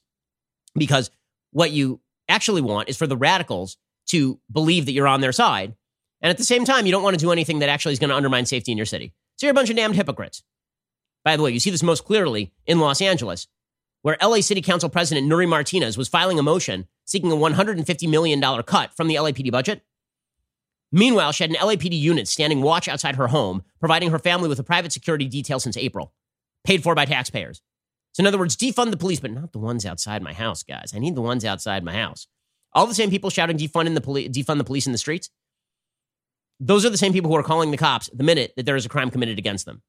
because 0.74 1.10
what 1.52 1.70
you 1.70 2.00
actually 2.28 2.60
want 2.60 2.90
is 2.90 2.98
for 2.98 3.06
the 3.06 3.16
radicals 3.16 3.78
to 4.08 4.38
believe 4.52 4.84
that 4.84 4.92
you're 4.92 5.08
on 5.08 5.22
their 5.22 5.32
side. 5.32 5.74
And 6.20 6.28
at 6.28 6.36
the 6.36 6.44
same 6.44 6.66
time, 6.66 6.84
you 6.84 6.92
don't 6.92 7.02
want 7.02 7.18
to 7.18 7.24
do 7.24 7.32
anything 7.32 7.60
that 7.60 7.70
actually 7.70 7.94
is 7.94 7.98
going 7.98 8.10
to 8.10 8.16
undermine 8.16 8.44
safety 8.44 8.72
in 8.72 8.78
your 8.78 8.86
city. 8.86 9.14
So 9.36 9.46
you're 9.46 9.52
a 9.52 9.54
bunch 9.54 9.70
of 9.70 9.76
damned 9.76 9.96
hypocrites. 9.96 10.42
By 11.24 11.36
the 11.36 11.42
way, 11.42 11.50
you 11.50 11.60
see 11.60 11.70
this 11.70 11.82
most 11.82 12.04
clearly 12.04 12.52
in 12.66 12.78
Los 12.78 13.00
Angeles, 13.00 13.48
where 14.02 14.18
LA 14.22 14.40
City 14.40 14.60
Council 14.60 14.90
President 14.90 15.30
Nury 15.30 15.48
Martinez 15.48 15.96
was 15.96 16.08
filing 16.08 16.38
a 16.38 16.42
motion 16.42 16.86
seeking 17.07 17.32
a 17.32 17.36
$150 17.36 18.09
million 18.09 18.40
cut 18.64 18.94
from 18.94 19.09
the 19.09 19.14
LAPD 19.14 19.50
budget. 19.50 19.82
Meanwhile, 20.92 21.32
she 21.32 21.44
had 21.44 21.50
an 21.50 21.57
LAPD 21.57 21.98
unit 21.98 22.28
standing 22.28 22.62
watch 22.62 22.88
outside 22.88 23.16
her 23.16 23.28
home, 23.28 23.62
providing 23.80 24.11
her 24.11 24.18
family 24.18 24.48
with 24.48 24.59
a 24.59 24.64
private 24.64 24.92
security 24.92 25.26
detail 25.26 25.59
since 25.59 25.76
April, 25.76 26.12
paid 26.64 26.82
for 26.82 26.94
by 26.94 27.04
taxpayers. 27.04 27.62
So, 28.12 28.22
in 28.22 28.26
other 28.26 28.38
words, 28.38 28.57
defund 28.57 28.90
the 28.90 28.96
police, 28.96 29.20
but 29.20 29.30
not 29.30 29.52
the 29.52 29.59
ones 29.59 29.84
outside 29.84 30.22
my 30.22 30.32
house, 30.32 30.62
guys. 30.62 30.92
I 30.94 30.98
need 30.98 31.14
the 31.14 31.22
ones 31.22 31.44
outside 31.44 31.84
my 31.84 31.92
house. 31.92 32.26
All 32.72 32.86
the 32.86 32.94
same 32.94 33.11
people 33.11 33.30
shouting 33.30 33.59
defund, 33.59 33.94
the 33.94 34.00
poli- 34.00 34.28
defund 34.28 34.59
the 34.59 34.64
police 34.64 34.86
in 34.86 34.92
the 34.92 34.98
streets, 34.98 35.30
those 36.59 36.86
are 36.86 36.90
the 36.90 36.96
same 36.96 37.12
people 37.12 37.30
who 37.30 37.36
are 37.36 37.42
calling 37.42 37.70
the 37.70 37.76
cops 37.76 38.09
the 38.12 38.24
minute 38.24 38.52
that 38.57 38.64
there 38.64 38.76
is 38.76 38.86
a 38.86 38.88
crime 38.88 39.11
committed 39.11 39.38
against 39.38 39.66
them. 39.66 39.82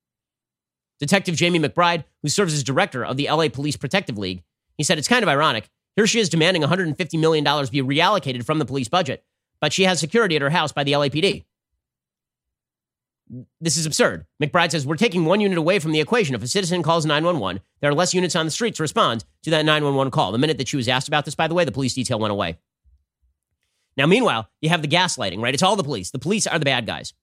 Detective 0.99 1.35
Jamie 1.35 1.59
McBride, 1.59 2.03
who 2.23 2.29
serves 2.29 2.53
as 2.53 2.63
director 2.63 3.05
of 3.05 3.17
the 3.17 3.27
LA 3.29 3.49
Police 3.49 3.77
Protective 3.77 4.17
League, 4.17 4.43
he 4.77 4.83
said 4.83 4.97
it's 4.97 5.07
kind 5.07 5.23
of 5.23 5.29
ironic. 5.29 5.69
Here 5.97 6.07
she 6.07 6.19
is 6.19 6.29
demanding 6.29 6.61
$150 6.61 7.19
million 7.19 7.43
be 7.43 7.81
reallocated 7.81 8.45
from 8.45 8.59
the 8.59 8.65
police 8.65 8.87
budget, 8.87 9.25
but 9.59 9.73
she 9.73 9.83
has 9.83 9.99
security 9.99 10.35
at 10.35 10.43
her 10.43 10.51
house 10.51 10.71
by 10.71 10.83
the 10.83 10.91
LAPD. 10.91 11.43
This 13.59 13.77
is 13.77 13.87
absurd. 13.87 14.27
McBride 14.41 14.71
says 14.71 14.85
we're 14.85 14.95
taking 14.95 15.25
one 15.25 15.41
unit 15.41 15.57
away 15.57 15.79
from 15.79 15.91
the 15.91 15.99
equation. 15.99 16.35
If 16.35 16.43
a 16.43 16.47
citizen 16.47 16.83
calls 16.83 17.07
911, 17.07 17.61
there 17.81 17.89
are 17.89 17.95
less 17.95 18.13
units 18.13 18.35
on 18.35 18.45
the 18.45 18.51
street 18.51 18.75
to 18.75 18.83
respond 18.83 19.25
to 19.41 19.49
that 19.49 19.65
911 19.65 20.11
call. 20.11 20.31
The 20.31 20.37
minute 20.37 20.59
that 20.59 20.67
she 20.67 20.77
was 20.77 20.87
asked 20.87 21.07
about 21.07 21.25
this, 21.25 21.35
by 21.35 21.47
the 21.47 21.55
way, 21.55 21.65
the 21.65 21.71
police 21.71 21.95
detail 21.95 22.19
went 22.19 22.31
away. 22.31 22.59
Now, 23.97 24.05
meanwhile, 24.05 24.47
you 24.61 24.69
have 24.69 24.83
the 24.83 24.87
gaslighting, 24.87 25.41
right? 25.41 25.55
It's 25.55 25.63
all 25.63 25.75
the 25.75 25.83
police. 25.83 26.11
The 26.11 26.19
police 26.19 26.45
are 26.45 26.59
the 26.59 26.65
bad 26.65 26.85
guys. 26.85 27.13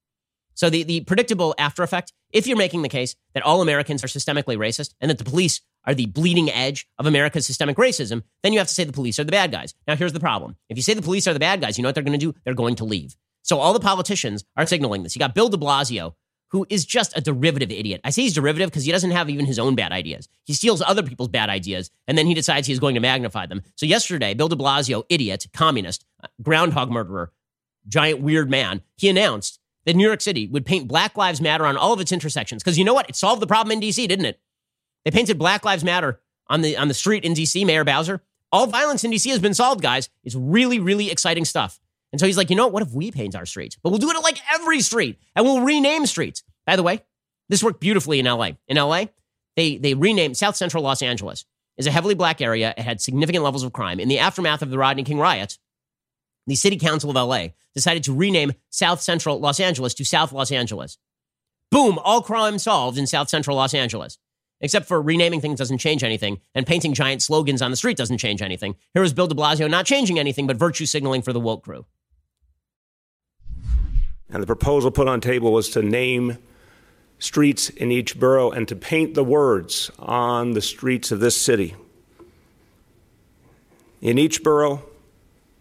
So 0.54 0.70
the, 0.70 0.82
the 0.82 1.00
predictable 1.02 1.54
after 1.58 1.82
effect, 1.82 2.12
if 2.32 2.46
you're 2.46 2.56
making 2.56 2.82
the 2.82 2.88
case 2.88 3.14
that 3.34 3.42
all 3.42 3.62
Americans 3.62 4.02
are 4.02 4.08
systemically 4.08 4.56
racist 4.56 4.94
and 5.00 5.10
that 5.10 5.18
the 5.18 5.24
police 5.24 5.60
are 5.84 5.94
the 5.94 6.06
bleeding 6.06 6.50
edge 6.50 6.88
of 6.98 7.06
America's 7.06 7.46
systemic 7.46 7.76
racism, 7.76 8.22
then 8.42 8.52
you 8.52 8.58
have 8.58 8.68
to 8.68 8.74
say 8.74 8.84
the 8.84 8.92
police 8.92 9.18
are 9.18 9.24
the 9.24 9.32
bad 9.32 9.52
guys. 9.52 9.74
Now, 9.86 9.96
here's 9.96 10.12
the 10.12 10.20
problem. 10.20 10.56
If 10.68 10.76
you 10.76 10.82
say 10.82 10.94
the 10.94 11.02
police 11.02 11.26
are 11.28 11.34
the 11.34 11.40
bad 11.40 11.60
guys, 11.60 11.76
you 11.76 11.82
know 11.82 11.88
what 11.88 11.94
they're 11.94 12.04
going 12.04 12.18
to 12.18 12.32
do? 12.32 12.34
They're 12.44 12.54
going 12.54 12.76
to 12.76 12.84
leave. 12.84 13.16
So 13.42 13.58
all 13.58 13.74
the 13.74 13.80
politicians 13.80 14.44
are 14.56 14.66
signaling 14.66 15.02
this. 15.02 15.14
You 15.14 15.20
got 15.20 15.34
Bill 15.34 15.50
de 15.50 15.58
Blasio, 15.58 16.14
who 16.48 16.66
is 16.70 16.84
just 16.86 17.16
a 17.16 17.20
derivative 17.20 17.70
idiot. 17.70 18.00
I 18.04 18.10
say 18.10 18.22
he's 18.22 18.32
derivative 18.34 18.70
because 18.70 18.84
he 18.84 18.92
doesn't 18.92 19.10
have 19.10 19.28
even 19.28 19.44
his 19.44 19.58
own 19.58 19.74
bad 19.74 19.92
ideas. 19.92 20.28
He 20.44 20.54
steals 20.54 20.80
other 20.80 21.02
people's 21.02 21.28
bad 21.28 21.50
ideas 21.50 21.90
and 22.06 22.16
then 22.16 22.26
he 22.26 22.34
decides 22.34 22.66
he's 22.66 22.78
going 22.78 22.94
to 22.94 23.00
magnify 23.00 23.46
them. 23.46 23.62
So 23.74 23.86
yesterday, 23.86 24.34
Bill 24.34 24.48
de 24.48 24.56
Blasio, 24.56 25.04
idiot, 25.08 25.46
communist, 25.52 26.04
uh, 26.22 26.28
groundhog 26.40 26.90
murderer, 26.90 27.32
giant 27.86 28.20
weird 28.20 28.48
man, 28.48 28.82
he 28.96 29.08
announced 29.08 29.58
that 29.86 29.96
New 29.96 30.06
York 30.06 30.20
City 30.20 30.46
would 30.48 30.66
paint 30.66 30.88
Black 30.88 31.16
Lives 31.16 31.40
Matter 31.40 31.66
on 31.66 31.76
all 31.76 31.92
of 31.92 32.00
its 32.00 32.12
intersections. 32.12 32.62
Because 32.62 32.78
you 32.78 32.84
know 32.84 32.94
what? 32.94 33.08
It 33.08 33.16
solved 33.16 33.42
the 33.42 33.46
problem 33.46 33.72
in 33.72 33.80
DC, 33.80 34.06
didn't 34.08 34.24
it? 34.24 34.40
They 35.04 35.10
painted 35.10 35.38
Black 35.38 35.64
Lives 35.64 35.84
Matter 35.84 36.20
on 36.48 36.62
the 36.62 36.76
on 36.76 36.88
the 36.88 36.94
street 36.94 37.24
in 37.24 37.34
DC, 37.34 37.64
Mayor 37.66 37.84
Bowser. 37.84 38.22
All 38.52 38.66
violence 38.66 39.04
in 39.04 39.10
DC 39.10 39.28
has 39.30 39.40
been 39.40 39.54
solved, 39.54 39.82
guys. 39.82 40.08
It's 40.22 40.34
really, 40.34 40.78
really 40.78 41.10
exciting 41.10 41.44
stuff. 41.44 41.80
And 42.12 42.20
so 42.20 42.26
he's 42.26 42.36
like, 42.36 42.50
you 42.50 42.56
know 42.56 42.66
what? 42.66 42.72
What 42.72 42.82
if 42.84 42.92
we 42.92 43.10
paint 43.10 43.34
our 43.34 43.46
streets? 43.46 43.76
But 43.82 43.90
we'll 43.90 43.98
do 43.98 44.10
it 44.10 44.16
at 44.16 44.22
like 44.22 44.38
every 44.52 44.80
street 44.80 45.18
and 45.34 45.44
we'll 45.44 45.62
rename 45.62 46.06
streets. 46.06 46.44
By 46.64 46.76
the 46.76 46.82
way, 46.82 47.02
this 47.48 47.62
worked 47.62 47.80
beautifully 47.80 48.20
in 48.20 48.26
LA. 48.26 48.50
In 48.68 48.76
LA, 48.76 49.06
they 49.56 49.76
they 49.76 49.94
renamed 49.94 50.36
South 50.36 50.56
Central 50.56 50.82
Los 50.82 51.02
Angeles 51.02 51.44
is 51.76 51.86
a 51.86 51.90
heavily 51.90 52.14
black 52.14 52.40
area. 52.40 52.72
It 52.76 52.82
had 52.82 53.00
significant 53.00 53.42
levels 53.42 53.64
of 53.64 53.72
crime. 53.72 53.98
In 53.98 54.08
the 54.08 54.20
aftermath 54.20 54.62
of 54.62 54.70
the 54.70 54.78
Rodney 54.78 55.02
King 55.02 55.18
riots, 55.18 55.58
the 56.46 56.54
City 56.54 56.76
Council 56.76 57.10
of 57.10 57.16
LA 57.16 57.48
decided 57.74 58.04
to 58.04 58.14
rename 58.14 58.52
South 58.70 59.00
Central 59.00 59.40
Los 59.40 59.60
Angeles 59.60 59.94
to 59.94 60.04
South 60.04 60.32
Los 60.32 60.52
Angeles. 60.52 60.98
Boom, 61.70 61.98
all 61.98 62.22
crime 62.22 62.58
solved 62.58 62.98
in 62.98 63.06
South 63.06 63.28
Central 63.28 63.56
Los 63.56 63.74
Angeles. 63.74 64.18
Except 64.60 64.86
for 64.86 65.02
renaming 65.02 65.40
things 65.40 65.58
doesn't 65.58 65.78
change 65.78 66.04
anything, 66.04 66.40
and 66.54 66.66
painting 66.66 66.94
giant 66.94 67.20
slogans 67.20 67.60
on 67.60 67.70
the 67.70 67.76
street 67.76 67.96
doesn't 67.96 68.18
change 68.18 68.40
anything. 68.40 68.76
Here 68.94 69.02
is 69.02 69.12
Bill 69.12 69.26
de 69.26 69.34
Blasio 69.34 69.68
not 69.68 69.84
changing 69.84 70.18
anything, 70.18 70.46
but 70.46 70.56
virtue 70.56 70.86
signaling 70.86 71.22
for 71.22 71.32
the 71.32 71.40
woke 71.40 71.64
crew. 71.64 71.84
And 74.30 74.42
the 74.42 74.46
proposal 74.46 74.90
put 74.90 75.08
on 75.08 75.20
table 75.20 75.52
was 75.52 75.68
to 75.70 75.82
name 75.82 76.38
streets 77.18 77.68
in 77.70 77.90
each 77.90 78.18
borough 78.18 78.50
and 78.50 78.66
to 78.68 78.76
paint 78.76 79.14
the 79.14 79.24
words 79.24 79.90
on 79.98 80.52
the 80.52 80.62
streets 80.62 81.12
of 81.12 81.20
this 81.20 81.40
city. 81.40 81.74
In 84.00 84.18
each 84.18 84.42
borough, 84.42 84.82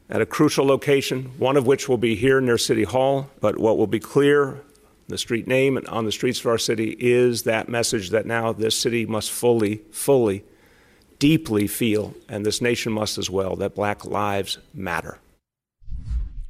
at 0.10 0.22
a 0.22 0.26
crucial 0.26 0.66
location, 0.66 1.32
one 1.38 1.58
of 1.58 1.66
which 1.66 1.88
will 1.88 1.98
be 1.98 2.16
here 2.16 2.42
near 2.42 2.58
City 2.58 2.84
Hall, 2.84 3.30
but 3.40 3.60
what 3.60 3.78
will 3.78 3.88
be 3.88 4.00
clear 4.00 4.62
the 5.08 5.18
street 5.18 5.48
name 5.48 5.78
and 5.78 5.88
on 5.88 6.06
the 6.06 6.12
streets 6.12 6.40
of 6.40 6.46
our 6.46 6.58
city 6.58 6.96
is 7.00 7.44
that 7.44 7.68
message 7.68 8.10
that 8.12 8.26
now 8.26 8.54
this 8.54 8.78
city 8.78 9.06
must 9.06 9.32
fully, 9.32 9.82
fully, 9.92 10.44
deeply 11.20 11.68
feel, 11.68 12.14
and 12.30 12.46
this 12.46 12.62
nation 12.62 12.92
must 12.92 13.18
as 13.18 13.30
well, 13.30 13.56
that 13.56 13.76
black 13.76 14.06
lives 14.06 14.58
matter. 14.74 15.20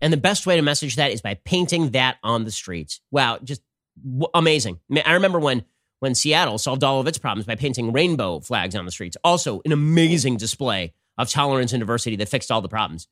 And 0.02 0.12
the 0.12 0.18
best 0.18 0.46
way 0.46 0.56
to 0.56 0.62
message 0.62 0.98
that 0.98 1.12
is 1.12 1.22
by 1.22 1.36
painting 1.46 1.92
that 1.92 2.18
on 2.24 2.44
the 2.44 2.52
streets. 2.52 3.00
Wow, 3.10 3.40
just 3.44 3.62
w- 4.04 4.28
amazing. 4.34 4.80
I 5.06 5.14
remember 5.14 5.40
when 5.40 5.64
when 6.00 6.16
Seattle 6.16 6.58
solved 6.58 6.84
all 6.84 7.00
of 7.00 7.08
its 7.08 7.18
problems 7.18 7.46
by 7.46 7.56
painting 7.56 7.94
rainbow 7.94 8.42
flags 8.42 8.76
on 8.76 8.84
the 8.84 8.92
streets. 8.92 9.16
Also, 9.24 9.62
an 9.64 9.72
amazing 9.72 10.36
display 10.36 10.94
of 11.18 11.30
tolerance 11.30 11.72
and 11.72 11.80
diversity 11.80 12.18
that 12.18 12.28
fixed 12.28 12.52
all 12.52 12.62
the 12.62 12.68
problems. 12.68 13.08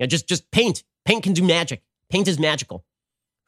Know, 0.00 0.06
just 0.06 0.28
just 0.28 0.50
paint. 0.50 0.82
Paint 1.04 1.22
can 1.22 1.32
do 1.32 1.42
magic. 1.42 1.82
Paint 2.10 2.28
is 2.28 2.38
magical. 2.38 2.84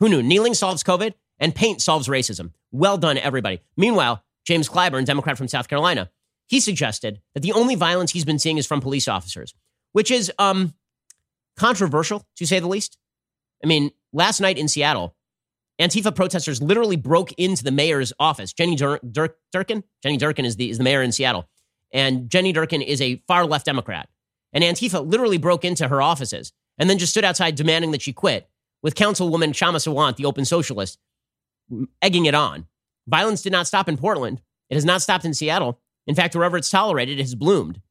Who 0.01 0.09
knew? 0.09 0.22
Kneeling 0.22 0.55
solves 0.55 0.82
COVID 0.82 1.14
and 1.38 1.55
paint 1.55 1.80
solves 1.80 2.09
racism. 2.09 2.53
Well 2.70 2.99
done, 2.99 3.18
everybody. 3.18 3.61
Meanwhile, 3.76 4.22
James 4.47 4.68
Clyburn, 4.68 5.05
Democrat 5.05 5.38
from 5.38 5.49
South 5.49 5.68
Carolina, 5.68 6.11
he 6.47 6.61
suggested 6.61 7.20
that 7.34 7.40
the 7.40 7.53
only 7.53 7.74
violence 7.74 8.12
he's 8.12 8.24
been 8.24 8.38
seeing 8.38 8.59
is 8.59 8.66
from 8.66 8.80
police 8.80 9.09
officers, 9.09 9.55
which 9.92 10.11
is 10.11 10.30
um, 10.38 10.74
controversial, 11.57 12.26
to 12.36 12.47
say 12.47 12.61
the 12.61 12.68
least. 12.68 12.99
I 13.64 13.66
mean, 13.66 13.90
last 14.12 14.40
night 14.40 14.59
in 14.59 14.68
Seattle, 14.68 15.16
Antifa 15.80 16.14
protesters 16.14 16.62
literally 16.62 16.97
broke 16.97 17.32
into 17.32 17.64
the 17.64 17.70
mayor's 17.70 18.12
office. 18.18 18.53
Jenny 18.53 18.76
Dur- 18.76 19.01
Dur- 19.11 19.36
Durkan? 19.55 19.82
Jenny 20.03 20.18
Durkan 20.18 20.44
is 20.44 20.57
the, 20.57 20.70
is 20.70 20.78
the 20.78 20.84
mayor 20.84 21.03
in 21.03 21.12
Seattle. 21.12 21.49
And 21.92 22.30
Jenny 22.30 22.53
Durkan 22.53 22.84
is 22.84 23.01
a 23.01 23.22
far 23.26 23.47
left 23.47 23.66
Democrat. 23.66 24.09
And 24.57 24.65
Antifa 24.65 25.07
literally 25.07 25.37
broke 25.37 25.67
into 25.67 25.87
her 25.87 26.01
offices 26.01 26.51
and 26.79 26.89
then 26.89 26.97
just 26.97 27.13
stood 27.13 27.27
outside 27.27 27.57
demanding 27.57 27.91
that 27.91 28.01
she 28.01 28.15
quit, 28.15 28.49
with 28.83 28.95
Councilwoman 28.95 29.51
Kshama 29.51 29.77
Sawant, 29.77 30.17
the 30.17 30.25
open 30.25 30.47
socialist, 30.47 30.99
egging 32.01 32.25
it 32.25 32.35
on. 32.35 32.67
Violence 33.07 33.43
did 33.43 33.53
not 33.53 33.67
stop 33.67 33.87
in 33.87 33.99
Portland. 33.99 34.41
It 34.71 34.75
has 34.77 34.85
not 34.87 35.03
stopped 35.03 35.27
in 35.27 35.35
Seattle. 35.35 35.79
In 36.07 36.15
fact, 36.15 36.35
wherever 36.35 36.57
it's 36.57 36.71
tolerated, 36.71 37.19
it 37.19 37.23
has 37.23 37.35
bloomed. 37.35 37.83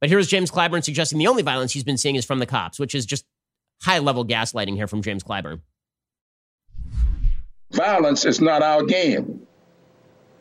But 0.00 0.08
here's 0.08 0.26
James 0.26 0.50
Clyburn 0.50 0.82
suggesting 0.82 1.18
the 1.18 1.26
only 1.26 1.42
violence 1.42 1.72
he's 1.72 1.84
been 1.84 1.98
seeing 1.98 2.16
is 2.16 2.24
from 2.24 2.38
the 2.38 2.46
cops, 2.46 2.78
which 2.78 2.94
is 2.94 3.04
just 3.04 3.26
high 3.82 3.98
level 3.98 4.24
gaslighting 4.24 4.76
here 4.76 4.86
from 4.86 5.02
James 5.02 5.22
Clyburn. 5.22 5.60
Violence 7.72 8.24
is 8.24 8.40
not 8.40 8.62
our 8.62 8.84
game. 8.84 9.46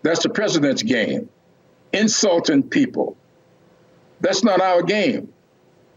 That's 0.04 0.24
the 0.24 0.30
president's 0.30 0.84
game. 0.84 1.28
Insulting 1.92 2.64
people. 2.64 3.18
That's 4.22 4.42
not 4.42 4.62
our 4.62 4.84
game. 4.84 5.34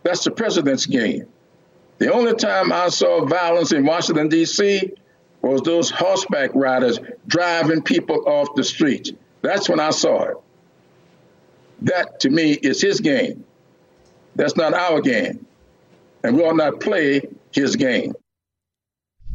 That's 0.03 0.25
the 0.25 0.31
president's 0.31 0.87
game. 0.87 1.27
The 1.99 2.13
only 2.13 2.35
time 2.35 2.73
I 2.73 2.89
saw 2.89 3.25
violence 3.25 3.73
in 3.73 3.85
Washington, 3.87 4.29
D.C. 4.29 4.93
was 5.41 5.63
those 5.63 5.91
horseback 5.91 6.51
riders 6.55 6.99
driving 7.27 7.83
people 7.83 8.29
off 8.29 8.55
the 8.57 8.65
street. 8.65 9.17
That's 9.43 9.69
when 9.69 9.81
I 9.81 9.91
saw 9.91 10.23
it. 10.25 10.37
That 11.83 12.21
to 12.21 12.31
me 12.31 12.53
is 12.53 12.81
his 12.81 13.01
game. 13.01 13.45
That's 14.35 14.57
not 14.57 14.75
our 14.75 15.01
game. 15.01 15.47
And 16.25 16.37
we 16.37 16.43
will 16.43 16.55
not 16.55 16.81
play 16.81 17.23
his 17.53 17.77
game. 17.77 18.15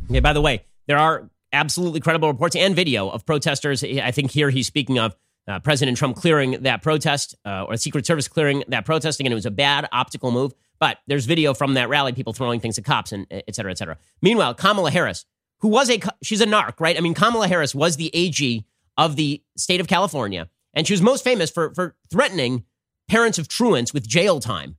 Okay, 0.09 0.21
by 0.21 0.33
the 0.33 0.41
way, 0.41 0.63
there 0.87 0.97
are 0.97 1.29
absolutely 1.51 1.99
credible 1.99 2.29
reports 2.29 2.55
and 2.55 2.75
video 2.75 3.09
of 3.09 3.25
protesters. 3.25 3.83
I 3.83 4.11
think 4.11 4.31
here 4.31 4.49
he's 4.49 4.67
speaking 4.67 4.99
of 4.99 5.15
uh, 5.47 5.59
President 5.59 5.97
Trump 5.97 6.15
clearing 6.15 6.51
that 6.61 6.81
protest 6.81 7.35
uh, 7.45 7.63
or 7.67 7.77
Secret 7.77 8.05
Service 8.05 8.27
clearing 8.27 8.63
that 8.67 8.85
protest. 8.85 9.19
Again, 9.19 9.31
it 9.31 9.35
was 9.35 9.45
a 9.45 9.51
bad 9.51 9.87
optical 9.91 10.31
move, 10.31 10.53
but 10.79 10.97
there's 11.07 11.25
video 11.25 11.53
from 11.53 11.73
that 11.75 11.89
rally, 11.89 12.13
people 12.13 12.33
throwing 12.33 12.59
things 12.59 12.77
at 12.77 12.85
cops 12.85 13.11
and 13.11 13.25
et 13.29 13.55
cetera, 13.55 13.71
et 13.71 13.77
cetera. 13.77 13.97
Meanwhile, 14.21 14.55
Kamala 14.55 14.91
Harris, 14.91 15.25
who 15.61 15.69
was 15.69 15.89
a, 15.89 15.99
she's 16.21 16.41
a 16.41 16.45
narc, 16.45 16.79
right? 16.79 16.97
I 16.97 17.01
mean, 17.01 17.13
Kamala 17.13 17.47
Harris 17.47 17.73
was 17.73 17.95
the 17.97 18.11
AG 18.13 18.65
of 18.97 19.15
the 19.15 19.41
state 19.55 19.79
of 19.79 19.87
California, 19.87 20.49
and 20.73 20.85
she 20.85 20.93
was 20.93 21.01
most 21.01 21.23
famous 21.23 21.49
for, 21.49 21.73
for 21.73 21.95
threatening 22.11 22.63
parents 23.07 23.39
of 23.39 23.47
truants 23.47 23.93
with 23.93 24.07
jail 24.07 24.39
time. 24.39 24.75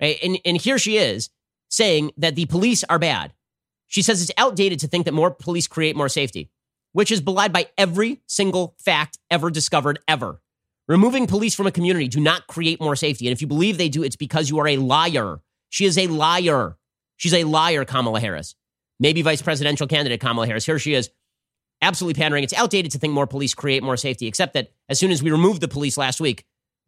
Right? 0.00 0.18
And, 0.22 0.38
and 0.44 0.56
here 0.56 0.78
she 0.78 0.96
is 0.96 1.30
saying 1.68 2.12
that 2.16 2.34
the 2.34 2.46
police 2.46 2.82
are 2.84 2.98
bad. 2.98 3.32
She 3.88 4.02
says 4.02 4.22
it's 4.22 4.30
outdated 4.38 4.80
to 4.80 4.86
think 4.86 5.04
that 5.04 5.12
more 5.12 5.30
police 5.30 5.66
create 5.66 5.96
more 5.96 6.08
safety, 6.08 6.50
which 6.92 7.10
is 7.10 7.20
belied 7.20 7.52
by 7.52 7.68
every 7.76 8.22
single 8.26 8.74
fact 8.78 9.18
ever 9.30 9.50
discovered 9.50 9.98
ever. 10.08 10.40
Removing 10.86 11.26
police 11.26 11.54
from 11.54 11.66
a 11.66 11.72
community 11.72 12.08
do 12.08 12.20
not 12.20 12.46
create 12.46 12.80
more 12.80 12.96
safety. 12.96 13.26
And 13.26 13.32
if 13.32 13.42
you 13.42 13.46
believe 13.46 13.76
they 13.76 13.90
do, 13.90 14.02
it's 14.02 14.16
because 14.16 14.48
you 14.48 14.58
are 14.58 14.68
a 14.68 14.78
liar. 14.78 15.40
She 15.68 15.84
is 15.84 15.98
a 15.98 16.06
liar. 16.06 16.78
She's 17.16 17.34
a 17.34 17.44
liar, 17.44 17.84
Kamala 17.84 18.20
Harris. 18.20 18.54
Maybe 18.98 19.22
vice 19.22 19.42
presidential 19.42 19.86
candidate 19.86 20.20
Kamala 20.20 20.46
Harris. 20.46 20.64
Here 20.64 20.78
she 20.78 20.94
is, 20.94 21.10
absolutely 21.82 22.20
pandering. 22.20 22.44
It's 22.44 22.54
outdated 22.54 22.92
to 22.92 22.98
think 22.98 23.12
more 23.12 23.26
police 23.26 23.54
create 23.54 23.82
more 23.82 23.96
safety, 23.96 24.26
except 24.26 24.54
that 24.54 24.72
as 24.88 24.98
soon 24.98 25.10
as 25.10 25.22
we 25.22 25.30
removed 25.30 25.60
the 25.60 25.68
police 25.68 25.96
last 25.96 26.20
week, 26.20 26.44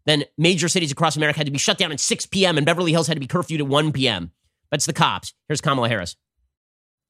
then 0.07 0.25
major 0.39 0.69
cities 0.69 0.91
across 0.91 1.17
America 1.17 1.39
had 1.39 1.47
to 1.47 1.53
be 1.53 1.59
shut 1.59 1.79
down 1.79 1.93
at 1.93 2.01
6 2.01 2.27
p.m. 2.27 2.57
and 2.57 2.65
Beverly 2.65 2.93
Hills 2.93 3.07
had 3.07 3.15
to 3.15 3.21
be 3.21 3.27
curfewed 3.27 3.59
at 3.59 3.67
1 3.67 3.93
p.m. 3.93 4.33
It's 4.73 4.87
the 4.87 4.93
cops. 4.93 5.35
Here's 5.49 5.61
Kamala 5.61 5.89
Harris. 5.89 6.17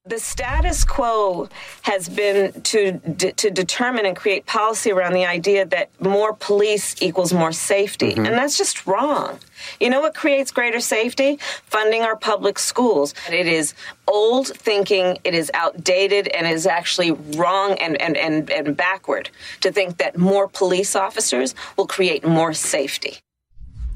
The 0.05 0.17
status 0.17 0.83
quo 0.83 1.47
has 1.83 2.09
been 2.09 2.59
to 2.63 2.97
to 3.37 3.51
determine 3.51 4.07
and 4.07 4.15
create 4.15 4.47
policy 4.47 4.91
around 4.91 5.13
the 5.13 5.27
idea 5.27 5.63
that 5.67 5.91
more 6.01 6.33
police 6.33 6.99
equals 7.03 7.31
more 7.31 7.51
safety, 7.51 8.13
mm-hmm. 8.13 8.25
and 8.25 8.35
that's 8.35 8.57
just 8.57 8.87
wrong. 8.87 9.37
You 9.79 9.91
know 9.91 10.01
what 10.01 10.15
creates 10.15 10.49
greater 10.49 10.79
safety? 10.79 11.37
Funding 11.65 12.01
our 12.01 12.15
public 12.15 12.57
schools. 12.57 13.13
It 13.31 13.45
is 13.45 13.75
old 14.07 14.47
thinking, 14.47 15.19
it 15.23 15.35
is 15.35 15.51
outdated, 15.53 16.29
and 16.29 16.47
is 16.47 16.65
actually 16.65 17.11
wrong 17.37 17.77
and, 17.77 17.95
and, 18.01 18.17
and, 18.17 18.49
and 18.49 18.75
backward 18.75 19.29
to 19.59 19.71
think 19.71 19.97
that 19.97 20.17
more 20.17 20.47
police 20.47 20.95
officers 20.95 21.53
will 21.77 21.85
create 21.85 22.25
more 22.25 22.53
safety. 22.53 23.19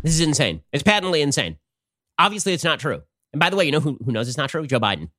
This 0.04 0.14
is 0.14 0.22
insane. 0.22 0.62
It's 0.72 0.84
patently 0.84 1.24
insane. 1.24 1.58
Obviously, 2.20 2.54
it's 2.54 2.64
not 2.64 2.80
true. 2.80 3.02
And 3.34 3.40
by 3.40 3.50
the 3.50 3.56
way, 3.56 3.66
you 3.66 3.72
know 3.72 3.80
who, 3.80 3.98
who 4.06 4.12
knows 4.12 4.28
it's 4.28 4.38
not 4.38 4.52
true? 4.52 4.68
Joe 4.68 4.80
Biden 4.80 5.10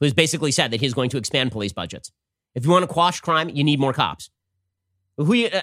who's 0.00 0.14
basically 0.14 0.50
said 0.50 0.70
that 0.70 0.80
he's 0.80 0.94
going 0.94 1.10
to 1.10 1.18
expand 1.18 1.52
police 1.52 1.72
budgets. 1.72 2.12
If 2.54 2.64
you 2.64 2.70
want 2.70 2.82
to 2.84 2.86
quash 2.86 3.20
crime, 3.20 3.48
you 3.48 3.64
need 3.64 3.80
more 3.80 3.92
cops. 3.92 4.30
Who 5.18 5.32
you, 5.34 5.48
uh, 5.48 5.60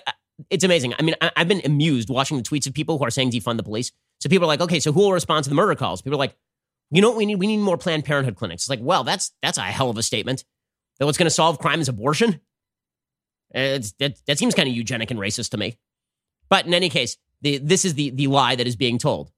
it's 0.50 0.64
amazing. 0.64 0.94
I 0.98 1.02
mean, 1.04 1.16
I, 1.22 1.32
have 1.36 1.48
been 1.48 1.62
amused 1.66 2.10
watching 2.10 2.38
the 2.38 2.44
tweets 2.44 2.68
of 2.68 2.74
people 2.74 2.98
who 2.98 3.06
are 3.06 3.12
saying 3.12 3.32
defund 3.32 3.58
the 3.58 3.64
police. 3.64 3.92
So 4.20 4.30
people 4.30 4.46
are 4.46 4.48
like, 4.48 4.62
okay, 4.62 4.80
so 4.80 4.92
who 4.92 5.02
will 5.02 5.14
respond 5.14 5.44
to 5.44 5.50
the 5.50 5.56
murder 5.56 5.76
calls? 5.76 6.02
People 6.02 6.16
are 6.16 6.20
like, 6.20 6.36
you 6.92 7.02
know 7.02 7.10
what 7.10 7.18
we 7.18 7.26
need? 7.26 7.36
We 7.36 7.48
need 7.48 7.58
more 7.58 7.78
Planned 7.78 8.06
Parenthood 8.06 8.36
clinics. 8.36 8.64
It's 8.64 8.70
like, 8.70 8.80
well, 8.82 9.04
that's 9.04 9.32
that's 9.42 9.58
a 9.58 9.62
hell 9.62 9.90
of 9.90 9.98
a 9.98 10.04
statement. 10.04 10.44
That 11.00 11.06
what's 11.06 11.18
going 11.18 11.26
to 11.26 11.32
solve 11.32 11.60
crime 11.60 11.82
is 11.82 11.90
abortion. 11.90 12.40
It's, 13.52 13.94
that, 13.94 14.20
that 14.28 14.40
seems 14.40 14.56
kind 14.56 14.70
of 14.70 14.76
eugenic 14.76 15.12
and 15.12 15.20
racist 15.20 15.50
to 15.52 15.58
me. 15.58 15.78
But 16.50 16.66
in 16.66 16.74
any 16.74 16.90
case, 16.90 17.18
the, 17.42 17.58
this 17.58 17.84
is 17.84 17.96
the 17.96 18.12
the 18.12 18.28
lie 18.28 18.56
that 18.56 18.68
is 18.68 18.76
being 18.76 18.98
told. 18.98 19.32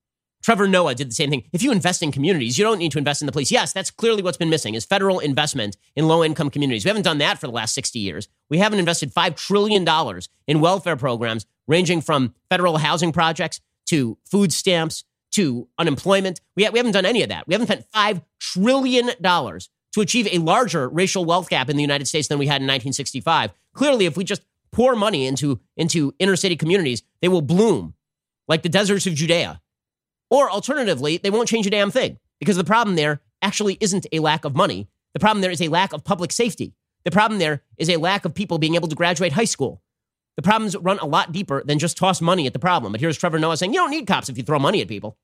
Trevor 0.46 0.68
Noah 0.68 0.93
did 0.93 1.10
the 1.10 1.16
same 1.16 1.32
thing. 1.32 1.43
If 1.54 1.64
you 1.64 1.72
invest 1.72 2.04
in 2.04 2.12
communities, 2.12 2.56
you 2.56 2.64
don't 2.64 2.78
need 2.78 2.91
to 2.91 3.00
invest 3.00 3.20
in 3.20 3.26
the 3.26 3.32
police. 3.32 3.50
Yes, 3.50 3.74
that's 3.74 3.89
clearly 3.89 4.22
what's 4.22 4.38
been 4.38 4.52
missing 4.52 4.76
is 4.76 4.86
federal 4.86 5.18
investment 5.18 5.76
in 5.96 6.08
low 6.08 6.24
income 6.24 6.52
communities. 6.52 6.86
We 6.86 6.89
haven't 6.89 7.02
done 7.02 7.18
that 7.18 7.39
for 7.39 7.48
the 7.48 7.52
last 7.52 7.74
60 7.74 7.98
years. 7.98 8.28
We 8.48 8.60
haven't 8.60 8.78
invested 8.78 9.12
$5 9.12 9.36
trillion 9.36 9.88
in 10.46 10.62
welfare 10.62 10.98
programs 10.98 11.48
ranging 11.66 12.00
from 12.00 12.36
federal 12.48 12.78
housing 12.78 13.12
projects 13.12 13.60
to 13.88 14.20
food 14.24 14.54
stamps 14.54 15.04
to 15.32 15.68
unemployment. 15.80 16.41
We, 16.56 16.66
ha- 16.66 16.70
we 16.72 16.78
haven't 16.78 16.91
done 16.91 17.08
any 17.08 17.24
of 17.24 17.30
that. 17.30 17.48
We 17.48 17.56
haven't 17.56 17.66
spent 17.66 17.91
$5 17.91 18.22
trillion 18.39 19.10
to 19.24 20.02
achieve 20.02 20.28
a 20.32 20.38
larger 20.38 20.88
racial 20.89 21.26
wealth 21.26 21.50
gap 21.50 21.72
in 21.72 21.76
the 21.76 21.82
United 21.82 22.06
States 22.06 22.28
than 22.28 22.38
we 22.38 22.46
had 22.46 22.62
in 22.62 22.68
1965. 22.68 23.52
Clearly, 23.74 24.06
if 24.06 24.16
we 24.16 24.24
just 24.24 24.43
pour 24.72 24.96
money 24.96 25.26
into, 25.26 25.60
into 25.76 26.14
inner 26.20 26.36
city 26.36 26.56
communities, 26.56 27.02
they 27.20 27.30
will 27.30 27.41
bloom 27.41 27.96
like 28.48 28.62
the 28.62 28.70
deserts 28.70 29.08
of 29.08 29.16
Judea. 29.16 29.60
Or 30.30 30.50
alternatively, 30.50 31.18
they 31.18 31.30
won't 31.30 31.48
change 31.48 31.68
a 31.68 31.70
damn 31.70 31.92
thing 31.92 32.18
because 32.40 32.58
the 32.58 32.64
problem 32.64 32.96
there 32.96 33.22
actually 33.42 33.78
isn't 33.80 34.08
a 34.12 34.20
lack 34.20 34.46
of 34.46 34.56
money. 34.56 34.88
The 35.14 35.20
problem 35.20 35.42
there 35.42 35.52
is 35.52 35.62
a 35.62 35.68
lack 35.68 35.94
of 35.94 36.04
public 36.04 36.32
safety. 36.32 36.74
The 37.04 37.12
problem 37.12 37.40
there 37.40 37.62
is 37.78 37.90
a 37.90 37.98
lack 37.98 38.26
of 38.26 38.34
people 38.34 38.58
being 38.58 38.76
able 38.76 38.88
to 38.88 38.96
graduate 38.96 39.32
high 39.32 39.46
school. 39.46 39.82
The 40.36 40.42
problems 40.42 40.76
run 40.76 41.00
a 41.00 41.06
lot 41.06 41.32
deeper 41.32 41.64
than 41.64 41.80
just 41.80 41.98
toss 41.98 42.20
money 42.20 42.48
at 42.48 42.54
the 42.54 42.60
problem. 42.60 42.92
But 42.92 43.00
here's 43.00 43.18
Trevor 43.18 43.40
Noah 43.40 43.56
saying 43.56 43.74
you 43.74 43.80
don't 43.80 43.92
need 43.92 44.08
cops 44.08 44.28
if 44.28 44.38
you 44.38 44.44
throw 44.44 44.60
money 44.60 44.82
at 44.82 44.88
people. 44.88 45.18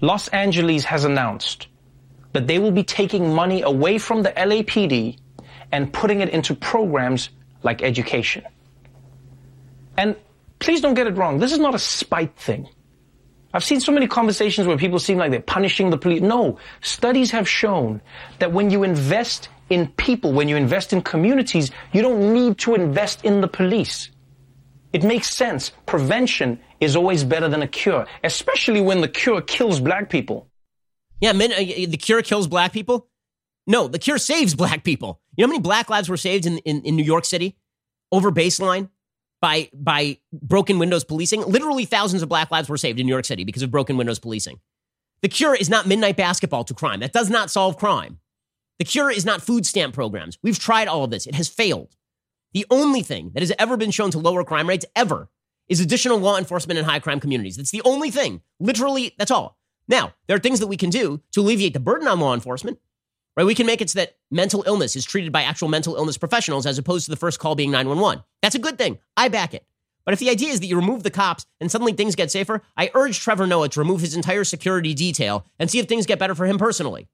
Los 0.00 0.28
Angeles 0.28 0.84
has 0.84 1.04
announced 1.04 1.68
that 2.32 2.46
they 2.46 2.58
will 2.58 2.70
be 2.70 2.82
taking 2.82 3.34
money 3.34 3.62
away 3.62 3.98
from 3.98 4.22
the 4.22 4.30
LAPD 4.30 5.18
and 5.72 5.92
putting 5.92 6.20
it 6.20 6.30
into 6.30 6.54
programs 6.54 7.30
like 7.62 7.82
education. 7.82 8.44
And 9.96 10.16
please 10.60 10.80
don't 10.80 10.94
get 10.94 11.06
it 11.06 11.16
wrong. 11.16 11.38
This 11.38 11.52
is 11.52 11.58
not 11.58 11.74
a 11.74 11.78
spite 11.78 12.36
thing. 12.36 12.68
I've 13.52 13.64
seen 13.64 13.80
so 13.80 13.90
many 13.90 14.06
conversations 14.06 14.68
where 14.68 14.76
people 14.76 15.00
seem 15.00 15.18
like 15.18 15.32
they're 15.32 15.40
punishing 15.40 15.90
the 15.90 15.98
police. 15.98 16.20
No, 16.20 16.58
studies 16.82 17.32
have 17.32 17.48
shown 17.48 18.00
that 18.38 18.52
when 18.52 18.70
you 18.70 18.84
invest 18.84 19.48
in 19.70 19.88
people, 19.96 20.32
when 20.32 20.48
you 20.48 20.56
invest 20.56 20.92
in 20.92 21.02
communities, 21.02 21.72
you 21.92 22.02
don't 22.02 22.32
need 22.32 22.58
to 22.58 22.74
invest 22.74 23.24
in 23.24 23.40
the 23.40 23.48
police. 23.48 24.10
It 24.92 25.02
makes 25.02 25.34
sense. 25.34 25.72
Prevention 25.86 26.60
is 26.80 26.94
always 26.94 27.24
better 27.24 27.48
than 27.48 27.62
a 27.62 27.68
cure, 27.68 28.06
especially 28.22 28.80
when 28.80 29.00
the 29.00 29.08
cure 29.08 29.40
kills 29.40 29.80
black 29.80 30.10
people. 30.10 30.48
Yeah, 31.20 31.32
men, 31.32 31.52
uh, 31.52 31.56
the 31.56 31.98
cure 31.98 32.22
kills 32.22 32.46
black 32.46 32.72
people. 32.72 33.08
No, 33.66 33.88
the 33.88 33.98
cure 33.98 34.18
saves 34.18 34.54
black 34.62 34.84
people. 34.84 35.20
You 35.36 35.42
know 35.42 35.48
how 35.48 35.52
many 35.52 35.62
black 35.62 35.90
lives 35.90 36.08
were 36.08 36.16
saved 36.16 36.46
in, 36.46 36.58
in, 36.58 36.82
in 36.82 36.96
New 36.96 37.04
York 37.04 37.24
City 37.24 37.56
over 38.12 38.30
baseline 38.30 38.90
by 39.40 39.70
by 39.72 40.18
broken 40.32 40.78
windows 40.78 41.04
policing? 41.04 41.42
Literally 41.42 41.84
thousands 41.84 42.22
of 42.22 42.28
black 42.28 42.50
lives 42.50 42.68
were 42.68 42.76
saved 42.76 43.00
in 43.00 43.06
New 43.06 43.12
York 43.12 43.24
City 43.24 43.44
because 43.44 43.62
of 43.62 43.70
broken 43.70 43.96
windows 43.96 44.18
policing. 44.18 44.60
The 45.22 45.28
cure 45.28 45.54
is 45.54 45.68
not 45.68 45.86
midnight 45.86 46.16
basketball 46.16 46.64
to 46.64 46.74
crime. 46.74 47.00
That 47.00 47.12
does 47.12 47.28
not 47.30 47.50
solve 47.50 47.76
crime. 47.76 48.20
The 48.78 48.84
cure 48.84 49.10
is 49.10 49.26
not 49.26 49.42
food 49.42 49.66
stamp 49.66 49.94
programs. 49.94 50.38
We've 50.42 50.58
tried 50.58 50.88
all 50.88 51.04
of 51.04 51.10
this. 51.10 51.26
It 51.26 51.34
has 51.34 51.48
failed. 51.48 51.96
The 52.52 52.66
only 52.70 53.02
thing 53.02 53.30
that 53.34 53.42
has 53.42 53.52
ever 53.58 53.76
been 53.76 53.90
shown 53.90 54.10
to 54.12 54.18
lower 54.18 54.42
crime 54.44 54.68
rates 54.68 54.86
ever 54.96 55.28
is 55.68 55.80
additional 55.80 56.18
law 56.18 56.36
enforcement 56.36 56.78
in 56.78 56.84
high 56.84 56.98
crime 56.98 57.20
communities. 57.20 57.56
That's 57.56 57.70
the 57.70 57.82
only 57.84 58.10
thing. 58.10 58.40
Literally, 58.58 59.14
that's 59.18 59.30
all. 59.30 59.58
Now, 59.86 60.14
there 60.26 60.36
are 60.36 60.40
things 60.40 60.60
that 60.60 60.66
we 60.66 60.76
can 60.76 60.90
do 60.90 61.20
to 61.32 61.40
alleviate 61.40 61.74
the 61.74 61.80
burden 61.80 62.08
on 62.08 62.20
law 62.20 62.34
enforcement. 62.34 62.78
Right? 63.40 63.46
We 63.46 63.54
can 63.54 63.64
make 63.64 63.80
it 63.80 63.88
so 63.88 63.98
that 63.98 64.16
mental 64.30 64.64
illness 64.66 64.96
is 64.96 65.06
treated 65.06 65.32
by 65.32 65.44
actual 65.44 65.68
mental 65.68 65.96
illness 65.96 66.18
professionals 66.18 66.66
as 66.66 66.76
opposed 66.76 67.06
to 67.06 67.10
the 67.10 67.16
first 67.16 67.38
call 67.38 67.54
being 67.54 67.70
911. 67.70 68.22
That's 68.42 68.54
a 68.54 68.58
good 68.58 68.76
thing. 68.76 68.98
I 69.16 69.28
back 69.28 69.54
it. 69.54 69.64
But 70.04 70.12
if 70.12 70.20
the 70.20 70.28
idea 70.28 70.50
is 70.50 70.60
that 70.60 70.66
you 70.66 70.76
remove 70.76 71.04
the 71.04 71.10
cops 71.10 71.46
and 71.58 71.70
suddenly 71.70 71.94
things 71.94 72.14
get 72.14 72.30
safer, 72.30 72.60
I 72.76 72.90
urge 72.92 73.18
Trevor 73.18 73.46
Noah 73.46 73.70
to 73.70 73.80
remove 73.80 74.02
his 74.02 74.14
entire 74.14 74.44
security 74.44 74.92
detail 74.92 75.46
and 75.58 75.70
see 75.70 75.78
if 75.78 75.86
things 75.86 76.04
get 76.04 76.18
better 76.18 76.34
for 76.34 76.44
him 76.44 76.58
personally. 76.58 77.08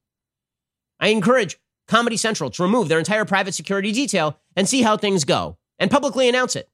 I 0.99 1.11
encourage 1.11 1.61
Comedy 1.87 2.17
Central 2.17 2.51
to 2.51 2.63
remove 2.65 2.89
their 2.89 2.99
entire 2.99 3.25
private 3.25 3.55
security 3.55 3.93
detail 3.93 4.37
and 4.57 4.69
see 4.69 4.83
how 4.83 4.97
things 4.97 5.23
go 5.23 5.59
and 5.79 5.93
publicly 5.93 6.29
announce 6.29 6.57
it. 6.57 6.69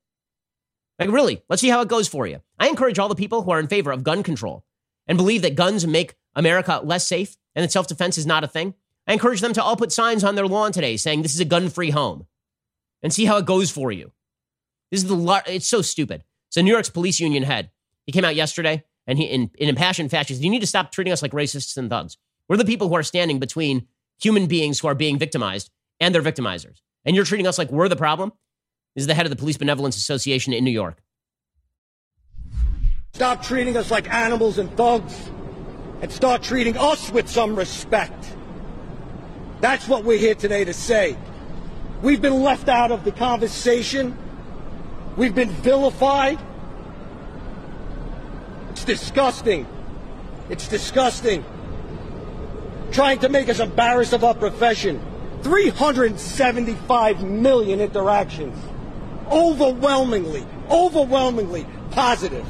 Like, 0.99 1.11
really, 1.11 1.43
let's 1.51 1.61
see 1.61 1.69
how 1.69 1.83
it 1.83 1.89
goes 1.89 2.09
for 2.09 2.27
you. 2.27 2.41
I 2.59 2.69
encourage 2.69 2.99
all 2.99 3.11
the 3.11 3.15
people 3.15 3.43
who 3.43 3.51
are 3.51 3.61
in 3.61 3.69
favor 3.69 3.93
of 3.93 4.03
gun 4.03 4.23
control 4.23 4.65
and 5.07 5.19
believe 5.19 5.43
that 5.43 5.57
guns 5.57 5.87
make 5.87 6.15
America 6.35 6.81
less 6.83 7.07
safe 7.07 7.37
and 7.55 7.63
that 7.63 7.71
self 7.73 7.87
defense 7.87 8.17
is 8.17 8.25
not 8.25 8.45
a 8.45 8.49
thing. 8.49 8.73
I 9.13 9.15
encourage 9.15 9.43
them 9.43 9.53
to 9.53 9.63
all 9.63 9.77
put 9.77 9.93
signs 9.93 10.25
on 10.25 10.37
their 10.37 10.47
lawn 10.47 10.73
today 10.73 10.97
saying 10.97 11.21
this 11.21 11.35
is 11.35 11.41
a 11.41 11.45
gun 11.45 11.69
free 11.69 11.91
home 11.91 12.27
and 13.03 13.13
see 13.13 13.27
how 13.27 13.37
it 13.37 13.45
goes 13.45 13.71
for 13.71 13.93
you. 13.93 14.11
This 14.91 15.03
is 15.03 15.07
the, 15.07 15.15
lar- 15.15 15.43
it's 15.47 15.69
so 15.69 15.83
stupid. 15.83 16.25
So, 16.49 16.63
New 16.63 16.73
York's 16.73 16.89
police 16.89 17.21
union 17.21 17.43
head, 17.43 17.71
he 18.07 18.13
came 18.13 18.25
out 18.25 18.35
yesterday 18.35 18.85
and 19.07 19.19
he, 19.19 19.25
in, 19.25 19.51
in 19.59 19.69
impassioned 19.69 20.11
fashion, 20.11 20.37
said, 20.37 20.43
You 20.43 20.51
need 20.51 20.61
to 20.61 20.67
stop 20.67 20.93
treating 20.93 21.13
us 21.13 21.21
like 21.21 21.33
racists 21.33 21.77
and 21.77 21.91
thugs. 21.91 22.17
We're 22.49 22.57
the 22.57 22.65
people 22.65 22.89
who 22.89 22.95
are 22.95 23.03
standing 23.03 23.39
between 23.39 23.87
human 24.19 24.47
beings 24.47 24.81
who 24.81 24.89
are 24.89 24.95
being 24.95 25.19
victimized 25.19 25.69
and 26.01 26.15
their 26.15 26.23
victimizers. 26.23 26.81
And 27.05 27.15
you're 27.15 27.27
treating 27.27 27.47
us 27.47 27.59
like 27.59 27.71
we're 27.71 27.91
the 27.91 27.97
problem? 27.97 28.33
This 28.95 29.03
is 29.03 29.09
the 29.09 29.15
head 29.15 29.27
of 29.27 29.31
the 29.31 29.37
Police 29.37 29.59
Benevolence 29.59 29.99
Association 29.99 30.55
in 30.55 30.65
New 30.65 30.71
York. 30.71 31.03
Stop 33.13 33.43
treating 33.43 33.77
us 33.77 33.91
like 33.91 34.11
animals 34.11 34.57
and 34.57 34.75
thugs 34.75 35.31
and 36.01 36.11
start 36.11 36.43
treating 36.43 36.79
us 36.79 37.13
with 37.13 37.29
some 37.29 37.55
respect. 37.55 38.37
That's 39.63 39.87
what 39.87 40.03
we're 40.03 40.19
here 40.19 40.35
today 40.35 40.65
to 40.65 40.75
say. 40.75 41.17
We've 42.03 42.21
been 42.21 42.43
left 42.43 42.69
out 42.69 42.91
of 42.91 43.05
the 43.05 43.13
conversation. 43.13 44.19
We've 45.17 45.37
been 45.37 45.51
vilified. 45.51 46.41
It's 48.71 48.85
disgusting. 48.85 49.69
It's 50.51 50.67
disgusting. 50.67 51.45
Trying 52.91 53.21
to 53.21 53.29
make 53.29 53.49
us 53.49 53.61
embarrassed 53.61 54.13
of 54.13 54.25
our 54.25 54.35
profession. 54.35 55.01
375 55.43 57.23
million 57.23 57.81
interactions. 57.81 58.59
Overwhelmingly, 59.31 60.45
overwhelmingly 60.71 61.69
positive. 61.93 62.45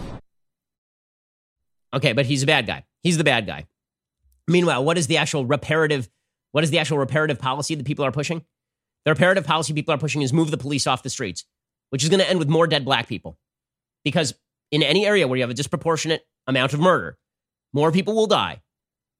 Okay, 1.92 2.14
but 2.14 2.24
he's 2.24 2.42
a 2.42 2.46
bad 2.46 2.66
guy. 2.66 2.84
He's 3.02 3.18
the 3.18 3.24
bad 3.24 3.46
guy. 3.46 3.66
Meanwhile, 4.48 4.82
what 4.82 4.96
is 4.96 5.08
the 5.08 5.18
actual 5.18 5.44
reparative? 5.44 6.08
What 6.52 6.64
is 6.64 6.70
the 6.70 6.78
actual 6.78 6.98
reparative 6.98 7.38
policy 7.38 7.74
that 7.74 7.86
people 7.86 8.04
are 8.04 8.12
pushing? 8.12 8.44
The 9.04 9.10
reparative 9.10 9.44
policy 9.44 9.72
people 9.72 9.92
are 9.92 9.98
pushing 9.98 10.22
is 10.22 10.32
move 10.32 10.50
the 10.50 10.56
police 10.56 10.86
off 10.86 11.02
the 11.02 11.10
streets, 11.10 11.44
which 11.90 12.02
is 12.02 12.08
going 12.08 12.20
to 12.20 12.28
end 12.28 12.38
with 12.38 12.48
more 12.48 12.66
dead 12.66 12.84
black 12.84 13.08
people. 13.08 13.38
Because 14.04 14.34
in 14.70 14.82
any 14.82 15.06
area 15.06 15.26
where 15.26 15.36
you 15.36 15.42
have 15.42 15.50
a 15.50 15.54
disproportionate 15.54 16.22
amount 16.46 16.72
of 16.72 16.80
murder, 16.80 17.18
more 17.72 17.90
people 17.90 18.14
will 18.14 18.26
die 18.26 18.62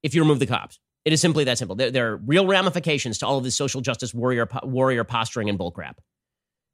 if 0.03 0.15
you 0.15 0.21
remove 0.21 0.39
the 0.39 0.45
cops. 0.45 0.79
It 1.05 1.11
is 1.11 1.19
simply 1.19 1.43
that 1.45 1.57
simple. 1.57 1.75
There, 1.75 1.91
there 1.91 2.13
are 2.13 2.17
real 2.17 2.47
ramifications 2.47 3.17
to 3.19 3.27
all 3.27 3.37
of 3.37 3.43
this 3.43 3.55
social 3.55 3.81
justice 3.81 4.13
warrior 4.13 4.47
warrior 4.63 5.03
posturing 5.03 5.49
and 5.49 5.59
bullcrap. 5.59 5.95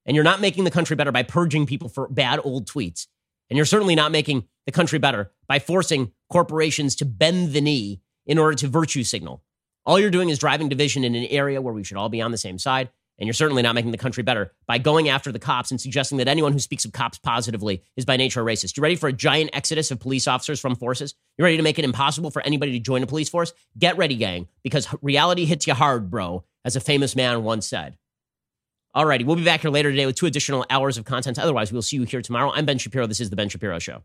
And 0.05 0.15
you're 0.15 0.23
not 0.23 0.41
making 0.41 0.63
the 0.65 0.71
country 0.71 0.95
better 0.95 1.11
by 1.11 1.23
purging 1.23 1.65
people 1.65 1.89
for 1.89 2.07
bad 2.09 2.39
old 2.43 2.67
tweets. 2.67 3.07
And 3.49 3.57
you're 3.57 3.65
certainly 3.65 3.95
not 3.95 4.11
making 4.11 4.47
the 4.65 4.71
country 4.71 4.99
better 4.99 5.31
by 5.47 5.59
forcing 5.59 6.11
corporations 6.31 6.95
to 6.97 7.05
bend 7.05 7.53
the 7.53 7.61
knee 7.61 8.01
in 8.27 8.37
order 8.37 8.55
to 8.57 8.67
virtue 8.67 9.03
signal. 9.03 9.43
All 9.85 9.99
you're 9.99 10.11
doing 10.11 10.29
is 10.29 10.39
driving 10.39 10.69
division 10.69 11.03
in 11.03 11.15
an 11.15 11.25
area 11.25 11.61
where 11.61 11.73
we 11.73 11.83
should 11.83 11.97
all 11.97 12.09
be 12.09 12.21
on 12.21 12.31
the 12.31 12.37
same 12.37 12.59
side. 12.59 12.89
And 13.17 13.27
you're 13.27 13.33
certainly 13.33 13.61
not 13.61 13.75
making 13.75 13.91
the 13.91 13.97
country 13.97 14.23
better 14.23 14.53
by 14.65 14.77
going 14.77 15.09
after 15.09 15.31
the 15.31 15.39
cops 15.39 15.71
and 15.71 15.81
suggesting 15.81 16.19
that 16.19 16.29
anyone 16.29 16.53
who 16.53 16.59
speaks 16.59 16.85
of 16.85 16.93
cops 16.93 17.17
positively 17.17 17.83
is 17.97 18.05
by 18.05 18.15
nature 18.15 18.41
a 18.41 18.45
racist. 18.45 18.77
You 18.77 18.83
ready 18.83 18.95
for 18.95 19.09
a 19.09 19.13
giant 19.13 19.49
exodus 19.51 19.91
of 19.91 19.99
police 19.99 20.25
officers 20.25 20.59
from 20.59 20.75
forces? 20.75 21.15
You 21.37 21.43
ready 21.43 21.57
to 21.57 21.63
make 21.63 21.77
it 21.77 21.83
impossible 21.83 22.31
for 22.31 22.41
anybody 22.43 22.71
to 22.71 22.79
join 22.79 23.03
a 23.03 23.07
police 23.07 23.27
force? 23.27 23.51
Get 23.77 23.97
ready, 23.97 24.15
gang, 24.15 24.47
because 24.63 24.87
reality 25.01 25.43
hits 25.43 25.67
you 25.67 25.73
hard, 25.73 26.09
bro, 26.09 26.45
as 26.63 26.77
a 26.77 26.79
famous 26.79 27.13
man 27.13 27.43
once 27.43 27.67
said. 27.67 27.97
Alrighty, 28.95 29.25
we'll 29.25 29.35
be 29.35 29.43
back 29.43 29.61
here 29.61 29.71
later 29.71 29.91
today 29.91 30.05
with 30.05 30.15
two 30.15 30.25
additional 30.25 30.65
hours 30.69 30.97
of 30.97 31.03
content. 31.03 31.37
Otherwise, 31.37 31.73
we'll 31.73 31.81
see 31.81 31.97
you 31.97 32.03
here 32.03 32.21
tomorrow. 32.21 32.51
I'm 32.53 32.65
Ben 32.65 32.77
Shapiro. 32.77 33.05
This 33.05 33.19
is 33.19 33.29
The 33.29 33.35
Ben 33.35 33.49
Shapiro 33.49 33.79
Show. 33.79 34.03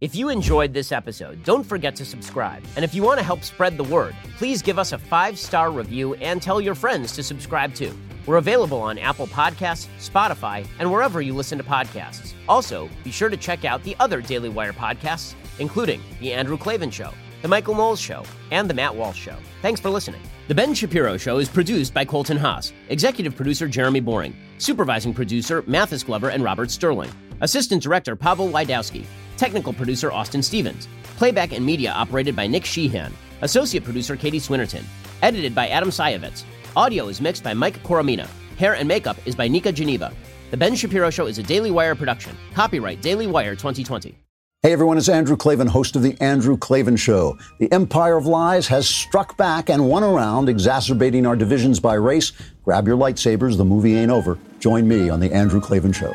If 0.00 0.14
you 0.14 0.30
enjoyed 0.30 0.72
this 0.72 0.92
episode, 0.92 1.44
don't 1.44 1.62
forget 1.62 1.94
to 1.96 2.06
subscribe. 2.06 2.64
And 2.74 2.86
if 2.86 2.94
you 2.94 3.02
want 3.02 3.18
to 3.18 3.24
help 3.24 3.44
spread 3.44 3.76
the 3.76 3.84
word, 3.84 4.16
please 4.38 4.62
give 4.62 4.78
us 4.78 4.92
a 4.92 4.98
five 4.98 5.38
star 5.38 5.70
review 5.70 6.14
and 6.14 6.40
tell 6.40 6.58
your 6.58 6.74
friends 6.74 7.12
to 7.16 7.22
subscribe 7.22 7.74
too. 7.74 7.94
We're 8.24 8.38
available 8.38 8.80
on 8.80 8.96
Apple 8.96 9.26
Podcasts, 9.26 9.88
Spotify, 9.98 10.66
and 10.78 10.90
wherever 10.90 11.20
you 11.20 11.34
listen 11.34 11.58
to 11.58 11.64
podcasts. 11.64 12.32
Also, 12.48 12.88
be 13.04 13.10
sure 13.10 13.28
to 13.28 13.36
check 13.36 13.66
out 13.66 13.82
the 13.82 13.94
other 14.00 14.22
Daily 14.22 14.48
Wire 14.48 14.72
podcasts, 14.72 15.34
including 15.58 16.00
The 16.18 16.32
Andrew 16.32 16.56
Klavan 16.56 16.90
Show, 16.90 17.12
The 17.42 17.48
Michael 17.48 17.74
Knowles 17.74 18.00
Show, 18.00 18.22
and 18.50 18.70
The 18.70 18.74
Matt 18.74 18.94
Walsh 18.94 19.18
Show. 19.18 19.36
Thanks 19.60 19.80
for 19.80 19.90
listening. 19.90 20.22
The 20.48 20.54
Ben 20.54 20.72
Shapiro 20.72 21.18
Show 21.18 21.38
is 21.38 21.48
produced 21.50 21.92
by 21.92 22.06
Colton 22.06 22.38
Haas, 22.38 22.72
executive 22.88 23.36
producer 23.36 23.68
Jeremy 23.68 24.00
Boring, 24.00 24.34
supervising 24.56 25.12
producer 25.12 25.62
Mathis 25.66 26.02
Glover 26.02 26.30
and 26.30 26.42
Robert 26.42 26.70
Sterling, 26.70 27.10
assistant 27.42 27.82
director 27.82 28.16
Pavel 28.16 28.48
Wydowski, 28.48 29.04
technical 29.40 29.72
producer 29.72 30.12
Austin 30.12 30.42
Stevens, 30.42 30.86
playback 31.16 31.52
and 31.52 31.64
media 31.64 31.90
operated 31.92 32.36
by 32.36 32.46
Nick 32.46 32.66
Sheehan, 32.66 33.10
associate 33.40 33.82
producer 33.82 34.14
Katie 34.14 34.38
Swinnerton, 34.38 34.84
edited 35.22 35.54
by 35.54 35.68
Adam 35.68 35.88
Sayevitz. 35.88 36.44
Audio 36.76 37.08
is 37.08 37.22
mixed 37.22 37.42
by 37.42 37.54
Mike 37.54 37.82
Coromina. 37.82 38.28
Hair 38.58 38.74
and 38.74 38.86
makeup 38.86 39.16
is 39.24 39.34
by 39.34 39.48
Nika 39.48 39.72
Geneva. 39.72 40.12
The 40.50 40.58
Ben 40.58 40.74
Shapiro 40.74 41.08
Show 41.08 41.24
is 41.24 41.38
a 41.38 41.42
Daily 41.42 41.70
Wire 41.70 41.94
production. 41.94 42.36
Copyright 42.52 43.00
Daily 43.00 43.26
Wire 43.26 43.56
2020. 43.56 44.14
Hey 44.62 44.74
everyone, 44.74 44.98
it's 44.98 45.08
Andrew 45.08 45.38
Klavan, 45.38 45.68
host 45.68 45.96
of 45.96 46.02
The 46.02 46.20
Andrew 46.20 46.58
Klavan 46.58 46.96
Show. 46.96 47.38
The 47.60 47.72
empire 47.72 48.18
of 48.18 48.26
lies 48.26 48.66
has 48.66 48.86
struck 48.86 49.38
back 49.38 49.70
and 49.70 49.88
won 49.88 50.04
around, 50.04 50.50
exacerbating 50.50 51.24
our 51.24 51.34
divisions 51.34 51.80
by 51.80 51.94
race. 51.94 52.32
Grab 52.62 52.86
your 52.86 52.98
lightsabers, 52.98 53.56
the 53.56 53.64
movie 53.64 53.96
ain't 53.96 54.10
over. 54.10 54.38
Join 54.58 54.86
me 54.86 55.08
on 55.08 55.18
The 55.18 55.32
Andrew 55.32 55.62
Klavan 55.62 55.92
Show. 55.92 56.14